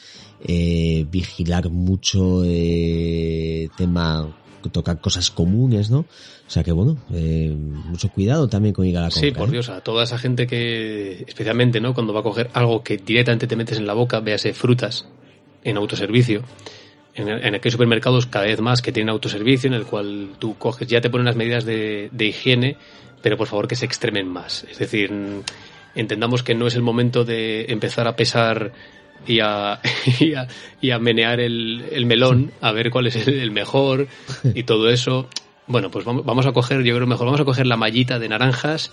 eh, 0.43 1.07
vigilar 1.09 1.71
mucho 1.71 2.43
eh, 2.45 3.69
tema 3.75 4.35
tocar 4.69 4.99
cosas 4.99 5.31
comunes, 5.31 5.89
¿no? 5.89 5.99
O 5.99 6.49
sea 6.49 6.63
que 6.63 6.71
bueno, 6.71 6.97
eh, 7.13 7.53
mucho 7.55 8.09
cuidado 8.09 8.47
también 8.47 8.73
con 8.73 8.85
ir 8.85 8.97
a 8.97 9.01
la 9.01 9.09
compra. 9.09 9.29
Sí, 9.29 9.31
por 9.31 9.49
Dios, 9.49 9.69
a 9.69 9.81
toda 9.81 10.03
esa 10.03 10.17
gente 10.17 10.47
que, 10.47 11.23
especialmente, 11.27 11.79
¿no? 11.79 11.93
Cuando 11.93 12.13
va 12.13 12.19
a 12.19 12.23
coger 12.23 12.49
algo 12.53 12.83
que 12.83 12.97
directamente 12.97 13.47
te 13.47 13.55
metes 13.55 13.77
en 13.77 13.87
la 13.87 13.93
boca, 13.93 14.19
véase 14.19 14.53
frutas 14.53 15.07
en 15.63 15.77
autoservicio. 15.77 16.43
En, 17.13 17.27
en 17.27 17.55
aquellos 17.55 17.73
supermercados 17.73 18.25
cada 18.25 18.45
vez 18.45 18.61
más 18.61 18.81
que 18.81 18.91
tienen 18.91 19.09
autoservicio, 19.09 19.67
en 19.67 19.73
el 19.73 19.85
cual 19.85 20.29
tú 20.39 20.55
coges, 20.57 20.87
ya 20.87 21.01
te 21.01 21.09
ponen 21.09 21.25
las 21.25 21.35
medidas 21.35 21.65
de, 21.65 22.09
de 22.11 22.25
higiene, 22.25 22.77
pero 23.21 23.37
por 23.37 23.47
favor 23.47 23.67
que 23.67 23.75
se 23.75 23.85
extremen 23.85 24.27
más. 24.27 24.65
Es 24.69 24.79
decir, 24.79 25.11
entendamos 25.95 26.43
que 26.43 26.55
no 26.55 26.67
es 26.67 26.75
el 26.75 26.81
momento 26.81 27.23
de 27.23 27.65
empezar 27.69 28.07
a 28.07 28.15
pesar 28.15 28.71
y 29.27 29.39
a, 29.39 29.79
y 30.81 30.91
a, 30.91 30.99
menear 30.99 31.39
el, 31.39 31.85
el, 31.91 32.05
melón, 32.05 32.51
a 32.61 32.71
ver 32.71 32.89
cuál 32.89 33.07
es 33.07 33.27
el, 33.27 33.51
mejor 33.51 34.07
y 34.53 34.63
todo 34.63 34.89
eso. 34.89 35.27
Bueno, 35.67 35.89
pues 35.91 36.05
vamos, 36.05 36.45
a 36.45 36.51
coger, 36.51 36.83
yo 36.83 36.95
creo 36.95 37.07
mejor, 37.07 37.25
vamos 37.25 37.41
a 37.41 37.45
coger 37.45 37.67
la 37.67 37.77
mallita 37.77 38.19
de 38.19 38.27
naranjas 38.27 38.91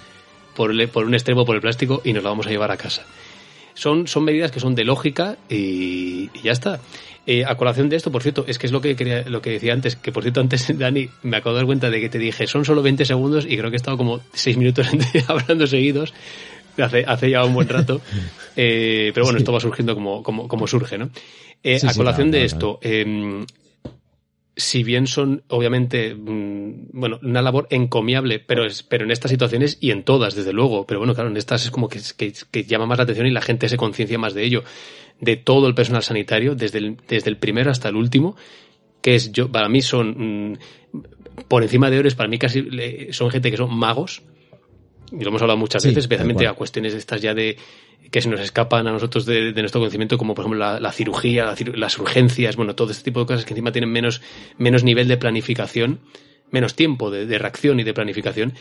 por, 0.54 0.70
el, 0.70 0.88
por 0.88 1.06
un 1.06 1.14
extremo 1.14 1.44
por 1.44 1.56
el 1.56 1.62
plástico 1.62 2.02
y 2.04 2.12
nos 2.12 2.22
la 2.22 2.30
vamos 2.30 2.46
a 2.46 2.50
llevar 2.50 2.70
a 2.70 2.76
casa. 2.76 3.04
Son, 3.74 4.06
son 4.06 4.24
medidas 4.24 4.50
que 4.50 4.60
son 4.60 4.74
de 4.74 4.84
lógica 4.84 5.36
y, 5.48 6.30
y 6.34 6.42
ya 6.42 6.52
está. 6.52 6.80
Eh, 7.30 7.44
a 7.44 7.56
colación 7.56 7.90
de 7.90 7.96
esto, 7.96 8.10
por 8.10 8.22
cierto, 8.22 8.46
es 8.48 8.58
que 8.58 8.64
es 8.64 8.72
lo 8.72 8.80
que 8.80 8.96
quería, 8.96 9.22
lo 9.28 9.42
que 9.42 9.50
decía 9.50 9.74
antes, 9.74 9.96
que 9.96 10.12
por 10.12 10.22
cierto 10.22 10.40
antes, 10.40 10.66
Dani, 10.78 11.10
me 11.22 11.36
acabo 11.36 11.54
de 11.54 11.58
dar 11.58 11.66
cuenta 11.66 11.90
de 11.90 12.00
que 12.00 12.08
te 12.08 12.18
dije, 12.18 12.46
son 12.46 12.64
solo 12.64 12.80
20 12.82 13.04
segundos 13.04 13.44
y 13.44 13.54
creo 13.58 13.68
que 13.68 13.76
he 13.76 13.82
estado 13.82 13.98
como 13.98 14.20
6 14.32 14.56
minutos 14.56 14.88
hablando 15.28 15.66
seguidos, 15.66 16.14
hace, 16.82 17.04
hace 17.06 17.30
ya 17.30 17.44
un 17.44 17.54
buen 17.54 17.68
rato. 17.68 18.00
Eh, 18.60 19.12
pero 19.14 19.24
bueno, 19.24 19.38
sí. 19.38 19.42
esto 19.42 19.52
va 19.52 19.60
surgiendo 19.60 19.94
como, 19.94 20.20
como, 20.24 20.48
como 20.48 20.66
surge, 20.66 20.98
¿no? 20.98 21.10
Eh, 21.62 21.78
sí, 21.78 21.86
a 21.86 21.94
colación 21.94 22.26
sí, 22.26 22.30
claro, 22.32 22.40
de 22.40 22.44
esto, 22.44 22.78
eh, 22.82 23.44
si 24.58 24.82
bien 24.82 25.06
son, 25.06 25.44
obviamente, 25.46 26.12
mmm, 26.12 26.88
bueno, 26.92 27.20
una 27.22 27.40
labor 27.40 27.68
encomiable, 27.70 28.40
pero, 28.40 28.66
es, 28.66 28.82
pero 28.82 29.04
en 29.04 29.12
estas 29.12 29.30
situaciones 29.30 29.78
y 29.80 29.92
en 29.92 30.02
todas, 30.02 30.34
desde 30.34 30.52
luego. 30.52 30.84
Pero 30.86 30.98
bueno, 30.98 31.14
claro, 31.14 31.30
en 31.30 31.36
estas 31.36 31.64
es 31.64 31.70
como 31.70 31.88
que, 31.88 32.00
que, 32.16 32.32
que 32.50 32.64
llama 32.64 32.86
más 32.86 32.98
la 32.98 33.04
atención 33.04 33.28
y 33.28 33.30
la 33.30 33.42
gente 33.42 33.68
se 33.68 33.76
conciencia 33.76 34.18
más 34.18 34.34
de 34.34 34.42
ello. 34.42 34.64
De 35.20 35.36
todo 35.36 35.68
el 35.68 35.76
personal 35.76 36.02
sanitario, 36.02 36.56
desde 36.56 36.78
el, 36.78 36.96
desde 37.08 37.30
el 37.30 37.36
primero 37.36 37.70
hasta 37.70 37.88
el 37.88 37.94
último, 37.94 38.36
que 39.00 39.14
es 39.14 39.30
yo, 39.30 39.52
para 39.52 39.68
mí 39.68 39.80
son, 39.82 40.50
mmm, 40.50 40.58
por 41.46 41.62
encima 41.62 41.90
de 41.90 42.00
horas, 42.00 42.16
para 42.16 42.28
mí 42.28 42.38
casi 42.38 42.66
son 43.12 43.30
gente 43.30 43.52
que 43.52 43.56
son 43.56 43.72
magos, 43.72 44.22
y 45.12 45.22
lo 45.22 45.28
hemos 45.28 45.42
hablado 45.42 45.58
muchas 45.58 45.82
sí, 45.82 45.88
veces, 45.88 46.04
especialmente 46.04 46.46
a 46.46 46.54
cuestiones 46.54 46.94
estas 46.94 47.20
ya 47.20 47.34
de 47.34 47.56
que 48.10 48.20
se 48.22 48.28
nos 48.28 48.40
escapan 48.40 48.86
a 48.86 48.92
nosotros 48.92 49.26
de, 49.26 49.52
de 49.52 49.60
nuestro 49.60 49.80
conocimiento, 49.80 50.16
como 50.16 50.34
por 50.34 50.44
ejemplo 50.44 50.58
la, 50.58 50.80
la 50.80 50.92
cirugía, 50.92 51.44
la 51.44 51.56
cir 51.56 51.76
las 51.76 51.98
urgencias, 51.98 52.56
bueno, 52.56 52.74
todo 52.74 52.90
este 52.90 53.04
tipo 53.04 53.20
de 53.20 53.26
cosas 53.26 53.44
que 53.44 53.52
encima 53.52 53.72
tienen 53.72 53.90
menos, 53.90 54.22
menos 54.56 54.84
nivel 54.84 55.08
de 55.08 55.16
planificación, 55.16 56.00
menos 56.50 56.74
tiempo 56.74 57.10
de, 57.10 57.26
de 57.26 57.38
reacción 57.38 57.80
y 57.80 57.84
de 57.84 57.92
planificación. 57.92 58.54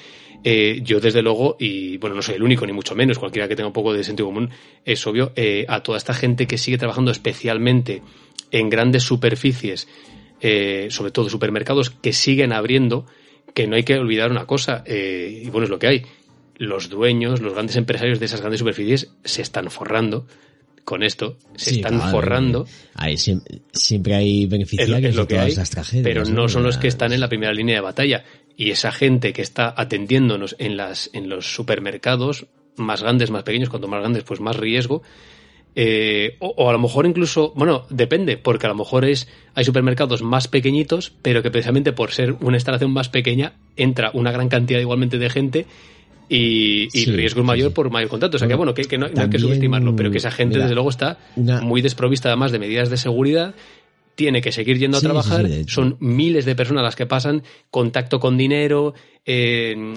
Eh, 0.43 0.81
yo, 0.83 0.99
desde 0.99 1.21
luego, 1.21 1.55
y 1.59 1.97
bueno, 1.97 2.15
no 2.15 2.21
soy 2.21 2.35
el 2.35 2.43
único, 2.43 2.65
ni 2.65 2.73
mucho 2.73 2.93
menos, 2.95 3.17
cualquiera 3.19 3.47
que 3.47 3.55
tenga 3.55 3.67
un 3.67 3.73
poco 3.73 3.93
de 3.93 4.03
sentido 4.03 4.27
común, 4.27 4.49
es 4.85 5.05
obvio, 5.07 5.31
eh, 5.35 5.65
a 5.67 5.81
toda 5.81 5.97
esta 5.97 6.13
gente 6.13 6.45
que 6.45 6.57
sigue 6.57 6.77
trabajando 6.77 7.11
especialmente 7.11 8.01
en 8.51 8.69
grandes 8.69 9.03
superficies, 9.03 9.87
eh, 10.41 10.87
sobre 10.91 11.11
todo 11.11 11.29
supermercados 11.29 11.89
que 11.89 12.13
siguen 12.13 12.53
abriendo, 12.53 13.05
que 13.53 13.65
no 13.65 13.75
hay 13.75 13.83
que 13.83 13.97
olvidar 13.97 14.29
una 14.29 14.45
cosa, 14.45 14.83
eh, 14.85 15.43
y 15.45 15.49
bueno, 15.49 15.63
es 15.63 15.69
lo 15.69 15.79
que 15.79 15.87
hay 15.87 16.05
los 16.57 16.89
dueños, 16.89 17.41
los 17.41 17.53
grandes 17.53 17.75
empresarios 17.75 18.19
de 18.19 18.25
esas 18.25 18.41
grandes 18.41 18.59
superficies 18.59 19.11
se 19.23 19.41
están 19.41 19.69
forrando 19.71 20.27
con 20.87 21.03
esto, 21.03 21.37
se 21.57 21.71
sí, 21.71 21.75
están 21.77 21.97
claro, 21.97 22.11
forrando. 22.11 22.67
Hay, 22.95 23.17
siempre, 23.17 24.15
hay 24.15 24.45
beneficiarios 24.45 25.09
es 25.09 25.15
lo, 25.17 25.27
que 25.27 25.37
hay, 25.37 25.53
pero 26.01 26.23
no, 26.23 26.43
¿no? 26.43 26.47
son 26.47 26.63
los 26.63 26.77
que 26.77 26.87
están 26.87 27.11
en 27.11 27.19
la 27.19 27.27
primera 27.27 27.51
línea 27.53 27.75
de 27.75 27.81
batalla. 27.81 28.23
Y 28.55 28.71
esa 28.71 28.93
gente 28.93 29.33
que 29.33 29.41
está 29.41 29.73
atendiéndonos 29.75 30.55
en, 30.59 30.77
las, 30.77 31.09
en 31.11 31.27
los 31.27 31.53
supermercados, 31.53 32.45
más 32.77 33.03
grandes, 33.03 33.31
más 33.31 33.43
pequeños, 33.43 33.69
cuanto 33.69 33.89
más 33.89 33.99
grandes, 33.99 34.23
pues 34.23 34.39
más 34.39 34.55
riesgo. 34.55 35.03
Eh, 35.75 36.37
o, 36.39 36.53
o, 36.55 36.69
a 36.69 36.71
lo 36.71 36.79
mejor 36.79 37.05
incluso, 37.05 37.51
bueno, 37.53 37.85
depende, 37.89 38.37
porque 38.37 38.65
a 38.65 38.69
lo 38.69 38.75
mejor 38.75 39.03
es, 39.03 39.27
hay 39.55 39.65
supermercados 39.65 40.21
más 40.21 40.47
pequeñitos, 40.47 41.11
pero 41.21 41.43
que 41.43 41.51
precisamente 41.51 41.91
por 41.91 42.11
ser 42.11 42.31
una 42.39 42.55
instalación 42.55 42.91
más 42.91 43.09
pequeña, 43.09 43.57
entra 43.75 44.09
una 44.13 44.31
gran 44.31 44.47
cantidad 44.47 44.79
igualmente 44.79 45.17
de 45.17 45.29
gente 45.29 45.65
y, 46.29 46.85
y 46.85 47.05
sí, 47.05 47.11
riesgo 47.11 47.43
mayor 47.43 47.69
sí. 47.69 47.75
por 47.75 47.89
mayor 47.89 48.09
contacto. 48.09 48.37
O 48.37 48.39
sea 48.39 48.47
que 48.47 48.55
bueno, 48.55 48.73
que, 48.73 48.83
que 48.83 48.97
no, 48.97 49.07
no, 49.07 49.21
hay 49.21 49.29
que 49.29 49.39
subestimarlo, 49.39 49.95
pero 49.95 50.11
que 50.11 50.17
esa 50.17 50.31
gente 50.31 50.55
mira, 50.55 50.65
desde 50.65 50.75
luego 50.75 50.89
está 50.89 51.17
una... 51.35 51.61
muy 51.61 51.81
desprovista 51.81 52.29
además 52.29 52.51
de 52.51 52.59
medidas 52.59 52.89
de 52.89 52.97
seguridad 52.97 53.53
tiene 54.15 54.41
que 54.41 54.51
seguir 54.51 54.79
yendo 54.79 54.97
a 54.97 55.01
trabajar, 55.01 55.45
son 55.67 55.95
miles 55.99 56.43
de 56.43 56.55
personas 56.55 56.81
las 56.81 56.95
que 56.95 57.05
pasan, 57.05 57.43
contacto 57.69 58.19
con 58.19 58.35
dinero, 58.35 58.95
eh, 59.23 59.93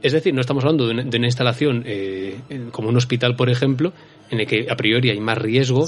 es 0.00 0.12
decir, 0.12 0.32
no 0.32 0.40
estamos 0.40 0.62
hablando 0.64 0.86
de 0.86 0.92
una, 0.92 1.02
de 1.02 1.16
una 1.16 1.26
instalación 1.26 1.82
eh, 1.84 2.36
como 2.70 2.88
un 2.88 2.96
hospital, 2.96 3.34
por 3.34 3.50
ejemplo, 3.50 3.92
en 4.30 4.40
el 4.40 4.46
que 4.46 4.66
a 4.70 4.76
priori 4.76 5.10
hay 5.10 5.20
más 5.20 5.38
riesgo 5.38 5.86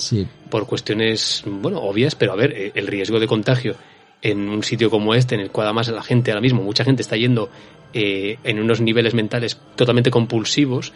por 0.50 0.66
cuestiones, 0.66 1.44
bueno, 1.46 1.80
obvias, 1.80 2.14
pero 2.16 2.32
a 2.32 2.36
ver, 2.36 2.52
eh, 2.52 2.72
el 2.74 2.86
riesgo 2.86 3.20
de 3.20 3.26
contagio 3.26 3.76
en 4.22 4.48
un 4.48 4.62
sitio 4.62 4.90
como 4.90 5.14
este, 5.14 5.36
en 5.36 5.42
el 5.42 5.50
cual 5.50 5.68
además 5.68 5.88
la 5.88 6.02
gente 6.02 6.32
ahora 6.32 6.40
mismo, 6.40 6.62
mucha 6.62 6.84
gente 6.84 7.02
está 7.02 7.16
yendo 7.16 7.50
eh, 7.92 8.38
en 8.44 8.60
unos 8.60 8.80
niveles 8.80 9.14
mentales 9.14 9.58
totalmente 9.76 10.10
compulsivos, 10.10 10.92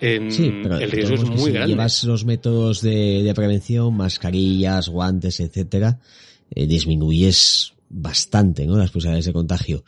eh, 0.00 0.28
sí, 0.30 0.52
pero 0.62 0.78
el 0.78 0.90
riesgo 0.90 1.14
es 1.16 1.24
muy 1.24 1.38
si 1.38 1.52
grande. 1.52 1.72
llevas 1.72 2.04
los 2.04 2.24
métodos 2.24 2.80
de, 2.82 3.22
de 3.22 3.34
prevención, 3.34 3.96
mascarillas, 3.96 4.88
guantes, 4.88 5.40
etcétera, 5.40 5.98
eh, 6.50 6.66
disminuyes 6.66 7.74
bastante 7.88 8.66
¿no? 8.66 8.76
las 8.76 8.90
posibilidades 8.90 9.26
de 9.26 9.32
contagio. 9.32 9.84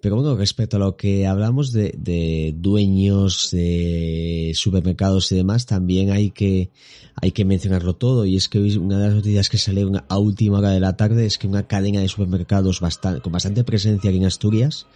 Pero 0.00 0.16
bueno, 0.16 0.34
respecto 0.34 0.76
a 0.76 0.80
lo 0.80 0.96
que 0.96 1.26
hablamos 1.26 1.72
de, 1.72 1.94
de, 1.98 2.54
dueños 2.56 3.50
de 3.50 4.52
supermercados 4.54 5.30
y 5.30 5.36
demás, 5.36 5.66
también 5.66 6.10
hay 6.10 6.30
que, 6.30 6.70
hay 7.16 7.32
que 7.32 7.44
mencionarlo 7.44 7.96
todo. 7.96 8.24
Y 8.24 8.36
es 8.36 8.48
que 8.48 8.60
una 8.60 8.98
de 8.98 9.06
las 9.08 9.14
noticias 9.16 9.50
que 9.50 9.58
salió 9.58 9.92
a 10.08 10.18
última 10.18 10.58
hora 10.58 10.70
de 10.70 10.80
la 10.80 10.96
tarde 10.96 11.26
es 11.26 11.36
que 11.36 11.46
una 11.46 11.66
cadena 11.66 12.00
de 12.00 12.08
supermercados 12.08 12.80
bastante, 12.80 13.20
con 13.20 13.32
bastante 13.32 13.62
presencia 13.62 14.08
aquí 14.08 14.18
en 14.18 14.24
Asturias, 14.24 14.86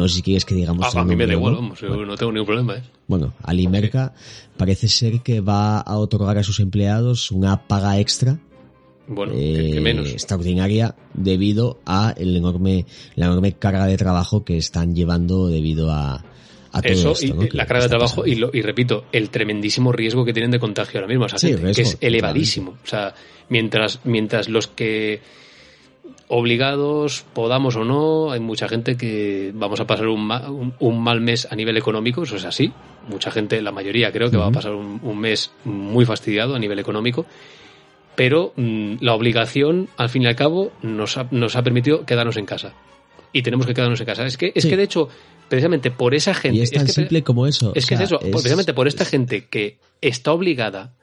no 0.00 0.08
sé 0.08 0.16
si 0.16 0.22
quieres 0.22 0.44
que 0.44 0.54
digamos. 0.54 0.94
Ah, 0.94 1.00
a 1.00 1.04
mí 1.04 1.16
me 1.16 1.26
da 1.26 1.34
igual, 1.34 1.56
vamos, 1.56 1.80
yo 1.80 2.04
no 2.04 2.16
tengo 2.16 2.32
ningún 2.32 2.46
problema. 2.46 2.76
¿eh? 2.76 2.82
Bueno, 3.06 3.34
Alimerca 3.42 4.14
sí. 4.16 4.48
parece 4.56 4.88
ser 4.88 5.20
que 5.20 5.40
va 5.40 5.80
a 5.80 5.98
otorgar 5.98 6.38
a 6.38 6.42
sus 6.42 6.60
empleados 6.60 7.30
una 7.30 7.66
paga 7.66 7.98
extra. 7.98 8.38
Bueno, 9.06 9.32
eh, 9.36 9.72
que 9.74 9.80
menos. 9.80 10.10
extraordinaria 10.10 10.94
debido 11.12 11.80
a 11.84 12.14
el 12.16 12.36
enorme, 12.36 12.86
la 13.16 13.26
enorme 13.26 13.52
carga 13.52 13.86
de 13.86 13.96
trabajo 13.96 14.44
que 14.44 14.56
están 14.56 14.94
llevando 14.94 15.48
debido 15.48 15.90
a, 15.90 16.24
Eso, 16.84 17.12
esto, 17.12 17.26
y 17.26 17.32
¿no? 17.32 17.42
la 17.52 17.66
carga 17.66 17.82
de 17.82 17.88
trabajo 17.90 18.24
y, 18.24 18.36
lo, 18.36 18.50
y, 18.52 18.62
repito, 18.62 19.04
el 19.12 19.28
tremendísimo 19.28 19.92
riesgo 19.92 20.24
que 20.24 20.32
tienen 20.32 20.52
de 20.52 20.60
contagio 20.60 21.00
ahora 21.00 21.08
mismo, 21.08 21.24
o 21.26 21.28
sea, 21.28 21.38
sí, 21.38 21.48
gente, 21.48 21.72
que 21.72 21.82
es 21.82 21.98
elevadísimo. 22.00 22.78
O 22.82 22.86
sea, 22.86 23.12
mientras, 23.48 24.00
mientras 24.04 24.48
los 24.48 24.68
que 24.68 25.20
obligados, 26.34 27.26
podamos 27.34 27.76
o 27.76 27.84
no, 27.84 28.32
hay 28.32 28.40
mucha 28.40 28.66
gente 28.66 28.96
que 28.96 29.52
vamos 29.54 29.80
a 29.80 29.86
pasar 29.86 30.08
un, 30.08 30.24
ma 30.24 30.50
un, 30.50 30.72
un, 30.80 30.98
mal 30.98 31.20
mes 31.20 31.46
a 31.50 31.54
nivel 31.54 31.76
económico, 31.76 32.22
eso 32.22 32.36
es 32.36 32.46
así. 32.46 32.72
Mucha 33.06 33.30
gente, 33.30 33.60
la 33.60 33.70
mayoría 33.70 34.10
creo 34.12 34.30
que 34.30 34.38
uh 34.38 34.40
-huh. 34.40 34.44
va 34.44 34.48
a 34.48 34.52
pasar 34.52 34.72
un, 34.72 34.98
un, 35.02 35.18
mes 35.18 35.50
muy 35.66 36.06
fastidiado 36.06 36.54
a 36.54 36.58
nivel 36.58 36.78
económico. 36.78 37.26
Pero 38.14 38.54
mmm, 38.56 38.94
la 39.00 39.12
obligación, 39.12 39.90
al 39.98 40.08
fin 40.08 40.22
y 40.22 40.26
al 40.26 40.34
cabo, 40.34 40.72
nos 40.80 41.18
ha, 41.18 41.28
nos 41.30 41.54
ha 41.54 41.62
permitido 41.62 42.06
quedarnos 42.06 42.38
en 42.38 42.46
casa. 42.46 42.72
Y 43.34 43.42
tenemos 43.42 43.66
que 43.66 43.74
quedarnos 43.74 44.00
en 44.00 44.06
casa. 44.06 44.24
Es 44.24 44.38
que, 44.38 44.52
es 44.54 44.62
sí. 44.62 44.70
que 44.70 44.78
de 44.78 44.84
hecho, 44.84 45.10
precisamente 45.50 45.90
por 45.90 46.14
esa 46.14 46.32
gente. 46.32 46.60
Y 46.60 46.62
es 46.62 46.70
tan 46.70 46.86
es 46.86 46.94
que, 46.94 47.02
simple 47.02 47.22
como 47.22 47.46
eso. 47.46 47.72
Es 47.74 47.84
que 47.84 47.96
sea, 47.96 48.04
es 48.04 48.10
eso, 48.10 48.20
es... 48.22 48.30
precisamente 48.30 48.72
por 48.72 48.88
esta 48.88 49.04
gente 49.04 49.48
que 49.48 49.76
está 50.00 50.32
obligada 50.32 50.94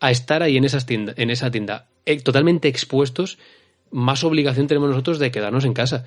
a 0.00 0.10
estar 0.10 0.42
ahí 0.42 0.56
en, 0.56 0.64
esas 0.64 0.86
tienda, 0.86 1.12
en 1.18 1.28
esa 1.28 1.50
tienda, 1.50 1.88
eh, 2.06 2.18
totalmente 2.22 2.68
expuestos, 2.68 3.36
más 3.90 4.24
obligación 4.24 4.66
tenemos 4.66 4.90
nosotros 4.90 5.18
de 5.18 5.30
quedarnos 5.30 5.64
en 5.64 5.74
casa. 5.74 6.06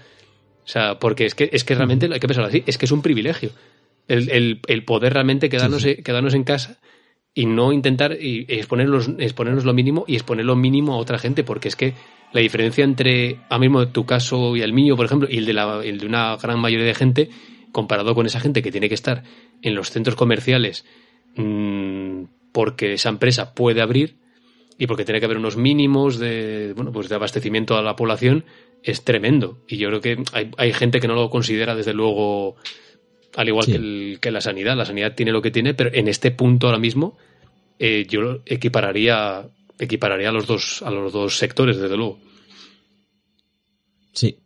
O 0.63 0.67
sea, 0.67 0.99
porque 0.99 1.25
es 1.25 1.35
que, 1.35 1.49
es 1.51 1.63
que 1.63 1.75
realmente 1.75 2.09
hay 2.11 2.19
que 2.19 2.27
pensar 2.27 2.45
así, 2.45 2.63
es 2.65 2.77
que 2.77 2.85
es 2.85 2.91
un 2.91 3.01
privilegio. 3.01 3.51
El, 4.07 4.29
el, 4.29 4.59
el 4.67 4.85
poder 4.85 5.13
realmente 5.13 5.49
quedarnos, 5.49 5.81
sí, 5.81 5.95
sí. 5.95 6.03
quedarnos 6.03 6.33
en 6.33 6.43
casa 6.43 6.79
y 7.33 7.45
no 7.45 7.73
intentar 7.73 8.17
y 8.19 8.45
exponernos, 8.47 9.09
exponernos 9.17 9.65
lo 9.65 9.73
mínimo 9.73 10.05
y 10.07 10.15
exponer 10.15 10.45
lo 10.45 10.55
mínimo 10.55 10.93
a 10.93 10.97
otra 10.97 11.17
gente, 11.17 11.43
porque 11.43 11.67
es 11.67 11.75
que 11.75 11.93
la 12.31 12.41
diferencia 12.41 12.83
entre, 12.83 13.39
a 13.49 13.59
mismo 13.59 13.87
tu 13.89 14.05
caso 14.05 14.55
y 14.55 14.61
el 14.61 14.73
mío, 14.73 14.95
por 14.95 15.05
ejemplo, 15.05 15.27
y 15.29 15.37
el 15.37 15.45
de, 15.45 15.53
la, 15.53 15.81
el 15.83 15.99
de 15.99 16.05
una 16.05 16.35
gran 16.37 16.59
mayoría 16.59 16.85
de 16.85 16.95
gente, 16.95 17.29
comparado 17.71 18.13
con 18.15 18.25
esa 18.25 18.39
gente 18.39 18.61
que 18.61 18.71
tiene 18.71 18.87
que 18.87 18.95
estar 18.95 19.23
en 19.61 19.75
los 19.75 19.89
centros 19.89 20.15
comerciales 20.15 20.85
mmm, 21.35 22.23
porque 22.51 22.93
esa 22.93 23.09
empresa 23.09 23.53
puede 23.53 23.81
abrir, 23.81 24.17
y 24.83 24.87
porque 24.87 25.05
tiene 25.05 25.21
que 25.21 25.27
haber 25.27 25.37
unos 25.37 25.55
mínimos 25.55 26.19
de, 26.19 26.73
bueno, 26.75 26.91
pues 26.91 27.07
de 27.07 27.15
abastecimiento 27.15 27.77
a 27.77 27.81
la 27.81 27.95
población, 27.95 28.43
es 28.83 29.05
tremendo. 29.05 29.59
Y 29.65 29.77
yo 29.77 29.87
creo 29.87 30.01
que 30.01 30.23
hay, 30.33 30.51
hay 30.57 30.73
gente 30.73 30.99
que 30.99 31.07
no 31.07 31.15
lo 31.15 31.29
considera, 31.29 31.73
desde 31.73 31.93
luego, 31.93 32.57
al 33.33 33.47
igual 33.47 33.65
que, 33.65 34.17
que, 34.19 34.29
la 34.29 34.41
sanidad. 34.41 34.75
La 34.75 34.83
sanidad 34.83 35.15
tiene 35.15 35.31
lo 35.31 35.41
que 35.41 35.51
tiene, 35.51 35.73
pero 35.73 35.89
en 35.93 36.09
este 36.09 36.31
punto 36.31 36.67
ahora 36.67 36.79
mismo 36.79 37.17
eh, 37.79 38.05
yo 38.09 38.41
equipararía, 38.45 39.47
equipararía 39.79 40.27
a 40.27 40.33
los 40.33 40.47
dos, 40.47 40.81
a 40.81 40.91
los 40.91 41.13
dos 41.13 41.37
sectores, 41.37 41.77
desde 41.77 41.95
luego. 41.95 42.19
Sí. 44.11 44.37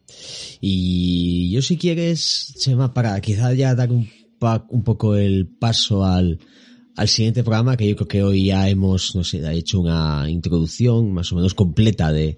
Y 0.62 1.50
yo 1.50 1.64
si 1.64 1.80
quieres, 1.80 2.54
Chema, 2.60 2.94
para 2.94 3.20
quizás 3.22 3.58
ya 3.58 3.74
dar 3.74 3.92
un, 3.92 4.08
un 4.70 4.84
poco 4.84 5.16
el 5.16 5.48
paso 5.48 6.06
al, 6.06 6.38
al 6.98 7.08
siguiente 7.08 7.44
programa, 7.44 7.78
que 7.78 7.88
yo 7.88 7.96
creo 7.96 8.08
que 8.08 8.24
hoy 8.24 8.46
ya 8.48 8.68
hemos, 8.68 9.16
no 9.16 9.24
sé, 9.24 9.40
hecho 9.56 9.80
una 9.80 10.26
introducción 10.28 11.14
más 11.14 11.32
o 11.32 11.36
menos 11.36 11.54
completa 11.54 12.12
de, 12.12 12.38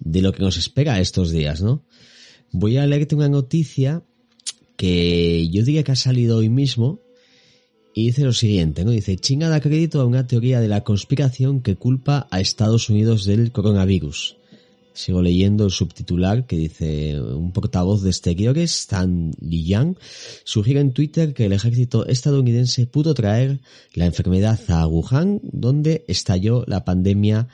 de 0.00 0.22
lo 0.22 0.32
que 0.32 0.42
nos 0.42 0.56
espera 0.56 0.98
estos 0.98 1.30
días, 1.30 1.60
¿no? 1.60 1.84
Voy 2.52 2.78
a 2.78 2.86
leerte 2.86 3.14
una 3.14 3.28
noticia 3.28 4.02
que 4.76 5.46
yo 5.50 5.62
diría 5.62 5.82
que 5.82 5.92
ha 5.92 5.96
salido 5.96 6.38
hoy 6.38 6.48
mismo 6.48 7.02
y 7.92 8.06
dice 8.06 8.24
lo 8.24 8.32
siguiente, 8.32 8.82
¿no? 8.82 8.92
Dice, 8.92 9.16
China 9.16 9.50
da 9.50 9.60
crédito 9.60 10.00
a 10.00 10.06
una 10.06 10.26
teoría 10.26 10.60
de 10.60 10.68
la 10.68 10.82
conspiración 10.82 11.60
que 11.60 11.76
culpa 11.76 12.28
a 12.30 12.40
Estados 12.40 12.88
Unidos 12.88 13.26
del 13.26 13.52
coronavirus. 13.52 14.38
Sigo 14.96 15.20
leyendo 15.20 15.66
el 15.66 15.70
subtitular 15.70 16.46
que 16.46 16.56
dice 16.56 17.20
un 17.20 17.52
portavoz 17.52 18.02
de 18.02 18.08
exteriores, 18.08 18.72
Stan 18.80 19.30
Liang, 19.40 19.94
sugiere 20.42 20.80
en 20.80 20.94
Twitter 20.94 21.34
que 21.34 21.44
el 21.44 21.52
ejército 21.52 22.06
estadounidense 22.06 22.86
pudo 22.86 23.12
traer 23.12 23.60
la 23.92 24.06
enfermedad 24.06 24.58
a 24.68 24.86
Wuhan, 24.86 25.40
donde 25.42 26.06
estalló 26.08 26.64
la 26.66 26.86
pandemia 26.86 27.46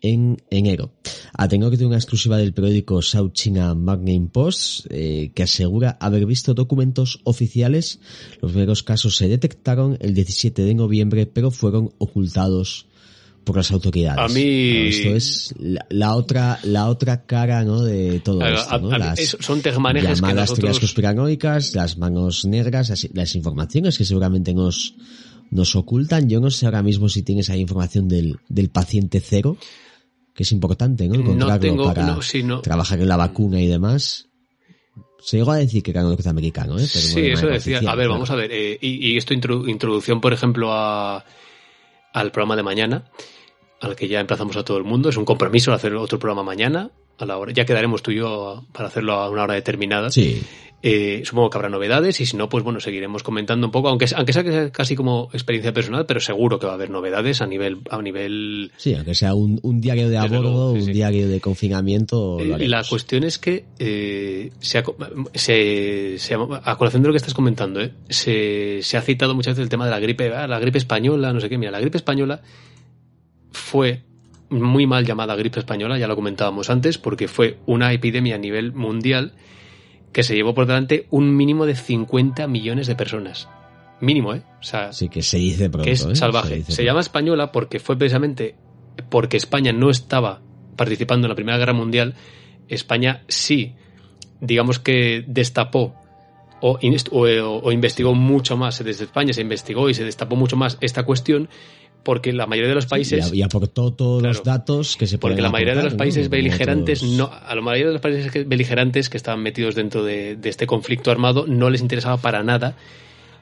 en 0.00 0.38
enero. 0.48 0.92
Ah, 1.34 1.48
tengo 1.48 1.70
que 1.70 1.76
tener 1.76 1.88
una 1.88 1.98
exclusiva 1.98 2.38
del 2.38 2.54
periódico 2.54 3.02
South 3.02 3.32
China 3.32 3.74
Magazine 3.74 4.30
Post 4.32 4.86
eh, 4.88 5.32
que 5.34 5.42
asegura 5.42 5.98
haber 6.00 6.24
visto 6.24 6.54
documentos 6.54 7.20
oficiales. 7.24 8.00
Los 8.40 8.52
primeros 8.52 8.82
casos 8.82 9.16
se 9.16 9.28
detectaron 9.28 9.98
el 10.00 10.14
17 10.14 10.64
de 10.64 10.74
noviembre, 10.74 11.26
pero 11.26 11.50
fueron 11.50 11.92
ocultados 11.98 12.86
por 13.46 13.56
las 13.56 13.70
autoridades. 13.70 14.18
A 14.18 14.34
mí 14.34 14.88
esto 14.88 15.10
es 15.10 15.54
la, 15.88 16.16
otra 16.16 16.58
la 16.64 16.88
otra 16.88 17.26
cara, 17.26 17.62
¿no? 17.62 17.80
De 17.80 18.18
todo 18.18 18.44
esto, 18.44 18.78
¿no? 18.80 18.98
las 18.98 19.36
son 19.38 19.62
llamadas 19.62 20.20
que 20.20 20.34
nosotros... 20.34 20.58
teorías 20.58 20.80
conspiranoicas, 20.80 21.74
las 21.76 21.96
manos 21.96 22.44
negras, 22.44 23.08
las, 23.14 23.34
informaciones 23.36 23.96
que 23.96 24.04
seguramente 24.04 24.52
nos 24.52 24.96
nos 25.52 25.76
ocultan. 25.76 26.28
Yo 26.28 26.40
no 26.40 26.50
sé 26.50 26.66
ahora 26.66 26.82
mismo 26.82 27.08
si 27.08 27.22
tienes 27.22 27.48
ahí 27.48 27.60
información 27.60 28.08
del, 28.08 28.40
del 28.48 28.68
paciente 28.68 29.20
cero, 29.20 29.56
que 30.34 30.42
es 30.42 30.50
importante, 30.50 31.06
¿no? 31.06 31.14
Encontrarlo 31.14 31.84
para 31.84 32.18
trabajar 32.62 32.98
en 32.98 33.08
la 33.08 33.16
vacuna 33.16 33.60
y 33.60 33.68
demás. 33.68 34.26
Se 35.20 35.36
llegó 35.36 35.52
a 35.52 35.58
decir 35.58 35.84
que 35.84 35.92
era 35.92 36.02
norteamericano, 36.02 36.80
¿eh? 36.80 36.86
sí, 36.86 37.26
eso 37.26 37.46
decía. 37.46 37.78
A 37.86 37.94
ver, 37.94 38.08
vamos 38.08 38.28
a 38.28 38.34
ver. 38.34 38.50
Eh, 38.52 38.76
y, 38.80 39.12
y, 39.12 39.16
esto, 39.16 39.34
introducción, 39.34 40.20
por 40.20 40.32
ejemplo, 40.32 40.72
a, 40.72 41.24
al 42.12 42.32
programa 42.32 42.56
de 42.56 42.64
mañana 42.64 43.04
al 43.86 43.96
que 43.96 44.08
ya 44.08 44.20
emplazamos 44.20 44.56
a 44.56 44.64
todo 44.64 44.76
el 44.76 44.84
mundo. 44.84 45.08
Es 45.08 45.16
un 45.16 45.24
compromiso 45.24 45.72
hacer 45.72 45.94
otro 45.94 46.18
programa 46.18 46.42
mañana. 46.42 46.90
A 47.18 47.24
la 47.24 47.38
hora, 47.38 47.52
ya 47.52 47.64
quedaremos 47.64 48.02
tú 48.02 48.10
y 48.10 48.16
yo 48.16 48.66
para 48.72 48.88
hacerlo 48.88 49.14
a 49.14 49.30
una 49.30 49.44
hora 49.44 49.54
determinada. 49.54 50.10
Sí. 50.10 50.42
Eh, 50.82 51.22
supongo 51.24 51.50
que 51.50 51.58
habrá 51.58 51.68
novedades 51.68 52.20
y 52.20 52.26
si 52.26 52.36
no, 52.36 52.48
pues 52.48 52.62
bueno, 52.62 52.80
seguiremos 52.80 53.22
comentando 53.22 53.66
un 53.66 53.72
poco, 53.72 53.88
aunque, 53.88 54.06
aunque 54.14 54.32
sea 54.32 54.70
casi 54.70 54.94
como 54.94 55.30
experiencia 55.32 55.72
personal, 55.72 56.06
pero 56.06 56.20
seguro 56.20 56.58
que 56.58 56.66
va 56.66 56.72
a 56.72 56.74
haber 56.74 56.90
novedades 56.90 57.40
a 57.40 57.46
nivel... 57.46 57.78
A 57.90 58.00
nivel 58.02 58.70
sí, 58.76 58.94
aunque 58.94 59.14
sea 59.14 59.34
un, 59.34 59.58
diario 59.80 60.08
de 60.08 60.18
a 60.18 60.26
bordo, 60.26 60.72
un 60.72 60.92
diario 60.92 61.28
de 61.28 61.40
confinamiento. 61.40 62.38
Eh, 62.38 62.68
la 62.68 62.84
cuestión 62.84 63.24
es 63.24 63.38
que 63.38 63.64
eh, 63.78 64.52
se, 64.60 64.84
se, 66.18 66.34
a 66.34 66.76
colación 66.76 67.02
de 67.02 67.08
lo 67.08 67.12
que 67.12 67.18
estás 67.18 67.34
comentando, 67.34 67.80
eh, 67.80 67.92
se, 68.08 68.80
se 68.82 68.96
ha 68.96 69.00
citado 69.00 69.34
muchas 69.34 69.54
veces 69.54 69.64
el 69.64 69.68
tema 69.70 69.86
de 69.86 69.90
la 69.90 69.98
gripe, 69.98 70.32
ah, 70.34 70.46
la 70.46 70.60
gripe 70.60 70.78
española, 70.78 71.32
no 71.32 71.40
sé 71.40 71.48
qué. 71.48 71.56
Mira, 71.58 71.72
la 71.72 71.80
gripe 71.80 71.96
española 71.96 72.42
fue 73.52 74.04
muy 74.48 74.86
mal 74.86 75.04
llamada 75.04 75.34
gripe 75.34 75.58
española, 75.58 75.98
ya 75.98 76.06
lo 76.06 76.14
comentábamos 76.14 76.70
antes, 76.70 76.98
porque 76.98 77.28
fue 77.28 77.58
una 77.66 77.92
epidemia 77.92 78.36
a 78.36 78.38
nivel 78.38 78.72
mundial 78.72 79.32
que 80.12 80.22
se 80.22 80.34
llevó 80.34 80.54
por 80.54 80.66
delante 80.66 81.06
un 81.10 81.36
mínimo 81.36 81.66
de 81.66 81.74
50 81.74 82.46
millones 82.46 82.86
de 82.86 82.94
personas. 82.94 83.48
Mínimo, 84.00 84.34
¿eh? 84.34 84.42
O 84.60 84.62
sea, 84.62 84.92
sí, 84.92 85.08
que 85.08 85.22
se 85.22 85.38
dice 85.38 85.70
pronto, 85.70 85.84
que 85.84 85.92
es 85.92 86.04
¿eh? 86.04 86.14
salvaje. 86.16 86.62
Se, 86.64 86.84
llama 86.84 87.00
española 87.00 87.50
porque 87.50 87.80
fue 87.80 87.96
precisamente 87.96 88.54
porque 89.08 89.36
España 89.36 89.72
no 89.72 89.90
estaba 89.90 90.42
participando 90.76 91.26
en 91.26 91.30
la 91.30 91.34
Primera 91.34 91.58
Guerra 91.58 91.72
Mundial. 91.72 92.14
España 92.68 93.24
sí, 93.28 93.74
digamos 94.40 94.78
que 94.78 95.24
destapó 95.26 95.94
o, 96.60 96.78
o 96.80 97.72
investigó 97.72 98.14
mucho 98.14 98.56
más. 98.56 98.82
Desde 98.84 99.04
España 99.04 99.32
se 99.32 99.40
investigó 99.40 99.88
y 99.88 99.94
se 99.94 100.04
destapó 100.04 100.36
mucho 100.36 100.56
más 100.56 100.76
esta 100.80 101.04
cuestión 101.04 101.48
porque 102.06 102.32
la 102.32 102.46
mayoría 102.46 102.68
de 102.68 102.76
los 102.76 102.86
países 102.86 103.32
y 103.34 103.42
aportó 103.42 103.92
todos 103.92 104.22
los 104.22 104.44
datos 104.44 104.96
que 104.96 105.08
se 105.08 105.18
porque 105.18 105.42
la 105.42 105.50
mayoría 105.50 105.74
de 105.74 105.82
los 105.82 105.94
países 105.94 106.30
beligerantes 106.30 107.02
no 107.02 107.28
a 107.32 107.52
la 107.52 107.60
mayoría 107.60 107.88
de 107.88 107.92
los 107.94 108.00
países 108.00 108.48
beligerantes 108.48 109.10
que 109.10 109.16
estaban 109.16 109.42
metidos 109.42 109.74
dentro 109.74 110.04
de, 110.04 110.38
este 110.44 110.68
conflicto 110.68 111.10
armado 111.10 111.46
no 111.48 111.68
les 111.68 111.80
interesaba 111.80 112.16
para 112.18 112.44
nada 112.44 112.76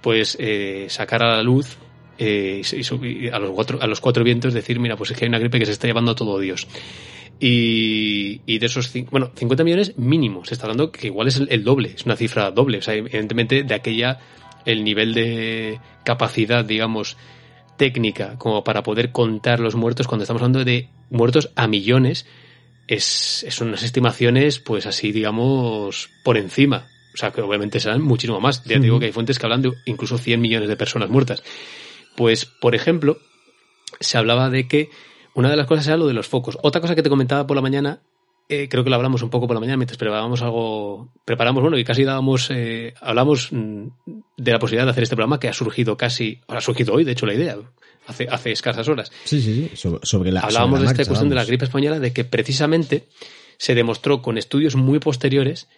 pues 0.01 0.39
eh, 0.41 0.86
sacar 0.89 1.23
a 1.23 1.36
la 1.36 1.43
luz 1.43 1.77
eh, 2.16 2.62
y, 2.73 3.28
a 3.28 3.39
los 3.39 3.51
cuatro 3.51 3.82
a 3.82 3.86
los 3.86 4.01
cuatro 4.01 4.24
vientos 4.24 4.55
decir 4.55 4.81
mira 4.81 4.97
pues 4.97 5.11
es 5.11 5.19
que 5.19 5.27
hay 5.27 5.28
una 5.28 5.39
gripe 5.39 5.59
que 5.59 5.66
se 5.66 5.73
está 5.73 5.86
llevando 5.86 6.12
a 6.12 6.15
todo 6.15 6.39
Dios 6.39 6.66
y, 7.39 8.41
y 8.47 8.59
de 8.61 8.65
esos 8.65 8.91
bueno 9.11 9.31
50 9.36 9.62
millones 9.62 9.99
mínimo 9.99 10.43
se 10.47 10.55
está 10.55 10.65
hablando 10.65 10.91
que 10.91 11.09
igual 11.09 11.28
es 11.28 11.36
el 11.36 11.65
doble 11.65 11.93
es 11.95 12.07
una 12.07 12.16
cifra 12.16 12.51
doble. 12.51 12.78
O 12.78 12.82
sea 12.82 12.95
evidentemente 12.95 13.62
de 13.62 13.74
aquella 13.74 14.20
el 14.65 14.85
nivel 14.85 15.12
de 15.12 15.81
capacidad 16.03 16.65
digamos 16.65 17.19
técnica 17.77 18.37
como 18.39 18.65
para 18.65 18.83
poder 18.83 19.13
contar 19.13 19.61
los 19.61 19.75
muertos 19.75 20.07
cuando 20.07 20.23
estamos 20.23 20.43
hablando 20.43 20.65
de 20.65 20.89
muertos 21.11 21.51
a 21.57 21.67
millones 21.67 22.27
es, 22.87 23.47
son 23.51 23.69
unas 23.69 23.83
estimaciones 23.83 24.59
pues 24.59 24.87
así 24.87 25.13
digamos 25.13 26.11
por 26.25 26.37
encima. 26.37 26.87
O 27.15 27.17
sea 27.17 27.31
que 27.31 27.41
obviamente 27.43 27.79
serán 27.79 28.03
muchísimo 28.03 28.41
más. 28.41 28.65
Ya 28.65 28.79
digo 28.79 28.99
que 28.99 29.07
hay 29.07 29.13
fuentes 29.13 29.39
que 29.39 29.47
hablan 29.47 29.63
de 29.63 29.73
incluso 29.87 30.19
100 30.19 30.41
millones 30.41 30.69
de 30.69 30.77
personas 30.77 31.11
muertas. 31.11 31.45
Pues 32.17 32.45
por 32.45 32.75
ejemplo 32.75 33.19
se 34.01 34.19
hablaba 34.19 34.51
de 34.51 34.67
que 34.67 34.91
una 35.35 35.51
de 35.51 35.57
las 35.57 35.67
cosas 35.67 35.87
era 35.87 35.97
lo 35.97 36.07
de 36.07 36.15
los 36.15 36.29
focos. 36.29 36.59
Otra 36.63 36.81
cosa 36.81 36.95
que 36.95 37.03
te 37.03 37.11
comentaba 37.11 37.47
por 37.47 37.57
la 37.57 37.63
mañana 37.63 38.01
eh, 38.49 38.69
creo 38.69 38.85
que 38.85 38.91
lo 38.91 38.97
hablamos 38.97 39.23
un 39.23 39.31
poco 39.31 39.47
por 39.47 39.57
la 39.57 39.61
mañana 39.61 39.79
mientras 39.79 39.97
preparábamos 39.97 40.43
algo, 40.43 41.12
preparamos, 41.25 41.62
bueno, 41.62 41.79
y 41.79 41.85
casi 41.85 42.05
dábamos, 42.05 42.51
eh, 42.51 42.93
hablamos 43.01 43.49
mm, 43.51 43.87
de 44.37 44.53
la 44.53 44.59
posibilidad 44.59 44.85
de 44.85 44.91
hacer 44.91 45.05
este 45.05 45.16
programa 45.16 45.41
que 45.41 45.49
ha 45.49 45.53
surgido 45.55 45.97
casi, 45.97 46.41
ha 46.49 46.61
surgido 46.61 46.93
hoy, 46.93 47.05
de 47.05 47.12
hecho, 47.12 47.25
la 47.25 47.35
idea, 47.35 47.57
hace, 48.07 48.27
hace 48.31 48.53
escasas 48.53 48.87
horas. 48.89 49.11
Sí, 49.25 49.41
sí, 49.41 49.71
sí, 49.75 49.89
sobre, 50.03 50.31
la 50.31 50.41
Hablábamos 50.41 50.81
de 50.81 50.87
esta 50.87 51.05
cuestión 51.07 51.31
de 51.31 51.37
la 51.37 51.45
gripe 51.45 51.65
española, 51.65 51.99
de 51.99 52.12
que 52.12 52.25
precisamente 52.25 53.09
se 53.57 53.75
demostró 53.75 54.21
con 54.21 54.37
estudios 54.37 54.77
muy 54.77 54.99
posteriores, 54.99 55.69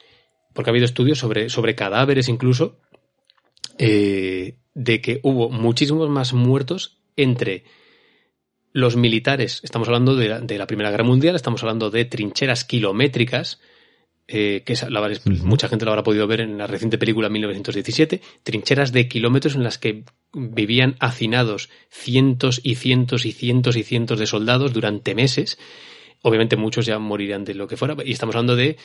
porque 0.53 0.71
ha 0.71 0.73
habido 0.73 0.87
estudios 0.87 1.19
sobre, 1.19 1.51
sobre 1.51 1.77
cadáveres 1.77 2.29
incluso, 2.29 2.81
eh, 3.79 4.57
de 4.75 5.01
que 5.01 5.21
hubo 5.23 5.51
muchísimos 5.51 6.09
más 6.09 6.33
muertos 6.33 6.99
entre 7.17 7.65
los 8.77 8.95
militares, 8.95 9.61
estamos 9.63 9.89
hablando 9.89 10.17
de 10.17 10.59
la, 10.59 10.67
Primera 10.67 10.91
Guerra 10.91 11.03
Mundial, 11.03 11.35
estamos 11.35 11.63
hablando 11.63 11.89
de 11.89 12.05
trincheras 12.05 12.67
kilométricas, 12.67 13.59
eh, 14.29 14.65
que 14.67 14.75
mucha 15.45 15.69
gente 15.69 15.87
lo 15.87 15.93
habrá 15.93 16.03
podido 16.03 16.27
ver 16.27 16.43
en 16.43 16.59
la 16.59 16.67
reciente 16.67 16.99
película 16.99 17.31
1917, 17.31 18.21
trincheras 18.43 18.93
de 18.93 19.09
kilómetros 19.09 19.55
en 19.55 19.65
las 19.65 19.79
que 19.79 20.05
vivían 20.35 20.95
hacinados 21.01 21.71
cientos 21.89 22.61
y 22.63 22.75
cientos 22.75 23.25
y 23.25 23.33
cientos 23.33 23.77
y 23.77 23.83
cientos 23.83 24.19
de 24.19 24.27
soldados 24.27 24.75
durante 24.75 25.15
meses. 25.15 25.59
Obviamente 26.21 26.57
muchos 26.57 26.85
ya 26.85 26.99
morirían 26.99 27.47
de 27.47 27.55
lo 27.55 27.69
que 27.69 27.79
fuera, 27.79 27.97
y 28.05 28.13
estamos 28.13 28.35
hablando 28.35 28.57
de 28.57 28.77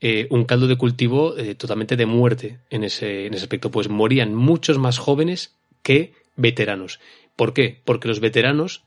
eh, 0.00 0.28
un 0.30 0.44
caldo 0.44 0.68
de 0.68 0.76
cultivo 0.76 1.36
eh, 1.36 1.56
totalmente 1.56 1.96
de 1.96 2.06
muerte 2.06 2.60
en 2.70 2.84
ese, 2.84 3.26
en 3.26 3.34
ese 3.34 3.42
aspecto, 3.42 3.72
pues 3.72 3.88
morían 3.88 4.32
muchos 4.32 4.78
más 4.78 4.98
jóvenes 4.98 5.56
que 5.82 6.12
veteranos. 6.36 7.00
¿Por 7.34 7.52
qué? 7.52 7.80
Porque 7.84 8.06
los 8.06 8.20
veteranos 8.20 8.84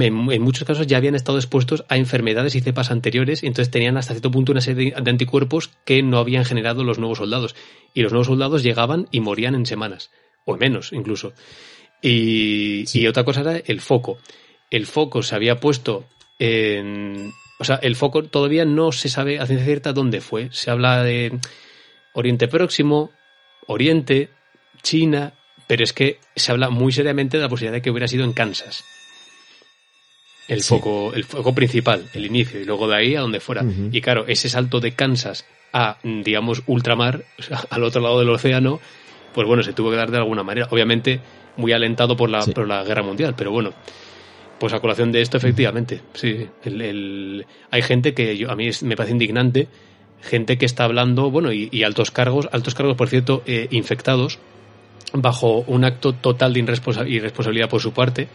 en, 0.00 0.42
muchos 0.42 0.64
casos 0.64 0.86
ya 0.86 0.96
habían 0.96 1.14
estado 1.14 1.38
expuestos 1.38 1.84
a 1.88 1.96
enfermedades 1.96 2.54
y 2.54 2.60
cepas 2.60 2.90
anteriores, 2.90 3.42
y 3.42 3.46
entonces 3.46 3.70
tenían 3.70 3.96
hasta 3.96 4.14
cierto 4.14 4.30
punto 4.30 4.52
una 4.52 4.60
serie 4.60 4.94
de 4.96 5.10
anticuerpos 5.10 5.70
que 5.84 6.02
no 6.02 6.18
habían 6.18 6.44
generado 6.44 6.84
los 6.84 6.98
nuevos 6.98 7.18
soldados. 7.18 7.54
Y 7.94 8.02
los 8.02 8.12
nuevos 8.12 8.28
soldados 8.28 8.62
llegaban 8.62 9.08
y 9.10 9.20
morían 9.20 9.54
en 9.54 9.66
semanas, 9.66 10.10
o 10.44 10.56
menos 10.56 10.92
incluso. 10.92 11.32
Y, 12.02 12.84
y 12.92 13.06
otra 13.06 13.24
cosa 13.24 13.40
era 13.40 13.56
el 13.56 13.80
foco. 13.80 14.18
El 14.70 14.86
foco 14.86 15.22
se 15.22 15.34
había 15.34 15.56
puesto 15.56 16.06
en... 16.38 17.32
O 17.58 17.64
sea, 17.64 17.76
el 17.76 17.94
foco 17.94 18.22
todavía 18.24 18.64
no 18.64 18.90
se 18.92 19.10
sabe 19.10 19.38
a 19.38 19.46
ciencia 19.46 19.66
cierta 19.66 19.92
dónde 19.92 20.22
fue. 20.22 20.48
Se 20.50 20.70
habla 20.70 21.02
de 21.02 21.38
Oriente 22.14 22.48
Próximo, 22.48 23.10
Oriente, 23.66 24.30
China, 24.82 25.34
pero 25.66 25.84
es 25.84 25.92
que 25.92 26.18
se 26.34 26.52
habla 26.52 26.70
muy 26.70 26.92
seriamente 26.92 27.36
de 27.36 27.42
la 27.42 27.48
posibilidad 27.50 27.74
de 27.74 27.82
que 27.82 27.90
hubiera 27.90 28.08
sido 28.08 28.24
en 28.24 28.32
Kansas 28.32 28.82
el 30.50 30.62
foco, 30.62 31.12
el 31.14 31.24
foco 31.24 31.54
principal, 31.54 32.08
el 32.12 32.26
inicio, 32.26 32.60
y 32.60 32.64
luego 32.64 32.88
de 32.88 32.96
ahí 32.96 33.14
a 33.14 33.20
donde 33.20 33.38
fuera. 33.38 33.64
Y 33.92 34.00
claro, 34.00 34.24
ese 34.26 34.48
salto 34.48 34.80
de 34.80 34.92
Kansas 34.92 35.44
a, 35.72 35.98
digamos, 36.02 36.62
ultramar, 36.66 37.24
al 37.70 37.84
otro 37.84 38.00
lado 38.00 38.18
del 38.18 38.30
océano, 38.30 38.80
pues 39.32 39.46
bueno, 39.46 39.62
se 39.62 39.72
tuvo 39.72 39.90
que 39.90 39.96
dar 39.96 40.10
de 40.10 40.18
alguna 40.18 40.42
manera. 40.42 40.66
Obviamente, 40.70 41.20
muy 41.56 41.72
alentado 41.72 42.16
por 42.16 42.30
la, 42.30 42.44
por 42.44 42.66
la 42.66 42.82
guerra 42.82 43.02
mundial, 43.02 43.34
pero 43.36 43.52
bueno. 43.52 43.72
Pues 44.58 44.74
a 44.74 44.80
colación 44.80 45.10
de 45.10 45.22
esto, 45.22 45.38
efectivamente, 45.38 46.02
sí. 46.12 46.46
El, 46.64 47.46
hay 47.70 47.80
gente 47.80 48.12
que 48.12 48.36
yo, 48.36 48.50
a 48.50 48.56
mí 48.56 48.68
me 48.82 48.94
parece 48.94 49.12
indignante, 49.12 49.68
gente 50.20 50.58
que 50.58 50.66
está 50.66 50.84
hablando, 50.84 51.30
bueno, 51.30 51.50
y, 51.50 51.82
altos 51.82 52.10
cargos, 52.10 52.46
altos 52.52 52.74
cargos, 52.74 52.94
por 52.94 53.08
cierto, 53.08 53.42
eh, 53.46 53.68
infectados, 53.70 54.38
bajo 55.14 55.64
un 55.66 55.84
acto 55.84 56.12
total 56.12 56.52
de 56.52 56.60
irresponsabilidad 56.60 57.70
por 57.70 57.80
su 57.80 57.92
parte, 57.92 58.28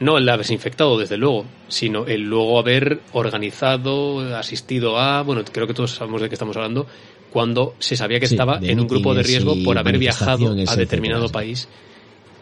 no 0.00 0.16
el 0.16 0.28
haberse 0.28 0.54
infectado, 0.54 0.98
desde 0.98 1.16
luego, 1.18 1.44
sino 1.68 2.06
el 2.06 2.22
luego 2.22 2.58
haber 2.58 3.00
organizado, 3.12 4.34
asistido 4.34 4.98
a, 4.98 5.22
bueno, 5.22 5.42
creo 5.44 5.66
que 5.66 5.74
todos 5.74 5.92
sabemos 5.92 6.22
de 6.22 6.28
qué 6.28 6.34
estamos 6.34 6.56
hablando, 6.56 6.86
cuando 7.30 7.74
se 7.78 7.96
sabía 7.96 8.18
que 8.18 8.26
estaba 8.26 8.58
en 8.62 8.80
un 8.80 8.88
grupo 8.88 9.14
de 9.14 9.22
riesgo 9.22 9.54
por 9.62 9.78
haber 9.78 9.98
viajado 9.98 10.56
a 10.66 10.76
determinado 10.76 11.28
país, 11.28 11.68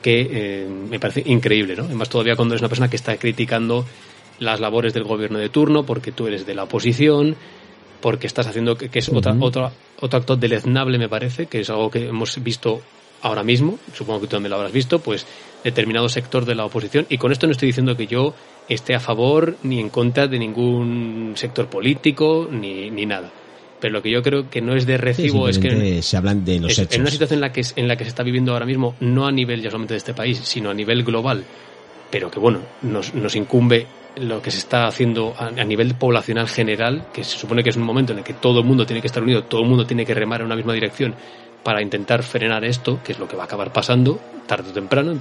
que 0.01 0.29
eh, 0.31 0.69
me 0.69 1.01
parece 1.01 1.25
increíble, 1.27 1.75
¿no? 1.77 1.85
Además, 1.85 2.09
todavía 2.09 2.37
cuando 2.37 2.55
es 2.55 2.61
una 2.61 2.69
persona 2.69 2.89
que 2.89 2.97
está 2.97 3.17
criticando 3.17 3.85
las 4.39 4.61
labores 4.61 4.95
del 4.95 5.03
gobierno 5.03 5.39
de 5.39 5.49
turno, 5.49 5.85
porque 5.85 6.13
tú 6.13 6.29
eres 6.29 6.47
de 6.47 6.55
la 6.55 6.63
oposición, 6.63 7.35
porque 8.01 8.29
estás 8.29 8.47
haciendo 8.47 8.77
que, 8.77 8.89
es 8.93 9.09
otra, 9.09 9.37
otro, 9.41 9.73
otro 10.01 10.19
acto 10.19 10.37
deleznable, 10.37 10.97
me 10.97 11.09
parece, 11.09 11.47
que 11.47 11.61
es 11.61 11.71
algo 11.71 11.91
que 11.91 12.07
hemos 12.07 12.41
visto 12.43 12.81
ahora 13.23 13.43
mismo, 13.43 13.79
supongo 13.95 14.21
que 14.21 14.27
tú 14.27 14.33
también 14.33 14.51
lo 14.51 14.57
habrás 14.57 14.73
visto, 14.73 14.99
pues 14.99 15.27
determinado 15.65 16.09
sector 16.09 16.45
de 16.45 16.55
la 16.55 16.65
oposición. 16.65 17.07
Y 17.09 17.19
con 17.19 17.33
esto 17.33 17.47
no 17.47 17.53
estoy 17.53 17.67
diciendo 17.67 17.97
que 17.97 18.07
yo 18.07 18.35
esté 18.69 18.95
a 18.95 19.01
favor 19.01 19.57
ni 19.63 19.81
en 19.81 19.89
contra 19.89 20.27
de 20.27 20.39
ningún 20.39 21.33
sector 21.37 21.69
político 21.69 22.49
ni, 22.51 22.91
ni 22.91 23.07
nada. 23.07 23.31
Pero 23.81 23.93
lo 23.93 24.03
que 24.03 24.11
yo 24.11 24.23
creo 24.23 24.51
que 24.51 24.61
no 24.61 24.75
es 24.75 24.87
de 24.87 24.99
recibo 24.99 25.49
es 25.49 25.59
que 25.59 26.03
se 26.03 26.17
hablan 26.17 26.45
de 26.45 26.59
los 26.59 26.77
En 26.79 27.01
una 27.01 27.11
situación 27.11 27.39
en 27.39 27.41
la 27.43 27.53
que 27.53 27.63
en 27.77 27.87
la 27.87 27.97
que 27.97 28.05
se 28.05 28.11
está 28.11 28.25
viviendo 28.25 28.53
ahora 28.53 28.67
mismo, 28.67 28.97
no 29.01 29.27
a 29.27 29.33
nivel 29.33 29.63
ya 29.63 29.71
solamente 29.71 29.95
de 29.95 29.99
este 29.99 30.15
país, 30.15 30.41
sino 30.43 30.71
a 30.71 30.75
nivel 30.75 31.05
global, 31.05 31.45
pero 32.11 32.29
que 32.29 32.41
bueno, 32.41 32.61
nos, 32.83 33.15
nos 33.15 33.37
incumbe 33.37 33.87
lo 34.17 34.43
que 34.43 34.51
se 34.51 34.59
está 34.59 34.89
haciendo 34.89 35.33
a, 35.39 35.47
a, 35.47 35.65
nivel 35.65 35.95
poblacional 35.95 36.49
general, 36.49 37.07
que 37.13 37.23
se 37.23 37.39
supone 37.39 37.63
que 37.63 37.71
es 37.71 37.77
un 37.77 37.85
momento 37.85 38.13
en 38.13 38.19
el 38.19 38.25
que 38.25 38.35
todo 38.35 38.61
el 38.61 38.67
mundo 38.67 38.85
tiene 38.85 39.01
que 39.01 39.07
estar 39.07 39.23
unido, 39.23 39.45
todo 39.45 39.63
el 39.63 39.69
mundo 39.69 39.87
tiene 39.87 40.05
que 40.05 40.13
remar 40.13 40.41
en 40.41 40.47
una 40.47 40.57
misma 40.57 40.73
dirección 40.73 41.15
para 41.63 41.83
intentar 41.83 42.23
frenar 42.23 42.65
esto, 42.65 43.01
que 43.03 43.13
es 43.13 43.19
lo 43.19 43.29
que 43.29 43.37
va 43.37 43.45
a 43.45 43.47
acabar 43.47 43.73
pasando 43.73 44.21
tarde 44.47 44.71
o 44.71 44.73
temprano, 44.73 45.17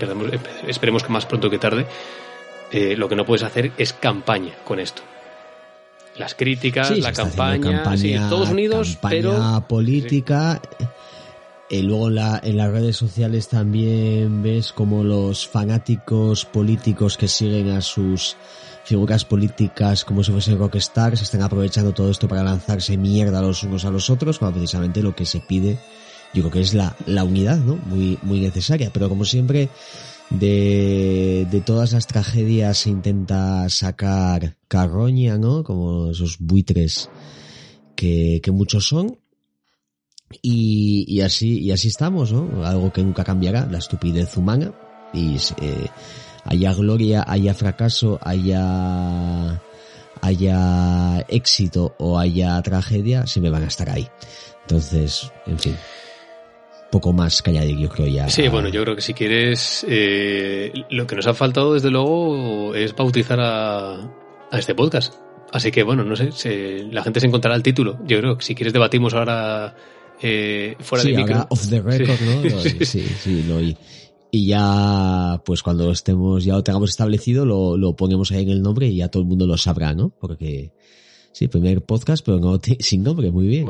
esperemos 0.68 1.04
que 1.04 1.10
más 1.10 1.26
pronto 1.26 1.50
que 1.50 1.60
tarde, 1.60 1.86
eh, 2.72 2.96
lo 2.96 3.10
que 3.10 3.16
no 3.16 3.26
puedes 3.26 3.44
hacer 3.44 3.72
es 3.78 3.94
campaña 3.94 4.54
con 4.64 4.80
esto. 4.80 5.02
Las 6.18 6.34
críticas, 6.34 6.98
la 6.98 7.14
campaña, 7.14 7.84
todos 8.30 8.50
unidos, 8.50 8.98
pero... 9.02 9.66
política... 9.68 10.62
Y 11.70 11.82
luego 11.82 12.10
la, 12.10 12.40
en 12.42 12.56
las 12.56 12.72
redes 12.72 12.96
sociales 12.96 13.50
también 13.50 14.42
ves 14.42 14.72
como 14.72 15.04
los 15.04 15.50
fanáticos 15.50 16.46
políticos 16.46 17.18
que 17.18 17.28
siguen 17.28 17.72
a 17.72 17.82
sus 17.82 18.38
figuras 18.86 19.26
políticas 19.26 20.06
como 20.06 20.24
si 20.24 20.32
fuesen 20.32 20.58
rockstars 20.58 21.22
están 21.22 21.42
aprovechando 21.42 21.92
todo 21.92 22.10
esto 22.10 22.30
para 22.30 22.42
lanzarse 22.42 22.96
mierda 22.96 23.42
los 23.42 23.64
unos 23.64 23.84
a 23.84 23.92
los 23.92 24.10
otros, 24.10 24.40
cuando 24.40 24.60
precisamente 24.60 25.04
lo 25.04 25.14
que 25.14 25.26
se 25.26 25.42
pide 25.42 25.78
yo 26.34 26.44
creo 26.44 26.52
que 26.52 26.62
es 26.62 26.74
la, 26.74 26.96
la 27.06 27.24
unidad, 27.24 27.58
¿no? 27.60 27.76
Muy, 27.76 28.18
muy 28.22 28.40
necesaria. 28.40 28.92
Pero 28.92 29.10
como 29.10 29.26
siempre, 29.26 29.70
de, 30.30 31.48
de 31.50 31.62
todas 31.62 31.94
las 31.94 32.08
tragedias 32.08 32.78
se 32.78 32.90
intenta 32.90 33.68
sacar 33.70 34.58
carroña, 34.68 35.38
¿no? 35.38 35.64
Como 35.64 36.12
esos 36.12 36.38
buitres 36.40 37.10
que, 37.96 38.42
que 38.44 38.52
muchos 38.52 38.88
son. 38.88 39.18
Y, 40.42 41.06
y 41.08 41.22
así, 41.22 41.60
y 41.60 41.72
así 41.72 41.88
estamos, 41.88 42.34
¿no? 42.34 42.66
Algo 42.66 42.92
que 42.92 43.04
nunca 43.04 43.24
cambiará, 43.24 43.66
la 43.66 43.78
estupidez 43.78 44.36
humana. 44.36 44.74
Y 45.14 45.38
eh, 45.62 45.88
haya 46.44 46.74
gloria, 46.74 47.24
haya 47.26 47.54
fracaso, 47.54 48.20
haya, 48.22 49.62
haya 50.22 51.20
éxito 51.30 51.96
o 51.98 52.20
haya 52.20 52.62
tragedia, 52.62 53.26
siempre 53.26 53.52
van 53.52 53.64
a 53.64 53.68
estar 53.68 53.90
ahí. 53.90 54.08
Entonces, 54.64 55.32
en 55.46 55.58
fin 55.58 55.76
poco 56.92 57.14
más 57.14 57.42
que 57.42 57.52
añadir, 57.52 57.78
yo 57.78 57.90
creo 57.90 58.08
ya. 58.08 58.30
Sí, 58.30 58.48
bueno, 58.48 58.70
yo 58.70 58.84
creo 58.84 58.96
que 58.96 59.02
si 59.02 59.14
quieres, 59.14 59.86
eh, 59.88 60.72
lo 60.90 61.06
que 61.08 61.16
nos 61.16 61.28
ha 61.28 61.34
faltado 61.34 61.74
desde 61.74 61.92
luego 61.92 62.76
es 62.76 62.96
bautizar 62.96 63.40
a, 63.40 63.96
a 64.52 64.60
este 64.60 64.76
podcast. 64.76 65.14
Así 65.52 65.72
que 65.72 65.84
bueno, 65.84 66.04
no 66.04 66.16
sé, 66.16 66.32
se, 66.32 66.84
la 66.92 67.04
gente 67.04 67.20
se 67.20 67.28
encontrará 67.28 67.56
el 67.56 67.64
título. 67.64 68.00
Yo 68.06 68.20
creo 68.20 68.38
que 68.38 68.46
si 68.46 68.56
quieres 68.56 68.74
debatimos 68.74 69.14
ahora 69.14 69.76
eh, 70.22 70.76
fuera 70.80 71.04
de 71.04 71.14
micro. 71.16 71.48
off 71.50 71.70
the 71.70 71.82
record, 71.82 72.20
¿no? 72.44 72.60
sí, 72.60 73.06
sí, 73.20 73.44
lo, 73.44 73.62
y, 73.62 73.78
y, 74.32 74.48
ya, 74.48 75.42
pues 75.46 75.64
cuando 75.64 75.92
estemos, 75.92 76.44
ya 76.44 76.54
lo 76.54 76.64
tengamos 76.64 76.90
establecido, 76.90 77.46
lo, 77.46 77.78
lo 77.78 77.96
ponemos 77.96 78.32
ahí 78.32 78.44
en 78.44 78.50
el 78.50 78.62
nombre 78.62 78.88
y 78.88 78.98
ya 78.98 79.10
todo 79.10 79.24
el 79.24 79.30
mundo 79.30 79.48
lo 79.48 79.58
sabrá, 79.58 79.94
¿no? 79.94 80.10
Porque 80.10 80.74
Sí, 81.38 81.48
primer 81.48 81.82
podcast, 81.82 82.26
pero 82.26 82.40
no 82.40 82.60
sin 82.80 83.04
nombre, 83.04 83.30
muy 83.30 83.46
bien. 83.46 83.68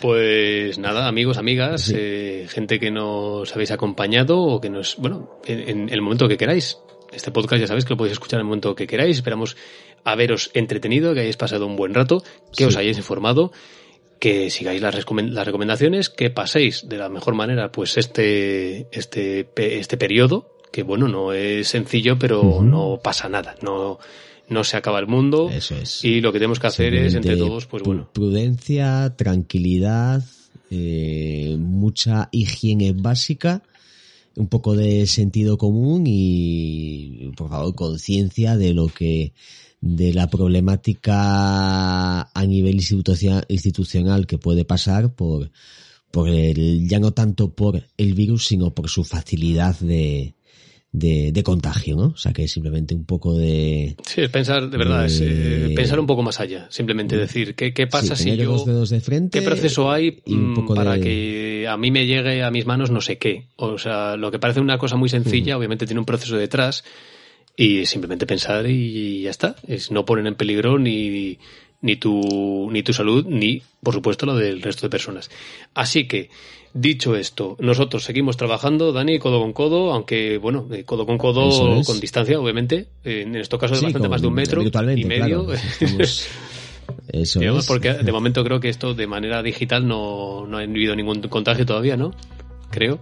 Pues 0.00 0.78
nada, 0.78 1.06
amigos, 1.06 1.36
amigas, 1.36 1.92
eh, 1.94 2.46
gente 2.48 2.80
que 2.80 2.90
nos 2.90 3.52
habéis 3.52 3.70
acompañado 3.70 4.40
o 4.40 4.58
que 4.58 4.70
nos, 4.70 4.96
bueno, 4.96 5.38
en, 5.44 5.90
el 5.90 6.00
momento 6.00 6.28
que 6.28 6.38
queráis. 6.38 6.78
Este 7.12 7.30
podcast 7.32 7.60
ya 7.60 7.66
sabéis 7.66 7.84
que 7.84 7.90
lo 7.90 7.98
podéis 7.98 8.12
escuchar 8.12 8.38
en 8.38 8.44
el 8.44 8.46
momento 8.46 8.74
que 8.74 8.86
queráis. 8.86 9.16
Esperamos 9.16 9.58
haberos 10.04 10.50
entretenido, 10.54 11.12
que 11.12 11.20
hayáis 11.20 11.36
pasado 11.36 11.66
un 11.66 11.76
buen 11.76 11.92
rato, 11.92 12.24
que 12.56 12.64
os 12.64 12.78
hayáis 12.78 12.96
informado, 12.96 13.52
que 14.18 14.48
sigáis 14.48 14.80
las, 14.80 14.94
las 14.94 15.46
recomendaciones, 15.46 16.08
que 16.08 16.30
paséis 16.30 16.88
de 16.88 16.96
la 16.96 17.10
mejor 17.10 17.34
manera 17.34 17.70
pues 17.70 17.98
este, 17.98 18.88
este, 18.90 19.50
este 19.54 19.98
periodo, 19.98 20.56
que 20.72 20.82
bueno, 20.82 21.08
no 21.08 21.34
es 21.34 21.68
sencillo, 21.68 22.18
pero 22.18 22.62
no 22.62 23.00
pasa 23.02 23.28
nada. 23.28 23.54
No, 23.60 23.98
no 24.52 24.64
se 24.64 24.76
acaba 24.76 25.00
el 25.00 25.06
mundo. 25.06 25.50
Eso 25.50 25.76
es. 25.76 26.04
Y 26.04 26.20
lo 26.20 26.32
que 26.32 26.38
tenemos 26.38 26.60
que 26.60 26.66
hacer 26.66 26.94
es, 26.94 27.14
entre 27.14 27.36
todos, 27.36 27.66
pues 27.66 27.82
bueno. 27.82 28.10
Prudencia, 28.12 29.14
tranquilidad, 29.16 30.24
eh, 30.70 31.56
mucha 31.58 32.28
higiene 32.32 32.92
básica, 32.92 33.62
un 34.36 34.48
poco 34.48 34.74
de 34.76 35.06
sentido 35.06 35.58
común 35.58 36.04
y, 36.06 37.30
por 37.36 37.50
favor, 37.50 37.74
conciencia 37.74 38.56
de 38.56 38.74
lo 38.74 38.88
que 38.88 39.32
de 39.80 40.14
la 40.14 40.28
problemática 40.30 42.22
a 42.22 42.46
nivel 42.46 42.76
institucional 42.76 44.26
que 44.28 44.38
puede 44.38 44.64
pasar 44.64 45.12
por, 45.12 45.50
por 46.12 46.28
el, 46.28 46.88
ya 46.88 47.00
no 47.00 47.12
tanto 47.12 47.52
por 47.52 47.82
el 47.96 48.14
virus, 48.14 48.46
sino 48.46 48.72
por 48.72 48.88
su 48.88 49.02
facilidad 49.02 49.76
de, 49.80 50.36
de, 50.92 51.32
de, 51.32 51.42
contagio, 51.42 51.96
¿no? 51.96 52.08
O 52.08 52.16
sea 52.16 52.32
que 52.32 52.46
simplemente 52.46 52.94
un 52.94 53.06
poco 53.06 53.36
de... 53.36 53.96
Sí, 54.04 54.20
es 54.20 54.28
pensar, 54.28 54.68
de 54.68 54.76
verdad, 54.76 55.06
es 55.06 55.20
eh, 55.22 55.72
pensar 55.74 55.98
un 55.98 56.06
poco 56.06 56.22
más 56.22 56.38
allá. 56.38 56.66
Simplemente 56.70 57.16
decir, 57.16 57.54
¿qué, 57.54 57.72
qué 57.72 57.86
pasa 57.86 58.14
si 58.14 58.36
yo... 58.36 58.64
de 58.64 59.00
frente 59.00 59.38
¿Qué 59.38 59.44
proceso 59.44 59.90
hay 59.90 60.22
mm, 60.26 60.74
para 60.74 61.00
que 61.00 61.66
a 61.66 61.78
mí 61.78 61.90
me 61.90 62.06
llegue 62.06 62.42
a 62.42 62.50
mis 62.50 62.66
manos 62.66 62.90
no 62.90 63.00
sé 63.00 63.16
qué? 63.16 63.48
O 63.56 63.78
sea, 63.78 64.16
lo 64.16 64.30
que 64.30 64.38
parece 64.38 64.60
una 64.60 64.76
cosa 64.76 64.96
muy 64.96 65.08
sencilla, 65.08 65.56
obviamente 65.56 65.86
tiene 65.86 66.00
un 66.00 66.06
proceso 66.06 66.36
detrás 66.36 66.84
y 67.56 67.86
simplemente 67.86 68.26
pensar 68.26 68.66
y 68.66 69.22
ya 69.22 69.30
está. 69.30 69.56
Es 69.66 69.90
no 69.90 70.04
poner 70.04 70.26
en 70.26 70.34
peligro 70.34 70.78
ni, 70.78 71.38
ni 71.82 71.96
tu, 71.96 72.68
ni 72.72 72.82
tu 72.82 72.92
salud, 72.92 73.26
ni, 73.26 73.62
por 73.82 73.94
supuesto, 73.94 74.26
la 74.26 74.34
del 74.34 74.62
resto 74.62 74.86
de 74.86 74.90
personas. 74.90 75.30
Así 75.74 76.08
que, 76.08 76.30
Dicho 76.74 77.16
esto, 77.16 77.56
nosotros 77.60 78.02
seguimos 78.02 78.38
trabajando, 78.38 78.92
Dani, 78.92 79.18
codo 79.18 79.40
con 79.42 79.52
codo, 79.52 79.92
aunque, 79.92 80.38
bueno, 80.38 80.66
codo 80.86 81.04
con 81.04 81.18
codo, 81.18 81.82
con 81.84 82.00
distancia, 82.00 82.40
obviamente. 82.40 82.86
En 83.04 83.36
estos 83.36 83.60
casos 83.60 83.78
de 83.78 83.88
bastante 83.88 84.08
más 84.08 84.22
de 84.22 84.26
un 84.28 84.32
metro 84.32 84.62
y 84.62 85.04
medio. 85.04 85.48
Eso 87.08 87.40
porque 87.66 87.92
de 87.92 88.12
momento 88.12 88.42
creo 88.42 88.58
que 88.58 88.68
esto 88.68 88.94
de 88.94 89.06
manera 89.06 89.42
digital 89.42 89.86
no, 89.86 90.46
no 90.46 90.58
ha 90.58 90.66
vivido 90.66 90.96
ningún 90.96 91.20
contagio 91.22 91.64
todavía, 91.64 91.96
¿no? 91.96 92.12
Creo. 92.70 92.98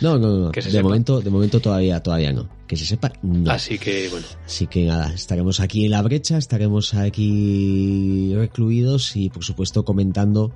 No, 0.00 0.18
no, 0.18 0.38
no. 0.38 0.50
De 0.50 0.82
momento, 0.82 1.20
de 1.20 1.30
momento 1.30 1.60
todavía, 1.60 2.02
todavía 2.02 2.32
no. 2.32 2.48
Que 2.66 2.76
se 2.76 2.84
sepa, 2.84 3.12
no. 3.22 3.50
Así 3.50 3.78
que, 3.78 4.08
bueno. 4.10 4.26
Así 4.44 4.66
que 4.66 4.86
nada, 4.86 5.12
estaremos 5.12 5.60
aquí 5.60 5.84
en 5.84 5.90
la 5.92 6.02
brecha, 6.02 6.38
estaremos 6.38 6.94
aquí 6.94 8.32
recluidos 8.34 9.16
y, 9.16 9.30
por 9.30 9.44
supuesto, 9.44 9.84
comentando 9.84 10.52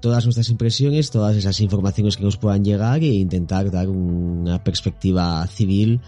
todas 0.00 0.24
nuestras 0.24 0.48
impresiones, 0.48 1.10
todas 1.10 1.36
esas 1.36 1.60
informaciones 1.60 2.16
que 2.16 2.24
nos 2.24 2.36
puedan 2.36 2.64
llegar 2.64 3.02
e 3.02 3.06
intentar 3.06 3.70
dar 3.70 3.88
una 3.88 4.62
perspectiva 4.64 5.46
civil 5.46 6.00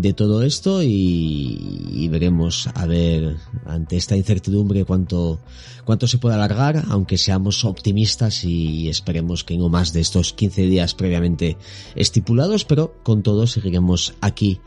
de 0.00 0.12
todo 0.12 0.44
esto 0.44 0.80
y, 0.82 2.08
veremos 2.08 2.68
a 2.74 2.86
ver 2.86 3.36
ante 3.66 3.96
esta 3.96 4.16
incertidumbre 4.16 4.86
cuánto 4.86 5.40
cuánto 5.84 6.06
se 6.06 6.16
puede 6.16 6.36
alargar 6.36 6.84
aunque 6.88 7.18
seamos 7.18 7.66
optimistas 7.66 8.44
y 8.44 8.88
esperemos 8.88 9.44
que 9.44 9.58
no 9.58 9.68
más 9.68 9.92
de 9.92 10.00
estos 10.00 10.32
15 10.32 10.62
días 10.62 10.94
previamente 10.94 11.58
estipulados 11.96 12.64
pero 12.64 12.94
con 13.02 13.22
todo 13.22 13.46
seguiremos 13.46 14.14
aquí 14.22 14.60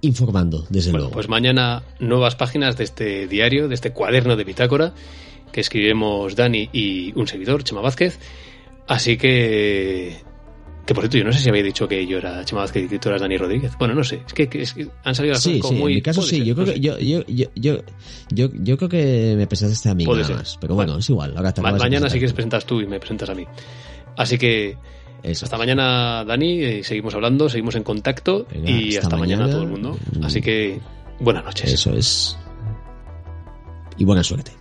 informando, 0.00 0.64
desde 0.70 0.92
bueno, 0.92 1.06
luego. 1.06 1.14
Pues 1.14 1.28
mañana 1.28 1.82
nuevas 1.98 2.36
páginas 2.36 2.76
de 2.76 2.84
este 2.84 3.26
diario, 3.26 3.68
de 3.68 3.74
este 3.74 3.92
cuaderno 3.92 4.36
de 4.36 4.44
bitácora 4.44 4.94
que 5.52 5.60
escribiremos 5.60 6.36
Dani 6.36 6.70
y 6.72 7.12
un 7.18 7.26
seguidor, 7.26 7.64
Chema 7.64 7.80
Vázquez. 7.80 8.18
Así 8.86 9.18
que 9.18 10.22
que 10.88 10.94
por 10.94 11.02
cierto, 11.02 11.18
yo 11.18 11.24
no 11.24 11.32
sé 11.34 11.40
si 11.40 11.50
había 11.50 11.62
dicho 11.62 11.86
que 11.86 12.06
yo 12.06 12.16
era 12.16 12.42
Chema 12.46 12.62
Vázquez 12.62 12.90
y 12.90 12.98
tú 12.98 13.10
eras 13.10 13.20
Dani 13.20 13.36
Rodríguez. 13.36 13.72
Bueno, 13.78 13.92
no 13.94 14.02
sé. 14.02 14.22
Es 14.26 14.32
que, 14.32 14.48
es 14.62 14.72
que 14.72 14.88
han 15.04 15.14
salido 15.14 15.34
las 15.34 15.42
sí, 15.42 15.58
cosas 15.58 15.68
como 15.68 15.80
muy. 15.80 15.92
En 15.92 15.96
mi 15.96 16.02
caso 16.02 16.22
sí. 16.22 16.42
yo, 16.42 16.54
creo 16.54 16.66
no 16.66 16.72
que, 16.72 16.80
yo, 16.80 16.98
yo, 16.98 17.22
yo, 17.54 18.48
yo, 18.54 18.76
creo 18.78 18.88
que 18.88 19.34
me 19.36 19.46
presentaste 19.46 19.90
a 19.90 19.94
mí 19.94 20.06
Puede 20.06 20.22
nada 20.22 20.36
más. 20.36 20.56
Pero 20.58 20.74
bueno, 20.74 20.92
Vale. 20.92 21.00
es 21.00 21.10
igual. 21.10 21.36
Ahora 21.36 21.52
te 21.52 21.60
Ma- 21.60 21.68
acabas 21.68 21.82
de 21.82 21.90
mañana 21.90 22.08
sí 22.08 22.18
que 22.18 22.28
presentas 22.32 22.64
tú 22.64 22.80
y 22.80 22.86
me 22.86 22.98
presentas 22.98 23.28
a 23.28 23.34
mí. 23.34 23.44
Así 24.16 24.38
que 24.38 24.78
Eso. 25.22 25.44
hasta 25.44 25.58
mañana, 25.58 26.24
Dani. 26.24 26.62
eh, 26.64 26.82
seguimos 26.82 27.14
hablando, 27.14 27.50
seguimos 27.50 27.74
en 27.74 27.82
contacto 27.82 28.46
Venga, 28.50 28.70
y 28.70 28.88
hasta 28.94 29.08
hasta, 29.08 29.16
mañana. 29.18 29.42
mañana. 29.42 29.52
todo 29.52 29.62
el 29.64 29.68
mundo. 29.68 29.98
Así 30.22 30.40
que 30.40 30.80
buenas 31.20 31.44
noches. 31.44 31.70
Eso 31.70 31.92
es. 31.92 32.38
Y 33.98 34.06
buena 34.06 34.24
suerte. 34.24 34.52